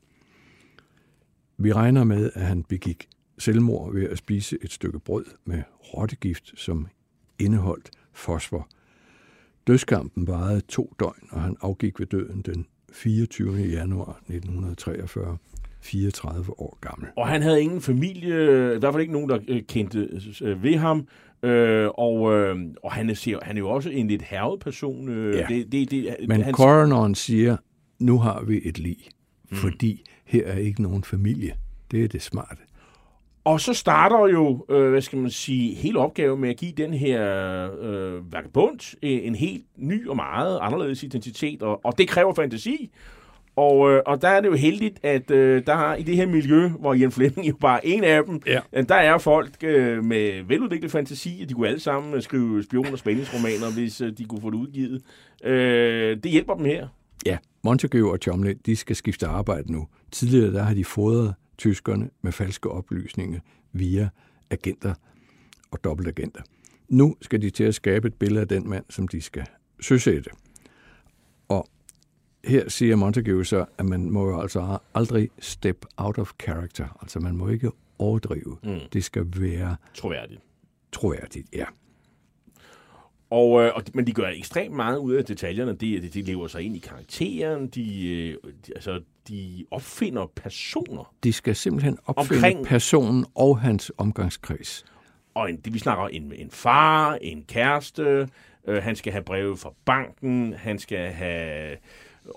Vi 1.58 1.74
regner 1.74 2.04
med, 2.04 2.32
at 2.34 2.42
han 2.42 2.64
begik 2.64 3.10
selvmord 3.38 3.94
ved 3.94 4.10
at 4.10 4.18
spise 4.18 4.58
et 4.62 4.72
stykke 4.72 5.00
brød 5.00 5.26
med 5.46 5.64
rottegift, 5.94 6.60
som 6.60 6.88
indeholdt 7.40 7.92
fosfor. 8.14 8.70
Dødskampen 9.68 10.28
varede 10.28 10.62
to 10.62 10.94
døgn, 11.00 11.28
og 11.30 11.42
han 11.42 11.58
afgik 11.62 12.00
ved 12.00 12.08
døden 12.08 12.42
den 12.42 12.66
24. 12.92 13.58
januar 13.58 14.20
1943. 14.30 15.38
34 15.82 16.60
år 16.60 16.78
gammel. 16.82 17.10
Og 17.18 17.28
han 17.28 17.42
havde 17.42 17.62
ingen 17.62 17.82
familie, 17.82 18.76
i 18.76 18.80
hvert 18.80 18.94
fald 18.94 19.02
ikke 19.02 19.14
nogen, 19.14 19.30
der 19.30 19.40
øh, 19.48 19.62
kendte 19.62 20.10
øh, 20.42 20.64
ved 20.64 20.76
ham. 20.76 21.08
Øh, 21.44 21.90
og, 21.94 22.34
øh, 22.34 22.58
og 22.84 22.92
han, 22.92 23.10
er, 23.10 23.40
han 23.46 23.58
er 23.58 23.60
jo 23.60 23.70
også 23.70 23.90
en 23.90 24.08
lidt 24.08 24.22
hervet 24.22 24.60
person. 24.60 25.10
Øh, 25.10 25.36
ja. 25.36 25.46
det, 25.50 25.72
det, 25.72 25.92
det, 25.92 26.16
Men 26.28 26.42
han... 26.42 26.54
coroneren 26.54 27.16
siger, 27.16 27.58
nu 28.00 28.20
har 28.20 28.44
vi 28.44 28.62
et 28.66 28.80
lig, 28.80 28.98
mm. 29.50 29.58
fordi 29.58 30.04
her 30.26 30.46
er 30.46 30.58
ikke 30.58 30.82
nogen 30.82 31.04
familie. 31.04 31.54
Det 31.92 32.04
er 32.04 32.08
det 32.08 32.22
smarte. 32.22 32.62
Og 33.44 33.62
så 33.62 33.74
starter 33.74 34.28
jo, 34.28 34.66
øh, 34.70 34.90
hvad 34.90 35.02
skal 35.02 35.20
man 35.20 35.30
sige, 35.30 35.76
hele 35.76 36.00
opgaven 36.00 36.42
med 36.42 36.50
at 36.50 36.58
give 36.58 36.72
den 36.72 36.94
her 36.94 37.22
øh, 37.82 38.34
vagabond 38.34 38.96
en 39.02 39.36
helt 39.36 39.66
ny 39.78 40.08
og 40.08 40.16
meget 40.16 40.60
anderledes 40.62 41.04
identitet, 41.04 41.64
og, 41.64 41.86
og 41.86 41.98
det 41.98 42.08
kræver 42.08 42.34
fantasi. 42.34 42.92
Og, 43.58 43.92
øh, 43.92 44.02
og 44.06 44.22
der 44.22 44.28
er 44.28 44.42
det 44.42 44.48
jo 44.48 44.56
heldigt, 44.56 45.00
at 45.04 45.32
øh, 45.32 45.66
der 45.66 45.74
er 45.74 45.96
i 45.96 46.04
det 46.04 46.16
her 46.16 46.26
miljø, 46.26 46.68
hvor 46.68 46.94
Jan 46.94 47.12
Flemming 47.12 47.48
jo 47.48 47.56
bare 47.62 47.86
er 47.86 47.90
en 47.90 48.04
af 48.04 48.24
dem, 48.24 48.42
ja. 48.46 48.60
der 48.82 48.96
er 48.96 49.18
folk 49.18 49.64
øh, 49.64 50.04
med 50.04 50.44
veludviklet 50.44 50.92
fantasi, 50.92 51.40
og 51.44 51.50
de 51.50 51.54
kunne 51.54 51.68
alle 51.68 51.80
sammen 51.80 52.22
skrive 52.22 52.64
spion- 52.64 52.92
og 52.92 53.00
spændingsromaner, 53.00 53.74
hvis 53.74 54.02
øh, 54.02 54.18
de 54.18 54.26
kunne 54.26 54.42
få 54.42 54.50
det 54.50 54.58
udgivet. 54.58 55.02
Øh, 55.44 56.18
det 56.24 56.32
hjælper 56.32 56.54
dem 56.54 56.66
her. 56.66 56.88
Ja, 57.26 57.38
Montague 57.64 58.12
og 58.12 58.18
Chomley, 58.22 58.58
de 58.66 58.76
skal 58.76 58.96
skifte 58.96 59.28
arbejde 59.28 59.72
nu. 59.72 59.88
Tidligere 60.12 60.54
der 60.54 60.64
har 60.64 60.74
de 60.74 60.86
fodret 60.86 61.34
tyskerne 61.58 62.10
med 62.22 62.32
falske 62.32 62.70
oplysninger 62.70 63.40
via 63.74 64.10
agenter 64.50 64.94
og 65.72 65.84
dobbeltagenter. 65.84 66.42
Nu 66.90 67.16
skal 67.22 67.42
de 67.42 67.50
til 67.50 67.64
at 67.64 67.76
skabe 67.76 68.08
et 68.08 68.14
billede 68.14 68.42
af 68.42 68.48
den 68.48 68.70
mand, 68.70 68.86
som 68.90 69.08
de 69.08 69.22
skal 69.22 69.46
søsætte. 69.82 70.30
Her 72.48 72.70
siger 72.70 72.96
Montague 72.96 73.46
så, 73.46 73.66
at 73.78 73.86
man 73.86 74.10
må 74.12 74.30
jo 74.30 74.42
altså 74.42 74.78
aldrig 74.94 75.30
step 75.40 75.86
out 75.98 76.18
of 76.18 76.32
character. 76.42 76.98
Altså 77.02 77.20
man 77.20 77.38
må 77.38 77.50
ikke 77.50 77.72
overdrive. 78.00 78.58
Mm. 78.64 78.80
Det 78.94 79.04
skal 79.04 79.26
være... 79.38 79.76
Troværdigt. 79.94 80.42
Troværdigt, 80.92 81.48
ja. 81.54 81.66
Og, 83.30 83.64
øh, 83.64 83.72
og, 83.76 83.84
men 83.94 84.08
de 84.08 84.14
gør 84.14 84.28
ekstremt 84.28 84.76
meget 84.76 84.98
ud 84.98 85.14
af 85.14 85.26
detaljerne. 85.26 85.72
De, 85.72 86.00
de, 86.02 86.08
de 86.08 86.22
lever 86.22 86.48
sig 86.48 86.62
ind 86.62 86.76
i 86.76 86.80
karakteren. 86.80 87.68
De, 87.68 88.10
øh, 88.10 88.38
de, 88.68 88.74
altså, 88.76 89.02
de 89.28 89.66
opfinder 89.72 90.32
personer. 90.36 91.14
De 91.24 91.34
skal 91.34 91.56
simpelthen 91.56 91.98
opfinde 92.06 92.38
omkring, 92.38 92.66
personen 92.66 93.26
og 93.36 93.60
hans 93.60 93.92
omgangskreds. 93.98 94.86
Og 95.34 95.50
en, 95.50 95.58
det, 95.58 95.74
vi 95.74 95.80
snakker 95.80 96.08
en, 96.08 96.34
en 96.36 96.52
far, 96.52 97.18
en 97.22 97.44
kæreste, 97.48 98.30
øh, 98.68 98.84
han 98.84 98.96
skal 98.96 99.12
have 99.12 99.24
breve 99.24 99.58
fra 99.58 99.74
banken, 99.86 100.54
han 100.54 100.80
skal 100.80 101.12
have 101.12 101.78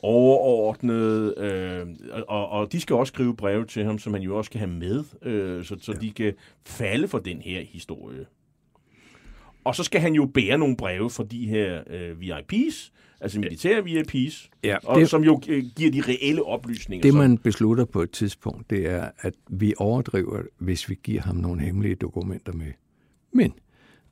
overordnet, 0.03 1.39
øh, 1.39 1.87
og, 2.29 2.49
og 2.49 2.73
de 2.73 2.81
skal 2.81 2.97
også 2.97 3.11
skrive 3.11 3.37
breve 3.37 3.67
til 3.67 3.85
ham, 3.85 3.99
som 3.99 4.15
han 4.15 4.23
jo 4.23 4.37
også 4.37 4.49
skal 4.49 4.59
have 4.59 4.71
med, 4.71 5.05
øh, 5.23 5.65
så, 5.65 5.77
så 5.81 5.93
ja. 5.93 5.99
de 5.99 6.11
kan 6.11 6.33
falde 6.67 7.09
for 7.09 7.19
den 7.19 7.41
her 7.41 7.63
historie. 7.63 8.27
Og 9.65 9.75
så 9.75 9.85
skal 9.85 10.01
han 10.01 10.15
jo 10.15 10.27
bære 10.35 10.59
nogle 10.59 10.77
breve 10.77 11.11
for 11.11 11.23
de 11.23 11.47
her 11.49 11.83
øh, 11.87 12.19
VIP's, 12.19 12.91
altså 13.21 13.41
militære 13.41 13.79
VIP's, 13.79 14.49
ja, 14.65 14.77
det, 14.81 14.85
og, 14.85 15.09
som 15.09 15.25
jo 15.25 15.41
øh, 15.49 15.65
giver 15.77 15.91
de 15.91 16.03
reelle 16.09 16.43
oplysninger. 16.43 17.03
Det, 17.03 17.15
man 17.15 17.39
beslutter 17.39 17.85
på 17.85 18.03
et 18.03 18.11
tidspunkt, 18.11 18.71
det 18.71 18.87
er, 18.87 19.11
at 19.19 19.35
vi 19.49 19.75
overdriver, 19.79 20.43
hvis 20.59 20.89
vi 20.89 20.99
giver 21.03 21.21
ham 21.21 21.37
nogle 21.37 21.63
hemmelige 21.63 21.95
dokumenter 21.95 22.53
med. 22.53 22.73
Men 23.33 23.53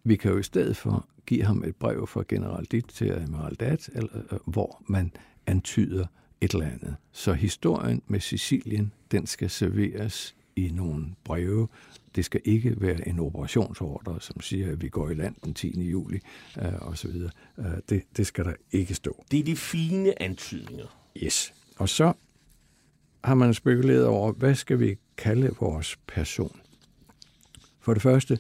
vi 0.05 0.17
kan 0.17 0.31
jo 0.31 0.39
i 0.39 0.43
stedet 0.43 0.77
for 0.77 1.09
give 1.27 1.45
ham 1.45 1.65
et 1.65 1.77
brev 1.77 2.07
fra 2.07 2.25
general 2.29 2.65
Ditt 2.65 2.89
til 2.89 3.05
admiral 3.05 3.55
Dat, 3.55 3.91
eller, 3.95 4.11
øh, 4.33 4.39
hvor 4.47 4.83
man 4.87 5.13
antyder 5.49 6.07
et 6.41 6.53
eller 6.53 6.67
andet. 6.67 6.97
Så 7.13 7.33
historien 7.33 8.03
med 8.07 8.21
Sicilien, 8.21 8.93
den 9.11 9.27
skal 9.27 9.51
serveres 9.51 10.35
i 10.57 10.71
nogle 10.75 11.07
breve. 11.25 11.69
Det 12.15 12.25
skal 12.25 12.41
ikke 12.45 12.81
være 12.81 13.09
en 13.09 13.19
operationsordre, 13.19 14.21
som 14.21 14.41
siger, 14.41 14.73
at 14.73 14.83
vi 14.83 14.89
går 14.89 15.11
i 15.11 15.15
land 15.15 15.35
den 15.45 15.55
10. 15.55 15.91
juli 15.91 16.21
øh, 16.59 16.89
osv. 16.89 17.11
Øh, 17.59 17.65
det, 17.89 18.03
det 18.17 18.27
skal 18.27 18.45
der 18.45 18.53
ikke 18.73 18.95
stå. 18.95 19.25
Det 19.31 19.41
er 19.41 19.45
de 19.45 19.57
fine 19.57 20.23
antydninger. 20.23 20.87
Yes. 21.23 21.55
Og 21.77 21.89
så 21.89 22.13
har 23.25 23.35
man 23.35 23.55
spekuleret 23.55 24.07
over, 24.07 24.33
hvad 24.33 24.55
skal 24.55 24.81
vi 24.81 24.97
kalde 25.17 25.55
vores 25.61 25.97
person? 26.07 26.61
For 27.81 27.95
det 27.95 28.03
første, 28.03 28.39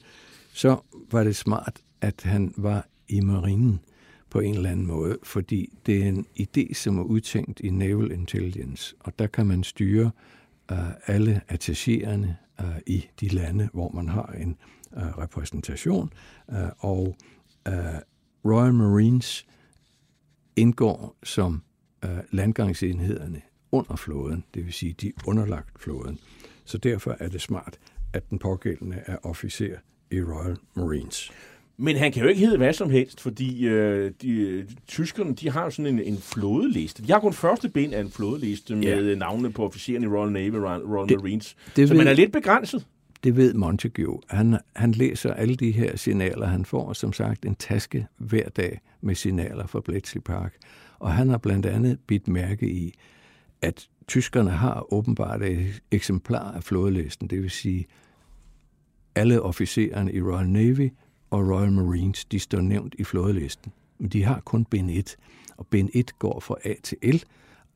så 0.52 0.80
var 1.10 1.24
det 1.24 1.36
smart, 1.36 1.80
at 2.00 2.22
han 2.22 2.54
var 2.56 2.86
i 3.08 3.20
marinen 3.20 3.80
på 4.30 4.40
en 4.40 4.54
eller 4.54 4.70
anden 4.70 4.86
måde, 4.86 5.18
fordi 5.22 5.72
det 5.86 6.02
er 6.02 6.08
en 6.08 6.26
idé, 6.40 6.74
som 6.74 6.98
er 6.98 7.02
udtænkt 7.02 7.60
i 7.60 7.70
Naval 7.70 8.10
Intelligence, 8.10 8.94
og 9.00 9.18
der 9.18 9.26
kan 9.26 9.46
man 9.46 9.64
styre 9.64 10.10
uh, 10.72 10.78
alle 11.06 11.40
attachéerne 11.52 12.28
uh, 12.62 12.68
øh, 12.68 12.80
i 12.86 13.06
de 13.20 13.28
lande, 13.28 13.68
hvor 13.72 13.90
man 13.90 14.08
har 14.08 14.34
en 14.40 14.56
uh, 14.92 15.02
repræsentation, 15.02 16.12
uh, 16.48 16.56
og 16.78 17.16
uh, 17.68 17.74
Royal 18.44 18.74
Marines 18.74 19.46
indgår 20.56 21.18
som 21.22 21.62
uh, 22.06 22.18
landgangsenhederne 22.30 23.42
under 23.72 23.96
flåden, 23.96 24.44
det 24.54 24.64
vil 24.64 24.72
sige, 24.72 24.92
de 24.92 25.08
er 25.08 25.12
underlagt 25.26 25.82
flåden. 25.82 26.18
Så 26.64 26.78
derfor 26.78 27.16
er 27.20 27.28
det 27.28 27.40
smart, 27.40 27.78
at 28.12 28.30
den 28.30 28.38
pågældende 28.38 29.02
er 29.06 29.16
officer 29.22 29.76
i 30.10 30.22
Royal 30.22 30.56
Marines. 30.76 31.30
Men 31.80 31.96
han 31.96 32.12
kan 32.12 32.22
jo 32.22 32.28
ikke 32.28 32.40
hedde 32.40 32.56
hvad 32.56 32.72
som 32.72 32.90
helst, 32.90 33.20
fordi 33.20 33.66
øh, 33.66 34.12
de, 34.22 34.66
tyskerne 34.86 35.34
de 35.34 35.50
har 35.50 35.64
jo 35.64 35.70
sådan 35.70 35.94
en, 35.94 36.00
en 36.00 36.18
flådeliste. 36.18 37.02
De 37.02 37.12
har 37.12 37.20
kun 37.20 37.32
første 37.32 37.68
ben 37.68 37.94
af 37.94 38.00
en 38.00 38.10
flådeliste 38.10 38.76
med 38.76 39.08
ja. 39.08 39.14
navnene 39.14 39.52
på 39.52 39.64
officererne 39.64 40.06
i 40.06 40.08
Royal 40.08 40.32
Navy 40.32 40.54
Royal 40.54 41.08
det, 41.08 41.16
Marines. 41.16 41.56
Det 41.76 41.88
så 41.88 41.94
ved, 41.94 41.98
man 41.98 42.08
er 42.08 42.12
lidt 42.12 42.32
begrænset. 42.32 42.86
Det 43.24 43.36
ved 43.36 43.54
Montague. 43.54 44.20
Han, 44.28 44.58
han 44.76 44.92
læser 44.92 45.34
alle 45.34 45.56
de 45.56 45.70
her 45.70 45.96
signaler, 45.96 46.46
han 46.46 46.64
får, 46.64 46.92
som 46.92 47.12
sagt, 47.12 47.44
en 47.44 47.54
taske 47.54 48.06
hver 48.16 48.48
dag 48.48 48.80
med 49.00 49.14
signaler 49.14 49.66
fra 49.66 49.80
Bletchley 49.80 50.22
Park. 50.22 50.54
Og 50.98 51.12
han 51.12 51.28
har 51.28 51.38
blandt 51.38 51.66
andet 51.66 51.98
bidt 52.06 52.28
mærke 52.28 52.70
i, 52.70 52.94
at 53.62 53.88
tyskerne 54.08 54.50
har 54.50 54.92
åbenbart 54.92 55.42
et 55.42 55.82
eksemplar 55.90 56.52
af 56.52 56.64
flådelisten, 56.64 57.28
det 57.28 57.42
vil 57.42 57.50
sige, 57.50 57.86
alle 59.14 59.42
officererne 59.42 60.12
i 60.12 60.22
Royal 60.22 60.48
Navy 60.48 60.90
og 61.30 61.48
Royal 61.48 61.72
Marines, 61.72 62.24
de 62.24 62.38
står 62.38 62.60
nævnt 62.60 62.94
i 62.98 63.04
flådelisten. 63.04 63.72
Men 63.98 64.08
de 64.10 64.24
har 64.24 64.40
kun 64.40 64.64
bind 64.64 64.90
1, 64.90 65.16
og 65.56 65.66
bind 65.66 65.90
1 65.94 66.18
går 66.18 66.40
fra 66.40 66.56
A 66.64 66.74
til 66.82 66.98
L, 67.02 67.16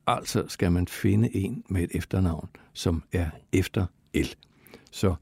altså 0.07 0.45
skal 0.49 0.73
man 0.73 0.89
finde 0.89 1.37
en 1.37 1.65
med 1.69 1.83
et 1.83 1.91
efternavn, 1.95 2.49
som 2.73 3.03
er 3.13 3.31
efter 3.53 3.87
L. 4.15 4.27
Så 4.91 5.15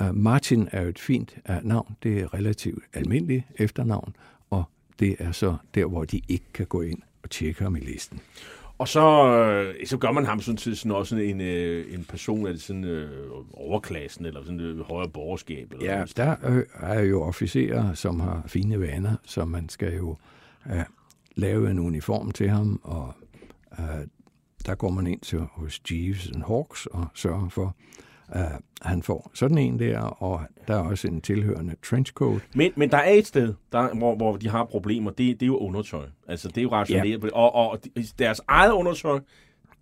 uh, 0.00 0.14
Martin 0.14 0.68
er 0.72 0.82
jo 0.82 0.88
et 0.88 0.98
fint 0.98 1.36
uh, 1.48 1.56
navn, 1.62 1.96
det 2.02 2.20
er 2.20 2.34
relativt 2.34 2.84
almindeligt 2.92 3.44
efternavn, 3.56 4.16
og 4.50 4.64
det 4.98 5.16
er 5.18 5.32
så 5.32 5.56
der, 5.74 5.86
hvor 5.86 6.04
de 6.04 6.20
ikke 6.28 6.52
kan 6.54 6.66
gå 6.66 6.82
ind 6.82 7.02
og 7.22 7.30
tjekke 7.30 7.62
ham 7.62 7.76
i 7.76 7.80
listen. 7.80 8.20
Og 8.78 8.88
så, 8.88 9.26
øh, 9.26 9.86
så 9.86 9.98
gør 9.98 10.12
man 10.12 10.26
ham 10.26 10.40
sådan 10.40 10.58
sådan 10.58 10.92
også 10.92 11.16
en, 11.16 11.40
øh, 11.40 11.94
en 11.94 12.04
person 12.04 12.46
af 12.46 12.58
sådan 12.58 12.84
øh, 12.84 13.30
overklassen, 13.52 14.26
eller 14.26 14.42
sådan 14.42 14.60
øh, 14.60 14.80
højere 14.80 15.08
borgerskab. 15.08 15.72
Eller 15.72 15.98
ja, 15.98 16.04
der 16.16 16.36
øh, 16.44 16.64
er 16.74 17.00
jo 17.00 17.22
officerer, 17.22 17.94
som 17.94 18.20
har 18.20 18.42
fine 18.46 18.80
vaner, 18.80 19.16
så 19.24 19.44
man 19.44 19.68
skal 19.68 19.96
jo 19.96 20.16
øh, 20.70 20.82
lave 21.36 21.70
en 21.70 21.78
uniform 21.78 22.30
til 22.30 22.48
ham, 22.48 22.80
og 22.82 23.14
øh, 23.78 24.06
der 24.66 24.74
går 24.74 24.90
man 24.90 25.06
ind 25.06 25.20
til 25.20 25.38
hos 25.38 25.80
Jeeves 25.90 26.30
and 26.34 26.42
Hawks 26.42 26.86
og 26.86 27.06
sørger 27.14 27.48
for, 27.48 27.76
uh, 28.34 28.40
han 28.82 29.02
får 29.02 29.30
sådan 29.34 29.58
en 29.58 29.78
der, 29.78 30.00
og 30.00 30.40
der 30.68 30.74
er 30.74 30.82
også 30.82 31.08
en 31.08 31.20
tilhørende 31.20 31.74
trenchcoat. 31.84 32.42
Men, 32.54 32.72
men 32.76 32.90
der 32.90 32.98
er 32.98 33.10
et 33.10 33.26
sted, 33.26 33.54
der, 33.72 33.94
hvor, 33.94 34.16
hvor 34.16 34.36
de 34.36 34.48
har 34.48 34.64
problemer, 34.64 35.10
det, 35.10 35.40
det 35.40 35.42
er 35.42 35.46
jo 35.46 35.56
undertøj. 35.56 36.06
Altså, 36.28 36.48
det 36.48 36.58
er 36.58 36.62
jo 36.62 36.72
rationeret. 36.72 37.24
Ja. 37.24 37.30
Og, 37.32 37.70
og 37.70 37.80
deres 38.18 38.40
eget 38.48 38.72
undertøj, 38.72 39.20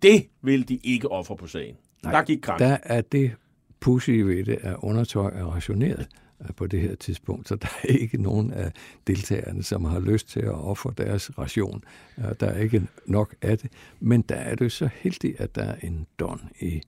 det 0.01 0.27
vil 0.41 0.69
de 0.69 0.79
ikke 0.83 1.11
ofre 1.11 1.35
på 1.35 1.47
sagen. 1.47 1.75
Nej, 2.03 2.13
der 2.13 2.23
gik 2.23 2.41
grænsen. 2.41 2.69
Der 2.69 2.77
er 2.83 3.01
det 3.01 3.31
pussy 3.79 4.09
ved 4.09 4.43
det, 4.43 4.57
at 4.61 4.75
undertøj 4.79 5.31
er 5.35 5.45
rationeret 5.45 6.07
øh, 6.41 6.47
på 6.55 6.67
det 6.67 6.81
her 6.81 6.95
tidspunkt, 6.95 7.47
så 7.47 7.55
der 7.55 7.67
er 7.83 7.87
ikke 7.87 8.21
nogen 8.21 8.51
af 8.53 8.71
deltagerne, 9.07 9.63
som 9.63 9.85
har 9.85 9.99
lyst 9.99 10.29
til 10.29 10.39
at 10.39 10.65
ofre 10.65 10.93
deres 10.97 11.37
ration. 11.37 11.83
Øh, 12.17 12.25
der 12.39 12.47
er 12.47 12.59
ikke 12.59 12.87
nok 13.05 13.35
af 13.41 13.57
det, 13.57 13.71
men 13.99 14.21
der 14.21 14.35
er 14.35 14.55
det 14.55 14.71
så 14.71 14.89
heldigt, 14.93 15.39
at 15.39 15.55
der 15.55 15.63
er 15.63 15.75
en 15.83 16.07
don 16.19 16.41
i 16.59 16.81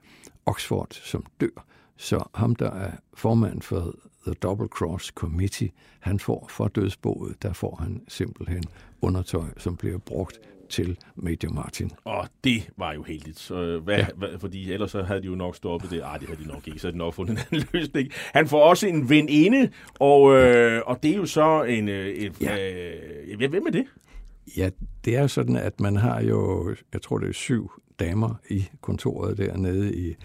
Oxford, 0.47 0.87
som 0.91 1.25
dør. 1.41 1.65
Så 1.97 2.23
ham, 2.35 2.55
der 2.55 2.71
er 2.71 2.91
formand 3.13 3.61
for 3.61 3.93
The 4.25 4.33
Double 4.33 4.67
Cross 4.67 5.05
Committee, 5.05 5.69
han 5.99 6.19
får 6.19 6.47
for 6.49 6.67
dødsboet, 6.67 7.43
der 7.43 7.53
får 7.53 7.75
han 7.75 8.01
simpelthen 8.07 8.63
undertøj, 9.01 9.45
som 9.57 9.77
bliver 9.77 9.97
brugt 9.97 10.39
til 10.69 10.97
Major 11.15 11.53
Martin. 11.53 11.91
Og 12.03 12.27
det 12.43 12.69
var 12.77 12.93
jo 12.93 13.03
heldigt. 13.03 13.39
Så 13.39 13.55
øh, 13.55 13.83
hvad, 13.83 13.97
ja. 13.97 14.07
hvad, 14.15 14.29
fordi 14.39 14.71
ellers 14.71 14.91
så 14.91 15.03
havde 15.03 15.21
de 15.21 15.27
jo 15.27 15.35
nok 15.35 15.55
stoppet 15.55 15.91
det. 15.91 16.01
Ej, 16.01 16.17
det 16.17 16.27
havde 16.27 16.43
de 16.43 16.47
nok 16.47 16.67
ikke. 16.67 16.79
Så 16.79 16.87
havde 16.87 16.93
de 16.93 16.97
nok 16.97 17.13
fundet 17.13 17.31
en 17.31 17.39
anden 17.51 17.69
løsning. 17.73 18.11
Han 18.33 18.47
får 18.47 18.63
også 18.63 18.87
en 18.87 19.09
veninde, 19.09 19.69
og, 19.99 20.33
øh, 20.33 20.81
og 20.85 21.03
det 21.03 21.11
er 21.11 21.15
jo 21.15 21.25
så 21.25 21.63
en... 21.63 21.89
Øh, 21.89 22.31
ja. 22.41 22.73
øh, 23.27 23.49
hvem 23.49 23.67
er 23.67 23.71
det? 23.71 23.85
Ja, 24.57 24.69
det 25.05 25.15
er 25.15 25.27
sådan, 25.27 25.55
at 25.55 25.79
man 25.79 25.95
har 25.95 26.21
jo, 26.21 26.75
jeg 26.93 27.01
tror 27.01 27.17
det 27.17 27.29
er 27.29 27.33
syv 27.33 27.71
damer 27.99 28.35
i 28.49 28.65
kontoret 28.81 29.37
dernede 29.37 29.95
i 29.95 30.15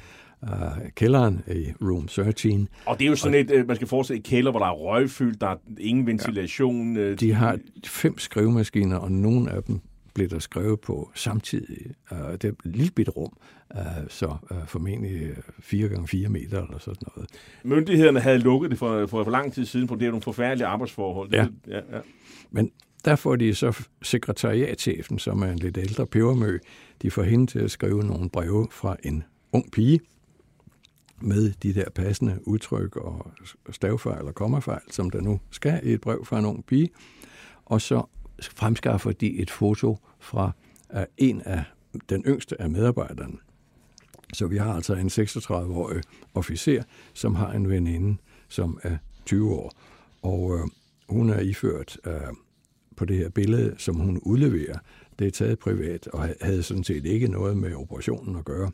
uh, 0.43 0.49
kælderen 0.95 1.43
i 1.49 1.73
room 1.83 2.07
13. 2.07 2.69
Og 2.87 2.99
det 2.99 3.05
er 3.05 3.09
jo 3.09 3.17
sådan 3.17 3.35
og, 3.35 3.41
et, 3.41 3.51
øh, 3.51 3.67
man 3.67 3.77
skal 3.77 3.89
forestille 3.89 4.19
et 4.19 4.25
kælder, 4.25 4.51
hvor 4.51 4.61
der 4.61 4.67
er 4.67 4.73
røgfyldt, 4.73 5.41
der 5.41 5.47
er 5.47 5.57
ingen 5.79 6.07
ventilation. 6.07 6.97
Ja, 6.97 7.15
de 7.15 7.33
har 7.33 7.59
fem 7.87 8.19
skrivemaskiner, 8.19 8.97
og 8.97 9.13
nogle 9.13 9.51
af 9.51 9.63
dem 9.63 9.81
blev 10.15 10.29
der 10.29 10.39
skrevet 10.39 10.81
på 10.81 11.11
samtidig. 11.15 11.91
Uh, 12.11 12.19
det 12.33 12.45
er 12.45 12.49
et 12.49 12.57
lille 12.65 12.91
bitte 12.91 13.13
rum, 13.13 13.37
uh, 13.75 13.81
så 14.09 14.37
uh, 14.51 14.57
formentlig 14.67 15.31
4 15.61 15.89
gange 15.89 16.09
4 16.09 16.29
meter 16.29 16.63
eller 16.63 16.79
sådan 16.79 17.09
noget. 17.17 17.31
Myndighederne 17.65 18.21
havde 18.21 18.39
lukket 18.39 18.71
det 18.71 18.79
for, 18.79 19.07
for, 19.07 19.25
for 19.25 19.31
lang 19.31 19.53
tid 19.53 19.65
siden, 19.65 19.89
for 19.89 19.95
det 19.95 20.07
er 20.07 20.11
nogle 20.11 20.23
forfærdelige 20.23 20.67
arbejdsforhold. 20.67 21.33
Ja. 21.33 21.43
Det, 21.43 21.51
ja, 21.69 21.81
ja. 21.97 22.01
Men 22.51 22.71
der 23.05 23.17
får 23.17 23.37
de 23.37 23.55
så 23.55 23.87
sekretariatchefen, 24.03 25.19
som 25.19 25.43
er 25.43 25.47
en 25.47 25.59
lidt 25.59 25.79
ældre 25.79 26.07
pebermø, 26.07 26.59
de 27.03 27.11
får 27.11 27.23
hende 27.23 27.47
til 27.47 27.59
at 27.59 27.71
skrive 27.71 28.03
nogle 28.03 28.31
breve 28.31 28.69
fra 28.71 28.97
en 29.03 29.25
ung 29.53 29.71
pige, 29.73 30.01
med 31.21 31.53
de 31.63 31.75
der 31.75 31.91
passende 31.91 32.39
udtryk 32.49 32.97
og 32.97 33.33
stavfejl 33.71 34.23
og 34.23 34.35
kommafejl, 34.35 34.81
som 34.91 35.11
der 35.11 35.21
nu 35.21 35.41
skal 35.51 35.81
i 35.83 35.93
et 35.93 36.01
brev 36.01 36.25
fra 36.25 36.39
en 36.39 36.45
ung 36.45 36.67
pige. 36.67 36.91
Og 37.65 37.81
så 37.81 38.03
fremskaffer 38.41 39.13
de 39.13 39.39
et 39.39 39.51
foto 39.51 39.99
fra 40.21 40.53
en 41.19 41.41
af 41.41 41.65
den 42.09 42.23
yngste 42.27 42.63
af 42.63 42.71
medarbejderne. 42.71 43.37
Så 44.33 44.47
vi 44.47 44.57
har 44.57 44.75
altså 44.75 44.95
en 44.95 45.07
36-årig 45.07 46.03
officer, 46.35 46.83
som 47.15 47.35
har 47.35 47.53
en 47.53 47.69
veninde, 47.69 48.17
som 48.49 48.81
er 48.83 48.97
20 49.27 49.53
år. 49.53 49.73
Og 50.23 50.59
øh, 50.59 50.69
hun 51.09 51.31
er 51.31 51.41
iført 51.41 51.99
øh, 52.07 52.21
på 53.03 53.07
det 53.07 53.17
her 53.17 53.29
billede, 53.29 53.75
som 53.79 53.97
hun 53.97 54.19
udleverer, 54.19 54.79
det 55.19 55.27
er 55.27 55.31
taget 55.31 55.59
privat 55.59 56.07
og 56.07 56.29
havde 56.41 56.63
sådan 56.63 56.85
set 56.85 57.07
ikke 57.07 57.29
noget 57.29 57.57
med 57.57 57.75
operationen 57.75 58.37
at 58.37 58.45
gøre. 58.45 58.71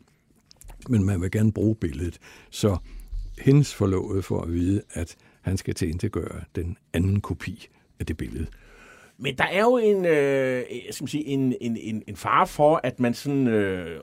Men 0.89 1.05
man 1.05 1.21
vil 1.21 1.31
gerne 1.31 1.51
bruge 1.51 1.75
billedet. 1.75 2.19
Så 2.49 2.77
hendes 3.37 3.75
forlovede 3.75 4.21
for 4.21 4.41
at 4.41 4.53
vide, 4.53 4.81
at 4.93 5.15
han 5.41 5.57
skal 5.57 5.73
til 5.73 6.11
gøre 6.11 6.41
den 6.55 6.77
anden 6.93 7.21
kopi 7.21 7.67
af 7.99 8.05
det 8.05 8.17
billede. 8.17 8.47
Men 9.17 9.37
der 9.37 9.43
er 9.43 9.61
jo 9.61 9.77
en, 9.77 10.05
øh, 10.05 10.63
skal 10.91 11.03
man 11.03 11.07
sige, 11.07 11.25
en, 11.25 11.55
en, 11.61 11.77
en, 11.77 12.03
en 12.07 12.15
fare 12.15 12.47
for, 12.47 12.81
at 12.83 12.99
man 12.99 13.13
sådan 13.13 13.47
øh, 13.47 13.99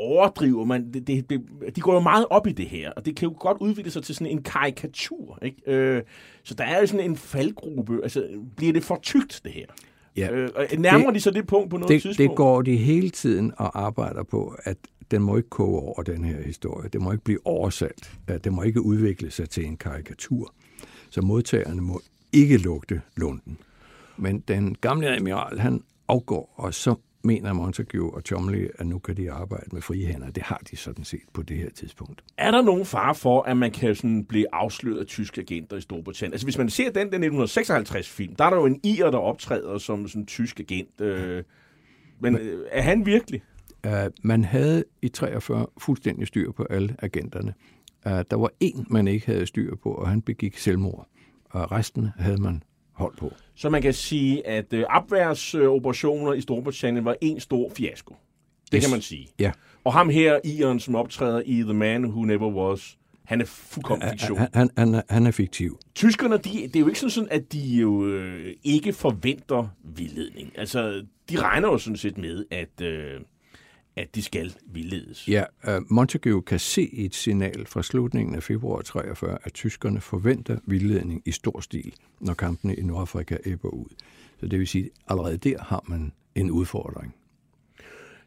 overdriver. 0.00 0.64
Man, 0.64 0.92
det, 0.92 1.06
det, 1.06 1.30
det, 1.30 1.42
de 1.76 1.80
går 1.80 1.94
jo 1.94 2.00
meget 2.00 2.26
op 2.30 2.46
i 2.46 2.52
det 2.52 2.66
her, 2.66 2.90
og 2.90 3.06
det 3.06 3.16
kan 3.16 3.28
jo 3.28 3.34
godt 3.38 3.56
udvikle 3.60 3.90
sig 3.90 4.02
til 4.02 4.14
sådan 4.14 4.32
en 4.32 4.42
karikatur. 4.42 5.38
Ikke? 5.42 5.62
Øh, 5.66 6.02
så 6.42 6.54
der 6.54 6.64
er 6.64 6.80
jo 6.80 6.86
sådan 6.86 7.10
en 7.10 7.16
faldgruppe. 7.16 8.00
Altså, 8.02 8.28
bliver 8.56 8.72
det 8.72 8.84
for 8.84 8.98
tykt, 9.02 9.40
det 9.44 9.52
her? 9.52 9.66
Ja. 10.16 10.30
Øh, 10.30 10.48
nærmer 10.78 11.06
det, 11.06 11.14
de 11.14 11.20
så 11.20 11.30
det 11.30 11.46
punkt 11.46 11.70
på 11.70 11.76
noget 11.76 11.88
det, 11.88 12.02
tidspunkt? 12.02 12.30
Det 12.30 12.36
går 12.36 12.62
de 12.62 12.76
hele 12.76 13.10
tiden 13.10 13.52
og 13.56 13.82
arbejder 13.84 14.22
på, 14.22 14.54
at 14.64 14.76
den 15.10 15.22
må 15.22 15.36
ikke 15.36 15.48
koge 15.48 15.80
over 15.80 16.02
den 16.02 16.24
her 16.24 16.42
historie. 16.42 16.88
Det 16.88 17.00
må 17.00 17.12
ikke 17.12 17.24
blive 17.24 17.46
oversat. 17.46 18.10
Det 18.44 18.52
må 18.52 18.62
ikke 18.62 18.80
udvikle 18.80 19.30
sig 19.30 19.50
til 19.50 19.66
en 19.66 19.76
karikatur. 19.76 20.54
Så 21.10 21.20
modtagerne 21.22 21.80
må 21.80 22.00
ikke 22.32 22.56
lugte 22.56 23.00
lunden. 23.16 23.58
Men 24.16 24.40
den 24.40 24.74
gamle 24.80 25.08
admiral, 25.08 25.58
han 25.58 25.82
afgår, 26.08 26.54
og 26.56 26.74
så 26.74 26.94
mener 27.22 27.52
Montague 27.52 28.14
og 28.14 28.22
Chomley, 28.22 28.70
at 28.78 28.86
nu 28.86 28.98
kan 28.98 29.16
de 29.16 29.30
arbejde 29.30 29.66
med 29.72 29.82
frie 29.82 30.06
hænder. 30.06 30.30
Det 30.30 30.42
har 30.42 30.60
de 30.70 30.76
sådan 30.76 31.04
set 31.04 31.20
på 31.32 31.42
det 31.42 31.56
her 31.56 31.70
tidspunkt. 31.70 32.24
Er 32.36 32.50
der 32.50 32.62
nogen 32.62 32.86
far 32.86 33.12
for, 33.12 33.42
at 33.42 33.56
man 33.56 33.70
kan 33.70 33.94
sådan 33.94 34.24
blive 34.24 34.46
afsløret 34.52 35.00
af 35.00 35.06
tyske 35.06 35.40
agenter 35.40 35.76
i 35.76 35.80
Storbritannien? 35.80 36.32
Altså 36.32 36.46
hvis 36.46 36.58
man 36.58 36.70
ser 36.70 36.90
den, 36.90 37.12
den 37.12 37.42
1956-film, 37.42 38.34
der 38.34 38.44
er 38.44 38.50
der 38.50 38.56
jo 38.56 38.66
en 38.66 38.80
ir, 38.82 39.10
der 39.10 39.18
optræder 39.18 39.78
som 39.78 40.08
sådan 40.08 40.22
en 40.22 40.26
tysk 40.26 40.60
agent. 40.60 41.00
Øh, 41.00 41.44
men, 42.20 42.32
men 42.32 42.42
er 42.70 42.82
han 42.82 43.06
virkelig? 43.06 43.42
Uh, 43.86 43.92
man 44.22 44.44
havde 44.44 44.84
i 45.02 45.08
43 45.08 45.66
fuldstændig 45.78 46.26
styr 46.26 46.52
på 46.52 46.66
alle 46.70 46.96
agenterne. 46.98 47.54
Uh, 48.06 48.12
der 48.12 48.36
var 48.36 48.50
en, 48.60 48.86
man 48.90 49.08
ikke 49.08 49.26
havde 49.26 49.46
styr 49.46 49.74
på, 49.76 49.90
og 49.90 50.08
han 50.08 50.22
begik 50.22 50.58
selvmord. 50.58 51.06
Og 51.50 51.72
resten 51.72 52.08
havde 52.18 52.42
man 52.42 52.62
hold 53.00 53.16
på. 53.16 53.32
Så 53.54 53.68
man 53.68 53.82
kan 53.82 53.92
sige, 53.92 54.46
at 54.46 54.72
øh, 54.72 54.84
opværsoperationer 54.88 56.32
i 56.32 56.40
Storbritannien 56.40 57.04
var 57.04 57.16
en 57.20 57.40
stor 57.40 57.70
fiasko. 57.76 58.16
Det 58.72 58.76
yes. 58.76 58.84
kan 58.84 58.90
man 58.90 59.02
sige. 59.02 59.28
Ja. 59.38 59.52
Og 59.84 59.92
ham 59.92 60.08
her, 60.08 60.38
Ian, 60.44 60.80
som 60.80 60.94
optræder 60.94 61.42
i 61.46 61.62
The 61.62 61.74
Man 61.74 62.04
Who 62.04 62.24
Never 62.24 62.50
Was, 62.50 62.96
han 63.24 63.40
er 63.40 63.44
fuldkommen 63.44 64.08
fiktion. 64.10 64.38
Han, 64.38 64.48
han, 64.54 64.70
han, 64.76 64.94
er, 64.94 65.02
han 65.08 65.26
er 65.26 65.30
fiktiv. 65.30 65.78
Tyskerne, 65.94 66.34
de, 66.34 66.42
det 66.42 66.76
er 66.76 66.80
jo 66.80 66.88
ikke 66.88 67.00
sådan, 67.00 67.28
at 67.30 67.52
de 67.52 67.58
jo 67.58 68.06
øh, 68.06 68.54
ikke 68.64 68.92
forventer 68.92 69.68
vildledning. 69.84 70.52
Altså, 70.58 71.04
de 71.30 71.40
regner 71.40 71.68
jo 71.68 71.78
sådan 71.78 71.96
set 71.96 72.18
med, 72.18 72.44
at, 72.50 72.80
øh, 72.82 73.20
at 73.96 74.14
de 74.14 74.22
skal 74.22 74.54
vildledes. 74.66 75.28
Ja, 75.28 75.44
uh, 75.68 75.92
Montague 75.92 76.42
kan 76.42 76.58
se 76.58 76.94
et 76.94 77.14
signal 77.14 77.66
fra 77.66 77.82
slutningen 77.82 78.34
af 78.34 78.42
februar 78.42 78.82
43, 78.82 79.38
at 79.42 79.52
tyskerne 79.52 80.00
forventer 80.00 80.58
vildledning 80.66 81.22
i 81.24 81.32
stor 81.32 81.60
stil, 81.60 81.94
når 82.20 82.34
kampene 82.34 82.74
i 82.74 82.82
Nordafrika 82.82 83.36
æbber 83.46 83.68
ud. 83.68 83.88
Så 84.40 84.46
det 84.46 84.58
vil 84.58 84.68
sige, 84.68 84.84
at 84.84 84.90
allerede 85.08 85.36
der 85.36 85.58
har 85.58 85.84
man 85.88 86.12
en 86.34 86.50
udfordring. 86.50 87.14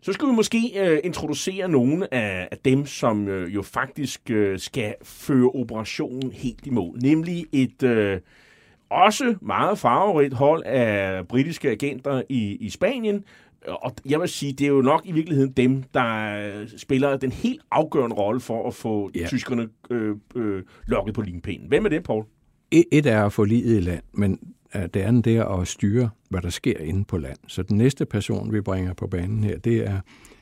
Så 0.02 0.14
skal 0.14 0.28
vi 0.28 0.34
måske 0.34 0.72
øh, 0.76 1.00
introducere 1.04 1.70
nogle 1.70 2.14
af, 2.14 2.48
af 2.52 2.58
dem, 2.58 2.86
som 2.86 3.28
øh, 3.28 3.56
jo 3.56 3.62
faktisk 3.62 4.30
øh, 4.30 4.60
skal 4.60 4.96
føre 5.04 5.50
operationen 5.50 6.32
helt 6.32 6.66
i 6.66 6.70
mål. 6.70 6.98
Nemlig 7.02 7.46
et 7.52 7.84
øh, 7.84 8.20
også 8.90 9.36
meget 9.42 9.78
farverigt 9.78 10.34
hold 10.34 10.64
af 10.66 11.28
britiske 11.28 11.70
agenter 11.70 12.22
i, 12.30 12.56
i 12.56 12.70
Spanien. 12.70 13.24
Og 13.68 13.96
jeg 14.06 14.20
vil 14.20 14.30
sige, 14.30 14.54
det 14.54 14.66
er 14.66 14.70
jo 14.70 14.82
nok 14.82 15.02
i 15.06 15.12
virkeligheden 15.12 15.52
dem, 15.52 15.84
der 15.94 16.66
spiller 16.78 17.18
den 17.18 17.32
helt 17.32 17.62
afgørende 17.72 18.16
rolle 18.16 18.40
for 18.40 18.68
at 18.68 18.74
få 18.74 19.12
ja. 19.16 19.28
tyskerne 19.28 19.70
øh, 19.90 20.16
øh, 20.36 20.64
lukket 20.86 21.16
på 21.16 21.22
linpinden. 21.22 21.68
Hvem 21.68 21.86
er 21.86 21.90
det, 21.90 22.04
Paul? 22.04 22.26
Et, 22.72 22.86
et 22.92 23.06
er 23.06 23.26
at 23.26 23.34
få 23.34 23.44
livet 23.44 23.78
i 23.78 23.80
land, 23.80 24.04
men 24.14 24.40
det 24.74 24.96
andet 24.96 25.28
er 25.28 25.46
at 25.46 25.68
styre, 25.68 26.10
hvad 26.30 26.42
der 26.42 26.50
sker 26.50 26.78
inde 26.78 27.06
på 27.06 27.18
land. 27.18 27.38
Så 27.48 27.64
den 27.64 27.78
næste 27.78 28.06
person, 28.06 28.54
vi 28.54 28.62
bringer 28.62 28.94
på 28.94 29.08
banen 29.08 29.44
her, 29.44 29.58
det 29.58 29.88
er 29.88 30.00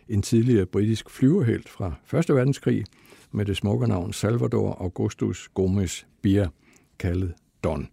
en 0.09 0.22
tidligere 0.22 0.65
britisk 0.65 1.09
flyverhelt 1.09 1.69
fra 1.69 1.93
1. 2.19 2.36
verdenskrig 2.36 2.86
med 3.32 3.45
det 3.45 3.57
smukke 3.57 3.88
navn 3.88 4.13
Salvador 4.13 4.78
Augustus 4.80 5.49
Gomes 5.53 6.07
Bier, 6.22 6.47
kaldet 6.99 7.34
Don. 7.63 7.88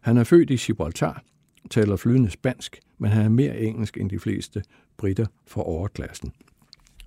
Han 0.00 0.16
er 0.16 0.24
født 0.24 0.50
i 0.50 0.56
Gibraltar, 0.56 1.22
taler 1.70 1.96
flydende 1.96 2.30
spansk, 2.30 2.80
men 2.98 3.10
han 3.10 3.24
er 3.24 3.28
mere 3.28 3.58
engelsk 3.58 3.96
end 3.96 4.10
de 4.10 4.18
fleste 4.18 4.62
britter 4.96 5.26
fra 5.46 5.62
overklassen. 5.62 6.32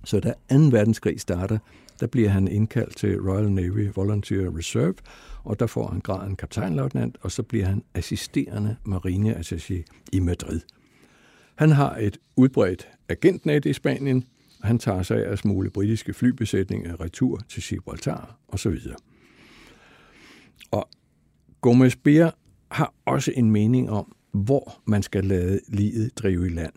Så 0.04 0.20
da 0.20 0.34
2. 0.50 0.56
verdenskrig 0.70 1.20
starter, 1.20 1.58
der 2.00 2.06
bliver 2.06 2.28
han 2.28 2.48
indkaldt 2.48 2.96
til 2.96 3.20
Royal 3.20 3.52
Navy 3.52 3.90
Volunteer 3.94 4.56
Reserve, 4.56 4.94
og 5.44 5.60
der 5.60 5.66
får 5.66 5.86
han 5.86 6.00
graden 6.00 6.36
kaptajnløjtnant, 6.36 7.18
og 7.20 7.32
så 7.32 7.42
bliver 7.42 7.66
han 7.66 7.84
assisterende 7.94 8.76
marineattaché 8.88 9.82
i 10.12 10.20
Madrid. 10.20 10.60
Han 11.54 11.70
har 11.70 11.96
et 11.96 12.18
udbredt 12.36 12.88
agentnet 13.08 13.66
i 13.66 13.72
Spanien, 13.72 14.24
og 14.60 14.66
han 14.66 14.78
tager 14.78 15.02
sig 15.02 15.26
af 15.26 15.32
at 15.32 15.38
smule 15.38 15.70
britiske 15.70 16.14
flybesætninger 16.14 17.00
retur 17.00 17.40
til 17.48 17.62
Gibraltar 17.62 18.38
osv. 18.48 18.78
Og 20.70 20.88
Gomez 21.60 21.96
Beer 21.96 22.30
har 22.70 22.94
også 23.04 23.32
en 23.36 23.50
mening 23.50 23.90
om, 23.90 24.16
hvor 24.32 24.80
man 24.84 25.02
skal 25.02 25.24
lade 25.24 25.60
livet 25.68 26.18
drive 26.18 26.46
i 26.46 26.50
land. 26.50 26.72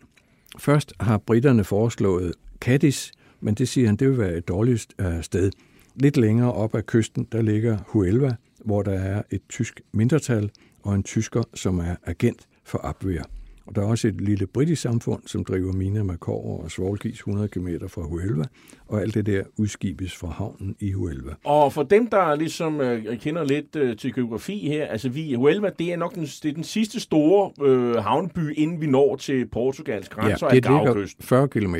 Først 0.59 0.93
har 0.99 1.17
britterne 1.17 1.63
foreslået 1.63 2.33
Cadiz, 2.59 3.11
men 3.41 3.55
det 3.55 3.67
siger 3.69 3.87
han, 3.87 3.95
det 3.95 4.09
vil 4.09 4.17
være 4.17 4.37
et 4.37 4.47
dårligt 4.47 4.93
øh, 4.99 5.23
sted. 5.23 5.51
Lidt 5.95 6.17
længere 6.17 6.53
op 6.53 6.75
ad 6.75 6.83
kysten, 6.83 7.27
der 7.31 7.41
ligger 7.41 7.77
Huelva, 7.87 8.35
hvor 8.65 8.83
der 8.83 8.99
er 8.99 9.21
et 9.31 9.41
tysk 9.49 9.81
mindretal 9.91 10.51
og 10.83 10.95
en 10.95 11.03
tysker, 11.03 11.43
som 11.53 11.79
er 11.79 11.95
agent 12.05 12.47
for 12.63 12.85
Abwehr. 12.85 13.23
Og 13.67 13.75
der 13.75 13.81
er 13.81 13.85
også 13.85 14.07
et 14.07 14.21
lille 14.21 14.47
britisk 14.47 14.81
samfund, 14.81 15.21
som 15.25 15.45
driver 15.45 15.73
miner 15.73 16.03
med 16.03 16.17
kår 16.17 16.61
og 16.63 16.71
svovlgis 16.71 17.15
100 17.15 17.47
km 17.47 17.67
fra 17.87 18.01
Huelva, 18.01 18.43
og 18.87 19.01
alt 19.01 19.13
det 19.13 19.25
der 19.25 19.43
udskibes 19.57 20.15
fra 20.15 20.27
havnen 20.27 20.75
i 20.79 20.91
Huelva. 20.91 21.31
Og 21.43 21.73
for 21.73 21.83
dem, 21.83 22.07
der 22.07 22.35
ligesom 22.35 22.81
øh, 22.81 23.19
kender 23.19 23.43
lidt 23.43 23.75
øh, 23.75 23.97
til 23.97 24.13
geografi 24.13 24.67
her, 24.67 24.87
altså 24.87 25.09
vi, 25.09 25.33
Huelva, 25.33 25.69
det 25.79 25.93
er 25.93 25.97
nok 25.97 26.15
den, 26.15 26.23
det 26.23 26.45
er 26.45 26.53
den 26.53 26.63
sidste 26.63 26.99
store 26.99 27.67
øh, 27.67 27.95
havneby, 27.95 28.57
inden 28.57 28.81
vi 28.81 28.87
når 28.87 29.15
til 29.15 29.45
Portugals 29.45 30.09
grænser 30.09 30.47
ja, 30.51 30.55
det 30.55 30.65
ligger 30.65 31.13
40 31.19 31.47
km 31.47 31.75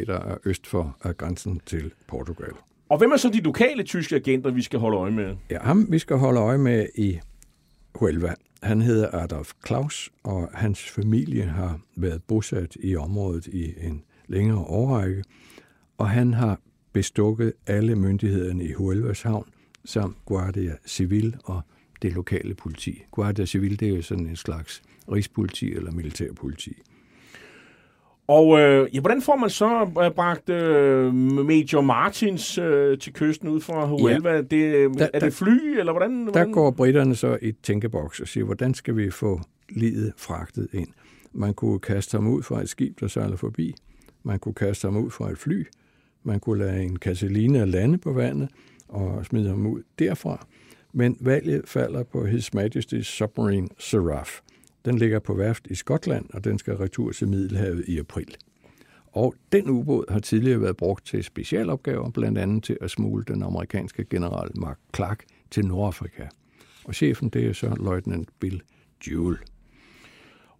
øst 0.45 0.67
for 0.67 0.97
af 1.03 1.17
grænsen 1.17 1.61
til 1.65 1.91
Portugal. 2.07 2.51
Og 2.89 2.97
hvem 2.97 3.11
er 3.11 3.17
så 3.17 3.29
de 3.29 3.41
lokale 3.41 3.83
tyske 3.83 4.15
agenter, 4.15 4.51
vi 4.51 4.61
skal 4.61 4.79
holde 4.79 4.97
øje 4.97 5.11
med? 5.11 5.35
Ja, 5.51 5.59
ham 5.59 5.87
vi 5.89 5.99
skal 5.99 6.17
holde 6.17 6.39
øje 6.39 6.57
med 6.57 6.87
i 6.95 7.19
Huelva. 7.95 8.33
Han 8.63 8.81
hedder 8.81 9.11
Adolf 9.13 9.51
Klaus, 9.61 10.11
og 10.23 10.49
hans 10.53 10.89
familie 10.89 11.43
har 11.43 11.79
været 11.95 12.23
bosat 12.23 12.77
i 12.79 12.95
området 12.95 13.47
i 13.47 13.73
en 13.81 14.03
længere 14.27 14.59
årrække, 14.59 15.23
og 15.97 16.09
han 16.09 16.33
har 16.33 16.59
bestukket 16.93 17.53
alle 17.67 17.95
myndighederne 17.95 18.63
i 18.63 18.73
Huelvas 18.73 19.21
havn, 19.21 19.45
samt 19.85 20.17
Guardia 20.25 20.75
Civil 20.87 21.35
og 21.43 21.61
det 22.01 22.13
lokale 22.13 22.55
politi. 22.55 23.03
Guardia 23.11 23.45
Civil, 23.45 23.79
det 23.79 23.89
er 23.89 23.95
jo 23.95 24.01
sådan 24.01 24.27
en 24.27 24.35
slags 24.35 24.81
rigspoliti 25.11 25.73
eller 25.73 25.91
militærpoliti. 25.91 26.81
Og 28.27 28.59
øh, 28.59 28.95
ja, 28.95 28.99
hvordan 28.99 29.21
får 29.21 29.35
man 29.35 29.49
så 29.49 29.89
øh, 30.03 30.11
bragt 30.11 30.49
øh, 30.49 31.13
Major 31.13 31.81
Martins 31.81 32.57
øh, 32.57 32.97
til 32.97 33.13
kysten 33.13 33.49
ud 33.49 33.61
fra 33.61 33.85
Huelva? 33.85 34.31
Ja, 34.31 34.41
det, 34.41 34.99
der, 34.99 35.07
er 35.13 35.19
det 35.19 35.33
fly, 35.33 35.79
eller 35.79 35.91
hvordan, 35.91 36.23
hvordan? 36.23 36.47
Der 36.47 36.53
går 36.53 36.71
britterne 36.71 37.15
så 37.15 37.37
i 37.41 37.51
tænkeboks 37.51 38.19
og 38.19 38.27
siger, 38.27 38.43
hvordan 38.43 38.73
skal 38.73 38.97
vi 38.97 39.11
få 39.11 39.41
livet 39.69 40.13
fragtet 40.17 40.67
ind? 40.73 40.87
Man 41.33 41.53
kunne 41.53 41.79
kaste 41.79 42.17
ham 42.17 42.27
ud 42.27 42.43
fra 42.43 42.61
et 42.61 42.69
skib, 42.69 42.99
der 42.99 43.07
sejler 43.07 43.37
forbi. 43.37 43.75
Man 44.23 44.39
kunne 44.39 44.53
kaste 44.53 44.87
ham 44.87 44.97
ud 44.97 45.11
fra 45.11 45.29
et 45.29 45.37
fly. 45.37 45.67
Man 46.23 46.39
kunne 46.39 46.59
lade 46.59 46.83
en 46.83 46.97
Casalina 46.97 47.65
lande 47.65 47.97
på 47.97 48.13
vandet 48.13 48.49
og 48.87 49.25
smide 49.25 49.49
ham 49.49 49.67
ud 49.67 49.83
derfra. 49.99 50.45
Men 50.93 51.17
valget 51.19 51.61
falder 51.65 52.03
på 52.03 52.25
His 52.25 52.51
Majesty's 52.55 53.01
Submarine 53.01 53.67
Seraph. 53.79 54.31
Den 54.85 54.97
ligger 54.97 55.19
på 55.19 55.33
værft 55.33 55.67
i 55.67 55.75
Skotland, 55.75 56.25
og 56.33 56.43
den 56.43 56.59
skal 56.59 56.73
retur 56.73 57.11
til 57.11 57.27
Middelhavet 57.27 57.83
i 57.87 57.99
april. 57.99 58.35
Og 59.11 59.35
den 59.51 59.69
ubåd 59.69 60.11
har 60.11 60.19
tidligere 60.19 60.61
været 60.61 60.77
brugt 60.77 61.05
til 61.05 61.23
specialopgaver, 61.23 62.09
blandt 62.09 62.37
andet 62.37 62.63
til 62.63 62.77
at 62.81 62.91
smule 62.91 63.23
den 63.27 63.43
amerikanske 63.43 64.05
general 64.09 64.49
Mark 64.55 64.79
Clark 64.95 65.23
til 65.51 65.65
Nordafrika. 65.65 66.23
Og 66.85 66.95
chefen, 66.95 67.29
det 67.29 67.47
er 67.47 67.53
så 67.53 67.75
løjtnant 67.79 68.29
Bill 68.39 68.61
Jewell. 69.07 69.37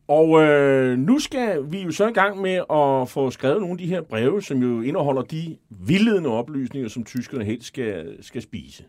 Og 0.08 0.42
øh, 0.42 0.98
nu 0.98 1.20
skal 1.20 1.72
vi 1.72 1.82
jo 1.82 1.92
så 1.92 2.08
i 2.08 2.14
gang 2.14 2.42
med 2.42 2.56
at 2.56 3.10
få 3.10 3.32
skrevet 3.32 3.62
nogle 3.62 3.72
af 3.72 3.78
de 3.78 3.88
her 3.88 4.02
breve, 4.02 4.42
som 4.42 4.58
jo 4.58 4.82
indeholder 4.82 5.22
de 5.22 5.58
vildledende 5.70 6.30
oplysninger, 6.30 6.90
som 6.90 7.04
tyskerne 7.04 7.46
helt 7.46 7.64
skal, 7.64 8.18
skal 8.22 8.42
spise. 8.42 8.84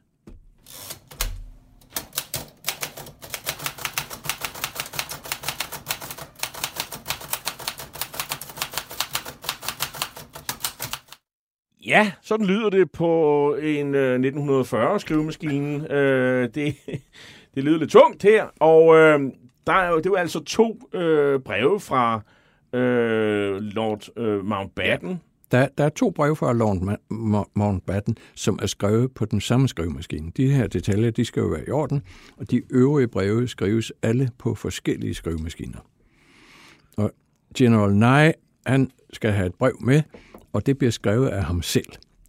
Ja, 11.87 12.12
sådan 12.22 12.47
lyder 12.47 12.70
det 12.70 12.91
på 12.91 13.55
en 13.62 13.95
øh, 13.95 14.20
1940-skrivemaskine. 14.20 15.93
Øh, 15.93 16.49
det, 16.55 16.74
det 17.55 17.64
lyder 17.64 17.78
lidt 17.78 17.91
tungt 17.91 18.22
her, 18.22 18.47
og 18.61 18.97
øh, 18.97 19.20
der 19.66 19.72
er 19.72 19.91
jo, 19.91 20.01
det 20.01 20.11
var 20.11 20.16
altså 20.16 20.45
to 20.45 20.80
øh, 20.93 21.41
breve 21.41 21.80
fra 21.80 22.20
øh, 22.78 23.57
Lord 23.61 24.18
øh, 24.18 24.45
Mountbatten. 24.45 25.20
Der, 25.51 25.68
der 25.78 25.84
er 25.84 25.89
to 25.89 26.11
breve 26.11 26.37
fra 26.37 26.53
Lord 26.53 26.99
Mountbatten, 27.55 28.18
som 28.34 28.59
er 28.62 28.66
skrevet 28.66 29.14
på 29.14 29.24
den 29.24 29.41
samme 29.41 29.68
skrivemaskine. 29.68 30.32
De 30.37 30.53
her 30.53 30.66
detaljer, 30.66 31.11
de 31.11 31.24
skal 31.24 31.41
jo 31.41 31.47
være 31.47 31.68
i 31.68 31.70
orden, 31.70 32.03
og 32.37 32.51
de 32.51 32.62
øvrige 32.70 33.09
breve 33.09 33.49
skrives 33.49 33.93
alle 34.03 34.28
på 34.39 34.55
forskellige 34.55 35.14
skrivemaskiner. 35.14 35.78
Og 36.97 37.11
General 37.59 37.95
Nye, 37.95 38.32
han 38.66 38.91
skal 39.12 39.30
have 39.30 39.47
et 39.47 39.55
brev 39.55 39.76
med, 39.80 40.03
og 40.57 40.67
det 40.67 40.79
bliver 40.79 40.91
skrevet 40.91 41.29
af 41.29 41.45
ham 41.45 41.63
selv. 41.63 41.87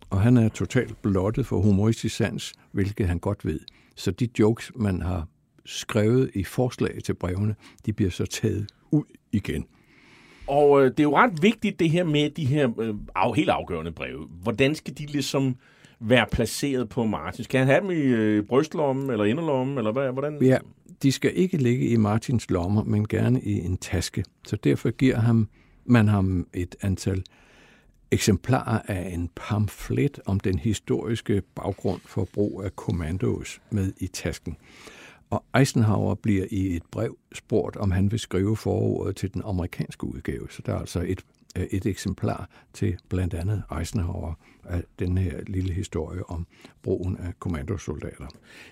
Og 0.09 0.21
han 0.21 0.37
er 0.37 0.49
totalt 0.49 1.01
blottet 1.01 1.45
for 1.45 1.61
humoristisk 1.61 2.15
sans, 2.15 2.53
hvilket 2.71 3.07
han 3.07 3.19
godt 3.19 3.45
ved. 3.45 3.59
Så 3.95 4.11
de 4.11 4.29
jokes, 4.39 4.71
man 4.75 5.01
har 5.01 5.27
skrevet 5.65 6.31
i 6.33 6.43
forslag 6.43 7.03
til 7.05 7.13
brevene, 7.13 7.55
de 7.85 7.93
bliver 7.93 8.11
så 8.11 8.25
taget 8.25 8.67
ud 8.91 9.03
igen. 9.31 9.65
Og 10.47 10.81
øh, 10.81 10.91
det 10.91 10.99
er 10.99 11.03
jo 11.03 11.17
ret 11.17 11.41
vigtigt 11.41 11.79
det 11.79 11.89
her 11.89 12.03
med 12.03 12.29
de 12.29 12.45
her 12.45 12.79
øh, 12.79 12.95
af, 13.15 13.35
helt 13.35 13.49
afgørende 13.49 13.91
breve. 13.91 14.27
Hvordan 14.43 14.75
skal 14.75 14.97
de 14.97 15.05
ligesom 15.05 15.55
være 15.99 16.25
placeret 16.31 16.89
på 16.89 17.05
Martin? 17.05 17.43
Skal 17.43 17.59
han 17.59 17.67
have 17.67 17.81
dem 17.81 17.91
i 17.91 18.03
øh, 18.03 18.43
brystlommen 18.43 19.09
eller 19.09 19.25
inderlommen, 19.25 19.77
eller 19.77 19.91
hvad, 19.91 20.11
hvordan? 20.11 20.43
Ja, 20.43 20.57
de 21.03 21.11
skal 21.11 21.31
ikke 21.35 21.57
ligge 21.57 21.87
i 21.87 21.97
Martins 21.97 22.49
lommer, 22.49 22.83
men 22.83 23.07
gerne 23.07 23.41
i 23.41 23.65
en 23.65 23.77
taske. 23.77 24.23
Så 24.47 24.55
derfor 24.55 24.91
giver 24.91 25.19
ham, 25.19 25.47
man 25.85 26.07
ham 26.07 26.47
et 26.53 26.75
antal 26.81 27.23
eksemplarer 28.11 28.81
af 28.87 29.09
en 29.13 29.29
pamflet 29.35 30.19
om 30.25 30.39
den 30.39 30.59
historiske 30.59 31.41
baggrund 31.55 32.01
for 32.05 32.27
brug 32.33 32.63
af 32.63 32.75
kommandos 32.75 33.61
med 33.69 33.93
i 33.97 34.07
tasken. 34.07 34.57
Og 35.29 35.43
Eisenhower 35.59 36.15
bliver 36.15 36.45
i 36.51 36.75
et 36.75 36.83
brev 36.91 37.17
spurgt, 37.33 37.75
om 37.75 37.91
han 37.91 38.11
vil 38.11 38.19
skrive 38.19 38.57
forordet 38.57 39.15
til 39.15 39.33
den 39.33 39.41
amerikanske 39.45 40.07
udgave. 40.07 40.47
Så 40.49 40.61
der 40.65 40.73
er 40.73 40.79
altså 40.79 41.05
et 41.07 41.21
et 41.71 41.85
eksemplar 41.85 42.49
til 42.73 42.97
blandt 43.09 43.33
andet 43.33 43.63
Eisenhower 43.79 44.33
af 44.69 44.83
den 44.99 45.17
her 45.17 45.31
lille 45.47 45.73
historie 45.73 46.29
om 46.29 46.47
brugen 46.83 47.17
af 47.17 47.39
kommandosoldater. 47.39 48.25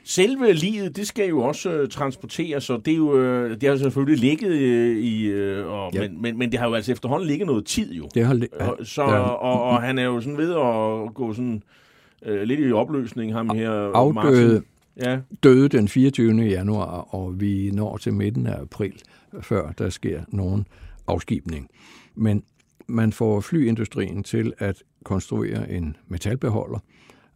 Selve 0.03 0.53
livet, 0.53 0.95
det 0.95 1.07
skal 1.07 1.29
jo 1.29 1.39
også 1.39 1.71
øh, 1.71 1.89
transporteres, 1.89 2.63
så 2.63 2.77
det, 2.77 2.91
er 2.91 2.97
jo, 2.97 3.19
øh, 3.19 3.61
det 3.61 3.69
har 3.69 3.77
selvfølgelig 3.77 4.19
ligget 4.19 4.51
øh, 4.51 4.97
i, 4.97 5.25
øh, 5.25 5.67
og, 5.67 5.93
ja. 5.93 6.01
men, 6.01 6.21
men, 6.21 6.37
men 6.37 6.51
det 6.51 6.59
har 6.59 6.67
jo 6.67 6.73
altså 6.73 6.91
efterhånden 6.91 7.27
ligget 7.27 7.47
noget 7.47 7.65
tid 7.65 7.93
jo. 7.93 8.09
Det 8.13 8.25
har 8.25 8.33
ja, 8.59 8.83
så, 8.83 9.03
ja. 9.03 9.19
Og, 9.19 9.63
og 9.63 9.81
han 9.81 9.99
er 9.99 10.03
jo 10.03 10.21
sådan 10.21 10.37
ved 10.37 10.51
at 10.51 11.13
gå 11.13 11.33
sådan 11.33 11.63
øh, 12.25 12.41
lidt 12.41 12.59
i 12.59 12.71
opløsning, 12.71 13.33
ham 13.33 13.49
her 13.49 13.71
Afdøde, 13.71 14.53
Martin. 14.53 14.63
Ja. 15.03 15.19
døde 15.43 15.69
den 15.69 15.87
24. 15.87 16.41
januar, 16.41 17.15
og 17.15 17.41
vi 17.41 17.71
når 17.73 17.97
til 17.97 18.13
midten 18.13 18.47
af 18.47 18.61
april, 18.61 18.93
før 19.41 19.71
der 19.71 19.89
sker 19.89 20.21
nogen 20.27 20.67
afskibning. 21.07 21.69
Men 22.15 22.43
man 22.87 23.11
får 23.11 23.41
flyindustrien 23.41 24.23
til 24.23 24.53
at 24.57 24.83
konstruere 25.03 25.71
en 25.71 25.97
metalbeholder, 26.07 26.79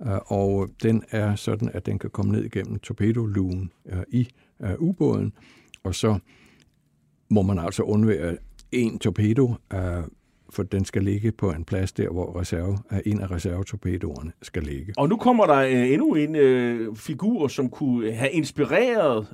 øh, 0.08 0.18
og 0.26 0.70
den 0.84 1.04
er 1.12 1.36
sådan, 1.36 1.70
at 1.74 1.86
den 1.86 2.00
kan 2.00 2.10
komme 2.10 2.32
ned 2.32 2.44
igennem 2.44 2.80
torpedolugen 2.80 3.72
øh, 3.86 4.04
i 4.08 4.28
øh, 4.64 4.74
ubåden, 4.78 5.34
og 5.84 5.96
så 5.96 6.20
må 7.30 7.42
man 7.42 7.60
altså 7.60 7.84
undvære 7.84 8.38
en 8.72 9.00
torpedo, 9.00 9.54
for 10.50 10.64
den 10.64 10.86
skal 10.86 11.04
ligge 11.04 11.32
på 11.32 11.52
en 11.52 11.64
plads 11.64 11.92
der, 11.92 12.10
hvor 12.10 12.40
reserve, 12.40 12.78
en 13.06 13.22
af 13.22 13.32
reservetorpedoerne 13.32 14.32
skal 14.42 14.64
ligge. 14.64 14.94
Og 14.98 15.10
nu 15.10 15.18
kommer 15.18 15.46
der 15.46 15.62
endnu 15.62 16.16
en 16.16 16.96
figur, 16.96 17.48
som 17.48 17.70
kunne 17.70 18.12
have 18.12 18.32
inspireret 18.32 19.28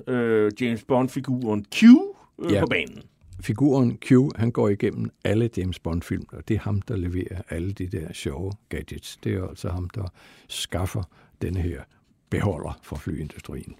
James 0.60 0.84
Bond-figuren 0.84 1.64
Q 1.74 1.82
uh, 1.82 2.52
ja. 2.52 2.60
på 2.60 2.66
banen 2.66 3.02
figuren 3.40 3.98
Q, 3.98 4.30
han 4.36 4.50
går 4.50 4.68
igennem 4.68 5.10
alle 5.24 5.50
James 5.56 5.78
Bond-film, 5.78 6.24
og 6.32 6.48
det 6.48 6.54
er 6.54 6.60
ham, 6.60 6.80
der 6.80 6.96
leverer 6.96 7.42
alle 7.50 7.72
de 7.72 7.86
der 7.86 8.12
sjove 8.12 8.52
gadgets. 8.68 9.18
Det 9.24 9.34
er 9.34 9.48
altså 9.48 9.68
ham, 9.68 9.90
der 9.90 10.12
skaffer 10.48 11.02
denne 11.42 11.60
her 11.60 11.82
beholder 12.30 12.78
for 12.82 12.96
flyindustrien. 12.96 13.76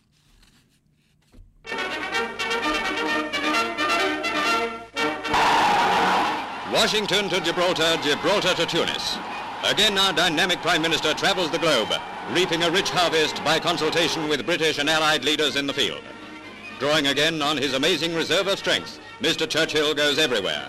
Washington 6.72 7.30
to 7.30 7.38
Gibraltar, 7.40 7.96
Gibraltar 8.02 8.54
to 8.54 8.66
Tunis. 8.66 9.18
Again, 9.72 9.98
our 9.98 10.12
dynamic 10.12 10.58
Prime 10.58 10.82
Minister 10.82 11.14
travels 11.14 11.50
the 11.50 11.58
globe, 11.58 11.92
reaping 12.34 12.62
a 12.62 12.70
rich 12.70 12.90
harvest 12.90 13.36
by 13.44 13.58
consultation 13.58 14.28
with 14.28 14.44
British 14.44 14.78
and 14.78 14.88
Allied 14.88 15.24
leaders 15.24 15.56
in 15.56 15.66
the 15.66 15.72
field. 15.72 16.02
Drawing 16.78 17.06
again 17.06 17.40
on 17.42 17.56
his 17.56 17.72
amazing 17.74 18.14
reserve 18.14 18.46
of 18.46 18.58
strength, 18.58 19.00
Mr. 19.20 19.48
Churchill 19.48 19.94
goes 19.94 20.18
everywhere. 20.18 20.68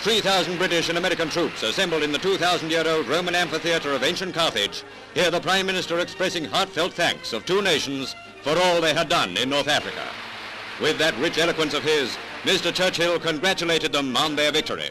3,000 0.00 0.56
British 0.56 0.88
and 0.88 0.98
American 0.98 1.28
troops 1.28 1.64
assembled 1.64 2.04
in 2.04 2.12
the 2.12 2.18
2,000-year-old 2.18 3.08
Roman 3.08 3.34
amphitheater 3.34 3.92
of 3.92 4.04
ancient 4.04 4.32
Carthage 4.32 4.84
hear 5.14 5.30
the 5.32 5.40
Prime 5.40 5.66
Minister 5.66 5.98
expressing 5.98 6.44
heartfelt 6.44 6.92
thanks 6.92 7.32
of 7.32 7.44
two 7.44 7.60
nations 7.60 8.14
for 8.42 8.56
all 8.56 8.80
they 8.80 8.94
had 8.94 9.08
done 9.08 9.36
in 9.36 9.50
North 9.50 9.66
Africa. 9.66 10.04
With 10.80 10.98
that 10.98 11.18
rich 11.18 11.38
eloquence 11.38 11.74
of 11.74 11.82
his, 11.82 12.16
Mr. 12.44 12.72
Churchill 12.72 13.18
congratulated 13.18 13.92
them 13.92 14.16
on 14.16 14.36
their 14.36 14.52
victory. 14.52 14.90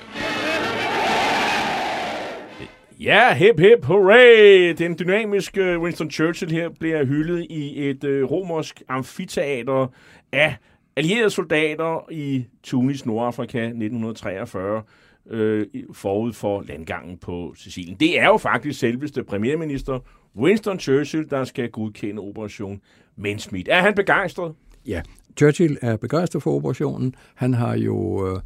Ja, 3.00 3.34
hip 3.34 3.60
hip 3.60 3.86
hooray! 3.86 4.74
Den 4.74 4.92
er 4.92 4.96
dynamiske 4.96 5.62
øh, 5.62 5.82
Winston 5.82 6.12
Churchill 6.12 6.52
her 6.52 6.70
bliver 6.70 7.06
hyldet 7.06 7.48
i 7.50 7.90
et 7.90 8.04
øh, 8.04 8.32
romersk 8.32 8.82
amfiteater 8.90 9.88
af 10.32 10.56
allierede 10.98 11.30
soldater 11.30 12.12
i 12.12 12.46
Tunis, 12.64 13.06
Nordafrika 13.06 13.66
1943, 13.66 14.84
øh, 15.30 15.66
forud 15.94 16.34
for 16.34 16.64
landgangen 16.68 17.18
på 17.18 17.54
Sicilien. 17.58 17.98
Det 18.00 18.20
er 18.20 18.26
jo 18.26 18.38
faktisk 18.38 18.80
selveste 18.80 19.24
premierminister 19.24 20.00
Winston 20.36 20.80
Churchill, 20.80 21.30
der 21.30 21.44
skal 21.44 21.70
godkende 21.70 22.22
operation 22.22 22.82
Mensmith. 23.16 23.70
Er 23.72 23.82
han 23.82 23.94
begejstret? 23.96 24.54
Ja, 24.86 25.02
Churchill 25.38 25.78
er 25.82 25.98
begejstret 25.98 26.44
for 26.44 26.52
operationen. 26.56 27.16
Han 27.36 27.54
har 27.54 27.76
jo 27.76 28.28
øh, 28.28 28.42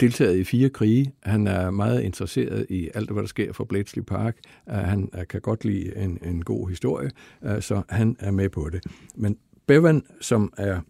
deltaget 0.00 0.36
i 0.36 0.44
fire 0.44 0.68
krige. 0.68 1.12
Han 1.22 1.46
er 1.46 1.70
meget 1.70 2.02
interesseret 2.02 2.66
i 2.70 2.90
alt, 2.94 3.10
hvad 3.10 3.22
der 3.22 3.28
sker 3.28 3.52
for 3.52 3.64
Bletchley 3.64 4.02
Park. 4.02 4.36
Uh, 4.66 4.74
han 4.74 5.10
uh, 5.18 5.22
kan 5.30 5.40
godt 5.40 5.64
lide 5.64 5.96
en, 5.96 6.18
en 6.24 6.44
god 6.44 6.68
historie, 6.68 7.10
uh, 7.42 7.60
så 7.60 7.82
han 7.88 8.16
er 8.18 8.30
med 8.30 8.48
på 8.48 8.68
det. 8.72 8.84
Men 9.14 9.36
Bevan, 9.66 10.02
som 10.20 10.52
er 10.56 10.80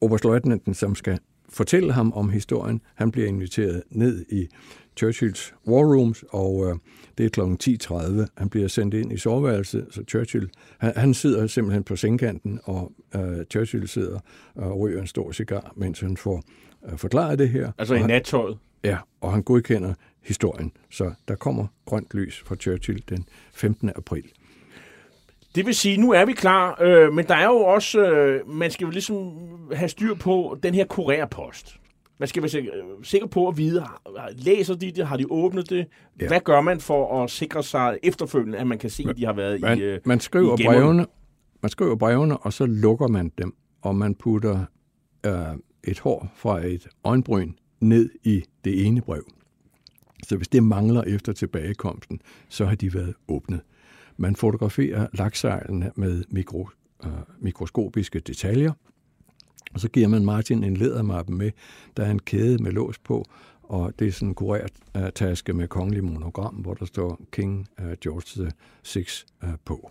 oberstløjtnanten, 0.00 0.74
som 0.74 0.94
skal 0.94 1.18
fortælle 1.48 1.92
ham 1.92 2.12
om 2.12 2.30
historien, 2.30 2.80
han 2.94 3.10
bliver 3.10 3.28
inviteret 3.28 3.82
ned 3.90 4.24
i 4.28 4.48
Churchills 4.96 5.54
war 5.66 5.96
rooms, 5.96 6.24
og 6.30 6.70
øh, 6.70 6.76
det 7.18 7.26
er 7.26 7.30
kl. 7.30 7.40
10.30. 7.40 8.26
Han 8.36 8.48
bliver 8.48 8.68
sendt 8.68 8.94
ind 8.94 9.12
i 9.12 9.16
soveværelset, 9.16 9.86
så 9.90 10.04
Churchill, 10.08 10.50
han, 10.78 10.92
han 10.96 11.14
sidder 11.14 11.46
simpelthen 11.46 11.84
på 11.84 11.96
sengkanten, 11.96 12.60
og 12.64 12.92
øh, 13.14 13.44
Churchill 13.50 13.88
sidder 13.88 14.18
og 14.54 14.80
ryger 14.80 15.00
en 15.00 15.06
stor 15.06 15.32
cigar, 15.32 15.72
mens 15.76 16.00
han 16.00 16.16
får 16.16 16.42
øh, 16.90 16.98
forklaret 16.98 17.38
det 17.38 17.48
her. 17.48 17.72
Altså 17.78 17.94
i 17.94 18.02
nattøjet? 18.02 18.58
Ja, 18.84 18.98
og 19.20 19.32
han 19.32 19.42
godkender 19.42 19.94
historien. 20.22 20.72
Så 20.90 21.12
der 21.28 21.34
kommer 21.34 21.66
grønt 21.84 22.14
lys 22.14 22.42
fra 22.46 22.56
Churchill 22.56 23.02
den 23.08 23.24
15. 23.52 23.90
april. 23.96 24.24
Det 25.54 25.66
vil 25.66 25.74
sige, 25.74 25.96
nu 25.96 26.12
er 26.12 26.24
vi 26.24 26.32
klar, 26.32 26.82
øh, 26.82 27.12
men 27.12 27.26
der 27.26 27.34
er 27.34 27.46
jo 27.46 27.56
også, 27.56 28.10
øh, 28.10 28.48
man 28.48 28.70
skal 28.70 28.84
jo 28.84 28.90
ligesom 28.90 29.32
have 29.72 29.88
styr 29.88 30.14
på 30.14 30.58
den 30.62 30.74
her 30.74 30.84
kurerpost. 30.84 31.76
Man 32.18 32.28
skal 32.28 32.42
være 32.42 32.50
sikker 33.02 33.26
på 33.26 33.48
at 33.48 33.56
vide, 33.56 33.86
læser 34.32 34.74
de 34.74 34.92
det, 34.92 35.06
har 35.06 35.16
de 35.16 35.26
åbnet 35.30 35.70
det? 35.70 35.86
Ja. 36.20 36.28
Hvad 36.28 36.40
gør 36.40 36.60
man 36.60 36.80
for 36.80 37.22
at 37.22 37.30
sikre 37.30 37.62
sig 37.62 37.98
efterfølgende, 38.02 38.58
at 38.58 38.66
man 38.66 38.78
kan 38.78 38.90
se, 38.90 39.06
at 39.08 39.16
de 39.16 39.24
har 39.24 39.32
været 39.32 39.60
man, 39.60 39.78
i 39.78 39.80
øh, 39.80 40.00
man 40.04 40.20
skriver 40.20 40.60
i 40.60 40.64
brevene, 40.64 41.06
Man 41.62 41.70
skriver 41.70 41.96
brevene, 41.96 42.38
og 42.38 42.52
så 42.52 42.66
lukker 42.66 43.08
man 43.08 43.32
dem, 43.38 43.54
og 43.82 43.96
man 43.96 44.14
putter 44.14 44.64
øh, 45.26 45.32
et 45.84 45.98
hår 45.98 46.32
fra 46.36 46.66
et 46.66 46.88
øjenbryn 47.04 47.52
ned 47.80 48.10
i 48.22 48.42
det 48.64 48.86
ene 48.86 49.00
brev. 49.00 49.24
Så 50.28 50.36
hvis 50.36 50.48
det 50.48 50.62
mangler 50.62 51.02
efter 51.02 51.32
tilbagekomsten, 51.32 52.20
så 52.48 52.64
har 52.64 52.74
de 52.74 52.94
været 52.94 53.14
åbnet. 53.28 53.60
Man 54.20 54.36
fotograferer 54.36 55.06
laksejlene 55.12 55.92
med 55.96 56.24
mikro, 56.28 56.68
øh, 57.04 57.10
mikroskopiske 57.38 58.20
detaljer, 58.20 58.72
og 59.74 59.80
så 59.80 59.88
giver 59.88 60.08
man 60.08 60.24
Martin 60.24 60.64
en 60.64 60.76
lædermappe 60.76 61.32
med, 61.32 61.50
der 61.96 62.04
er 62.04 62.10
en 62.10 62.18
kæde 62.18 62.62
med 62.62 62.72
lås 62.72 62.98
på, 62.98 63.24
og 63.62 63.92
det 63.98 64.08
er 64.08 64.12
sådan 64.12 64.28
en 64.28 64.34
kureret 64.34 64.72
uh, 64.98 65.08
taske 65.14 65.52
med 65.52 65.68
kongelig 65.68 66.04
monogram, 66.04 66.54
hvor 66.54 66.74
der 66.74 66.84
står 66.84 67.20
King 67.32 67.68
uh, 67.78 67.92
George 68.00 68.44
the 68.44 68.52
6 68.82 69.26
uh, 69.42 69.48
øh, 69.48 69.54
på. 69.64 69.90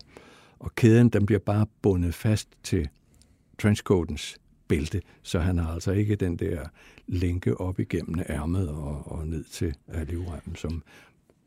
Og 0.58 0.74
kæden 0.74 1.08
den 1.08 1.26
bliver 1.26 1.38
bare 1.38 1.66
bundet 1.82 2.14
fast 2.14 2.48
til 2.62 2.88
trenchcoatens 3.58 4.36
bælte, 4.68 5.02
så 5.22 5.38
han 5.38 5.58
har 5.58 5.72
altså 5.72 5.92
ikke 5.92 6.16
den 6.16 6.36
der 6.36 6.64
lænke 7.06 7.60
op 7.60 7.80
igennem 7.80 8.20
ærmet 8.28 8.68
og, 8.68 9.12
og 9.12 9.26
ned 9.26 9.44
til 9.44 9.74
øh, 9.94 10.00
uh, 10.00 10.08
livremmen, 10.08 10.56
som 10.56 10.82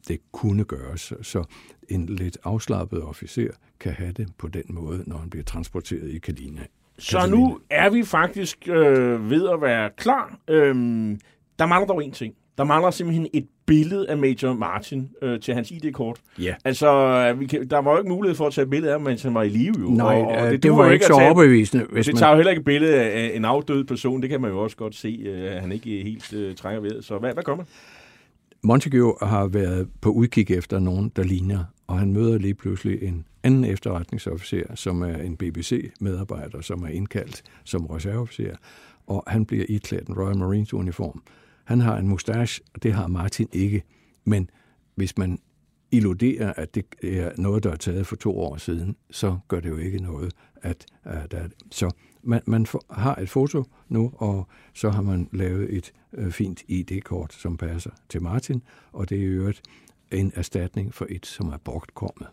det 0.08 0.20
kunne 0.32 0.64
gøres. 0.64 1.14
Så 1.22 1.44
en 1.90 2.06
lidt 2.06 2.38
afslappet 2.44 3.04
officer 3.04 3.52
kan 3.80 3.92
have 3.92 4.12
det 4.12 4.28
på 4.38 4.48
den 4.48 4.64
måde, 4.70 5.04
når 5.08 5.18
han 5.18 5.30
bliver 5.30 5.44
transporteret 5.44 6.10
i 6.10 6.18
Kalina. 6.18 6.62
Så 7.00 7.28
nu 7.30 7.60
er 7.70 7.90
vi 7.90 8.04
faktisk 8.04 8.70
øh, 8.70 9.30
ved 9.30 9.50
at 9.50 9.62
være 9.62 9.90
klar. 9.98 10.38
Øhm, 10.48 11.20
der 11.60 11.66
mangler 11.66 11.88
dog 11.88 12.04
en 12.04 12.12
ting. 12.12 12.34
Der 12.58 12.64
mangler 12.64 12.92
simpelthen 12.92 13.28
et 13.34 13.48
billede 13.66 14.10
af 14.10 14.18
Major 14.18 14.54
Martin 14.54 15.10
øh, 15.22 15.40
til 15.40 15.54
hans 15.54 15.72
ID-kort. 15.72 16.20
Ja. 16.40 16.56
Altså, 16.66 17.34
vi 17.40 17.46
kan, 17.46 17.68
der 17.70 17.78
var 17.78 17.92
jo 17.92 17.98
ikke 17.98 18.10
mulighed 18.10 18.36
for 18.36 18.48
at 18.48 18.54
tage 18.54 18.64
et 18.64 18.70
billede 18.70 18.92
af 18.92 19.00
ham, 19.00 19.02
mens 19.02 19.24
han 19.24 19.34
var 19.34 19.44
i 19.44 19.50
live. 19.50 19.74
Jo. 19.80 19.90
Nej, 19.90 20.22
og, 20.22 20.28
og 20.28 20.52
det, 20.52 20.64
det 20.64 20.72
var 20.72 20.92
ikke 20.92 21.06
så 21.06 21.14
tage, 21.14 21.26
overbevisende. 21.26 21.86
Hvis 21.92 22.06
det 22.06 22.14
man... 22.16 22.20
tager 22.20 22.32
jo 22.32 22.36
heller 22.36 22.52
ikke 22.52 22.60
et 22.60 22.66
billede 22.66 22.96
af 22.96 23.32
en 23.36 23.46
afdød 23.46 23.84
person. 23.84 24.22
Det 24.22 24.30
kan 24.30 24.42
man 24.42 24.52
jo 24.52 24.60
også 24.60 24.78
godt 24.78 24.96
se, 24.96 25.24
øh, 25.26 25.62
han 25.62 25.72
ikke 25.72 26.04
helt 26.04 26.34
øh, 26.34 26.56
trænger 26.56 26.82
ved. 26.82 27.02
Så 27.02 27.18
hvad, 27.18 27.34
hvad 27.34 27.44
kommer? 27.44 27.64
Montague 28.64 29.16
har 29.22 29.48
været 29.48 29.90
på 30.02 30.10
udkig 30.10 30.52
efter 30.52 30.80
nogen, 30.80 31.10
der 31.16 31.24
ligner, 31.24 31.64
og 31.88 32.00
han 32.00 32.14
møder 32.14 32.38
lige 32.38 32.54
pludselig 32.54 33.04
en 33.04 33.26
anden 33.44 33.64
efterretningsofficer, 33.64 34.76
som 34.76 35.02
er 35.02 35.16
en 35.16 35.38
BBC-medarbejder, 35.38 36.62
som 36.62 36.84
er 36.84 36.88
indkaldt 36.88 37.44
som 37.64 37.86
reserveofficer, 37.86 38.56
og 39.08 39.24
han 39.28 39.46
bliver 39.46 39.66
iklædt 39.70 40.08
en 40.08 40.16
Royal 40.18 40.38
Marines 40.38 40.74
uniform. 40.74 41.24
Han 41.64 41.82
har 41.82 41.98
en 41.98 42.08
mustache, 42.08 42.64
og 42.74 42.84
det 42.84 42.94
har 42.94 43.08
Martin 43.08 43.48
ikke, 43.52 43.84
men 44.26 44.50
hvis 44.96 45.18
man 45.18 45.40
illuderer, 45.92 46.54
at 46.58 46.76
det 46.76 46.86
er 47.04 47.32
noget, 47.38 47.64
der 47.64 47.72
er 47.72 47.76
taget 47.76 48.08
for 48.08 48.16
to 48.16 48.40
år 48.40 48.58
siden, 48.58 48.96
så 49.12 49.38
gør 49.48 49.60
det 49.60 49.70
jo 49.70 49.78
ikke 49.78 49.98
noget, 49.98 50.34
at, 50.62 50.86
at 51.04 51.32
der 51.32 51.48
Så 51.72 51.92
man, 52.24 52.42
man 52.46 52.66
har 52.90 53.16
et 53.16 53.30
foto 53.30 53.64
nu, 53.90 54.14
og 54.18 54.48
så 54.74 54.90
har 54.90 55.02
man 55.02 55.30
lavet 55.32 55.74
et 55.74 55.94
øh, 56.14 56.32
fint 56.32 56.64
ID-kort, 56.68 57.34
som 57.34 57.58
passer 57.58 57.92
til 58.10 58.22
Martin, 58.22 58.64
og 58.92 59.10
det 59.10 59.18
er 59.18 59.22
i 59.22 59.26
øvrigt 59.26 59.62
en 60.12 60.32
erstatning 60.36 60.94
for 60.94 61.08
et, 61.10 61.26
som 61.26 61.48
er 61.48 61.58
bortkommet. 61.58 62.28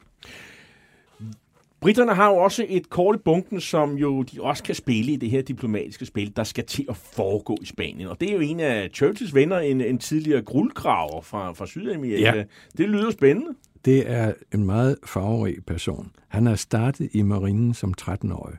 Britterne 1.81 2.15
har 2.15 2.29
jo 2.29 2.37
også 2.37 2.67
et 2.69 2.91
kort 2.91 3.17
i 3.17 3.19
bunken, 3.19 3.61
som 3.61 3.95
jo 3.95 4.23
de 4.23 4.43
også 4.43 4.63
kan 4.63 4.75
spille 4.75 5.13
i 5.13 5.17
det 5.17 5.31
her 5.31 5.43
diplomatiske 5.43 6.07
spil, 6.07 6.37
der 6.37 6.45
skal 6.45 6.65
til 6.65 6.87
at 6.89 6.97
foregå 6.97 7.57
i 7.63 7.65
Spanien. 7.65 8.09
Og 8.09 8.21
det 8.21 8.31
er 8.31 8.35
jo 8.35 8.41
en 8.41 8.61
af 8.61 8.91
Churchills 8.95 9.35
venner, 9.35 9.59
en, 9.59 9.81
en 9.81 9.99
tidligere 9.99 10.43
guldgraver 10.43 11.21
fra, 11.21 11.53
fra 11.53 11.67
Sydamerika. 11.67 12.37
Ja. 12.37 12.45
Det 12.79 12.89
lyder 12.89 13.11
spændende. 13.11 13.55
Det 13.85 14.11
er 14.11 14.33
en 14.55 14.65
meget 14.65 14.97
farverig 15.07 15.65
person. 15.67 16.11
Han 16.29 16.47
er 16.47 16.55
startet 16.55 17.09
i 17.13 17.23
marinen 17.23 17.75
som 17.75 17.95
13-årig. 18.01 18.57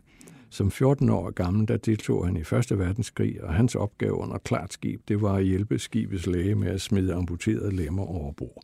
Som 0.54 0.72
14 0.72 1.10
år 1.10 1.32
gammel, 1.32 1.68
der 1.68 1.78
deltog 1.78 2.26
han 2.26 2.38
i 2.38 2.44
Første 2.44 2.80
Verdenskrig, 2.80 3.44
og 3.44 3.54
hans 3.54 3.76
opgave 3.76 4.14
under 4.14 4.38
klart 4.38 4.74
skib, 4.74 5.02
det 5.08 5.22
var 5.22 5.34
at 5.34 5.44
hjælpe 5.44 5.80
skibets 5.80 6.28
læge 6.28 6.56
med 6.56 6.68
at 6.68 6.82
smide 6.82 7.14
amputerede 7.14 7.76
lemmer 7.76 8.04
over 8.04 8.32
bord. 8.32 8.64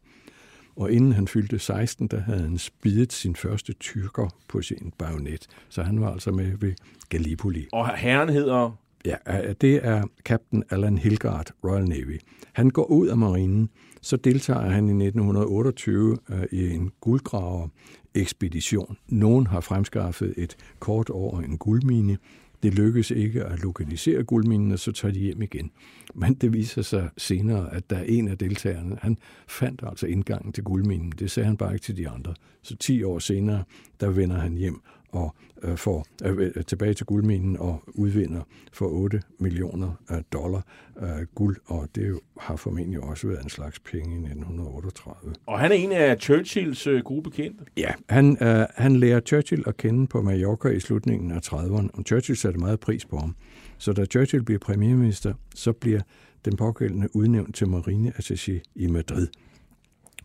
Og 0.75 0.91
inden 0.91 1.11
han 1.11 1.27
fyldte 1.27 1.59
16, 1.59 2.07
der 2.07 2.19
havde 2.19 2.41
han 2.41 2.57
spidet 2.57 3.13
sin 3.13 3.35
første 3.35 3.73
tyrker 3.73 4.29
på 4.47 4.61
sin 4.61 4.93
bajonet. 4.97 5.47
Så 5.69 5.83
han 5.83 6.01
var 6.01 6.11
altså 6.11 6.31
med 6.31 6.57
ved 6.57 6.73
Gallipoli. 7.09 7.67
Og 7.71 7.97
herren 7.97 8.29
hedder... 8.29 8.77
Ja, 9.05 9.47
øh, 9.47 9.55
det 9.61 9.85
er 9.85 10.03
kapten 10.25 10.63
Alan 10.69 10.97
Hilgard, 10.97 11.51
Royal 11.63 11.85
Navy. 11.85 12.19
Han 12.53 12.69
går 12.69 12.85
ud 12.85 13.07
af 13.07 13.17
marinen, 13.17 13.69
så 14.08 14.18
deltager 14.18 14.70
han 14.70 14.88
i 14.88 15.05
1928 15.05 16.18
øh, 16.30 16.43
i 16.51 16.70
en 16.70 16.91
guldgraver 17.01 17.68
ekspedition. 18.16 18.97
Nogen 19.08 19.47
har 19.47 19.62
fremskaffet 19.62 20.34
et 20.38 20.58
kort 20.80 21.10
over 21.10 21.41
en 21.41 21.58
guldmine. 21.58 22.18
Det 22.64 22.74
lykkes 22.74 23.12
ikke 23.12 23.43
at 23.43 23.60
lokalisere 23.60 24.24
guldminen, 24.24 24.72
og 24.72 24.80
så 24.80 24.91
tager 24.91 25.14
de 25.14 25.20
hjem 25.20 25.41
igen. 25.41 25.72
Men 26.16 26.34
det 26.34 26.53
viser 26.53 26.82
sig 26.82 27.10
senere, 27.18 27.74
at 27.74 27.89
der 27.89 27.97
er 27.97 28.03
en 28.03 28.28
af 28.28 28.38
deltagerne, 28.38 28.97
han 29.01 29.18
fandt 29.47 29.84
altså 29.88 30.05
indgangen 30.05 30.53
til 30.53 30.64
guldminen. 30.64 31.14
Det 31.20 31.32
sagde 31.32 31.47
han 31.47 31.58
bare 31.58 31.74
ikke 31.74 31.84
til 31.84 31.97
de 31.97 32.10
andre. 32.10 32.34
Så 32.62 32.76
10 32.76 33.03
år 33.03 33.20
senere, 33.20 33.64
der 33.99 34.10
vender 34.10 34.38
han 34.38 34.53
hjem 34.53 34.82
og 35.10 35.36
øh, 35.64 35.78
får 35.78 36.05
øh, 36.24 36.64
tilbage 36.64 36.93
til 36.93 37.05
guldminen 37.05 37.58
og 37.58 37.84
udvinder 37.88 38.41
for 38.74 38.86
8 38.86 39.22
millioner 39.39 39.91
øh, 40.12 40.18
dollar 40.34 40.66
øh, 41.01 41.26
guld, 41.36 41.58
og 41.66 41.88
det 41.95 42.10
jo, 42.10 42.20
har 42.39 42.55
formentlig 42.55 43.03
også 43.03 43.28
været 43.28 43.43
en 43.43 43.49
slags 43.49 43.80
penge 43.80 44.16
i 44.16 44.20
1938. 44.20 45.34
Og 45.45 45.60
han 45.60 45.72
er 45.72 45.76
en 45.76 45.91
af 45.91 46.18
Churchills 46.20 46.88
øh, 46.88 47.03
gode 47.03 47.24
bekendte. 47.24 47.66
Ja, 47.78 47.91
han, 48.10 48.38
øh, 48.43 48.66
han 48.76 48.95
lærer 48.95 49.20
Churchill 49.20 49.64
at 49.68 49.78
kende 49.78 50.08
på 50.08 50.22
Mallorca 50.22 50.70
i 50.70 50.80
slutningen 50.80 51.32
af 51.32 51.39
30'erne, 51.53 51.89
og 51.93 52.03
Churchill 52.08 52.38
satte 52.38 52.60
meget 52.60 52.80
pris 52.80 53.05
på 53.05 53.18
ham. 53.18 53.36
Så 53.78 53.93
da 53.93 54.05
Churchill 54.05 54.43
bliver 54.43 54.60
premierminister, 54.60 55.34
så 55.55 55.74
bliver 55.74 56.01
den 56.45 56.58
pågældende 56.58 57.16
udnævnt 57.16 57.55
til 57.55 57.66
marineattaché 57.66 58.60
i 58.76 58.88
Madrid. 58.88 59.28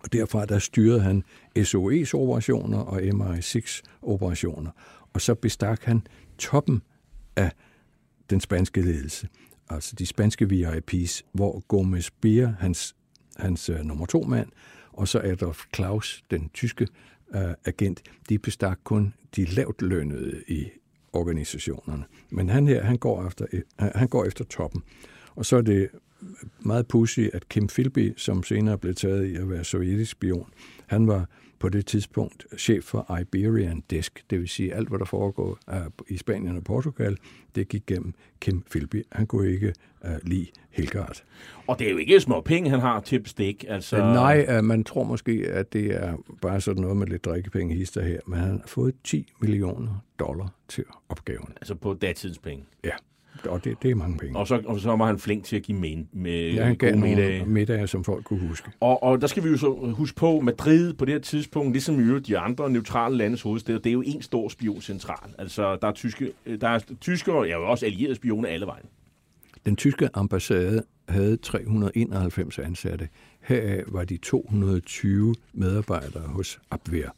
Og 0.03 0.13
derfra 0.13 0.47
der 0.47 0.59
styrede 0.59 1.01
han 1.01 1.23
SOE's-operationer 1.59 2.79
og 2.79 3.03
MI6-operationer. 3.03 4.71
Og 5.13 5.21
så 5.21 5.35
bestak 5.35 5.83
han 5.85 6.07
toppen 6.39 6.83
af 7.37 7.53
den 8.31 8.41
spanske 8.41 8.81
ledelse, 8.81 9.29
altså 9.71 9.97
de 9.97 10.07
spanske 10.07 10.45
VIP's, 10.45 11.23
hvor 11.33 11.61
Gomez 11.69 12.11
Beer, 12.21 12.55
hans, 12.59 12.97
hans 13.37 13.71
uh, 13.71 13.77
nummer 13.81 14.07
to 14.07 14.23
mand, 14.23 14.49
og 14.93 15.09
så 15.09 15.21
Adolf 15.25 15.65
Klaus, 15.73 16.23
den 16.31 16.51
tyske 16.55 16.89
uh, 17.35 17.41
agent, 17.65 18.03
de 18.29 18.39
bestak 18.39 18.79
kun 18.85 19.15
de 19.37 19.45
lavt 19.45 19.83
lønnede 19.83 20.43
i 20.49 20.71
organisationerne. 21.13 22.05
Men 22.31 22.49
han 22.49 22.67
her, 22.67 22.83
han 22.83 22.99
går 22.99 23.27
efter, 23.27 23.47
uh, 23.53 23.89
han 23.95 24.09
går 24.09 24.25
efter 24.25 24.45
toppen. 24.45 24.83
Og 25.35 25.47
så 25.47 25.57
er 25.57 25.63
det 25.63 25.89
meget 26.61 26.87
pudsigt, 26.87 27.35
at 27.35 27.49
Kim 27.49 27.67
Philby, 27.67 28.13
som 28.17 28.43
senere 28.43 28.79
blev 28.79 28.95
taget 28.95 29.27
i 29.27 29.35
at 29.35 29.51
være 29.51 29.65
sovjetisk 29.65 30.11
spion, 30.11 30.51
han 30.87 31.07
var 31.07 31.27
på 31.63 31.69
det 31.69 31.87
tidspunkt 31.87 32.47
chef 32.59 32.85
for 32.85 33.19
Iberian 33.21 33.83
Desk, 33.91 34.25
det 34.31 34.41
vil 34.41 34.49
sige 34.49 34.75
alt, 34.75 34.89
hvad 34.89 34.99
der 34.99 35.05
foregår 35.05 35.59
i 36.09 36.17
Spanien 36.17 36.57
og 36.57 36.65
Portugal, 36.65 37.17
det 37.55 37.69
gik 37.69 37.87
gennem 37.87 38.15
Kim 38.41 38.63
Philby. 38.71 39.05
Han 39.13 39.27
kunne 39.27 39.51
ikke 39.51 39.73
uh, 40.05 40.11
lide 40.23 40.47
Helgard. 40.71 41.23
Og 41.67 41.79
det 41.79 41.87
er 41.87 41.91
jo 41.91 41.97
ikke 41.97 42.21
små 42.21 42.41
penge, 42.41 42.71
han 42.71 42.81
har 42.81 43.01
til 43.01 43.21
bestik. 43.21 43.65
Altså... 43.69 43.97
Uh, 43.97 44.03
nej, 44.03 44.59
uh, 44.59 44.65
man 44.65 44.85
tror 44.85 45.05
måske, 45.05 45.47
at 45.49 45.73
det 45.73 45.95
er 45.95 46.17
bare 46.43 46.61
sådan 46.61 46.83
noget 46.83 46.97
med 46.97 47.07
lidt 47.07 47.25
drikkepenge 47.25 47.75
hister 47.75 48.03
her, 48.03 48.21
men 48.27 48.39
han 48.39 48.51
har 48.51 48.67
fået 48.67 48.95
10 49.05 49.33
millioner 49.41 50.05
dollar 50.19 50.55
til 50.69 50.85
opgaven. 51.09 51.53
Altså 51.57 51.75
på 51.75 51.95
datidspenge? 51.95 52.65
Ja 52.85 52.95
og 53.45 53.65
det, 53.65 53.83
det 53.83 53.91
er 53.91 53.95
mange 53.95 54.19
penge. 54.19 54.39
Og 54.39 54.47
så, 54.47 54.63
og 54.67 54.81
så 54.81 54.97
var 54.97 55.07
han 55.07 55.19
flink 55.19 55.45
til 55.45 55.57
at 55.57 55.63
give 55.63 55.79
med, 55.79 56.05
med 56.13 56.53
ja, 56.53 56.65
han 56.65 56.77
gav 56.77 56.97
middage. 56.97 57.45
middage, 57.45 57.87
som 57.87 58.05
folk 58.05 58.25
kunne 58.25 58.49
huske. 58.49 58.71
Og, 58.81 59.03
og 59.03 59.21
der 59.21 59.27
skal 59.27 59.45
vi 59.45 59.49
jo 59.49 59.57
så 59.57 59.93
huske 59.97 60.17
på, 60.17 60.41
Madrid 60.41 60.95
på 60.95 61.05
det 61.05 61.15
her 61.15 61.21
tidspunkt, 61.21 61.73
ligesom 61.73 62.17
i 62.17 62.21
de 62.21 62.39
andre 62.39 62.71
neutrale 62.71 63.17
landes 63.17 63.43
hovedsteder, 63.43 63.79
det 63.79 63.91
er 63.91 63.95
jo 63.95 64.03
en 64.07 64.23
stor 64.23 64.49
spioncentral. 64.49 65.31
Altså, 65.39 65.77
der 65.83 65.89
er, 65.89 65.93
tyske, 65.93 66.33
der 66.61 66.69
er 66.69 66.79
tyskere, 67.01 67.43
ja, 67.43 67.57
også 67.57 67.87
allierede 67.87 68.15
spioner 68.15 68.49
alle 68.49 68.67
vejen. 68.67 68.87
Den 69.67 69.77
tyske 69.77 70.09
ambassade 70.15 70.83
havde 71.09 71.37
391 71.37 72.59
ansatte. 72.59 73.09
Heraf 73.41 73.83
var 73.89 74.05
de 74.05 74.17
220 74.17 75.35
medarbejdere 75.53 76.23
hos 76.23 76.61
Abwehr. 76.71 77.11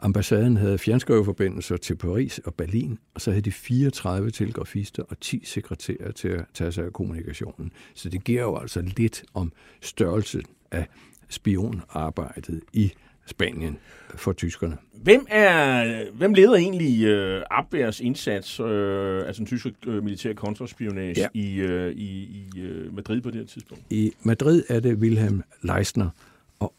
Ambassaden 0.00 0.56
havde 0.56 0.78
fjernskriveforbindelser 0.78 1.76
til 1.76 1.96
Paris 1.96 2.38
og 2.38 2.54
Berlin, 2.54 2.98
og 3.14 3.20
så 3.20 3.30
havde 3.30 3.42
de 3.42 3.52
34 3.52 4.30
telegrafister 4.30 5.02
og 5.02 5.20
10 5.20 5.44
sekretærer 5.44 6.12
til 6.12 6.28
at 6.28 6.44
tage 6.54 6.72
sig 6.72 6.84
af 6.84 6.92
kommunikationen. 6.92 7.72
Så 7.94 8.08
det 8.08 8.24
giver 8.24 8.42
jo 8.42 8.56
altså 8.56 8.80
lidt 8.96 9.24
om 9.34 9.52
størrelsen 9.80 10.42
af 10.70 10.86
spionarbejdet 11.28 12.60
i 12.72 12.92
Spanien 13.26 13.78
for 14.14 14.32
tyskerne. 14.32 14.76
Hvem 14.92 15.26
er 15.30 16.04
hvem 16.12 16.34
leder 16.34 16.54
egentlig 16.54 17.04
øh, 17.04 17.42
Abwehrs 17.50 18.00
indsats, 18.00 18.60
øh, 18.60 19.26
altså 19.26 19.40
den 19.40 19.46
tyske 19.46 19.74
øh, 19.86 20.04
militære 20.04 20.34
kontraspionage 20.34 21.20
ja. 21.20 21.28
i, 21.34 21.54
øh, 21.54 21.92
i, 21.92 22.42
i 22.54 22.60
øh, 22.60 22.94
Madrid 22.94 23.20
på 23.20 23.30
det 23.30 23.38
her 23.38 23.46
tidspunkt? 23.46 23.84
I 23.90 24.12
Madrid 24.22 24.64
er 24.68 24.80
det 24.80 24.94
Wilhelm 24.94 25.42
Leisner, 25.62 26.10
og 26.58 26.74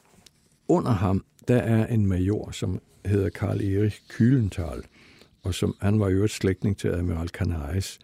under 0.67 0.91
ham 0.91 1.24
der 1.47 1.57
er 1.57 1.88
en 1.88 2.05
major, 2.05 2.51
som 2.51 2.82
hedder 3.06 3.30
Karl 3.30 3.62
Erich 3.62 4.02
Kühlenthal, 4.10 4.82
og 5.43 5.54
som, 5.54 5.76
han 5.82 6.00
var 6.00 6.10
jo 6.10 6.24
et 6.24 6.32
slægtning 6.32 6.78
til 6.78 6.88
admiral 6.88 7.28
Canaris. 7.28 8.00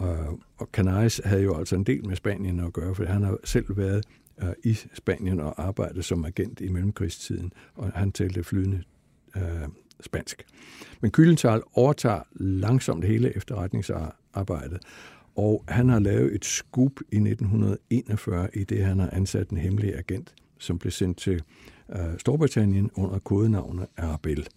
Øh, 0.00 0.06
og, 0.06 0.40
og 0.58 0.68
Canaris 0.72 1.20
havde 1.24 1.42
jo 1.42 1.58
altså 1.58 1.76
en 1.76 1.84
del 1.84 2.06
med 2.06 2.16
Spanien 2.16 2.60
at 2.60 2.72
gøre, 2.72 2.94
for 2.94 3.04
han 3.04 3.22
har 3.22 3.38
selv 3.44 3.76
været 3.76 4.04
uh, 4.42 4.48
i 4.64 4.74
Spanien 4.94 5.40
og 5.40 5.66
arbejdet 5.66 6.04
som 6.04 6.24
agent 6.24 6.60
i 6.60 6.68
mellemkrigstiden, 6.68 7.52
og 7.74 7.92
han 7.94 8.12
talte 8.12 8.44
flydende 8.44 8.82
uh, 9.36 9.42
spansk. 10.00 10.46
Men 11.00 11.10
Kylenthal 11.10 11.62
overtager 11.72 12.22
langsomt 12.32 13.04
hele 13.04 13.36
efterretningsarbejdet, 13.36 14.78
og 15.36 15.64
han 15.68 15.88
har 15.88 15.98
lavet 15.98 16.34
et 16.34 16.44
scoop 16.44 17.00
i 17.00 17.16
1941, 17.16 18.48
i 18.54 18.64
det 18.64 18.84
han 18.84 18.98
har 18.98 19.10
ansat 19.12 19.48
en 19.48 19.56
hemmelig 19.56 19.98
agent, 19.98 20.34
som 20.58 20.78
blev 20.78 20.90
sendt 20.90 21.18
til 21.18 21.42
uh, 21.88 22.18
Storbritannien 22.18 22.90
under 22.94 23.18
kodenavnet 23.18 23.86
Arabel. 23.96 24.48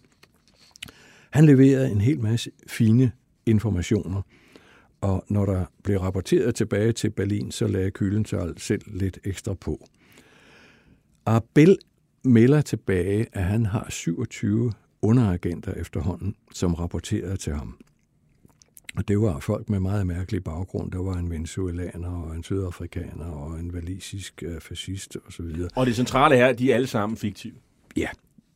Han 1.30 1.46
leverede 1.46 1.90
en 1.90 2.00
hel 2.00 2.20
masse 2.20 2.50
fine 2.66 3.12
informationer, 3.46 4.22
og 5.00 5.24
når 5.28 5.46
der 5.46 5.64
blev 5.84 5.98
rapporteret 5.98 6.54
tilbage 6.54 6.92
til 6.92 7.10
Berlin, 7.10 7.50
så 7.50 7.66
lagde 7.66 7.90
Kylenthal 7.90 8.54
selv 8.58 8.82
lidt 8.86 9.18
ekstra 9.24 9.54
på. 9.54 9.88
Arabelle 11.26 11.76
melder 12.24 12.60
tilbage, 12.60 13.26
at 13.32 13.44
han 13.44 13.66
har 13.66 13.86
27 13.90 14.72
underagenter 15.02 15.72
efterhånden, 15.72 16.34
som 16.52 16.74
rapporterede 16.74 17.36
til 17.36 17.52
ham. 17.52 17.76
Og 18.98 19.08
det 19.08 19.20
var 19.20 19.40
folk 19.40 19.68
med 19.68 19.80
meget 19.80 20.06
mærkelig 20.06 20.44
baggrund. 20.44 20.92
Der 20.92 20.98
var 20.98 21.14
en 21.14 21.30
venezuelaner 21.30 22.08
og 22.08 22.36
en 22.36 22.42
sydafrikaner 22.42 23.24
og 23.24 23.60
en 23.60 23.72
valisisk 23.72 24.42
uh, 24.46 24.60
fascist 24.60 25.16
osv. 25.26 25.44
Og 25.74 25.86
det 25.86 25.96
centrale 25.96 26.36
er, 26.36 26.46
at 26.46 26.58
de 26.58 26.70
er 26.70 26.74
alle 26.74 26.86
sammen 26.86 27.16
fiktive. 27.16 27.54
Ja. 27.96 28.08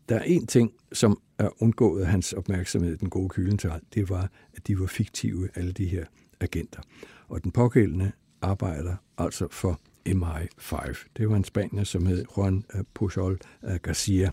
Der 0.08 0.16
er 0.16 0.22
en 0.22 0.46
ting, 0.46 0.72
som 0.92 1.20
er 1.38 1.62
undgået 1.62 2.06
hans 2.06 2.32
opmærksomhed, 2.32 2.96
den 2.96 3.10
gode 3.10 3.28
Kühlenthal, 3.34 3.80
det 3.94 4.08
var, 4.08 4.30
at 4.56 4.66
de 4.66 4.80
var 4.80 4.86
fiktive, 4.86 5.48
alle 5.54 5.72
de 5.72 5.86
her 5.86 6.04
agenter. 6.40 6.80
Og 7.28 7.42
den 7.42 7.52
pågældende 7.52 8.12
arbejder 8.40 8.94
altså 9.18 9.48
for 9.50 9.80
MI5. 10.08 11.08
Det 11.16 11.28
var 11.28 11.36
en 11.36 11.44
spanier, 11.44 11.84
som 11.84 12.06
hed 12.06 12.24
Juan 12.36 12.64
Pujol 12.94 13.38
Garcia. 13.82 14.30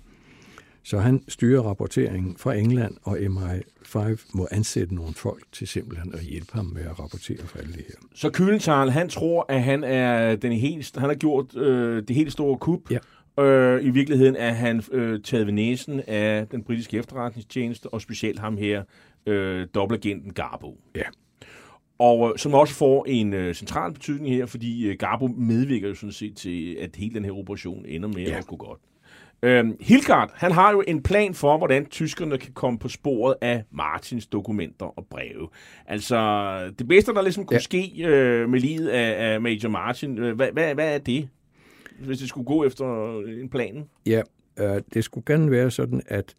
Så 0.90 1.00
han 1.00 1.24
styrer 1.28 1.62
rapporteringen 1.62 2.36
fra 2.38 2.54
England, 2.54 2.96
og 3.04 3.18
MI5 3.18 4.32
må 4.34 4.48
ansætte 4.52 4.96
nogle 4.96 5.14
folk 5.14 5.44
til 5.52 5.68
simpelthen 5.68 6.14
at 6.14 6.20
hjælpe 6.20 6.54
ham 6.54 6.66
med 6.66 6.82
at 6.82 7.00
rapportere 7.00 7.38
for 7.38 7.60
alle 7.60 7.74
det 7.74 7.86
her. 7.88 7.96
Så 8.16 8.28
Kühlenthal, 8.28 8.90
han 8.90 9.10
tror, 9.10 9.46
at 9.50 9.64
han 9.64 9.84
er 9.84 10.36
den 10.36 10.52
helt, 10.52 10.98
han 10.98 11.10
har 11.10 11.16
gjort 11.16 11.56
øh, 11.58 12.04
det 12.08 12.16
helt 12.16 12.32
store 12.32 12.58
kup. 12.58 12.80
Ja. 12.92 13.44
Øh, 13.44 13.86
I 13.86 13.90
virkeligheden 13.90 14.36
er 14.36 14.52
han 14.52 14.84
øh, 14.92 15.22
taget 15.22 15.46
ved 15.46 15.54
næsen 15.54 16.02
af 16.08 16.48
den 16.48 16.64
britiske 16.64 16.98
efterretningstjeneste, 16.98 17.94
og 17.94 18.02
specielt 18.02 18.40
ham 18.40 18.58
her, 18.58 18.84
øh, 19.26 19.68
dobbeltagenten 19.76 20.34
Garbo. 20.34 20.78
Ja. 20.96 21.04
Og 22.00 22.30
øh, 22.30 22.38
som 22.38 22.54
også 22.54 22.74
får 22.74 23.06
en 23.06 23.34
øh, 23.34 23.54
central 23.54 23.94
betydning 23.94 24.36
her, 24.36 24.46
fordi 24.46 24.88
øh, 24.88 24.96
Garbo 25.00 25.28
medvirker 25.28 25.88
jo 25.88 25.96
sådan 25.96 26.12
set 26.12 26.38
til, 26.38 26.78
at 26.82 26.96
hele 26.96 27.16
den 27.16 27.26
her 27.26 27.32
operation 27.32 27.86
ender 27.86 28.08
med 28.08 28.24
ja. 28.24 28.38
at 28.38 28.48
gå 28.48 28.56
godt. 28.56 28.80
Øhm, 29.44 29.78
Hilgard, 29.80 30.32
han 30.36 30.52
har 30.52 30.72
jo 30.72 30.84
en 30.88 31.04
plan 31.04 31.34
for, 31.34 31.58
hvordan 31.58 31.86
tyskerne 31.86 32.38
kan 32.38 32.54
komme 32.54 32.80
på 32.80 32.90
sporet 32.90 33.36
af 33.42 33.64
Martins 33.72 34.28
dokumenter 34.28 34.86
og 34.86 35.06
breve. 35.10 35.48
Altså, 35.86 36.72
det 36.80 36.88
bedste, 36.88 37.14
der 37.14 37.22
ligesom 37.22 37.46
kunne 37.46 37.56
ja. 37.56 37.60
ske 37.62 38.04
øh, 38.06 38.50
med 38.50 38.60
livet 38.60 38.88
af, 38.88 39.34
af 39.34 39.42
Major 39.42 39.70
Martin, 39.70 40.18
øh, 40.18 40.36
hvad, 40.36 40.52
hvad, 40.54 40.74
hvad 40.74 40.94
er 40.94 40.98
det, 40.98 41.30
hvis 42.00 42.20
det 42.20 42.30
skulle 42.30 42.46
gå 42.46 42.64
efter 42.64 43.20
en 43.42 43.50
plan? 43.50 43.90
Ja, 44.06 44.22
øh, 44.60 44.82
det 44.94 45.04
skulle 45.04 45.26
gerne 45.26 45.52
være 45.52 45.72
sådan, 45.72 46.02
at 46.06 46.36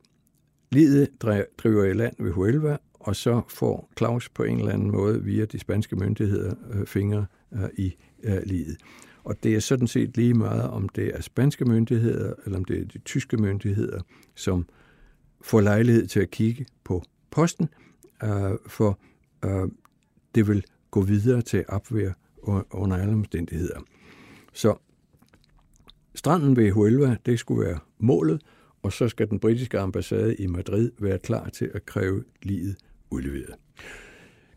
livet 0.73 1.09
driver 1.59 1.85
i 1.85 1.93
land 1.93 2.15
ved 2.19 2.33
Huelva, 2.33 2.77
og 3.01 3.17
så 3.17 3.41
får 3.49 3.91
Claus 3.99 4.29
på 4.29 4.43
en 4.43 4.59
eller 4.59 4.73
anden 4.73 4.91
måde 4.91 5.25
via 5.25 5.45
de 5.45 5.59
spanske 5.59 5.97
myndigheder 5.97 6.55
øh, 6.73 6.87
fingre 6.87 7.27
øh, 7.53 7.69
i 7.79 7.95
øh, 8.23 8.39
livet. 8.47 8.77
Og 9.25 9.43
det 9.43 9.55
er 9.55 9.61
sådan 9.61 9.87
set 9.87 10.17
lige 10.17 10.35
meget, 10.35 10.71
om 10.71 10.89
det 10.89 11.15
er 11.15 11.21
spanske 11.21 11.65
myndigheder, 11.65 12.35
eller 12.45 12.59
om 12.59 12.65
det 12.65 12.81
er 12.81 12.85
de 12.85 12.99
tyske 12.99 13.37
myndigheder, 13.37 14.01
som 14.35 14.67
får 15.41 15.61
lejlighed 15.61 16.07
til 16.07 16.21
at 16.21 16.31
kigge 16.31 16.67
på 16.85 17.03
posten, 17.31 17.69
øh, 18.25 18.53
for 18.67 18.99
øh, 19.45 19.69
det 20.35 20.49
vil 20.49 20.65
gå 20.91 21.03
videre 21.03 21.43
til 21.43 21.65
opvær 21.69 22.13
under 22.71 22.97
alle 22.97 23.13
omstændigheder. 23.13 23.81
Så 24.53 24.77
stranden 26.15 26.57
ved 26.57 26.71
Huelva, 26.71 27.17
det 27.27 27.39
skulle 27.39 27.69
være 27.69 27.79
målet, 27.99 28.43
og 28.83 28.93
så 28.93 29.09
skal 29.09 29.31
den 29.31 29.39
britiske 29.41 29.79
ambassade 29.79 30.37
i 30.37 30.47
Madrid 30.47 30.91
være 30.99 31.19
klar 31.19 31.49
til 31.49 31.71
at 31.75 31.87
kræve 31.87 32.25
livet 32.43 32.77
udleveret. 33.11 33.55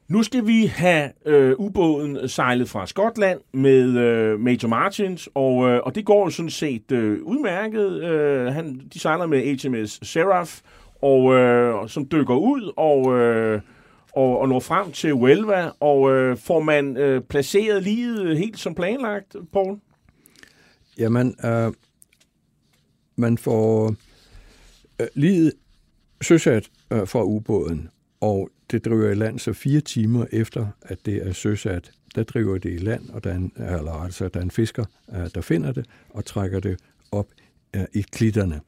Nu 0.07 0.23
skal 0.23 0.47
vi 0.47 0.65
have 0.65 1.11
øh, 1.25 1.55
ubåden 1.57 2.29
sejlet 2.29 2.69
fra 2.69 2.87
Skotland 2.87 3.39
med 3.53 3.97
øh, 3.97 4.39
Major 4.39 4.67
Martins, 4.67 5.29
og, 5.33 5.69
øh, 5.69 5.81
og 5.83 5.95
det 5.95 6.05
går 6.05 6.23
jo 6.25 6.29
sådan 6.29 6.49
set 6.49 6.91
øh, 6.91 7.23
udmærket. 7.23 8.03
Øh, 8.03 8.45
han, 8.45 8.81
de 8.93 8.99
sejler 8.99 9.25
med 9.25 9.69
HMS 9.69 9.99
Seraph, 10.07 10.51
og, 11.01 11.33
øh, 11.33 11.89
som 11.89 12.07
dykker 12.11 12.35
ud 12.35 12.73
og, 12.77 13.19
øh, 13.19 13.61
og, 14.15 14.39
og 14.39 14.49
når 14.49 14.59
frem 14.59 14.91
til 14.91 15.13
Huelva, 15.13 15.69
og 15.79 16.11
øh, 16.11 16.37
får 16.37 16.59
man 16.59 16.97
øh, 16.97 17.21
placeret 17.21 17.83
livet 17.83 18.37
helt 18.37 18.59
som 18.59 18.75
planlagt, 18.75 19.35
Paul? 19.53 19.79
Jamen, 20.97 21.35
øh, 21.45 21.73
man 23.15 23.37
får 23.37 23.95
øh, 25.01 25.07
livet 25.15 25.53
søsat 26.21 26.69
øh, 26.91 27.07
fra 27.07 27.23
ubåden, 27.23 27.89
og 28.21 28.49
det 28.73 28.85
driver 28.85 29.09
i 29.09 29.15
land 29.15 29.39
så 29.39 29.53
fire 29.53 29.81
timer 29.81 30.25
efter, 30.31 30.67
at 30.81 31.05
det 31.05 31.27
er 31.27 31.31
søsat. 31.31 31.91
Der 32.15 32.23
driver 32.23 32.57
det 32.57 32.73
i 32.73 32.77
land, 32.77 33.09
og 33.09 33.23
der 33.23 33.29
er 33.29 33.35
en, 33.35 33.51
eller 33.57 33.91
altså, 33.91 34.27
der 34.27 34.39
er 34.39 34.43
en 34.43 34.51
fisker, 34.51 34.85
øh, 35.13 35.29
der 35.35 35.41
finder 35.41 35.71
det 35.71 35.85
og 36.09 36.25
trækker 36.25 36.59
det 36.59 36.79
op 37.11 37.27
øh, 37.75 37.83
i 37.93 38.01
klitterne. 38.01 38.61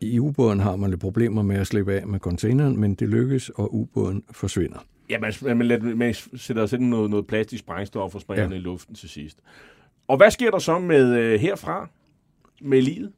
I 0.00 0.18
ubåden 0.18 0.60
har 0.60 0.76
man 0.76 0.90
lidt 0.90 1.00
problemer 1.00 1.42
med 1.42 1.56
at 1.56 1.66
slippe 1.66 1.92
af 1.94 2.06
med 2.06 2.18
containeren, 2.18 2.80
men 2.80 2.94
det 2.94 3.08
lykkes, 3.08 3.48
og 3.48 3.74
ubåden 3.74 4.24
forsvinder. 4.30 4.86
Ja, 5.10 5.18
man, 5.18 5.32
man, 5.42 5.68
man, 5.68 5.98
man 5.98 6.14
sætter 6.34 6.66
sådan 6.66 6.86
noget, 6.86 7.10
noget 7.10 7.26
plastisk 7.26 7.60
sprængstof 7.60 8.14
og 8.14 8.20
springer 8.20 8.48
ja. 8.48 8.54
i 8.54 8.58
luften 8.58 8.94
til 8.94 9.08
sidst. 9.08 9.38
Og 10.08 10.16
hvad 10.16 10.30
sker 10.30 10.50
der 10.50 10.58
så 10.58 10.78
med 10.78 11.18
øh, 11.18 11.40
herfra 11.40 11.88
med 12.60 12.82
livet? 12.82 13.12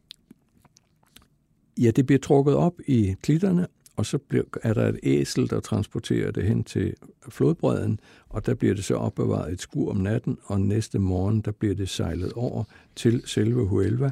Ja, 1.81 1.91
det 1.91 2.07
bliver 2.07 2.19
trukket 2.19 2.55
op 2.55 2.75
i 2.87 3.15
klitterne, 3.23 3.67
og 3.97 4.07
så 4.07 4.19
bliver, 4.19 4.45
er 4.63 4.75
der 4.75 4.89
et 4.89 5.01
æsel, 5.03 5.51
der 5.51 5.61
transporterer 5.61 6.31
det 6.31 6.45
hen 6.45 6.65
til 6.65 6.95
flodbredden, 7.29 8.01
og 8.29 8.47
der 8.47 8.55
bliver 8.55 8.75
det 8.75 8.85
så 8.85 8.95
opbevaret 8.95 9.53
et 9.53 9.61
skur 9.61 9.91
om 9.91 9.97
natten, 9.97 10.39
og 10.45 10.61
næste 10.61 10.99
morgen, 10.99 11.41
der 11.41 11.51
bliver 11.51 11.75
det 11.75 11.89
sejlet 11.89 12.33
over 12.33 12.65
til 12.97 13.23
selve 13.27 13.67
Huelva, 13.67 14.11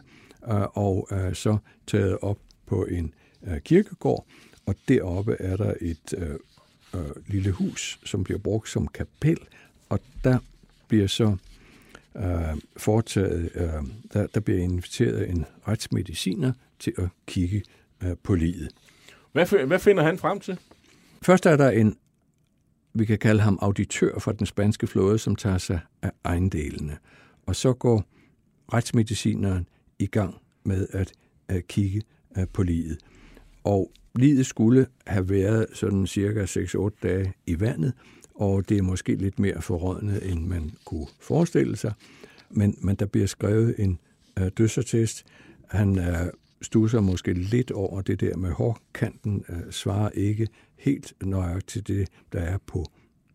øh, 0.48 0.62
og 0.72 1.08
øh, 1.12 1.34
så 1.34 1.56
taget 1.86 2.18
op 2.22 2.38
på 2.66 2.84
en 2.84 3.14
øh, 3.46 3.60
kirkegård, 3.60 4.26
og 4.66 4.74
deroppe 4.88 5.36
er 5.40 5.56
der 5.56 5.74
et 5.80 6.14
øh, 6.18 6.36
øh, 6.94 7.10
lille 7.26 7.50
hus, 7.50 8.00
som 8.04 8.24
bliver 8.24 8.38
brugt 8.38 8.68
som 8.68 8.86
kapel, 8.86 9.38
og 9.88 10.00
der 10.24 10.38
bliver 10.88 11.06
så 11.06 11.36
øh, 12.16 12.56
foretaget, 12.76 13.50
øh, 13.54 13.82
der, 14.12 14.26
der 14.26 14.40
bliver 14.40 14.60
inviteret 14.60 15.30
en 15.30 15.44
retsmediciner 15.68 16.52
til 16.78 16.92
at 16.98 17.08
kigge 17.26 17.62
øh, 18.02 18.16
på 18.22 18.34
livet. 18.34 18.70
Hvad, 19.32 19.66
hvad 19.66 19.78
finder 19.78 20.02
han 20.02 20.18
frem 20.18 20.40
til? 20.40 20.58
Først 21.22 21.46
er 21.46 21.56
der 21.56 21.70
en, 21.70 21.96
vi 22.94 23.04
kan 23.04 23.18
kalde 23.18 23.42
ham 23.42 23.58
auditør 23.62 24.18
for 24.18 24.32
den 24.32 24.46
spanske 24.46 24.86
flåde, 24.86 25.18
som 25.18 25.36
tager 25.36 25.58
sig 25.58 25.80
af 26.02 26.10
ejendelene. 26.24 26.98
Og 27.46 27.56
så 27.56 27.72
går 27.72 28.04
retsmedicineren 28.72 29.68
i 29.98 30.06
gang 30.06 30.34
med 30.64 30.86
at, 30.90 31.12
at 31.48 31.66
kigge 31.66 32.02
øh, 32.38 32.46
på 32.52 32.62
livet. 32.62 32.98
Og 33.64 33.92
livet 34.14 34.46
skulle 34.46 34.86
have 35.06 35.28
været 35.28 35.66
sådan 35.72 36.06
cirka 36.06 36.44
6-8 36.44 36.88
dage 37.02 37.32
i 37.46 37.60
vandet, 37.60 37.92
og 38.34 38.68
det 38.68 38.78
er 38.78 38.82
måske 38.82 39.14
lidt 39.14 39.38
mere 39.38 39.62
forrådnet, 39.62 40.32
end 40.32 40.46
man 40.46 40.70
kunne 40.84 41.06
forestille 41.20 41.76
sig. 41.76 41.92
Men, 42.50 42.76
men 42.80 42.96
der 42.96 43.06
bliver 43.06 43.26
skrevet 43.26 43.74
en 43.78 43.98
øh, 44.38 44.50
dødsattest. 44.58 45.24
Han 45.68 45.98
øh, 45.98 46.26
stusser 46.62 47.00
måske 47.00 47.32
lidt 47.32 47.70
over 47.70 48.00
det 48.00 48.20
der 48.20 48.36
med 48.36 48.50
hårkanten, 48.50 49.44
øh, 49.48 49.72
svarer 49.72 50.10
ikke 50.10 50.48
helt 50.78 51.12
nøjagtigt 51.22 51.86
til 51.86 51.96
det, 51.96 52.08
der 52.32 52.40
er 52.40 52.58
på, 52.66 52.84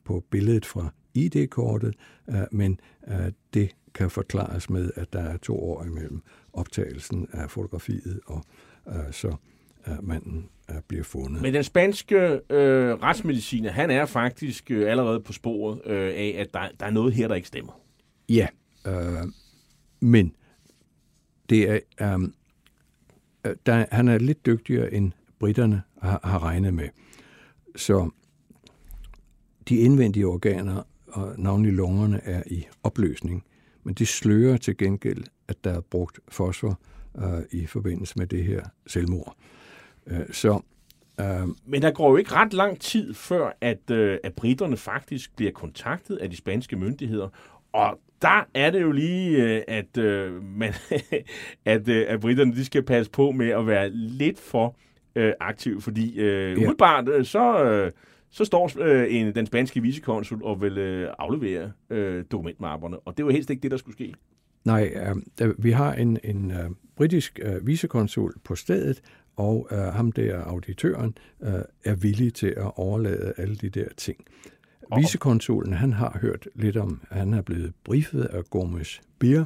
på 0.04 0.24
billedet 0.30 0.66
fra 0.66 0.94
ID-kortet, 1.14 1.96
øh, 2.30 2.36
men 2.52 2.80
øh, 3.08 3.32
det 3.54 3.76
kan 3.94 4.10
forklares 4.10 4.70
med, 4.70 4.92
at 4.96 5.14
der 5.14 5.22
er 5.22 5.38
to 5.38 5.60
år 5.60 5.84
imellem 5.84 6.22
optagelsen 6.54 7.28
af 7.32 7.52
fotografiet, 7.52 8.20
og 8.26 8.44
øh, 8.88 9.12
så 9.12 9.36
øh, 9.88 10.04
manden 10.04 10.50
øh, 10.70 10.76
bliver 10.88 11.04
fundet. 11.04 11.42
Men 11.42 11.54
den 11.54 11.64
spanske 11.64 12.42
øh, 12.50 12.94
retsmediciner, 12.94 13.72
han 13.72 13.92
er 13.92 14.06
faktisk 14.06 14.72
øh, 14.72 14.92
allerede 14.92 15.20
på 15.20 15.34
sporet 15.34 15.82
øh, 15.86 16.08
af, 16.08 16.36
at 16.38 16.54
der, 16.54 16.68
der 16.80 16.86
er 16.86 16.92
noget 16.92 17.14
her, 17.14 17.28
der 17.28 17.36
ikke 17.36 17.48
stemmer. 17.48 17.80
Ja, 18.30 18.48
øh, 18.88 19.28
men 20.00 20.36
det 21.50 21.70
er, 21.70 21.80
øh, 22.02 22.30
Øh, 23.46 23.56
der, 23.66 23.86
han 23.92 24.08
er 24.08 24.18
lidt 24.18 24.46
dygtigere, 24.46 24.94
end 24.94 25.12
britterne 25.40 25.82
har, 26.02 26.20
har 26.24 26.44
regnet 26.44 26.74
med. 26.74 26.90
Så 27.76 28.10
de 29.70 29.76
indvendige 29.76 30.28
organer, 30.28 30.84
og 31.08 31.34
navnlig 31.38 31.74
lungerne, 31.74 32.22
er 32.24 32.44
i 32.46 32.68
opløsning. 32.84 33.44
Men 33.84 33.94
det 33.94 34.08
slører 34.08 34.58
til 34.58 34.78
gengæld, 34.78 35.24
at 35.48 35.64
der 35.64 35.72
er 35.74 35.82
brugt 35.82 36.20
fosfor 36.28 36.80
øh, 37.18 37.44
i 37.52 37.66
forbindelse 37.66 38.14
med 38.18 38.28
det 38.28 38.44
her 38.44 38.64
selvmord. 38.88 39.36
Øh, 40.08 40.26
så 40.32 40.62
Øh, 41.20 41.48
Men 41.66 41.82
der 41.82 41.92
går 41.92 42.10
jo 42.10 42.18
ikke 42.18 42.34
ret 42.34 42.54
lang 42.54 42.80
tid 42.80 43.14
før, 43.14 43.58
at, 43.62 43.92
øh, 43.92 44.18
at 44.24 44.34
britterne 44.34 44.78
faktisk 44.78 45.36
bliver 45.36 45.52
kontaktet 45.52 46.16
af 46.18 46.30
de 46.30 46.36
spanske 46.36 46.76
myndigheder, 46.76 47.30
og 47.74 48.00
der 48.22 48.48
er 48.54 48.70
det 48.70 48.82
jo 48.82 48.92
lige, 48.92 49.44
øh, 49.44 49.62
at, 49.68 49.98
øh, 49.98 50.44
man, 50.44 50.74
at, 51.66 51.88
øh, 51.90 52.06
at 52.08 52.20
britterne 52.20 52.56
de 52.56 52.66
skal 52.66 52.84
passe 52.84 53.12
på 53.12 53.32
med 53.32 53.50
at 53.50 53.68
være 53.68 53.90
lidt 53.94 54.40
for 54.40 54.76
øh, 55.16 55.34
aktiv, 55.40 55.82
fordi 55.82 56.20
øh, 56.20 56.52
ja. 56.52 56.56
umiddelbart 56.56 57.28
så, 57.28 57.64
øh, 57.64 57.92
så 58.30 58.46
står 58.46 58.72
øh, 58.80 59.16
en, 59.16 59.36
den 59.36 59.46
spanske 59.46 59.82
vicekonsul 59.82 60.44
og 60.44 60.62
vil 60.62 60.78
øh, 60.78 61.10
aflevere 61.20 61.72
øh, 61.90 62.24
dokumentmapperne, 62.32 63.00
og 63.00 63.18
det 63.18 63.26
var 63.26 63.32
helst 63.32 63.50
ikke 63.50 63.62
det, 63.62 63.72
der 63.72 63.78
skulle 63.78 63.96
ske. 63.96 64.14
Nej, 64.66 64.98
øh, 65.42 65.64
vi 65.64 65.72
har 65.72 65.94
en, 65.94 66.20
en 66.24 66.52
øh, 66.52 66.70
britisk 66.96 67.40
øh, 67.44 67.68
vicekonsul 67.68 68.34
på 68.44 68.56
stedet, 68.56 69.02
og 69.36 69.68
øh, 69.72 69.78
ham 69.78 70.12
der, 70.12 70.42
auditøren, 70.42 71.18
øh, 71.44 71.52
er 71.86 71.96
villig 71.96 72.34
til 72.34 72.48
at 72.48 72.72
overlade 72.76 73.34
alle 73.38 73.56
de 73.56 73.70
der 73.70 73.88
ting. 73.98 74.18
Vicekonsulen, 74.96 75.74
han 75.74 75.94
har 75.94 76.18
hørt 76.22 76.48
lidt 76.56 76.78
om, 76.78 77.02
at 77.10 77.18
han 77.18 77.34
er 77.34 77.42
blevet 77.42 77.74
briefet 77.84 78.24
af 78.24 78.46
Gomes 78.50 79.02
Bier, 79.20 79.46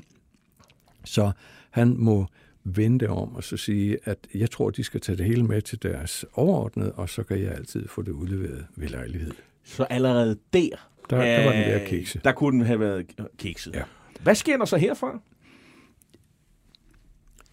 så 1.05 1.31
han 1.72 1.95
må 1.97 2.27
vente 2.63 3.09
om 3.09 3.35
og 3.35 3.43
så 3.43 3.57
sige, 3.57 3.97
at 4.03 4.18
jeg 4.35 4.51
tror, 4.51 4.69
de 4.69 4.84
skal 4.84 5.01
tage 5.01 5.18
det 5.18 5.26
hele 5.26 5.43
med 5.43 5.61
til 5.61 5.84
deres 5.84 6.26
overordnede, 6.34 6.91
og 6.91 7.09
så 7.09 7.23
kan 7.23 7.41
jeg 7.41 7.51
altid 7.51 7.88
få 7.88 8.01
det 8.01 8.11
udleveret 8.11 8.65
ved 8.76 8.88
lejlighed. 8.88 9.31
Så 9.63 9.84
allerede 9.84 10.38
der, 10.53 10.69
der, 11.09 11.18
der 11.18 11.45
var 11.45 11.51
den 11.51 11.61
der 11.61 11.88
kikse. 11.88 12.22
Der 12.23 12.31
kunne 12.31 12.57
den 12.57 12.65
have 12.65 12.80
været 12.80 13.05
kikset. 13.38 13.73
Ja. 13.73 13.84
Hvad 14.23 14.35
sker 14.35 14.57
der 14.57 14.65
så 14.65 14.77
herfra? 14.77 15.22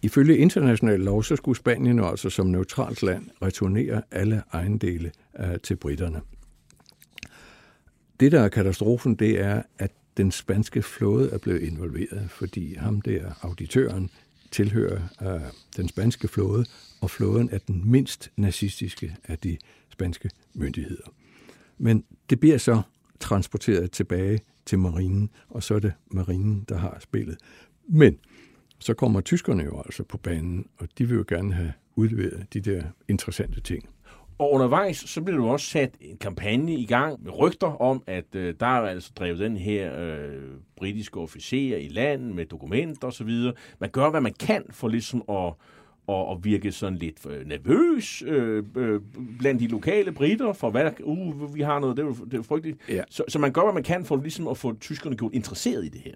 Ifølge 0.01 0.37
international 0.37 0.99
lov, 0.99 1.23
så 1.23 1.35
skulle 1.35 1.57
Spanien 1.57 1.99
altså 1.99 2.29
som 2.29 2.47
neutralt 2.47 3.03
land 3.03 3.29
returnere 3.41 4.01
alle 4.11 4.43
ejendele 4.53 5.11
uh, 5.39 5.45
til 5.63 5.75
britterne. 5.75 6.21
Det, 8.19 8.31
der 8.31 8.41
er 8.41 8.49
katastrofen, 8.49 9.15
det 9.15 9.39
er, 9.39 9.61
at 9.77 9.91
den 10.17 10.31
spanske 10.31 10.81
flåde 10.81 11.29
er 11.29 11.37
blevet 11.37 11.61
involveret, 11.61 12.29
fordi 12.29 12.75
ham 12.75 13.01
der, 13.01 13.31
auditøren, 13.41 14.09
tilhører 14.51 15.01
øh, 15.21 15.41
den 15.77 15.89
spanske 15.89 16.27
flåde, 16.27 16.65
og 17.01 17.09
flåden 17.09 17.49
er 17.51 17.57
den 17.57 17.91
mindst 17.91 18.31
nazistiske 18.37 19.15
af 19.27 19.37
de 19.37 19.57
spanske 19.89 20.29
myndigheder. 20.53 21.13
Men 21.77 22.03
det 22.29 22.39
bliver 22.39 22.57
så 22.57 22.81
transporteret 23.19 23.91
tilbage 23.91 24.39
til 24.65 24.79
marinen, 24.79 25.29
og 25.49 25.63
så 25.63 25.75
er 25.75 25.79
det 25.79 25.93
marinen, 26.11 26.65
der 26.69 26.77
har 26.77 26.97
spillet. 26.99 27.37
Men 27.87 28.17
så 28.79 28.93
kommer 28.93 29.21
tyskerne 29.21 29.63
jo 29.63 29.81
altså 29.85 30.03
på 30.03 30.17
banen, 30.17 30.65
og 30.77 30.87
de 30.97 31.07
vil 31.07 31.17
jo 31.17 31.25
gerne 31.27 31.53
have 31.53 31.73
udleveret 31.95 32.53
de 32.53 32.61
der 32.61 32.83
interessante 33.07 33.61
ting. 33.61 33.89
Og 34.39 34.51
undervejs, 34.51 34.97
så 34.97 35.21
bliver 35.21 35.37
du 35.37 35.47
også 35.47 35.65
sat 35.65 35.95
en 36.01 36.17
kampagne 36.17 36.73
i 36.73 36.85
gang 36.85 37.23
med 37.23 37.39
rygter 37.39 37.81
om, 37.81 38.03
at 38.07 38.35
øh, 38.35 38.53
der 38.59 38.65
er 38.65 38.89
altså 38.89 39.11
drevet 39.15 39.39
den 39.39 39.57
her 39.57 39.99
øh, 39.99 40.43
britiske 40.75 41.19
officer 41.19 41.77
i 41.77 41.87
landet 41.87 42.35
med 42.35 42.45
dokumenter 42.45 43.07
osv. 43.07 43.29
Man 43.79 43.89
gør, 43.89 44.09
hvad 44.09 44.21
man 44.21 44.33
kan 44.33 44.63
for 44.69 44.87
ligesom 44.87 45.23
at, 45.29 45.53
at, 46.09 46.31
at 46.31 46.37
virke 46.43 46.71
sådan 46.71 46.97
lidt 46.97 47.25
øh, 47.25 47.47
nervøs 47.47 48.23
øh, 48.27 48.63
øh, 48.75 49.01
blandt 49.39 49.61
de 49.61 49.67
lokale 49.67 50.11
britter, 50.11 50.53
for 50.53 50.69
hvad 50.69 50.83
der, 50.83 50.91
uh, 51.03 51.55
vi 51.55 51.61
har 51.61 51.79
noget, 51.79 51.97
det 51.97 52.03
er 52.03 52.07
jo, 52.07 52.13
det 52.13 52.33
er 52.33 52.37
jo 52.37 52.43
frygteligt. 52.43 52.77
Ja. 52.89 53.03
Så, 53.09 53.23
så 53.27 53.39
man 53.39 53.51
gør, 53.51 53.63
hvad 53.63 53.73
man 53.73 53.83
kan 53.83 54.05
for 54.05 54.15
ligesom 54.15 54.47
at 54.47 54.57
få 54.57 54.73
tyskerne 54.73 55.15
gjort 55.15 55.33
interesseret 55.33 55.85
i 55.85 55.89
det 55.89 56.01
her. 56.01 56.15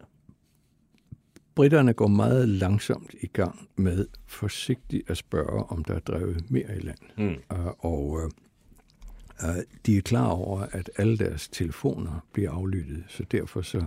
Britterne 1.55 1.93
går 1.93 2.07
meget 2.07 2.49
langsomt 2.49 3.15
i 3.21 3.27
gang 3.27 3.69
med 3.75 4.07
forsigtigt 4.25 5.09
at 5.09 5.17
spørge, 5.17 5.63
om 5.63 5.83
der 5.83 5.95
er 5.95 5.99
drevet 5.99 6.51
mere 6.51 6.77
i 6.77 6.79
land. 6.79 6.97
Mm. 7.17 7.35
Og 7.79 8.09
uh, 8.09 8.23
uh, 9.43 9.55
de 9.85 9.97
er 9.97 10.01
klar 10.01 10.27
over, 10.27 10.59
at 10.59 10.89
alle 10.97 11.17
deres 11.17 11.47
telefoner 11.47 12.25
bliver 12.33 12.51
aflyttet, 12.51 13.03
så 13.07 13.23
derfor 13.31 13.61
så 13.61 13.85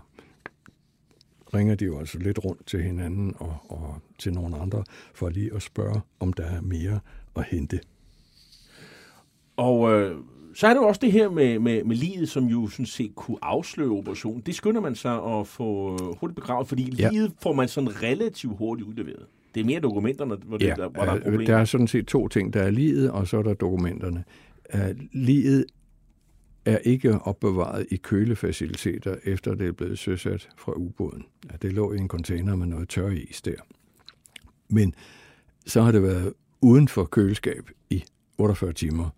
ringer 1.55 1.75
de 1.75 1.85
jo 1.85 1.99
altså 1.99 2.19
lidt 2.19 2.45
rundt 2.45 2.67
til 2.67 2.83
hinanden 2.83 3.35
og, 3.39 3.57
og 3.69 4.01
til 4.19 4.33
nogle 4.33 4.57
andre, 4.57 4.85
for 5.15 5.29
lige 5.29 5.55
at 5.55 5.63
spørge, 5.63 6.01
om 6.21 6.33
der 6.33 6.45
er 6.45 6.61
mere 6.61 7.01
at 7.37 7.45
hente. 7.45 7.81
Og 9.57 9.93
øh, 9.93 10.17
så 10.57 10.67
er 10.67 10.75
det 10.75 10.81
jo 10.81 10.87
også 10.87 11.01
det 11.03 11.13
her 11.13 11.31
med, 11.31 11.59
med, 11.59 11.85
med 11.85 11.97
livet, 11.97 12.29
som 12.29 12.45
jo 12.45 12.69
sådan 12.69 12.87
set 12.87 13.15
kunne 13.15 13.39
afsløre 13.43 13.91
operationen. 13.91 14.43
Det 14.47 14.55
skynder 14.55 14.81
man 14.81 14.95
sig 14.95 15.23
at 15.25 15.47
få 15.47 15.93
øh, 15.93 15.99
hurtigt 16.21 16.35
begravet, 16.37 16.69
fordi 16.69 16.95
Ja. 16.99 17.11
livet 17.11 17.33
får 17.43 17.53
man 17.53 17.69
sådan 17.69 18.03
relativt 18.03 18.59
hurtigt 18.59 18.89
udleveret. 18.89 19.27
Det 19.55 19.61
er 19.61 19.65
mere 19.65 19.81
dokumenterne, 19.81 20.37
hvor, 20.37 20.57
det, 20.59 20.67
Ja, 20.67 20.75
der, 20.75 20.89
hvor 20.89 21.03
der 21.05 21.11
er 21.11 21.17
øh, 21.17 21.23
problemer. 21.23 21.45
der 21.47 21.57
er 21.57 21.65
sådan 21.65 21.87
set 21.89 22.07
to 22.07 22.29
ting. 22.29 22.53
Der 22.53 22.63
er 22.63 22.71
livet, 22.71 23.11
og 23.11 23.29
så 23.29 23.39
er 23.39 23.43
der 23.43 23.55
dokumenterne. 23.55 24.25
Uh, 24.75 24.81
livet 25.13 25.65
er 26.65 26.79
ikke 26.79 27.19
opbevaret 27.19 27.87
i 27.91 27.97
kølefaciliteter, 27.97 29.17
efter 29.25 29.55
det 29.55 29.67
er 29.69 29.73
blevet 29.73 29.99
søsat 29.99 30.49
fra 30.59 30.73
ubåden. 30.73 31.25
Ja, 31.51 31.57
det 31.63 31.73
lå 31.73 31.93
i 31.93 31.97
en 31.99 32.09
container 32.09 32.57
med 32.57 32.67
noget 32.67 32.89
tør 32.89 33.09
is 33.11 33.43
der. 33.43 33.57
Men 34.69 34.95
så 35.67 35.83
har 35.83 35.93
det 35.93 36.03
været 36.03 36.33
uden 36.61 36.89
for 36.89 37.05
køleskab 37.05 37.71
i 37.91 38.05
48 38.39 38.73
timer, 38.73 39.11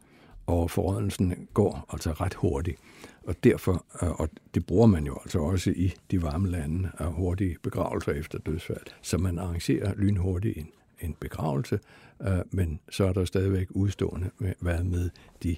og 0.49 0.71
forrådelsen 0.71 1.49
går 1.55 1.87
altså 1.93 2.11
ret 2.11 2.35
hurtigt. 2.35 2.79
Og 3.27 3.35
derfor, 3.45 3.85
øh, 4.03 4.21
og 4.21 4.29
det 4.55 4.67
bruger 4.67 4.87
man 4.87 5.07
jo 5.07 5.19
altså 5.25 5.39
også 5.39 5.71
i 5.71 5.95
de 6.11 6.23
varme 6.23 6.49
lande 6.51 6.91
af 6.99 7.13
hurtige 7.13 7.57
begravelser 7.63 8.13
efter 8.13 8.39
dødsfald, 8.39 8.87
så 9.03 9.19
man 9.19 9.39
arrangerer 9.39 9.95
lynhurtigt 9.97 10.59
en, 10.59 10.69
en 11.01 11.17
begravelse, 11.21 11.79
øh, 12.23 12.39
men 12.51 12.81
så 12.91 13.05
er 13.05 13.13
der 13.13 13.25
stadigvæk 13.25 13.67
udstående 13.71 14.31
med, 14.39 14.53
hvad 14.61 14.85
med 14.85 15.11
de 15.43 15.57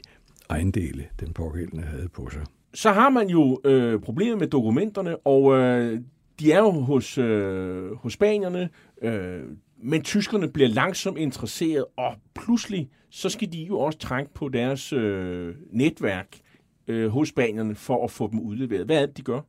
ejendele, 0.50 1.06
den 1.20 1.32
pågældende 1.32 1.82
havde 1.82 2.08
på 2.08 2.30
sig. 2.30 2.42
Så 2.74 2.92
har 2.92 3.10
man 3.10 3.28
jo 3.28 3.60
øh, 3.64 4.00
problemer 4.00 4.36
med 4.36 4.46
dokumenterne, 4.46 5.16
og 5.16 5.52
øh, 5.52 6.00
de 6.40 6.52
er 6.52 6.58
jo 6.58 6.70
hos, 6.70 7.18
øh, 7.18 7.96
hos 7.96 8.12
spanierne, 8.12 8.68
øh, 9.02 9.42
men 9.82 10.02
tyskerne 10.02 10.48
bliver 10.48 10.68
langsomt 10.68 11.18
interesseret, 11.18 11.84
og 11.96 12.14
pludselig 12.34 12.90
så 13.10 13.28
skal 13.28 13.52
de 13.52 13.62
jo 13.62 13.78
også 13.80 13.98
trække 13.98 14.34
på 14.34 14.48
deres 14.48 14.92
øh, 14.92 15.54
netværk 15.72 16.36
øh, 16.88 17.08
hos 17.08 17.28
spanierne 17.28 17.74
for 17.74 18.04
at 18.04 18.10
få 18.10 18.30
dem 18.30 18.40
udleveret. 18.40 18.86
Hvad 18.86 19.02
er 19.02 19.06
det, 19.06 19.16
de 19.16 19.22
gør? 19.22 19.40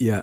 Ja, 0.00 0.20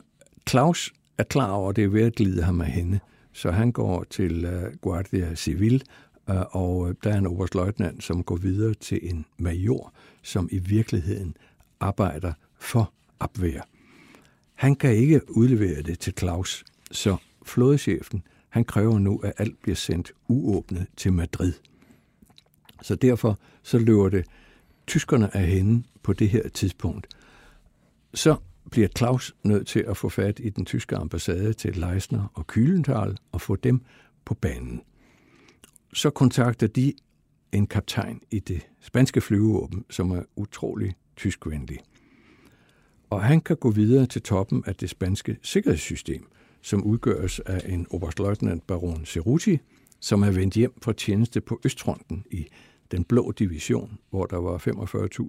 Claus 0.50 0.94
er 1.18 1.24
klar 1.24 1.52
over, 1.52 1.70
at 1.70 1.76
det 1.76 1.84
er 1.84 1.88
ved 1.88 2.04
at 2.04 2.16
glide 2.16 2.44
ham 2.44 2.62
af 2.62 2.72
hende, 2.72 3.00
så 3.34 3.52
han 3.52 3.72
går 3.72 4.04
til 4.10 4.46
øh, 4.46 4.74
Guardia 4.82 5.36
Civil, 5.36 5.84
øh, 6.30 6.36
og 6.52 6.90
øh, 6.90 6.96
der 7.04 7.14
er 7.14 7.18
en 7.18 7.28
oberstløjtnant, 7.28 8.04
som 8.04 8.24
går 8.24 8.36
videre 8.36 8.74
til 8.74 9.00
en 9.02 9.26
major, 9.38 9.94
som 10.24 10.50
i 10.52 10.58
virkeligheden 10.58 11.38
arbejder 11.80 12.34
for 12.60 12.94
Abwehr. 13.20 13.62
Han 14.54 14.76
kan 14.76 14.96
ikke 14.96 15.22
udlevere 15.30 15.82
det 15.82 16.00
til 16.00 16.14
Claus, 16.18 16.64
så 16.92 17.18
flådechefen 17.50 18.24
han 18.50 18.64
kræver 18.64 19.00
nu, 19.00 19.18
at 19.18 19.34
alt 19.38 19.62
bliver 19.62 19.76
sendt 19.76 20.12
uåbnet 20.28 20.88
til 20.98 21.14
Madrid. 21.14 21.54
Så 22.82 22.96
derfor 22.96 23.40
så 23.64 23.80
løber 23.80 24.10
det 24.10 24.26
tyskerne 24.88 25.36
af 25.36 25.48
hende 25.48 25.84
på 26.04 26.14
det 26.14 26.30
her 26.30 26.50
tidspunkt. 26.50 27.08
Så 28.14 28.36
bliver 28.72 28.88
Claus 28.98 29.36
nødt 29.44 29.68
til 29.68 29.80
at 29.80 29.98
få 29.98 30.10
fat 30.10 30.40
i 30.44 30.50
den 30.50 30.66
tyske 30.66 30.96
ambassade 30.96 31.54
til 31.54 31.76
Leisner 31.76 32.32
og 32.34 32.48
Kylenthal 32.48 33.18
og 33.32 33.42
få 33.42 33.56
dem 33.56 33.82
på 34.26 34.34
banen. 34.34 34.82
Så 35.94 36.10
kontakter 36.10 36.68
de 36.68 36.94
en 37.52 37.68
kaptajn 37.68 38.22
i 38.32 38.40
det 38.40 38.68
spanske 38.80 39.22
flyvevåben, 39.22 39.86
som 39.90 40.12
er 40.12 40.22
utrolig 40.36 40.96
tyskvenlig. 41.16 41.80
Og 43.10 43.24
han 43.24 43.42
kan 43.42 43.58
gå 43.58 43.72
videre 43.72 44.06
til 44.06 44.22
toppen 44.22 44.64
af 44.66 44.76
det 44.76 44.90
spanske 44.90 45.38
sikkerhedssystem, 45.42 46.28
som 46.62 46.84
udgøres 46.84 47.40
af 47.40 47.74
en 47.74 47.88
oberstløjtnant 47.90 48.68
baron 48.68 49.06
Cerruti, 49.06 49.58
som 50.00 50.22
er 50.22 50.32
vendt 50.32 50.54
hjem 50.54 50.74
fra 50.82 50.94
tjeneste 50.94 51.42
på 51.42 51.60
Østfronten 51.66 52.26
i 52.32 52.48
den 52.92 53.04
blå 53.04 53.32
division, 53.32 53.98
hvor 54.10 54.26
der 54.26 54.38
var 54.38 54.58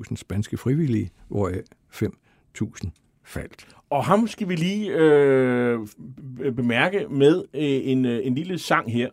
45.000 0.08 0.16
spanske 0.16 0.56
frivillige, 0.56 1.10
hvoraf 1.28 1.62
5.000 1.92 2.90
faldt. 3.24 3.66
Og 3.90 4.04
ham 4.04 4.26
skal 4.26 4.48
vi 4.48 4.56
lige 4.56 4.94
øh, 4.94 5.78
bemærke 6.56 7.06
med 7.10 7.44
øh, 7.54 7.62
en, 7.62 8.04
øh, 8.04 8.26
en 8.26 8.34
lille 8.34 8.58
sang 8.58 8.92
her. 8.92 9.08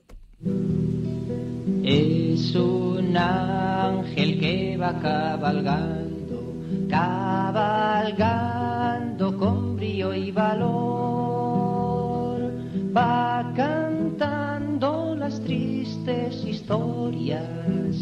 Es 1.83 2.55
un 2.55 3.15
ángel 3.15 4.39
que 4.39 4.77
va 4.77 4.91
cabalgando, 5.01 6.53
cabalgando 6.89 9.31
con 9.39 9.77
brío 9.77 10.13
y 10.13 10.31
valor, 10.31 11.26
va 12.97 13.53
cantando 13.55 15.15
las 15.15 15.39
tristes 15.41 16.43
historias 16.43 17.95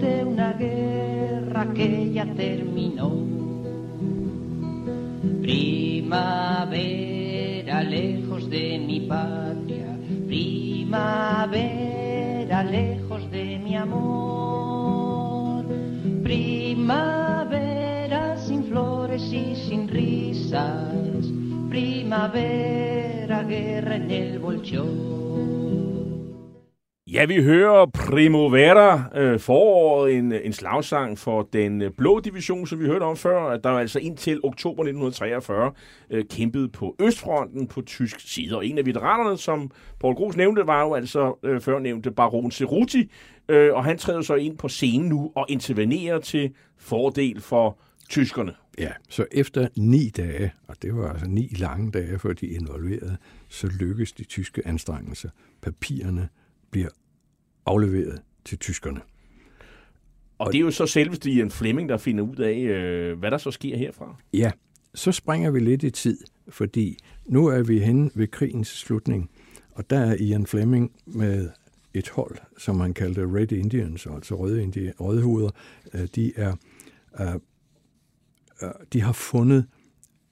de 0.00 0.24
una 0.24 0.52
guerra 0.54 1.72
que 1.72 2.10
ya 2.12 2.26
terminó. 2.34 3.12
Primavera 5.42 6.24
lejos 7.84 8.50
de 8.50 8.80
mi 8.88 8.98
patria, 9.00 9.96
primavera 10.26 11.04
lejos 12.64 13.30
de 13.30 13.58
mi 13.58 13.76
amor, 13.76 15.64
primavera 16.24 18.36
sin 18.36 18.64
flores 18.64 19.22
y 19.32 19.54
sin 19.54 19.86
risas, 19.86 21.24
primavera 21.68 23.19
guerra 23.38 23.94
en 23.94 24.10
el 24.10 24.40
bolchón. 24.40 25.20
Ja, 27.12 27.24
vi 27.24 27.42
hører 27.42 27.86
Primavera, 27.86 29.02
øh, 29.14 29.40
foråret, 29.40 30.14
en, 30.14 30.32
en 30.32 30.52
slagsang 30.52 31.18
for 31.18 31.48
den 31.52 31.82
blå 31.98 32.20
division, 32.20 32.66
som 32.66 32.80
vi 32.80 32.86
hørte 32.86 33.02
om 33.02 33.16
før, 33.16 33.42
at 33.42 33.64
der 33.64 33.70
altså 33.70 33.98
indtil 33.98 34.40
oktober 34.44 34.82
1943 34.82 35.72
øh, 36.10 36.24
kæmpede 36.30 36.68
på 36.68 36.96
Østfronten 37.00 37.66
på 37.66 37.82
tysk 37.82 38.20
side. 38.20 38.56
Og 38.56 38.66
en 38.66 38.78
af 38.78 38.86
veteranerne, 38.86 39.38
som 39.38 39.70
Paul 40.00 40.14
Gros 40.14 40.36
nævnte, 40.36 40.66
var 40.66 40.82
jo 40.82 40.94
altså 40.94 41.38
øh, 41.42 41.60
før 41.60 41.78
nævnte 41.78 42.10
Baron 42.10 42.50
Ceruti, 42.50 43.10
øh, 43.48 43.74
og 43.74 43.84
han 43.84 43.98
træder 43.98 44.20
så 44.20 44.34
ind 44.34 44.58
på 44.58 44.68
scenen 44.68 45.08
nu 45.08 45.32
og 45.34 45.46
intervenerer 45.48 46.18
til 46.18 46.54
fordel 46.78 47.40
for 47.40 47.78
tyskerne. 48.10 48.54
Ja, 48.78 48.92
så 49.08 49.26
efter 49.32 49.68
ni 49.76 50.08
dage, 50.08 50.52
og 50.68 50.82
det 50.82 50.94
var 50.96 51.12
altså 51.12 51.26
ni 51.26 51.48
lange 51.58 51.90
dage, 51.90 52.18
før 52.18 52.32
de 52.32 52.46
involverede, 52.46 53.16
så 53.48 53.66
lykkedes 53.80 54.12
de 54.12 54.24
tyske 54.24 54.66
anstrengelser. 54.66 55.28
Papirerne 55.62 56.28
bliver 56.70 56.88
afleveret 57.66 58.22
til 58.44 58.58
tyskerne. 58.58 59.00
Og 60.38 60.52
det 60.52 60.58
er 60.58 60.62
jo 60.62 60.70
så 60.70 60.86
selveste 60.86 61.30
Ian 61.30 61.50
Fleming, 61.50 61.88
der 61.88 61.96
finder 61.96 62.24
ud 62.24 62.36
af, 62.36 62.58
øh, 62.58 63.18
hvad 63.18 63.30
der 63.30 63.38
så 63.38 63.50
sker 63.50 63.76
herfra. 63.76 64.16
Ja, 64.32 64.50
så 64.94 65.12
springer 65.12 65.50
vi 65.50 65.60
lidt 65.60 65.82
i 65.82 65.90
tid, 65.90 66.18
fordi 66.48 66.98
nu 67.26 67.46
er 67.46 67.62
vi 67.62 67.78
henne 67.78 68.10
ved 68.14 68.26
krigens 68.28 68.68
slutning, 68.68 69.30
og 69.70 69.90
der 69.90 69.98
er 69.98 70.16
Ian 70.20 70.46
Fleming 70.46 70.92
med 71.06 71.50
et 71.94 72.08
hold, 72.08 72.36
som 72.58 72.80
han 72.80 72.94
kaldte 72.94 73.22
Red 73.26 73.52
Indians, 73.52 74.06
altså 74.06 74.34
røde, 74.34 74.62
indi- 74.64 74.92
rødhuder. 75.00 75.50
Øh, 75.94 76.08
De, 76.14 76.32
er, 76.36 76.56
øh, 77.20 77.40
de 78.92 79.00
har 79.00 79.12
fundet 79.12 79.66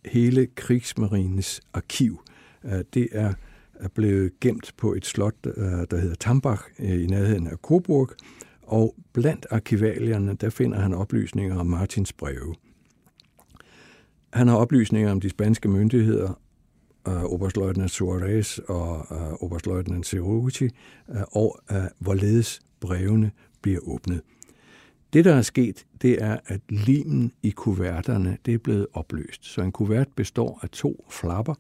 hele 0.05 0.47
krigsmarinens 0.47 1.61
arkiv. 1.73 2.21
Det 2.95 3.09
er 3.13 3.33
blevet 3.95 4.41
gemt 4.41 4.75
på 4.77 4.95
et 4.95 5.07
slot, 5.07 5.35
øh, 5.45 5.65
der 5.91 5.97
hedder 5.97 6.15
Tambach 6.15 6.63
øh, 6.79 7.03
i 7.03 7.07
nærheden 7.07 7.47
af 7.47 7.57
Coburg, 7.57 8.11
og 8.63 8.95
blandt 9.13 9.47
arkivalierne, 9.51 10.35
der 10.35 10.51
finder 10.51 10.79
han 10.79 10.95
oplysninger 10.95 11.59
om 11.59 11.67
Martins 11.67 12.13
breve. 12.13 12.55
Han 14.33 14.49
har 14.49 14.57
oplysninger 14.57 15.11
om 15.11 15.21
de 15.21 15.31
spanske 15.31 15.69
myndigheder, 15.69 16.41
uh, 17.09 17.25
oberstløjtnant 17.25 17.91
Suarez 17.91 18.59
og 18.59 19.13
oberstløjtnant 19.43 20.07
Cerruti, 20.07 20.69
og 21.33 21.61
hvorledes 21.99 22.61
brevene 22.81 23.31
bliver 23.63 23.81
åbnet. 23.83 24.21
Det, 25.13 25.25
der 25.25 25.35
er 25.35 25.43
sket, 25.43 25.87
det 26.03 26.23
er, 26.23 26.39
at 26.47 26.61
limen 26.69 27.33
i 27.43 27.51
kuverterne 27.51 28.39
det 28.47 28.55
er 28.55 28.59
blevet 28.59 28.87
opløst. 28.93 29.45
Så 29.45 29.63
en 29.63 29.73
kuvert 29.73 30.09
består 30.17 30.59
af 30.63 30.71
to 30.71 31.05
flapper, 31.11 31.55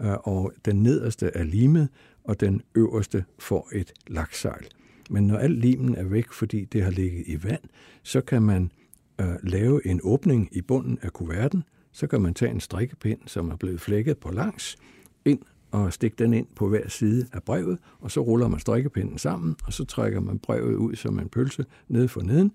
øh, 0.00 0.12
og 0.12 0.52
den 0.64 0.82
nederste 0.82 1.30
er 1.34 1.44
limet, 1.44 1.88
og 2.24 2.40
den 2.40 2.62
øverste 2.74 3.24
får 3.38 3.68
et 3.72 3.92
laksejl. 4.06 4.66
Men 5.10 5.26
når 5.26 5.36
al 5.36 5.50
limen 5.50 5.94
er 5.94 6.04
væk, 6.04 6.32
fordi 6.32 6.64
det 6.64 6.82
har 6.82 6.90
ligget 6.90 7.24
i 7.26 7.44
vand, 7.44 7.62
så 8.02 8.20
kan 8.20 8.42
man 8.42 8.72
øh, 9.20 9.34
lave 9.42 9.86
en 9.86 10.00
åbning 10.02 10.48
i 10.52 10.60
bunden 10.60 10.98
af 11.02 11.12
kuverten. 11.12 11.64
Så 11.92 12.06
kan 12.06 12.20
man 12.22 12.34
tage 12.34 12.50
en 12.50 12.60
strikkepind, 12.60 13.18
som 13.26 13.50
er 13.50 13.56
blevet 13.56 13.80
flækket 13.80 14.18
på 14.18 14.30
langs, 14.30 14.76
ind 15.24 15.40
og 15.70 15.92
stikke 15.92 16.16
den 16.18 16.34
ind 16.34 16.46
på 16.56 16.68
hver 16.68 16.88
side 16.88 17.26
af 17.32 17.42
brevet, 17.42 17.78
og 18.00 18.10
så 18.10 18.20
ruller 18.20 18.48
man 18.48 18.60
strikkepinden 18.60 19.18
sammen, 19.18 19.56
og 19.66 19.72
så 19.72 19.84
trækker 19.84 20.20
man 20.20 20.38
brevet 20.38 20.74
ud 20.74 20.94
som 20.94 21.18
en 21.18 21.28
pølse 21.28 21.64
ned 21.88 22.08
for 22.08 22.20
neden. 22.20 22.52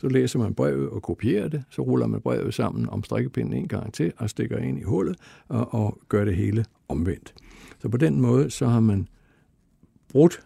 Så 0.00 0.08
læser 0.08 0.38
man 0.38 0.54
brevet 0.54 0.88
og 0.88 1.02
kopierer 1.02 1.48
det, 1.48 1.64
så 1.70 1.82
ruller 1.82 2.06
man 2.06 2.20
brevet 2.20 2.54
sammen 2.54 2.88
om 2.88 3.04
strikkepinden 3.04 3.54
en 3.54 3.68
gang 3.68 3.92
til 3.92 4.12
og 4.16 4.30
stikker 4.30 4.58
ind 4.58 4.78
i 4.78 4.82
hullet 4.82 5.16
og, 5.48 5.74
og 5.74 5.98
gør 6.08 6.24
det 6.24 6.36
hele 6.36 6.64
omvendt. 6.88 7.34
Så 7.78 7.88
på 7.88 7.96
den 7.96 8.20
måde 8.20 8.50
så 8.50 8.66
har 8.66 8.80
man 8.80 9.08
brudt, 10.08 10.42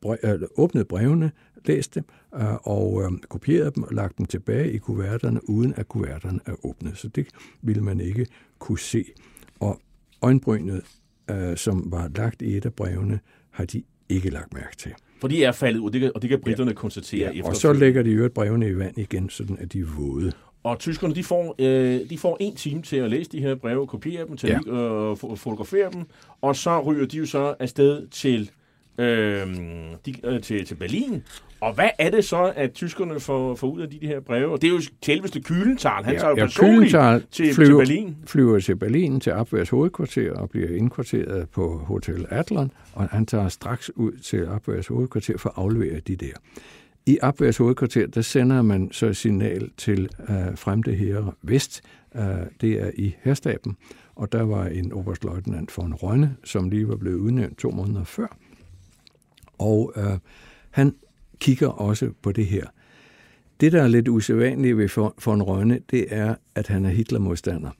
brev, 0.00 0.16
eller 0.22 0.48
øh, 0.58 0.64
åbnet 0.64 0.88
brevene, 0.88 1.32
læst 1.64 1.94
dem 1.94 2.04
øh, 2.34 2.54
og 2.54 3.02
øh, 3.02 3.18
kopieret 3.28 3.74
dem 3.74 3.82
og 3.82 3.92
lagt 3.92 4.18
dem 4.18 4.26
tilbage 4.26 4.72
i 4.72 4.78
kuverterne, 4.78 5.48
uden 5.48 5.74
at 5.76 5.88
kuverterne 5.88 6.40
er 6.46 6.66
åbnet. 6.66 6.98
Så 6.98 7.08
det 7.08 7.26
ville 7.62 7.82
man 7.82 8.00
ikke 8.00 8.26
kunne 8.58 8.78
se. 8.78 9.04
Og 9.60 9.80
øjenbrynet, 10.22 10.82
øh, 11.30 11.56
som 11.56 11.92
var 11.92 12.10
lagt 12.16 12.42
i 12.42 12.56
et 12.56 12.66
af 12.66 12.74
brevene, 12.74 13.20
har 13.50 13.64
de 13.64 13.82
ikke 14.08 14.30
lagt 14.30 14.54
mærke 14.54 14.76
til. 14.76 14.94
For 15.20 15.28
de 15.28 15.44
er 15.44 15.52
faldet 15.52 15.80
ud, 15.80 16.10
og 16.14 16.22
det 16.22 16.30
kan 16.30 16.40
britterne 16.40 16.70
ja. 16.70 16.74
konstatere 16.74 17.32
ja, 17.34 17.44
Og 17.44 17.56
så 17.56 17.72
lægger 17.72 18.02
de 18.02 18.10
jo 18.10 18.28
brevene 18.34 18.68
i 18.68 18.78
vand 18.78 18.98
igen, 18.98 19.30
sådan 19.30 19.58
at 19.60 19.72
de 19.72 19.80
er 19.80 19.84
våde. 19.98 20.32
Og 20.62 20.78
tyskerne, 20.78 21.14
de 21.14 21.24
får, 21.24 21.54
øh, 21.58 22.10
de 22.10 22.18
får 22.18 22.36
en 22.40 22.56
time 22.56 22.82
til 22.82 22.96
at 22.96 23.10
læse 23.10 23.30
de 23.30 23.40
her 23.40 23.54
breve, 23.54 23.86
kopiere 23.86 24.26
dem, 24.26 24.36
til 24.36 24.48
ja. 24.48 24.58
at 24.58 24.66
øh, 24.66 25.36
fotografere 25.36 25.90
dem, 25.92 26.04
og 26.40 26.56
så 26.56 26.80
ryger 26.80 27.06
de 27.06 27.16
jo 27.16 27.26
så 27.26 27.54
afsted 27.60 28.06
til, 28.08 28.50
øh, 28.98 29.46
de, 30.06 30.14
øh, 30.24 30.42
til, 30.42 30.66
til 30.66 30.74
Berlin. 30.74 31.22
Og 31.60 31.74
hvad 31.74 31.88
er 31.98 32.10
det 32.10 32.24
så, 32.24 32.52
at 32.56 32.72
tyskerne 32.72 33.20
får, 33.20 33.54
får 33.54 33.66
ud 33.66 33.80
af 33.80 33.90
de, 33.90 33.98
de 34.00 34.06
her 34.06 34.20
breve? 34.20 34.52
Og 34.52 34.62
det 34.62 34.68
er 34.68 34.72
jo 34.72 34.80
selveste 35.02 35.40
Kylental. 35.40 36.04
Han 36.04 36.14
ja, 36.14 36.20
tager 36.20 36.30
jo 36.30 36.36
ja, 36.36 36.44
personligt 36.44 36.96
til, 37.30 37.54
flyver, 37.54 37.84
til 37.84 37.92
Berlin. 37.94 38.16
flyver 38.26 38.60
til 38.60 38.76
Berlin 38.76 39.20
til 39.20 39.30
Abwehrs 39.30 39.68
hovedkvarter 39.68 40.32
og 40.32 40.50
bliver 40.50 40.68
indkvarteret 40.68 41.48
på 41.48 41.78
Hotel 41.78 42.26
Adlon, 42.30 42.72
og 42.92 43.08
han 43.08 43.26
tager 43.26 43.48
straks 43.48 43.90
ud 43.96 44.12
til 44.12 44.46
Abwehrs 44.46 44.86
hovedkvarter 44.86 45.38
for 45.38 45.48
at 45.48 45.54
aflevere 45.56 46.00
de 46.00 46.16
der. 46.16 46.32
I 47.06 47.18
Abwehrs 47.22 47.56
hovedkvarter, 47.56 48.06
der 48.06 48.20
sender 48.20 48.62
man 48.62 48.92
så 48.92 49.12
signal 49.12 49.70
til 49.76 50.08
uh, 50.18 50.58
fremde 50.58 50.94
herre 50.94 51.32
vest. 51.42 51.82
Uh, 52.14 52.22
det 52.60 52.72
er 52.72 52.90
i 52.94 53.14
herstaben, 53.22 53.76
og 54.14 54.32
der 54.32 54.42
var 54.42 54.66
en 54.66 54.92
oberstløjtnant 54.92 55.78
von 55.78 55.94
Rønne, 55.94 56.36
som 56.44 56.70
lige 56.70 56.88
var 56.88 56.96
blevet 56.96 57.16
udnævnt 57.18 57.58
to 57.58 57.70
måneder 57.70 58.04
før. 58.04 58.36
Og 59.58 59.92
øh, 59.96 60.18
han 60.70 60.94
kigger 61.38 61.68
også 61.68 62.10
på 62.22 62.32
det 62.32 62.46
her. 62.46 62.66
Det, 63.60 63.72
der 63.72 63.82
er 63.82 63.88
lidt 63.88 64.08
usædvanligt 64.08 64.76
ved 64.78 64.88
von 65.24 65.42
Rønne, 65.42 65.80
det 65.90 66.06
er, 66.08 66.34
at 66.54 66.66
han 66.66 66.84
er 66.84 66.90
Hitler-modstander. 66.90 67.70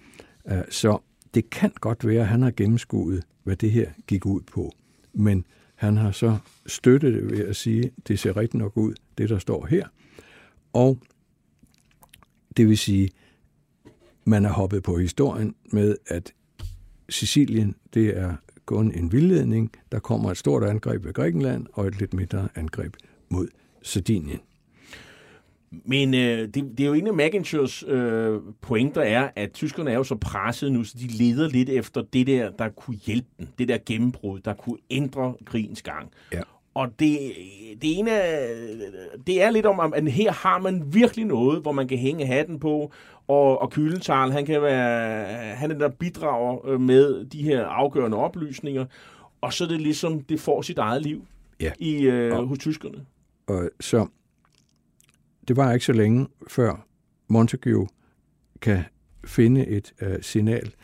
Øh, 0.51 0.63
så 0.71 0.99
det 1.35 1.51
kan 1.51 1.73
godt 1.81 2.07
være, 2.07 2.21
at 2.21 2.29
han 2.29 2.43
har 2.43 2.51
gennemskuet, 2.51 3.23
hvad 3.43 3.57
det 3.57 3.71
her 3.71 3.91
gik 4.07 4.27
ud 4.27 4.41
på. 4.41 4.73
Men 5.13 5.45
han 5.75 5.97
har 5.97 6.11
så 6.11 6.39
støttet 6.67 7.15
det 7.15 7.31
ved 7.31 7.45
at 7.45 7.57
sige, 7.57 7.85
at 7.85 8.09
det 8.09 8.19
ser 8.19 8.37
rigtig 8.37 8.59
nok 8.59 8.77
ud, 8.77 8.95
det 9.19 9.29
der 9.29 9.39
står 9.39 9.67
her. 9.67 9.87
Og 10.73 10.99
det 12.57 12.69
vil 12.69 12.79
sige, 12.79 13.11
man 14.25 14.45
er 14.45 14.53
hoppet 14.53 14.83
på 14.83 14.99
historien 14.99 15.55
med, 15.73 15.97
at 16.07 16.33
Sicilien, 17.09 17.75
det 17.95 18.19
er 18.19 18.37
kun 18.67 18.93
en 18.95 19.13
vildledning. 19.13 19.71
Der 19.93 19.99
kommer 19.99 20.31
et 20.31 20.37
stort 20.37 20.65
angreb 20.65 21.05
ved 21.05 21.13
Grækenland 21.13 21.67
og 21.73 21.87
et 21.87 21.99
lidt 21.99 22.15
mindre 22.15 22.49
angreb 22.55 22.95
mod 23.29 23.49
Sardinien. 23.83 24.41
Men 25.85 26.15
øh, 26.15 26.39
det, 26.39 26.55
det 26.55 26.81
er 26.81 26.87
jo 26.87 26.93
en 26.93 27.07
af 27.07 27.13
Macintosh's 27.13 27.91
øh, 27.91 28.41
pointer 28.61 29.03
er, 29.03 29.29
at 29.37 29.53
tyskerne 29.53 29.91
er 29.91 29.95
jo 29.95 30.05
så 30.05 30.15
presset 30.15 30.73
nu, 30.73 30.85
så 30.85 30.95
de 30.99 31.07
leder 31.07 31.49
lidt 31.49 31.69
efter 31.69 32.03
det 32.13 32.27
der, 32.27 32.51
der 32.51 32.69
kunne 32.69 32.97
hjælpe 32.97 33.29
dem. 33.39 33.47
Det 33.59 33.69
der 33.69 33.79
gennembrud, 33.87 34.41
der 34.41 34.55
kunne 34.55 34.79
ændre 34.91 35.35
krigens 35.45 35.83
gang. 35.83 36.11
Ja. 36.33 36.41
Og 36.75 36.89
det, 36.99 37.19
det 37.83 37.99
ene 37.99 38.11
det 39.27 39.43
er 39.43 39.51
lidt 39.51 39.67
om, 39.67 39.93
at 39.95 40.13
her 40.13 40.33
har 40.33 40.59
man 40.59 40.95
virkelig 40.95 41.25
noget, 41.25 41.63
hvor 41.63 41.73
man 41.73 41.89
kan 41.89 41.99
hænge 41.99 42.27
hatten 42.27 42.61
på, 42.61 42.93
og, 43.29 43.63
og 43.63 43.71
Kylenthal, 43.71 44.33
han 44.33 44.47
kan 44.47 44.63
være, 44.63 45.55
han 45.55 45.71
er 45.71 45.79
der 45.79 45.89
bidrager 45.89 46.67
øh, 46.67 46.81
med 46.81 47.25
de 47.25 47.43
her 47.43 47.67
afgørende 47.67 48.17
oplysninger, 48.17 48.85
og 49.41 49.53
så 49.53 49.65
er 49.65 49.69
det 49.69 49.81
ligesom, 49.81 50.21
det 50.21 50.41
får 50.41 50.63
sit 50.63 50.79
eget 50.79 51.03
liv 51.03 51.27
ja. 51.61 51.73
i, 51.79 52.03
øh, 52.03 52.39
og, 52.39 52.47
hos 52.47 52.59
tyskerne. 52.59 53.07
Og 53.47 53.71
så 53.81 54.07
det 55.49 55.57
var 55.57 55.73
ikke 55.73 55.85
så 55.85 55.93
længe 55.93 56.27
før 56.49 56.87
Montague 57.29 57.89
kan 58.61 58.85
finde 59.25 59.67
et 59.67 59.93
uh, 60.03 60.09
signal, 60.21 60.75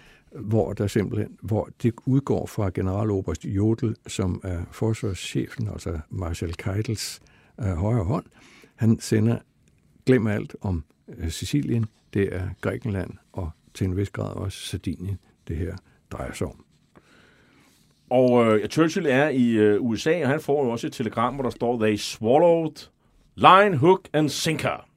hvor 0.40 0.72
der 0.72 0.86
simpelthen, 0.86 1.38
hvor 1.42 1.68
det 1.82 1.94
udgår 2.06 2.46
fra 2.46 2.70
generaloberst 2.74 3.44
Jodel, 3.44 3.96
som 4.06 4.40
er 4.44 4.62
forsvarschefen, 4.70 5.68
altså 5.68 5.98
Marshal 6.10 6.54
Keitels 6.54 7.20
uh, 7.58 7.64
højre 7.64 8.04
hånd. 8.04 8.24
Han 8.74 9.00
sender, 9.00 9.38
glem 10.06 10.26
alt 10.26 10.56
om 10.60 10.84
uh, 11.06 11.28
Sicilien, 11.28 11.86
det 12.14 12.34
er 12.34 12.48
Grækenland 12.60 13.10
og 13.32 13.50
til 13.74 13.84
en 13.84 13.96
vis 13.96 14.10
grad 14.10 14.36
også 14.36 14.58
Sardinien, 14.58 15.18
det 15.48 15.56
her 15.56 15.76
drejer 16.10 16.32
sig 16.32 16.46
om. 16.46 16.64
Og 18.10 18.32
uh, 18.32 18.68
Churchill 18.70 19.06
er 19.06 19.28
i 19.28 19.74
uh, 19.74 19.86
USA, 19.86 20.22
og 20.22 20.28
han 20.28 20.40
får 20.40 20.64
jo 20.64 20.70
også 20.70 20.86
et 20.86 20.92
telegram, 20.92 21.34
hvor 21.34 21.42
der 21.42 21.50
står, 21.50 21.78
They 21.78 21.96
swallowed 21.96 22.88
Line, 23.34 23.76
hook 23.76 24.08
and 24.12 24.28
sinker. 24.28 24.88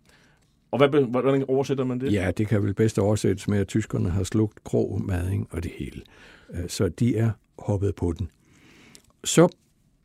Og 0.72 0.78
hvad, 0.78 1.02
hvordan 1.02 1.46
oversætter 1.48 1.84
man 1.84 2.00
det? 2.00 2.14
Ja, 2.14 2.32
det 2.32 2.48
kan 2.48 2.64
vel 2.64 2.74
bedst 2.74 3.00
oversættes 3.00 3.48
med, 3.48 3.60
at 3.60 3.68
tyskerne 3.68 4.10
har 4.10 4.24
slugt 4.24 4.64
krog, 4.64 5.02
mading 5.06 5.48
og 5.52 5.64
det 5.64 5.72
hele. 5.78 6.02
Øh, 6.54 6.70
så 6.70 6.90
de 6.90 7.18
er 7.18 7.32
hoppet 7.60 7.96
på 7.96 8.14
den. 8.18 8.30
Så 9.24 9.50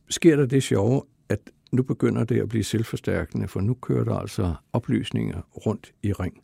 sker 0.08 0.36
der 0.36 0.46
det 0.46 0.62
sjove, 0.62 1.02
at 1.28 1.40
nu 1.72 1.82
begynder 1.82 2.24
det 2.24 2.40
at 2.40 2.48
blive 2.48 2.64
selvforstærkende, 2.64 3.48
for 3.48 3.60
nu 3.60 3.74
kører 3.74 4.04
der 4.04 4.14
altså 4.14 4.54
oplysninger 4.72 5.40
rundt 5.66 5.92
i 6.02 6.12
ring. 6.12 6.42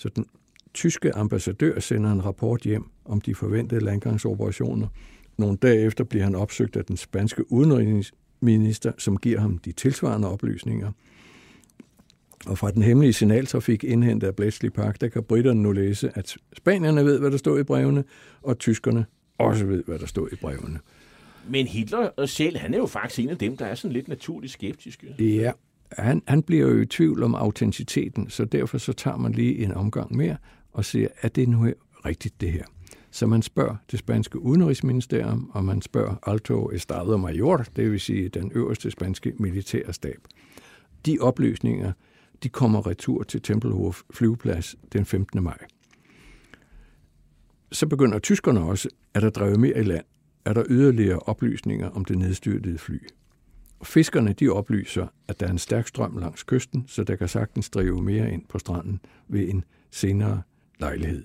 Så 0.00 0.08
den 0.08 0.26
tyske 0.74 1.16
ambassadør 1.16 1.80
sender 1.80 2.12
en 2.12 2.24
rapport 2.24 2.60
hjem 2.60 2.84
om 3.04 3.20
de 3.20 3.34
forventede 3.34 3.84
landgangsoperationer. 3.84 4.88
Nogle 5.38 5.56
dage 5.56 5.80
efter 5.80 6.04
bliver 6.04 6.24
han 6.24 6.34
opsøgt 6.34 6.76
af 6.76 6.84
den 6.84 6.96
spanske 6.96 7.52
udenrigsminister, 7.52 8.92
som 8.98 9.16
giver 9.16 9.40
ham 9.40 9.58
de 9.58 9.72
tilsvarende 9.72 10.28
oplysninger– 10.28 10.92
og 12.46 12.58
fra 12.58 12.70
den 12.70 12.82
hemmelige 12.82 13.12
signaltrafik 13.12 13.84
indhentet 13.84 14.26
af 14.26 14.36
Bletchley 14.36 14.70
Park, 14.70 15.00
der 15.00 15.08
kan 15.08 15.22
britterne 15.22 15.62
nu 15.62 15.72
læse, 15.72 16.10
at 16.14 16.36
spanierne 16.56 17.04
ved, 17.04 17.18
hvad 17.18 17.30
der 17.30 17.36
står 17.36 17.58
i 17.58 17.62
brevene, 17.62 18.04
og 18.42 18.58
tyskerne 18.58 19.04
også 19.38 19.66
ved, 19.66 19.84
hvad 19.86 19.98
der 19.98 20.06
står 20.06 20.28
i 20.32 20.36
brevene. 20.36 20.78
Men 21.48 21.66
Hitler 21.66 22.26
selv, 22.26 22.56
han 22.56 22.74
er 22.74 22.78
jo 22.78 22.86
faktisk 22.86 23.20
en 23.20 23.28
af 23.28 23.38
dem, 23.38 23.56
der 23.56 23.66
er 23.66 23.74
sådan 23.74 23.92
lidt 23.92 24.08
naturligt 24.08 24.52
skeptiske. 24.52 25.14
Ja, 25.18 25.52
han, 25.98 26.22
han 26.26 26.42
bliver 26.42 26.68
jo 26.68 26.80
i 26.80 26.86
tvivl 26.86 27.22
om 27.22 27.34
autenticiteten, 27.34 28.30
så 28.30 28.44
derfor 28.44 28.78
så 28.78 28.92
tager 28.92 29.16
man 29.16 29.32
lige 29.32 29.64
en 29.64 29.72
omgang 29.72 30.16
mere 30.16 30.36
og 30.72 30.84
siger, 30.84 31.08
er 31.22 31.28
det 31.28 31.48
nu 31.48 31.72
rigtigt 32.06 32.40
det 32.40 32.52
her? 32.52 32.64
Så 33.10 33.26
man 33.26 33.42
spørger 33.42 33.76
det 33.90 33.98
spanske 33.98 34.38
udenrigsministerium, 34.38 35.50
og 35.54 35.64
man 35.64 35.82
spørger 35.82 36.14
Alto 36.26 36.70
Estado 36.70 37.16
Mayor, 37.16 37.56
det 37.76 37.90
vil 37.90 38.00
sige 38.00 38.28
den 38.28 38.52
øverste 38.54 38.90
spanske 38.90 39.32
militærstab. 39.38 40.18
De 41.06 41.18
oplysninger, 41.20 41.92
de 42.42 42.48
kommer 42.48 42.86
retur 42.86 43.22
til 43.22 43.42
Tempelhof 43.42 44.02
flyveplads 44.10 44.76
den 44.92 45.04
15. 45.04 45.42
maj. 45.42 45.58
Så 47.72 47.86
begynder 47.86 48.18
tyskerne 48.18 48.60
også, 48.60 48.88
at 49.14 49.22
der 49.22 49.30
drevet 49.30 49.60
mere 49.60 49.78
i 49.78 49.82
land, 49.82 50.04
er 50.44 50.52
der 50.52 50.64
yderligere 50.68 51.18
oplysninger 51.18 51.88
om 51.88 52.04
det 52.04 52.18
nedstyrtede 52.18 52.78
fly. 52.78 52.98
Fiskerne 53.82 54.32
de 54.32 54.48
oplyser, 54.48 55.06
at 55.28 55.40
der 55.40 55.46
er 55.46 55.50
en 55.50 55.58
stærk 55.58 55.86
strøm 55.86 56.18
langs 56.18 56.42
kysten, 56.42 56.84
så 56.86 57.04
der 57.04 57.16
kan 57.16 57.28
sagtens 57.28 57.70
drive 57.70 58.02
mere 58.02 58.32
ind 58.32 58.42
på 58.48 58.58
stranden 58.58 59.00
ved 59.28 59.48
en 59.48 59.64
senere 59.90 60.42
lejlighed. 60.80 61.24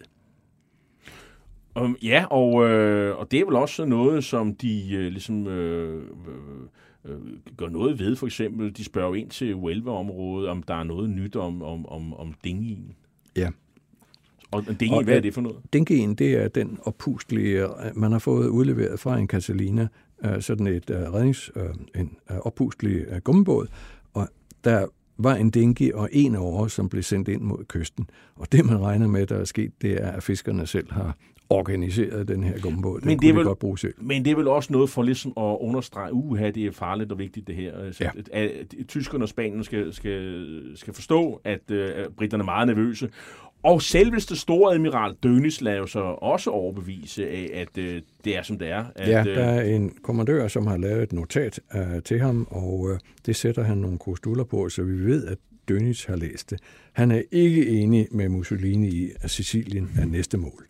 Um, 1.81 1.97
ja, 2.03 2.25
og, 2.25 2.69
øh, 2.69 3.17
og 3.17 3.31
det 3.31 3.39
er 3.39 3.45
vel 3.45 3.55
også 3.55 3.85
noget, 3.85 4.23
som 4.23 4.55
de 4.55 4.93
øh, 4.93 5.11
ligesom 5.11 5.47
øh, 5.47 6.03
øh, 7.05 7.11
øh, 7.11 7.19
gør 7.57 7.69
noget 7.69 7.99
ved. 7.99 8.15
For 8.15 8.25
eksempel, 8.25 8.77
de 8.77 8.83
spørger 8.83 9.15
ind 9.15 9.29
til 9.29 9.55
Welva-området, 9.55 10.49
om 10.49 10.63
der 10.63 10.73
er 10.73 10.83
noget 10.83 11.09
nyt 11.09 11.35
om, 11.35 11.61
om, 11.63 11.85
om, 11.85 12.13
om 12.13 12.33
dingien. 12.43 12.95
Ja. 13.35 13.49
Og 14.51 14.63
Dingien, 14.79 15.03
hvad 15.03 15.15
er 15.15 15.21
det 15.21 15.33
for 15.33 15.41
noget? 15.41 15.57
Dingien, 15.73 16.15
det 16.15 16.33
er 16.33 16.47
den 16.47 16.79
oppustelige, 16.83 17.67
man 17.95 18.11
har 18.11 18.19
fået 18.19 18.47
udleveret 18.47 18.99
fra 18.99 19.17
en 19.17 19.27
Catalina, 19.27 19.87
øh, 20.25 20.41
sådan 20.41 20.67
et 20.67 20.89
uh, 20.89 20.95
rednings, 20.95 21.55
uh, 21.55 21.61
en 22.01 22.17
uh, 22.31 22.37
oppustelig 22.37 23.11
uh, 23.11 23.17
gummibåd, 23.17 23.67
og 24.13 24.27
der 24.63 24.85
var 25.17 25.35
en 25.35 25.49
dingi 25.49 25.91
og 25.91 26.09
en 26.11 26.35
over, 26.35 26.67
som 26.67 26.89
blev 26.89 27.03
sendt 27.03 27.27
ind 27.27 27.41
mod 27.41 27.65
kysten. 27.67 28.09
Og 28.35 28.51
det, 28.51 28.65
man 28.65 28.81
regner 28.81 29.07
med, 29.07 29.25
der 29.27 29.35
er 29.37 29.43
sket, 29.45 29.71
det 29.81 29.91
er, 30.03 30.11
at 30.11 30.23
fiskerne 30.23 30.67
selv 30.67 30.91
har 30.91 31.17
organiseret 31.49 32.27
den 32.27 32.43
her 32.43 32.59
gummibåd. 32.59 32.99
Den 32.99 33.07
men 33.07 33.19
det, 33.19 33.29
er 33.29 33.33
vel, 33.33 33.43
godt 33.43 33.59
bruge 33.59 33.77
selv. 33.79 33.93
men 33.97 34.25
det 34.25 34.31
er 34.31 34.35
vel 34.35 34.47
også 34.47 34.73
noget 34.73 34.89
for 34.89 35.03
ligesom 35.03 35.31
at 35.37 35.57
understrege, 35.61 36.13
uha, 36.13 36.49
det 36.49 36.65
er 36.65 36.71
farligt 36.71 37.11
og 37.11 37.19
vigtigt 37.19 37.47
det 37.47 37.55
her. 37.55 37.77
Altså, 37.77 38.03
Ja. 38.03 38.09
at, 38.17 38.29
at, 38.33 38.51
at 38.79 38.87
tyskerne 38.87 39.23
og 39.23 39.29
Spanien 39.29 39.63
skal, 39.63 39.93
skal, 39.93 40.45
skal 40.75 40.93
forstå, 40.93 41.41
at, 41.43 41.71
øh, 41.71 41.89
at 41.95 42.07
britterne 42.17 42.41
er 42.41 42.45
meget 42.45 42.67
nervøse. 42.67 43.09
Og 43.65 43.81
selveste 43.81 44.35
store 44.35 44.73
admiral 44.73 45.15
Dönis 45.25 45.61
lader 45.61 45.85
så 45.85 45.99
også 45.99 46.49
overbevise 46.49 47.29
af, 47.29 47.49
at 47.53 47.77
øh, 47.77 48.01
det 48.25 48.37
er, 48.37 48.43
som 48.43 48.59
det 48.59 48.69
er. 48.69 48.85
At, 48.95 49.09
Ja, 49.09 49.19
øh, 49.19 49.25
der 49.25 49.43
er 49.43 49.63
en 49.63 49.93
kommandør, 50.03 50.47
som 50.47 50.67
har 50.67 50.77
lavet 50.77 51.03
et 51.03 51.13
notat 51.13 51.59
uh, 51.75 51.81
til 52.05 52.19
ham, 52.19 52.47
og 52.51 52.79
uh, 52.79 52.97
det 53.25 53.35
sætter 53.35 53.63
han 53.63 53.77
nogle 53.77 53.97
kostuller 53.97 54.43
på, 54.43 54.69
så 54.69 54.83
vi 54.83 55.05
ved, 55.05 55.27
at 55.27 55.37
Dönitz 55.71 56.07
har 56.07 56.15
læst 56.15 56.49
det. 56.49 56.59
Han 56.93 57.11
er 57.11 57.21
ikke 57.31 57.67
enig 57.67 58.07
med 58.11 58.29
Mussolini 58.29 58.87
i, 58.87 59.09
at 59.21 59.29
Sicilien 59.29 59.89
er 59.99 60.05
næste 60.05 60.37
mål. 60.37 60.65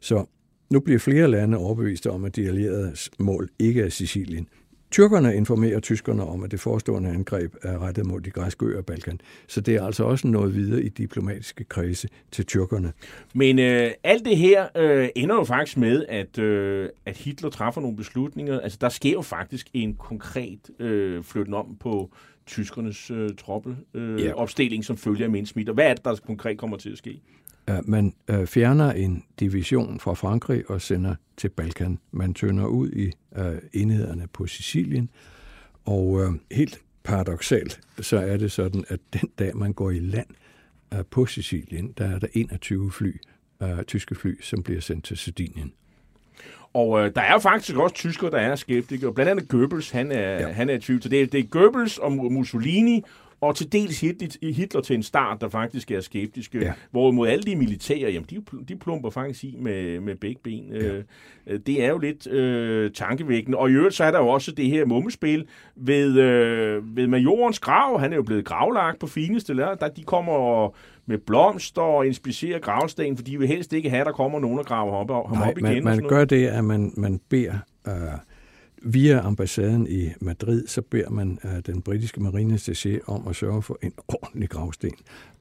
Så 0.00 0.24
nu 0.70 0.80
bliver 0.80 0.98
flere 0.98 1.30
lande 1.30 1.58
overbevist 1.58 2.06
om, 2.06 2.24
at 2.24 2.36
de 2.36 2.48
allieredes 2.48 3.10
mål 3.18 3.48
ikke 3.58 3.82
er 3.82 3.88
Sicilien. 3.88 4.48
Tyrkerne 4.90 5.36
informerer 5.36 5.80
tyskerne 5.80 6.22
om, 6.22 6.42
at 6.44 6.50
det 6.50 6.60
forestående 6.60 7.10
angreb 7.10 7.54
er 7.62 7.78
rettet 7.78 8.06
mod 8.06 8.20
de 8.20 8.30
græske 8.30 8.66
øer 8.66 8.82
Balkan. 8.82 9.20
Så 9.46 9.60
det 9.60 9.74
er 9.76 9.82
altså 9.82 10.04
også 10.04 10.26
noget 10.28 10.54
videre 10.54 10.82
i 10.82 10.88
diplomatiske 10.88 11.64
kredse 11.64 12.08
til 12.30 12.46
tyrkerne. 12.46 12.92
Men 13.34 13.58
øh, 13.58 13.90
alt 14.04 14.24
det 14.24 14.36
her 14.36 14.66
øh, 14.76 15.08
ender 15.16 15.34
jo 15.34 15.44
faktisk 15.44 15.76
med, 15.76 16.04
at, 16.08 16.38
øh, 16.38 16.88
at 17.06 17.16
Hitler 17.16 17.50
træffer 17.50 17.80
nogle 17.80 17.96
beslutninger. 17.96 18.60
Altså, 18.60 18.78
der 18.80 18.88
sker 18.88 19.12
jo 19.12 19.22
faktisk 19.22 19.68
en 19.72 19.94
konkret 19.94 20.70
øh, 20.80 21.24
flytten 21.24 21.54
om 21.54 21.76
på 21.80 22.10
tyskernes 22.46 23.10
øh, 23.10 23.30
troppeopstilling, 23.38 24.20
øh, 24.20 24.24
Ja. 24.24 24.32
opstilling, 24.34 24.84
som 24.84 24.96
følger 24.96 25.24
af 25.24 25.30
Mindsmidt. 25.30 25.68
Og 25.68 25.74
hvad 25.74 25.84
er 25.90 25.94
det, 25.94 26.04
der 26.04 26.16
konkret 26.26 26.58
kommer 26.58 26.76
til 26.76 26.90
at 26.90 26.98
ske? 26.98 27.20
Man 27.84 28.14
uh, 28.32 28.46
fjerner 28.46 28.92
en 28.92 29.24
division 29.40 30.00
fra 30.00 30.14
Frankrig 30.14 30.70
og 30.70 30.80
sender 30.80 31.14
til 31.36 31.48
Balkan. 31.48 31.98
Man 32.10 32.34
tønder 32.34 32.66
ud 32.66 32.90
i 32.90 33.12
uh, 33.38 33.42
enhederne 33.72 34.26
på 34.32 34.46
Sicilien, 34.46 35.08
og 35.84 36.06
uh, 36.06 36.34
helt 36.52 36.80
paradoxalt, 37.04 37.80
så 38.00 38.18
er 38.18 38.36
det 38.36 38.52
sådan, 38.52 38.84
at 38.88 39.00
den 39.12 39.28
dag, 39.38 39.56
man 39.56 39.72
går 39.72 39.90
i 39.90 39.98
land 39.98 40.28
uh, 40.94 41.00
på 41.10 41.26
Sicilien, 41.26 41.94
der 41.98 42.04
er 42.04 42.18
der 42.18 42.28
21 42.34 42.92
fly, 42.92 43.20
tyske 43.86 44.14
fly, 44.14 44.42
som 44.42 44.62
bliver 44.62 44.80
sendt 44.80 45.04
til 45.04 45.16
Sardinien. 45.16 45.72
Og 46.72 47.00
øh, 47.00 47.14
der 47.14 47.20
er 47.20 47.32
jo 47.32 47.38
faktisk 47.38 47.76
også 47.76 47.94
tyskere, 47.94 48.30
der 48.30 48.38
er 48.38 48.56
skeptikere. 48.56 49.14
Blandt 49.14 49.30
andet 49.30 49.48
Goebbels, 49.48 49.90
han 49.90 50.12
er, 50.12 50.30
ja. 50.32 50.52
han 50.52 50.68
er 50.70 50.74
i 50.74 50.78
tvivl. 50.78 51.02
Så 51.02 51.08
det 51.08 51.22
er, 51.22 51.26
det 51.26 51.40
er 51.40 51.44
Goebbels 51.44 51.98
og 51.98 52.12
Mussolini, 52.12 53.04
og 53.40 53.56
til 53.56 53.72
dels 53.72 54.00
Hitler, 54.00 54.80
til 54.80 54.96
en 54.96 55.02
start, 55.02 55.40
der 55.40 55.48
faktisk 55.48 55.90
er 55.90 56.00
skeptiske. 56.00 56.58
Ja. 56.58 56.72
Hvorimod 56.90 57.28
alle 57.28 57.42
de 57.42 57.56
militære, 57.56 58.10
jamen, 58.10 58.26
de, 58.30 58.42
de 58.68 58.76
plumper 58.76 59.10
faktisk 59.10 59.44
i 59.44 59.56
med, 59.60 60.00
med 60.00 60.14
begge 60.14 60.40
ben. 60.44 60.64
Ja. 60.72 61.02
Øh, 61.46 61.60
det 61.66 61.84
er 61.84 61.88
jo 61.88 61.98
lidt 61.98 62.26
øh, 62.26 62.90
tankevækkende. 62.90 63.58
Og 63.58 63.70
i 63.70 63.72
øvrigt 63.72 63.94
så 63.94 64.04
er 64.04 64.10
der 64.10 64.18
jo 64.18 64.28
også 64.28 64.52
det 64.52 64.66
her 64.66 64.84
mummespil 64.84 65.46
ved, 65.76 66.18
øh, 66.18 66.96
ved 66.96 67.06
majorens 67.06 67.58
grav. 67.58 68.00
Han 68.00 68.12
er 68.12 68.16
jo 68.16 68.22
blevet 68.22 68.44
gravlagt 68.44 68.98
på 68.98 69.06
fineste 69.06 69.54
lær. 69.54 69.74
Der, 69.74 69.88
de 69.88 70.02
kommer 70.02 70.32
og 70.32 70.76
med 71.06 71.18
blomster 71.18 71.82
og 71.82 72.06
inspicerer 72.06 72.58
gravstenen, 72.58 73.16
for 73.16 73.24
de 73.24 73.38
vil 73.38 73.48
helst 73.48 73.72
ikke 73.72 73.90
have, 73.90 74.00
at 74.00 74.06
der 74.06 74.12
kommer 74.12 74.40
nogen 74.40 74.58
og 74.58 74.66
graver 74.66 74.92
op, 74.92 75.28
ham 75.28 75.36
Nej, 75.36 75.50
op 75.50 75.58
igen. 75.58 75.84
man, 75.84 75.96
man 75.96 76.08
gør 76.08 76.24
det, 76.24 76.46
at 76.46 76.64
man, 76.64 76.92
man 76.96 77.20
beder 77.28 77.58
uh, 77.86 77.92
via 78.82 79.20
ambassaden 79.20 79.86
i 79.86 80.10
Madrid, 80.20 80.66
så 80.66 80.82
beder 80.82 81.10
man 81.10 81.38
uh, 81.44 81.50
den 81.66 81.82
britiske 81.82 82.20
marineattaché 82.20 82.98
om 83.06 83.28
at 83.28 83.36
sørge 83.36 83.62
for 83.62 83.78
en 83.82 83.92
ordentlig 84.08 84.50
gravsten. 84.50 84.92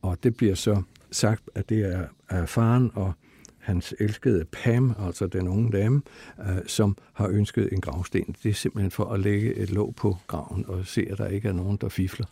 Og 0.02 0.18
det 0.24 0.38
bliver 0.38 0.56
så 0.56 0.82
sagt, 1.12 1.50
at 1.56 1.70
det 1.70 1.94
er, 1.94 2.06
er 2.30 2.46
faren 2.46 2.92
og 2.96 3.14
hans 3.60 3.94
elskede 4.00 4.46
Pam, 4.46 4.96
altså 5.00 5.28
den 5.28 5.48
unge 5.48 5.72
dame, 5.72 6.02
uh, 6.38 6.46
som 6.68 6.98
har 7.14 7.28
ønsket 7.28 7.74
en 7.74 7.82
gravsten. 7.82 8.36
Det 8.44 8.50
er 8.50 8.54
simpelthen 8.54 8.92
for 8.92 9.06
at 9.06 9.20
lægge 9.20 9.56
et 9.56 9.72
låg 9.72 9.96
på 9.96 10.18
graven 10.28 10.66
og 10.68 10.86
se, 10.86 11.08
at 11.10 11.18
der 11.18 11.28
ikke 11.28 11.48
er 11.48 11.54
nogen, 11.54 11.78
der 11.82 11.90
fifler. 11.90 12.26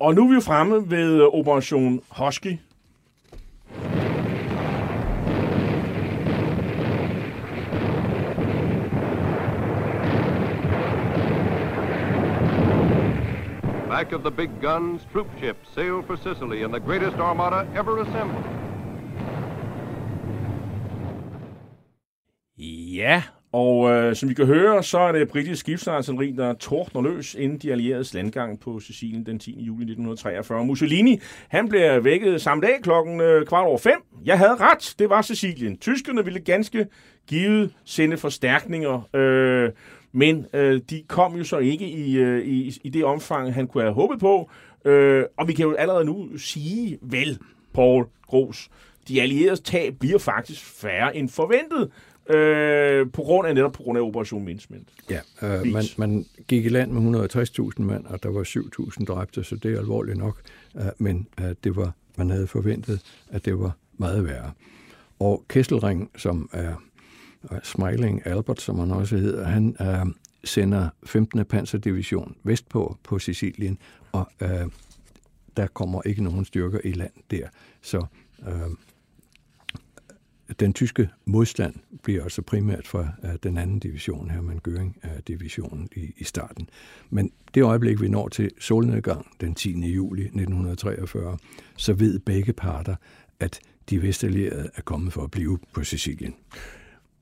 Og 0.00 0.14
nu 0.14 0.24
er 0.24 0.28
vi 0.28 0.34
jo 0.34 0.40
fremme 0.40 0.90
ved 0.90 1.22
øh, 1.22 1.26
Operation 1.26 2.00
Husky. 2.08 2.58
Back 13.96 14.12
of 14.12 14.20
the 14.20 14.30
big 14.30 14.50
guns, 14.60 15.00
troop 15.12 15.26
ships 15.38 15.68
sail 15.74 16.02
for 16.06 16.16
Sicily 16.16 16.64
in 16.64 16.70
the 16.70 16.80
greatest 16.80 17.16
armada 17.16 17.66
ever 17.80 18.02
assembled. 18.02 18.44
Ja, 22.94 23.22
og 23.52 23.90
øh, 23.90 24.16
som 24.16 24.28
vi 24.28 24.34
kan 24.34 24.46
høre, 24.46 24.82
så 24.82 24.98
er 24.98 25.12
det 25.12 25.28
britiske 25.28 25.56
skibsartilleri, 25.56 26.32
der 26.36 26.54
tordner 26.54 27.02
løs 27.02 27.34
inden 27.34 27.58
de 27.58 27.72
allieredes 27.72 28.14
landgang 28.14 28.60
på 28.60 28.80
Sicilien 28.80 29.26
den 29.26 29.38
10. 29.38 29.50
juli 29.50 29.82
1943. 29.82 30.64
Mussolini, 30.64 31.20
han 31.48 31.68
bliver 31.68 32.00
vækket 32.00 32.42
samme 32.42 32.66
dag 32.66 32.82
klokken 32.82 33.20
øh, 33.20 33.46
kvart 33.46 33.66
over 33.66 33.78
fem. 33.78 34.02
Jeg 34.24 34.38
havde 34.38 34.56
ret, 34.60 34.94
det 34.98 35.10
var 35.10 35.22
Sicilien. 35.22 35.78
Tyskerne 35.78 36.24
ville 36.24 36.40
ganske 36.40 36.86
givet 37.28 37.74
sende 37.84 38.16
forstærkninger, 38.16 39.16
øh, 39.16 39.70
men 40.16 40.46
øh, 40.52 40.80
de 40.90 41.02
kom 41.08 41.36
jo 41.36 41.44
så 41.44 41.58
ikke 41.58 41.88
i, 41.88 42.16
øh, 42.16 42.46
i, 42.46 42.80
i 42.84 42.88
det 42.88 43.04
omfang, 43.04 43.54
han 43.54 43.66
kunne 43.66 43.82
have 43.82 43.94
håbet 43.94 44.20
på. 44.20 44.50
Øh, 44.84 45.24
og 45.36 45.48
vi 45.48 45.52
kan 45.52 45.64
jo 45.64 45.74
allerede 45.74 46.04
nu 46.04 46.38
sige, 46.38 46.98
vel, 47.02 47.38
Paul 47.74 48.06
Gros, 48.26 48.70
de 49.08 49.22
allieredes 49.22 49.60
tab 49.60 49.94
bliver 49.98 50.18
faktisk 50.18 50.64
færre 50.64 51.16
end 51.16 51.28
forventet. 51.28 51.90
Øh, 52.36 53.06
på 53.12 53.22
grund 53.22 53.48
af 53.48 53.54
netop 53.54 53.72
på 53.72 53.82
grund 53.82 53.98
af 53.98 54.02
Operation 54.02 54.44
Mincemeat. 54.44 54.82
Ja, 55.10 55.20
øh, 55.42 55.66
man, 55.72 55.84
man 55.96 56.26
gik 56.48 56.66
i 56.66 56.68
land 56.68 56.92
med 56.92 57.20
160.000 57.78 57.82
mand, 57.82 58.06
og 58.06 58.22
der 58.22 58.28
var 58.28 58.42
7.000 58.98 59.04
dræbte, 59.04 59.44
så 59.44 59.56
det 59.56 59.74
er 59.74 59.78
alvorligt 59.78 60.18
nok. 60.18 60.40
Øh, 60.76 60.82
men 60.98 61.26
øh, 61.40 61.54
det 61.64 61.76
var, 61.76 61.92
man 62.16 62.30
havde 62.30 62.46
forventet, 62.46 63.00
at 63.30 63.44
det 63.44 63.58
var 63.58 63.76
meget 63.98 64.24
værre. 64.24 64.52
Og 65.18 65.44
Kesselring, 65.48 66.10
som 66.16 66.50
er 66.52 66.74
Smiling 67.62 68.26
Albert, 68.26 68.60
som 68.60 68.78
han 68.78 68.90
også 68.90 69.16
hedder, 69.16 69.44
han 69.44 69.76
øh, 69.80 70.06
sender 70.44 70.88
15. 71.06 71.44
panserdivision 71.44 72.36
vestpå 72.44 72.96
på 73.04 73.18
Sicilien, 73.18 73.78
og 74.12 74.28
øh, 74.40 74.66
der 75.56 75.66
kommer 75.66 76.02
ikke 76.02 76.24
nogen 76.24 76.44
styrker 76.44 76.78
i 76.84 76.92
land 76.92 77.12
der. 77.30 77.48
Så 77.82 78.06
øh, 78.48 78.70
den 80.60 80.72
tyske 80.72 81.08
modstand 81.24 81.74
bliver 82.02 82.22
altså 82.22 82.42
primært 82.42 82.86
fra 82.86 83.08
uh, 83.22 83.30
den 83.42 83.58
anden 83.58 83.78
division, 83.78 84.30
her 84.30 84.40
man 84.40 84.60
Göring 84.68 84.96
uh, 85.04 85.10
divisionen 85.28 85.88
i, 85.96 86.12
i 86.16 86.24
starten. 86.24 86.68
Men 87.10 87.32
det 87.54 87.62
øjeblik, 87.62 88.00
vi 88.00 88.08
når 88.08 88.28
til 88.28 88.50
solnedgang 88.60 89.26
den 89.40 89.54
10. 89.54 89.70
juli 89.70 90.22
1943, 90.22 91.38
så 91.76 91.92
ved 91.92 92.18
begge 92.18 92.52
parter, 92.52 92.96
at 93.40 93.60
de 93.90 94.02
vestallierede 94.02 94.70
er 94.74 94.82
kommet 94.82 95.12
for 95.12 95.24
at 95.24 95.30
blive 95.30 95.58
på 95.72 95.84
Sicilien. 95.84 96.34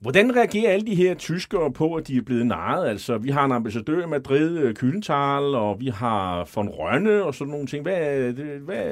Hvordan 0.04 0.36
reagerer 0.36 0.72
alle 0.72 0.86
de 0.86 0.94
her 0.94 1.14
tyskere 1.14 1.72
på, 1.72 1.94
at 1.94 2.08
de 2.08 2.16
er 2.16 2.22
blevet 2.22 2.46
narret? 2.46 2.88
Altså, 2.88 3.18
vi 3.18 3.30
har 3.30 3.44
en 3.44 3.52
ambassadør 3.52 4.04
i 4.06 4.08
Madrid, 4.08 4.58
øh, 4.58 4.74
Kühlenthal, 4.78 5.56
og 5.56 5.80
vi 5.80 5.86
har 5.86 6.48
von 6.54 6.68
Rønne 6.68 7.22
og 7.24 7.34
sådan 7.34 7.50
nogle 7.50 7.66
ting. 7.66 7.82
Hvad, 7.82 7.94
er 7.96 8.32
det- 8.32 8.60
hvad, 8.60 8.84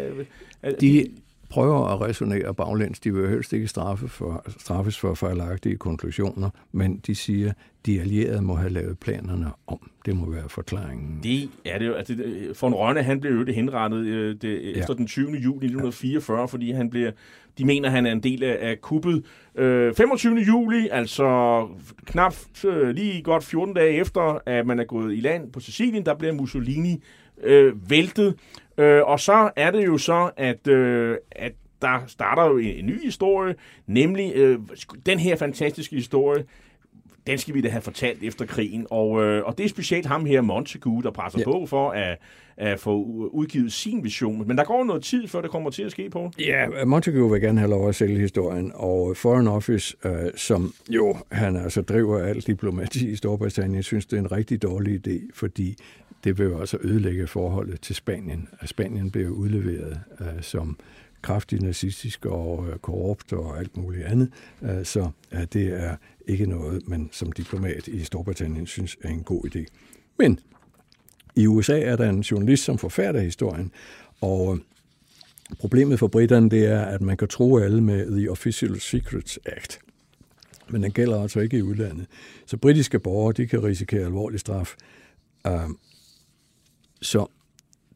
er, 0.63 0.73
De 0.81 1.07
prøver 1.51 1.87
at 1.89 2.01
resonere 2.01 2.55
baglæns. 2.55 3.01
De 3.01 3.15
vil 3.15 3.29
helst 3.29 3.53
ikke 3.53 3.69
straffe 3.69 4.09
for, 4.09 4.45
straffes 4.59 4.99
for 4.99 5.15
fejlagtige 5.15 5.77
konklusioner, 5.77 6.51
men 6.73 7.01
de 7.07 7.15
siger, 7.15 7.49
at 7.51 7.55
de 7.87 8.01
allierede 8.01 8.43
må 8.43 8.55
have 8.55 8.71
lavet 8.73 8.99
planerne 8.99 9.47
om. 9.67 9.91
Det 10.07 10.17
må 10.17 10.31
være 10.31 10.49
forklaringen. 10.49 11.21
Det 11.23 11.49
er 11.65 11.79
det 11.79 11.87
jo. 11.87 11.93
Altså, 11.93 12.15
det- 12.15 12.57
von 12.63 12.75
Rønne, 12.75 13.03
han 13.03 13.21
blev 13.21 13.33
jo 13.33 13.43
det 13.43 13.55
henrettet 13.55 14.05
øh, 14.07 14.37
det, 14.43 14.77
efter 14.79 14.95
den 14.95 15.07
20. 15.07 15.27
juli 15.27 15.67
1944, 15.67 16.49
fordi 16.49 16.71
han 16.73 16.91
bliver, 16.91 17.11
de 17.59 17.65
mener, 17.65 17.91
han 17.91 18.07
er 18.07 18.13
en 18.13 18.23
del 18.23 18.43
af, 18.43 18.81
kuppet. 18.81 19.25
Øh, 19.55 19.95
25. 19.95 20.37
juli, 20.37 20.89
altså 20.93 21.69
knap 22.07 22.35
øh, 22.65 22.89
lige 22.89 23.23
godt 23.23 23.45
14 23.45 23.75
dage 23.75 23.93
efter, 23.93 24.39
at 24.47 24.67
man 24.67 24.79
er 24.79 24.85
gået 24.85 25.15
i 25.15 25.21
land 25.21 25.53
på 25.53 25.61
Sicilien, 25.61 26.07
der 26.07 26.15
bliver 26.15 26.35
Mussolini 26.35 27.03
øh, 27.43 27.91
væltet. 27.91 28.35
Øh, 28.79 29.03
og 29.03 29.21
så 29.21 29.51
er 29.57 29.71
det 29.71 29.87
jo 29.87 29.99
så, 29.99 30.31
at, 30.37 30.69
øh, 30.69 31.17
at 31.33 31.53
der 31.83 31.99
starter 32.07 32.45
jo 32.45 32.59
en, 32.59 32.77
en 32.77 32.87
ny 32.87 33.05
historie, 33.05 33.55
nemlig 33.87 34.33
øh, 34.35 34.59
den 35.07 35.19
her 35.19 35.37
fantastiske 35.37 35.97
historie, 35.97 36.45
den 37.27 37.39
skal 37.39 37.55
vi 37.55 37.61
da 37.61 37.69
have 37.69 37.83
fortalt 37.83 38.23
efter 38.23 38.47
krigen. 38.47 38.87
Og, 38.91 39.23
øh, 39.23 39.45
og 39.45 39.59
det 39.59 39.65
er 39.65 39.69
specielt 39.69 40.07
ham 40.07 40.25
her, 40.25 40.41
Montagu, 40.41 41.01
der 41.01 41.11
presser 41.11 41.39
ja. 41.39 41.45
på 41.45 41.67
for 41.67 41.91
at, 41.91 42.19
at 42.57 42.81
få 42.81 43.05
udgivet 43.33 43.73
sin 43.73 44.05
vision. 44.05 44.49
Men 44.49 44.59
der 44.59 44.65
går 44.65 44.85
noget 44.85 45.03
tid, 45.03 45.29
før 45.29 45.41
det 45.41 45.51
kommer 45.51 45.71
til 45.71 45.83
at 45.83 45.91
ske 45.91 46.11
på. 46.11 46.31
Ja, 46.39 46.85
Montagu 46.85 47.29
vil 47.29 47.41
gerne 47.41 47.59
have 47.59 47.71
lov 47.71 47.89
at 47.89 47.95
sælge 47.95 48.19
historien, 48.19 48.73
og 48.75 49.17
Foreign 49.17 49.49
Office, 49.49 49.97
øh, 50.05 50.13
som 50.37 50.75
jo, 50.91 51.17
han 51.31 51.57
altså 51.57 51.83
driver 51.83 52.19
alt 52.19 52.47
diplomati 52.47 53.11
i 53.11 53.17
Storbritannien, 53.17 53.83
synes, 53.83 54.07
det 54.07 54.17
er 54.17 54.21
en 54.21 54.33
rigtig 54.33 54.63
dårlig 54.63 55.07
idé, 55.07 55.31
fordi 55.35 55.77
det 56.25 56.39
vil 56.39 56.47
jo 56.47 56.61
altså 56.61 56.79
ødelægge 56.81 57.27
forholdet 57.27 57.81
til 57.81 57.95
Spanien. 57.95 58.49
Spanien 58.65 59.11
bliver 59.11 59.31
udleveret 59.31 60.01
øh, 60.21 60.27
som 60.41 60.77
kraftigt 61.23 61.63
nazistisk 61.63 62.27
og 62.27 62.69
øh, 62.69 62.79
korrupt 62.79 63.33
og 63.33 63.59
alt 63.59 63.77
muligt 63.77 64.05
andet. 64.05 64.33
Øh, 64.63 64.85
så 64.85 65.11
øh, 65.33 65.45
det 65.53 65.67
er 65.85 65.97
ikke 66.27 66.47
noget, 66.47 66.89
man 66.89 67.09
som 67.13 67.33
diplomat 67.33 67.89
i 67.89 68.05
Storbritannien 68.05 68.67
synes 68.67 68.97
er 69.03 69.09
en 69.09 69.23
god 69.23 69.45
idé. 69.47 69.65
Men 70.19 70.41
i 71.37 71.47
USA 71.47 71.81
er 71.81 71.97
der 71.97 72.09
en 72.09 72.21
journalist, 72.21 72.65
som 72.65 72.79
forfærder 72.79 73.21
historien, 73.21 73.73
og 74.21 74.55
øh, 74.55 74.61
problemet 75.59 75.99
for 75.99 76.07
britterne 76.07 76.51
det 76.51 76.67
er, 76.67 76.81
at 76.81 77.01
man 77.01 77.17
kan 77.17 77.29
tro 77.29 77.59
alle 77.59 77.81
med 77.81 78.17
The 78.17 78.31
Official 78.31 78.81
Secrets 78.81 79.39
Act. 79.47 79.79
Men 80.71 80.83
den 80.83 80.93
gælder 80.93 81.23
altså 81.23 81.41
ikke 81.41 81.57
i 81.57 81.63
udlandet. 81.63 82.07
Så 82.47 82.57
britiske 82.57 82.99
borgere 82.99 83.33
de 83.33 83.47
kan 83.47 83.65
risikere 83.65 84.05
alvorlig 84.05 84.41
straf. 84.41 84.75
Øh, 85.47 85.69
så 87.03 87.27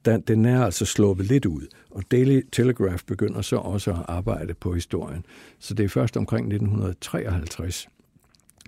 den, 0.04 0.20
den 0.20 0.44
er 0.44 0.64
altså 0.64 0.84
sluppet 0.84 1.26
lidt 1.26 1.46
ud, 1.46 1.66
og 1.96 2.02
Daily 2.10 2.40
Telegraph 2.52 3.02
begynder 3.06 3.42
så 3.42 3.56
også 3.56 3.90
at 3.90 4.04
arbejde 4.08 4.54
på 4.54 4.74
historien. 4.74 5.26
Så 5.58 5.74
det 5.74 5.84
er 5.84 5.88
først 5.88 6.16
omkring 6.16 6.46
1953, 6.46 7.88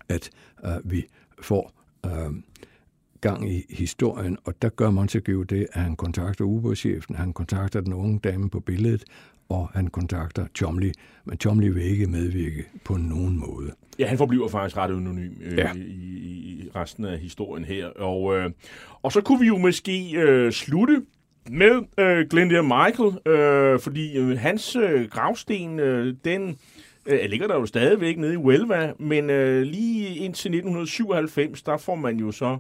at 0.08 0.30
øh, 0.64 0.70
vi 0.84 1.06
får 1.42 1.72
øh, 2.06 2.32
gang 3.20 3.50
i 3.50 3.64
historien, 3.70 4.36
og 4.44 4.62
der 4.62 4.68
gør 4.68 4.90
Montague 4.90 5.44
det, 5.44 5.66
at 5.72 5.82
han 5.82 5.96
kontakter 5.96 6.44
ubådschefen, 6.44 7.16
han 7.16 7.32
kontakter 7.32 7.80
den 7.80 7.92
unge 7.92 8.18
dame 8.18 8.50
på 8.50 8.60
billedet, 8.60 9.04
og 9.48 9.70
han 9.74 9.86
kontakter 9.86 10.46
Chomley, 10.56 10.92
men 11.24 11.38
Chomley 11.38 11.68
vil 11.68 11.82
ikke 11.82 12.06
medvirke 12.06 12.64
på 12.84 12.96
nogen 12.96 13.38
måde. 13.38 13.72
Ja, 13.98 14.06
han 14.06 14.18
forbliver 14.18 14.48
faktisk 14.48 14.76
ret 14.76 14.90
anonym 14.90 15.32
øh, 15.42 15.58
ja. 15.58 15.74
i, 15.74 15.80
i 15.80 16.70
resten 16.76 17.04
af 17.04 17.18
historien 17.18 17.64
her. 17.64 17.86
Og, 17.86 18.36
øh, 18.36 18.50
og 19.02 19.12
så 19.12 19.20
kunne 19.20 19.40
vi 19.40 19.46
jo 19.46 19.56
måske 19.56 20.12
øh, 20.16 20.52
slutte 20.52 21.02
med 21.50 21.82
øh, 21.98 22.26
Glendale 22.30 22.62
Michael, 22.62 23.26
øh, 23.26 23.80
fordi 23.80 24.16
øh, 24.16 24.38
hans 24.38 24.76
øh, 24.76 25.08
gravsten, 25.10 25.80
øh, 25.80 26.14
den 26.24 26.58
øh, 27.06 27.30
ligger 27.30 27.46
der 27.46 27.54
jo 27.54 27.66
stadigvæk 27.66 28.18
nede 28.18 28.32
i 28.32 28.36
Huelva, 28.36 28.92
men 28.98 29.30
øh, 29.30 29.62
lige 29.62 30.08
indtil 30.08 30.48
1997, 30.48 31.62
der 31.62 31.76
får 31.76 31.94
man 31.94 32.16
jo 32.16 32.32
så 32.32 32.58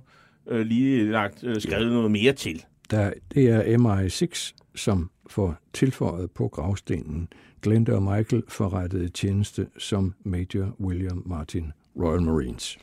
øh, 0.48 0.60
lige 0.60 1.10
lagt 1.10 1.44
øh, 1.44 1.60
skrevet 1.60 1.86
ja. 1.86 1.92
noget 1.92 2.10
mere 2.10 2.32
til. 2.32 2.64
Der, 2.90 3.12
det 3.34 3.50
er 3.50 3.62
MI6, 3.62 4.52
som 4.74 5.10
får 5.30 5.56
tilføjet 5.72 6.30
på 6.30 6.48
gravstenen. 6.48 7.28
Glenda 7.62 7.92
og 7.92 8.02
Michael 8.02 8.42
forrettede 8.48 9.08
tjeneste 9.08 9.66
som 9.78 10.14
Major 10.24 10.76
William 10.80 11.22
Martin 11.26 11.72
Royal 11.96 12.22
Marines. 12.22 12.78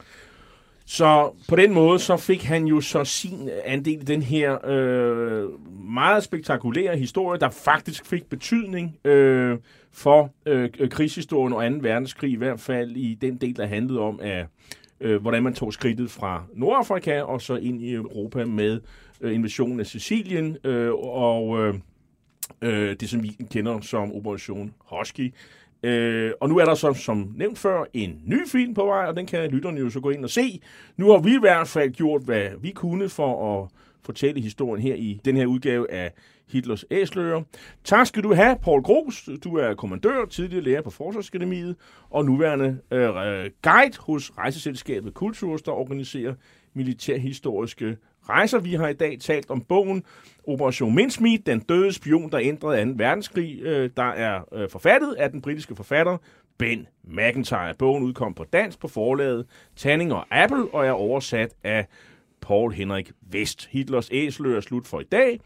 Så 0.86 1.32
på 1.50 1.56
den 1.56 1.74
måde, 1.74 2.00
så 2.00 2.18
fik 2.18 2.44
han 2.44 2.66
jo 2.66 2.82
så 2.82 3.04
sin 3.04 3.50
andel 3.66 4.02
i 4.02 4.06
den 4.06 4.22
her 4.22 4.68
øh, 4.68 5.50
meget 5.94 6.24
spektakulære 6.24 6.98
historie, 6.98 7.40
der 7.40 7.50
faktisk 7.50 8.06
fik 8.06 8.26
betydning 8.30 8.98
øh, 9.06 9.58
for 9.92 10.34
øh, 10.46 10.70
krigshistorien 10.90 11.54
og 11.54 11.82
2. 11.82 11.88
verdenskrig, 11.88 12.32
i 12.32 12.36
hvert 12.36 12.60
fald 12.60 12.92
i 12.92 13.18
den 13.22 13.38
del, 13.38 13.58
der 13.58 13.66
handlede 13.66 14.00
om, 14.00 14.20
at, 14.24 14.46
øh, 15.00 15.22
hvordan 15.22 15.44
man 15.44 15.54
tog 15.54 15.74
skridtet 15.74 16.12
fra 16.12 16.44
Nordafrika 16.54 17.22
og 17.22 17.42
så 17.42 17.56
ind 17.56 17.82
i 17.82 17.94
Europa 17.94 18.46
med 18.46 18.82
øh, 19.22 19.36
invasionen 19.36 19.80
af 19.80 19.86
Sicilien 19.86 20.58
øh, 20.64 20.92
og 20.94 21.60
øh, 21.60 21.76
øh 22.62 22.96
det, 23.00 23.10
som 23.10 23.24
vi 23.24 23.38
kender 23.52 23.82
som 23.82 24.16
Operation 24.16 24.74
Husky. 24.80 25.34
Øh, 25.86 26.32
og 26.42 26.50
nu 26.50 26.58
er 26.58 26.66
der 26.66 26.76
så, 26.76 26.94
som 26.94 27.34
nævnt 27.36 27.60
før, 27.60 27.84
en 27.94 28.22
ny 28.26 28.48
film 28.48 28.74
på 28.74 28.86
vej, 28.86 29.06
og 29.06 29.16
den 29.16 29.26
kan 29.26 29.50
lytterne 29.50 29.80
jo 29.80 29.90
så 29.90 30.00
gå 30.00 30.10
ind 30.10 30.24
og 30.24 30.30
se. 30.30 30.62
Nu 30.98 31.12
har 31.12 31.18
vi 31.20 31.36
i 31.36 31.40
hvert 31.40 31.68
fald 31.68 31.92
gjort, 31.92 32.22
hvad 32.22 32.50
vi 32.62 32.72
kunne 32.72 33.10
for 33.10 33.64
at 33.64 33.70
fortælle 34.06 34.42
historien 34.42 34.84
her 34.84 34.96
i 34.96 35.20
den 35.26 35.38
her 35.38 35.46
udgave 35.46 35.92
af 35.92 36.12
Hitlers 36.48 36.86
Æsler. 36.92 37.44
Tak 37.84 38.08
skal 38.08 38.24
du 38.24 38.34
have, 38.34 38.58
Paul 38.64 38.82
Gros. 38.82 39.30
Du 39.44 39.58
er 39.58 39.74
kommandør, 39.74 40.26
tidligere 40.26 40.64
lærer 40.64 40.82
på 40.82 40.90
Forsvarsakademiet, 40.90 41.76
og 42.10 42.26
nuværende 42.26 42.80
øh, 42.92 43.16
guide 43.64 43.98
hos 44.00 44.32
rejseselskabet 44.38 45.14
Kulturs, 45.14 45.62
der 45.62 45.72
organiserer 45.72 46.34
militærhistoriske 46.74 47.98
rejser. 48.30 48.60
Vi 48.60 48.74
har 48.74 48.88
i 48.88 48.94
dag 48.94 49.18
talt 49.20 49.50
om 49.50 49.62
bogen 49.62 50.04
Operation 50.48 50.96
Mincemeat, 50.96 51.46
den 51.46 51.60
døde 51.60 51.94
spion, 51.94 52.32
der 52.32 52.40
ændrede 52.40 52.86
2. 52.86 52.92
verdenskrig, 52.96 53.60
øh, 53.62 53.90
der 53.98 54.04
er 54.04 54.42
øh, 54.54 54.70
forfattet 54.70 55.14
af 55.14 55.32
den 55.32 55.42
britiske 55.42 55.76
forfatter 55.76 56.18
Ben 56.58 56.88
McIntyre. 57.04 57.74
Bogen 57.80 58.04
udkom 58.04 58.34
på 58.34 58.44
dansk 58.54 58.80
på 58.80 58.88
forlaget 58.88 59.46
Tanning 59.76 60.14
og 60.14 60.26
Apple 60.32 60.74
og 60.74 60.86
er 60.86 60.92
oversat 60.92 61.54
af 61.64 61.88
Paul 62.42 62.74
Henrik 62.74 63.12
Vest. 63.32 63.66
Hitlers 63.72 64.10
æsler 64.12 64.56
er 64.56 64.62
slut 64.62 64.88
for 64.88 65.00
i 65.00 65.04
dag. 65.04 65.40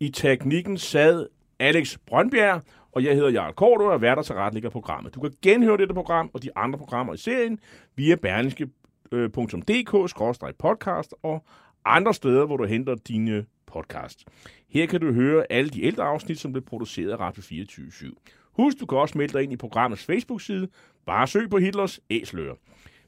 I 0.00 0.08
teknikken 0.08 0.78
sad 0.78 1.26
Alex 1.58 1.98
Brøndbjerg, 2.06 2.62
og 2.92 3.04
jeg 3.04 3.14
hedder 3.14 3.30
Jarl 3.30 3.54
Kort 3.54 3.80
og 3.80 3.94
er 3.94 3.98
værter 3.98 4.22
til 4.22 4.34
retlægger 4.34 4.70
programmet. 4.70 5.14
Du 5.14 5.20
kan 5.20 5.32
genhøre 5.42 5.76
dette 5.76 5.94
program 5.94 6.30
og 6.34 6.42
de 6.42 6.50
andre 6.56 6.78
programmer 6.78 7.14
i 7.14 7.16
serien 7.16 7.58
via 7.96 8.14
berlingske.dk-podcast 8.14 11.12
øh, 11.12 11.18
og 11.22 11.44
andre 11.84 12.14
steder, 12.14 12.46
hvor 12.46 12.56
du 12.56 12.64
henter 12.64 12.94
dine 12.94 13.44
podcast. 13.66 14.24
Her 14.68 14.86
kan 14.86 15.00
du 15.00 15.12
høre 15.12 15.44
alle 15.50 15.70
de 15.70 15.84
ældre 15.84 16.04
afsnit, 16.04 16.38
som 16.38 16.52
blev 16.52 16.64
produceret 16.64 17.10
af 17.10 17.20
Radio 17.20 17.42
24 17.42 17.86
/7. 17.86 18.14
Husk, 18.52 18.80
du 18.80 18.86
kan 18.86 18.98
også 18.98 19.18
melde 19.18 19.32
dig 19.32 19.42
ind 19.42 19.52
i 19.52 19.56
programmets 19.56 20.04
Facebook-side. 20.04 20.68
Bare 21.06 21.26
søg 21.26 21.50
på 21.50 21.58
Hitlers 21.58 22.00
Æsler. 22.10 22.54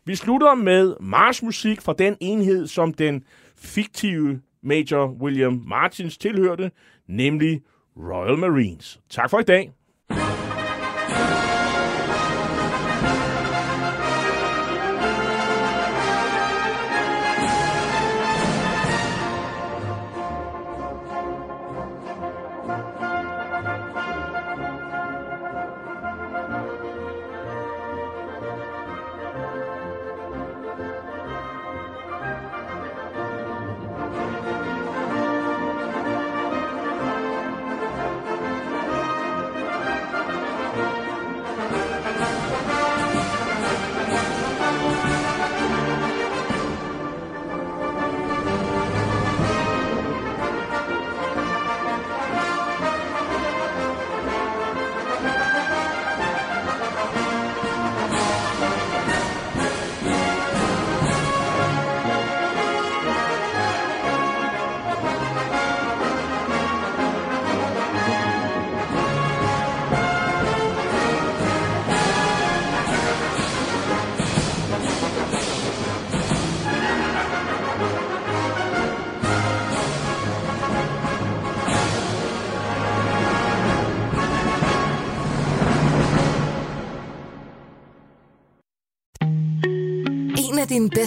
Vi 0.05 0.15
slutter 0.15 0.55
med 0.55 0.97
marsmusik 1.01 1.81
fra 1.81 1.95
den 1.99 2.17
enhed, 2.21 2.67
som 2.67 2.95
den 2.95 3.25
fiktive 3.57 4.41
Major 4.63 5.07
William 5.07 5.63
Martins 5.67 6.19
tilhørte, 6.19 6.71
nemlig 7.07 7.63
Royal 7.97 8.39
Marines. 8.39 9.01
Tak 9.11 9.31
for 9.31 9.39
i 9.39 9.43
dag. 9.43 9.73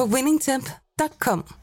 på 0.00 0.06
winningtemp.com. 0.06 1.59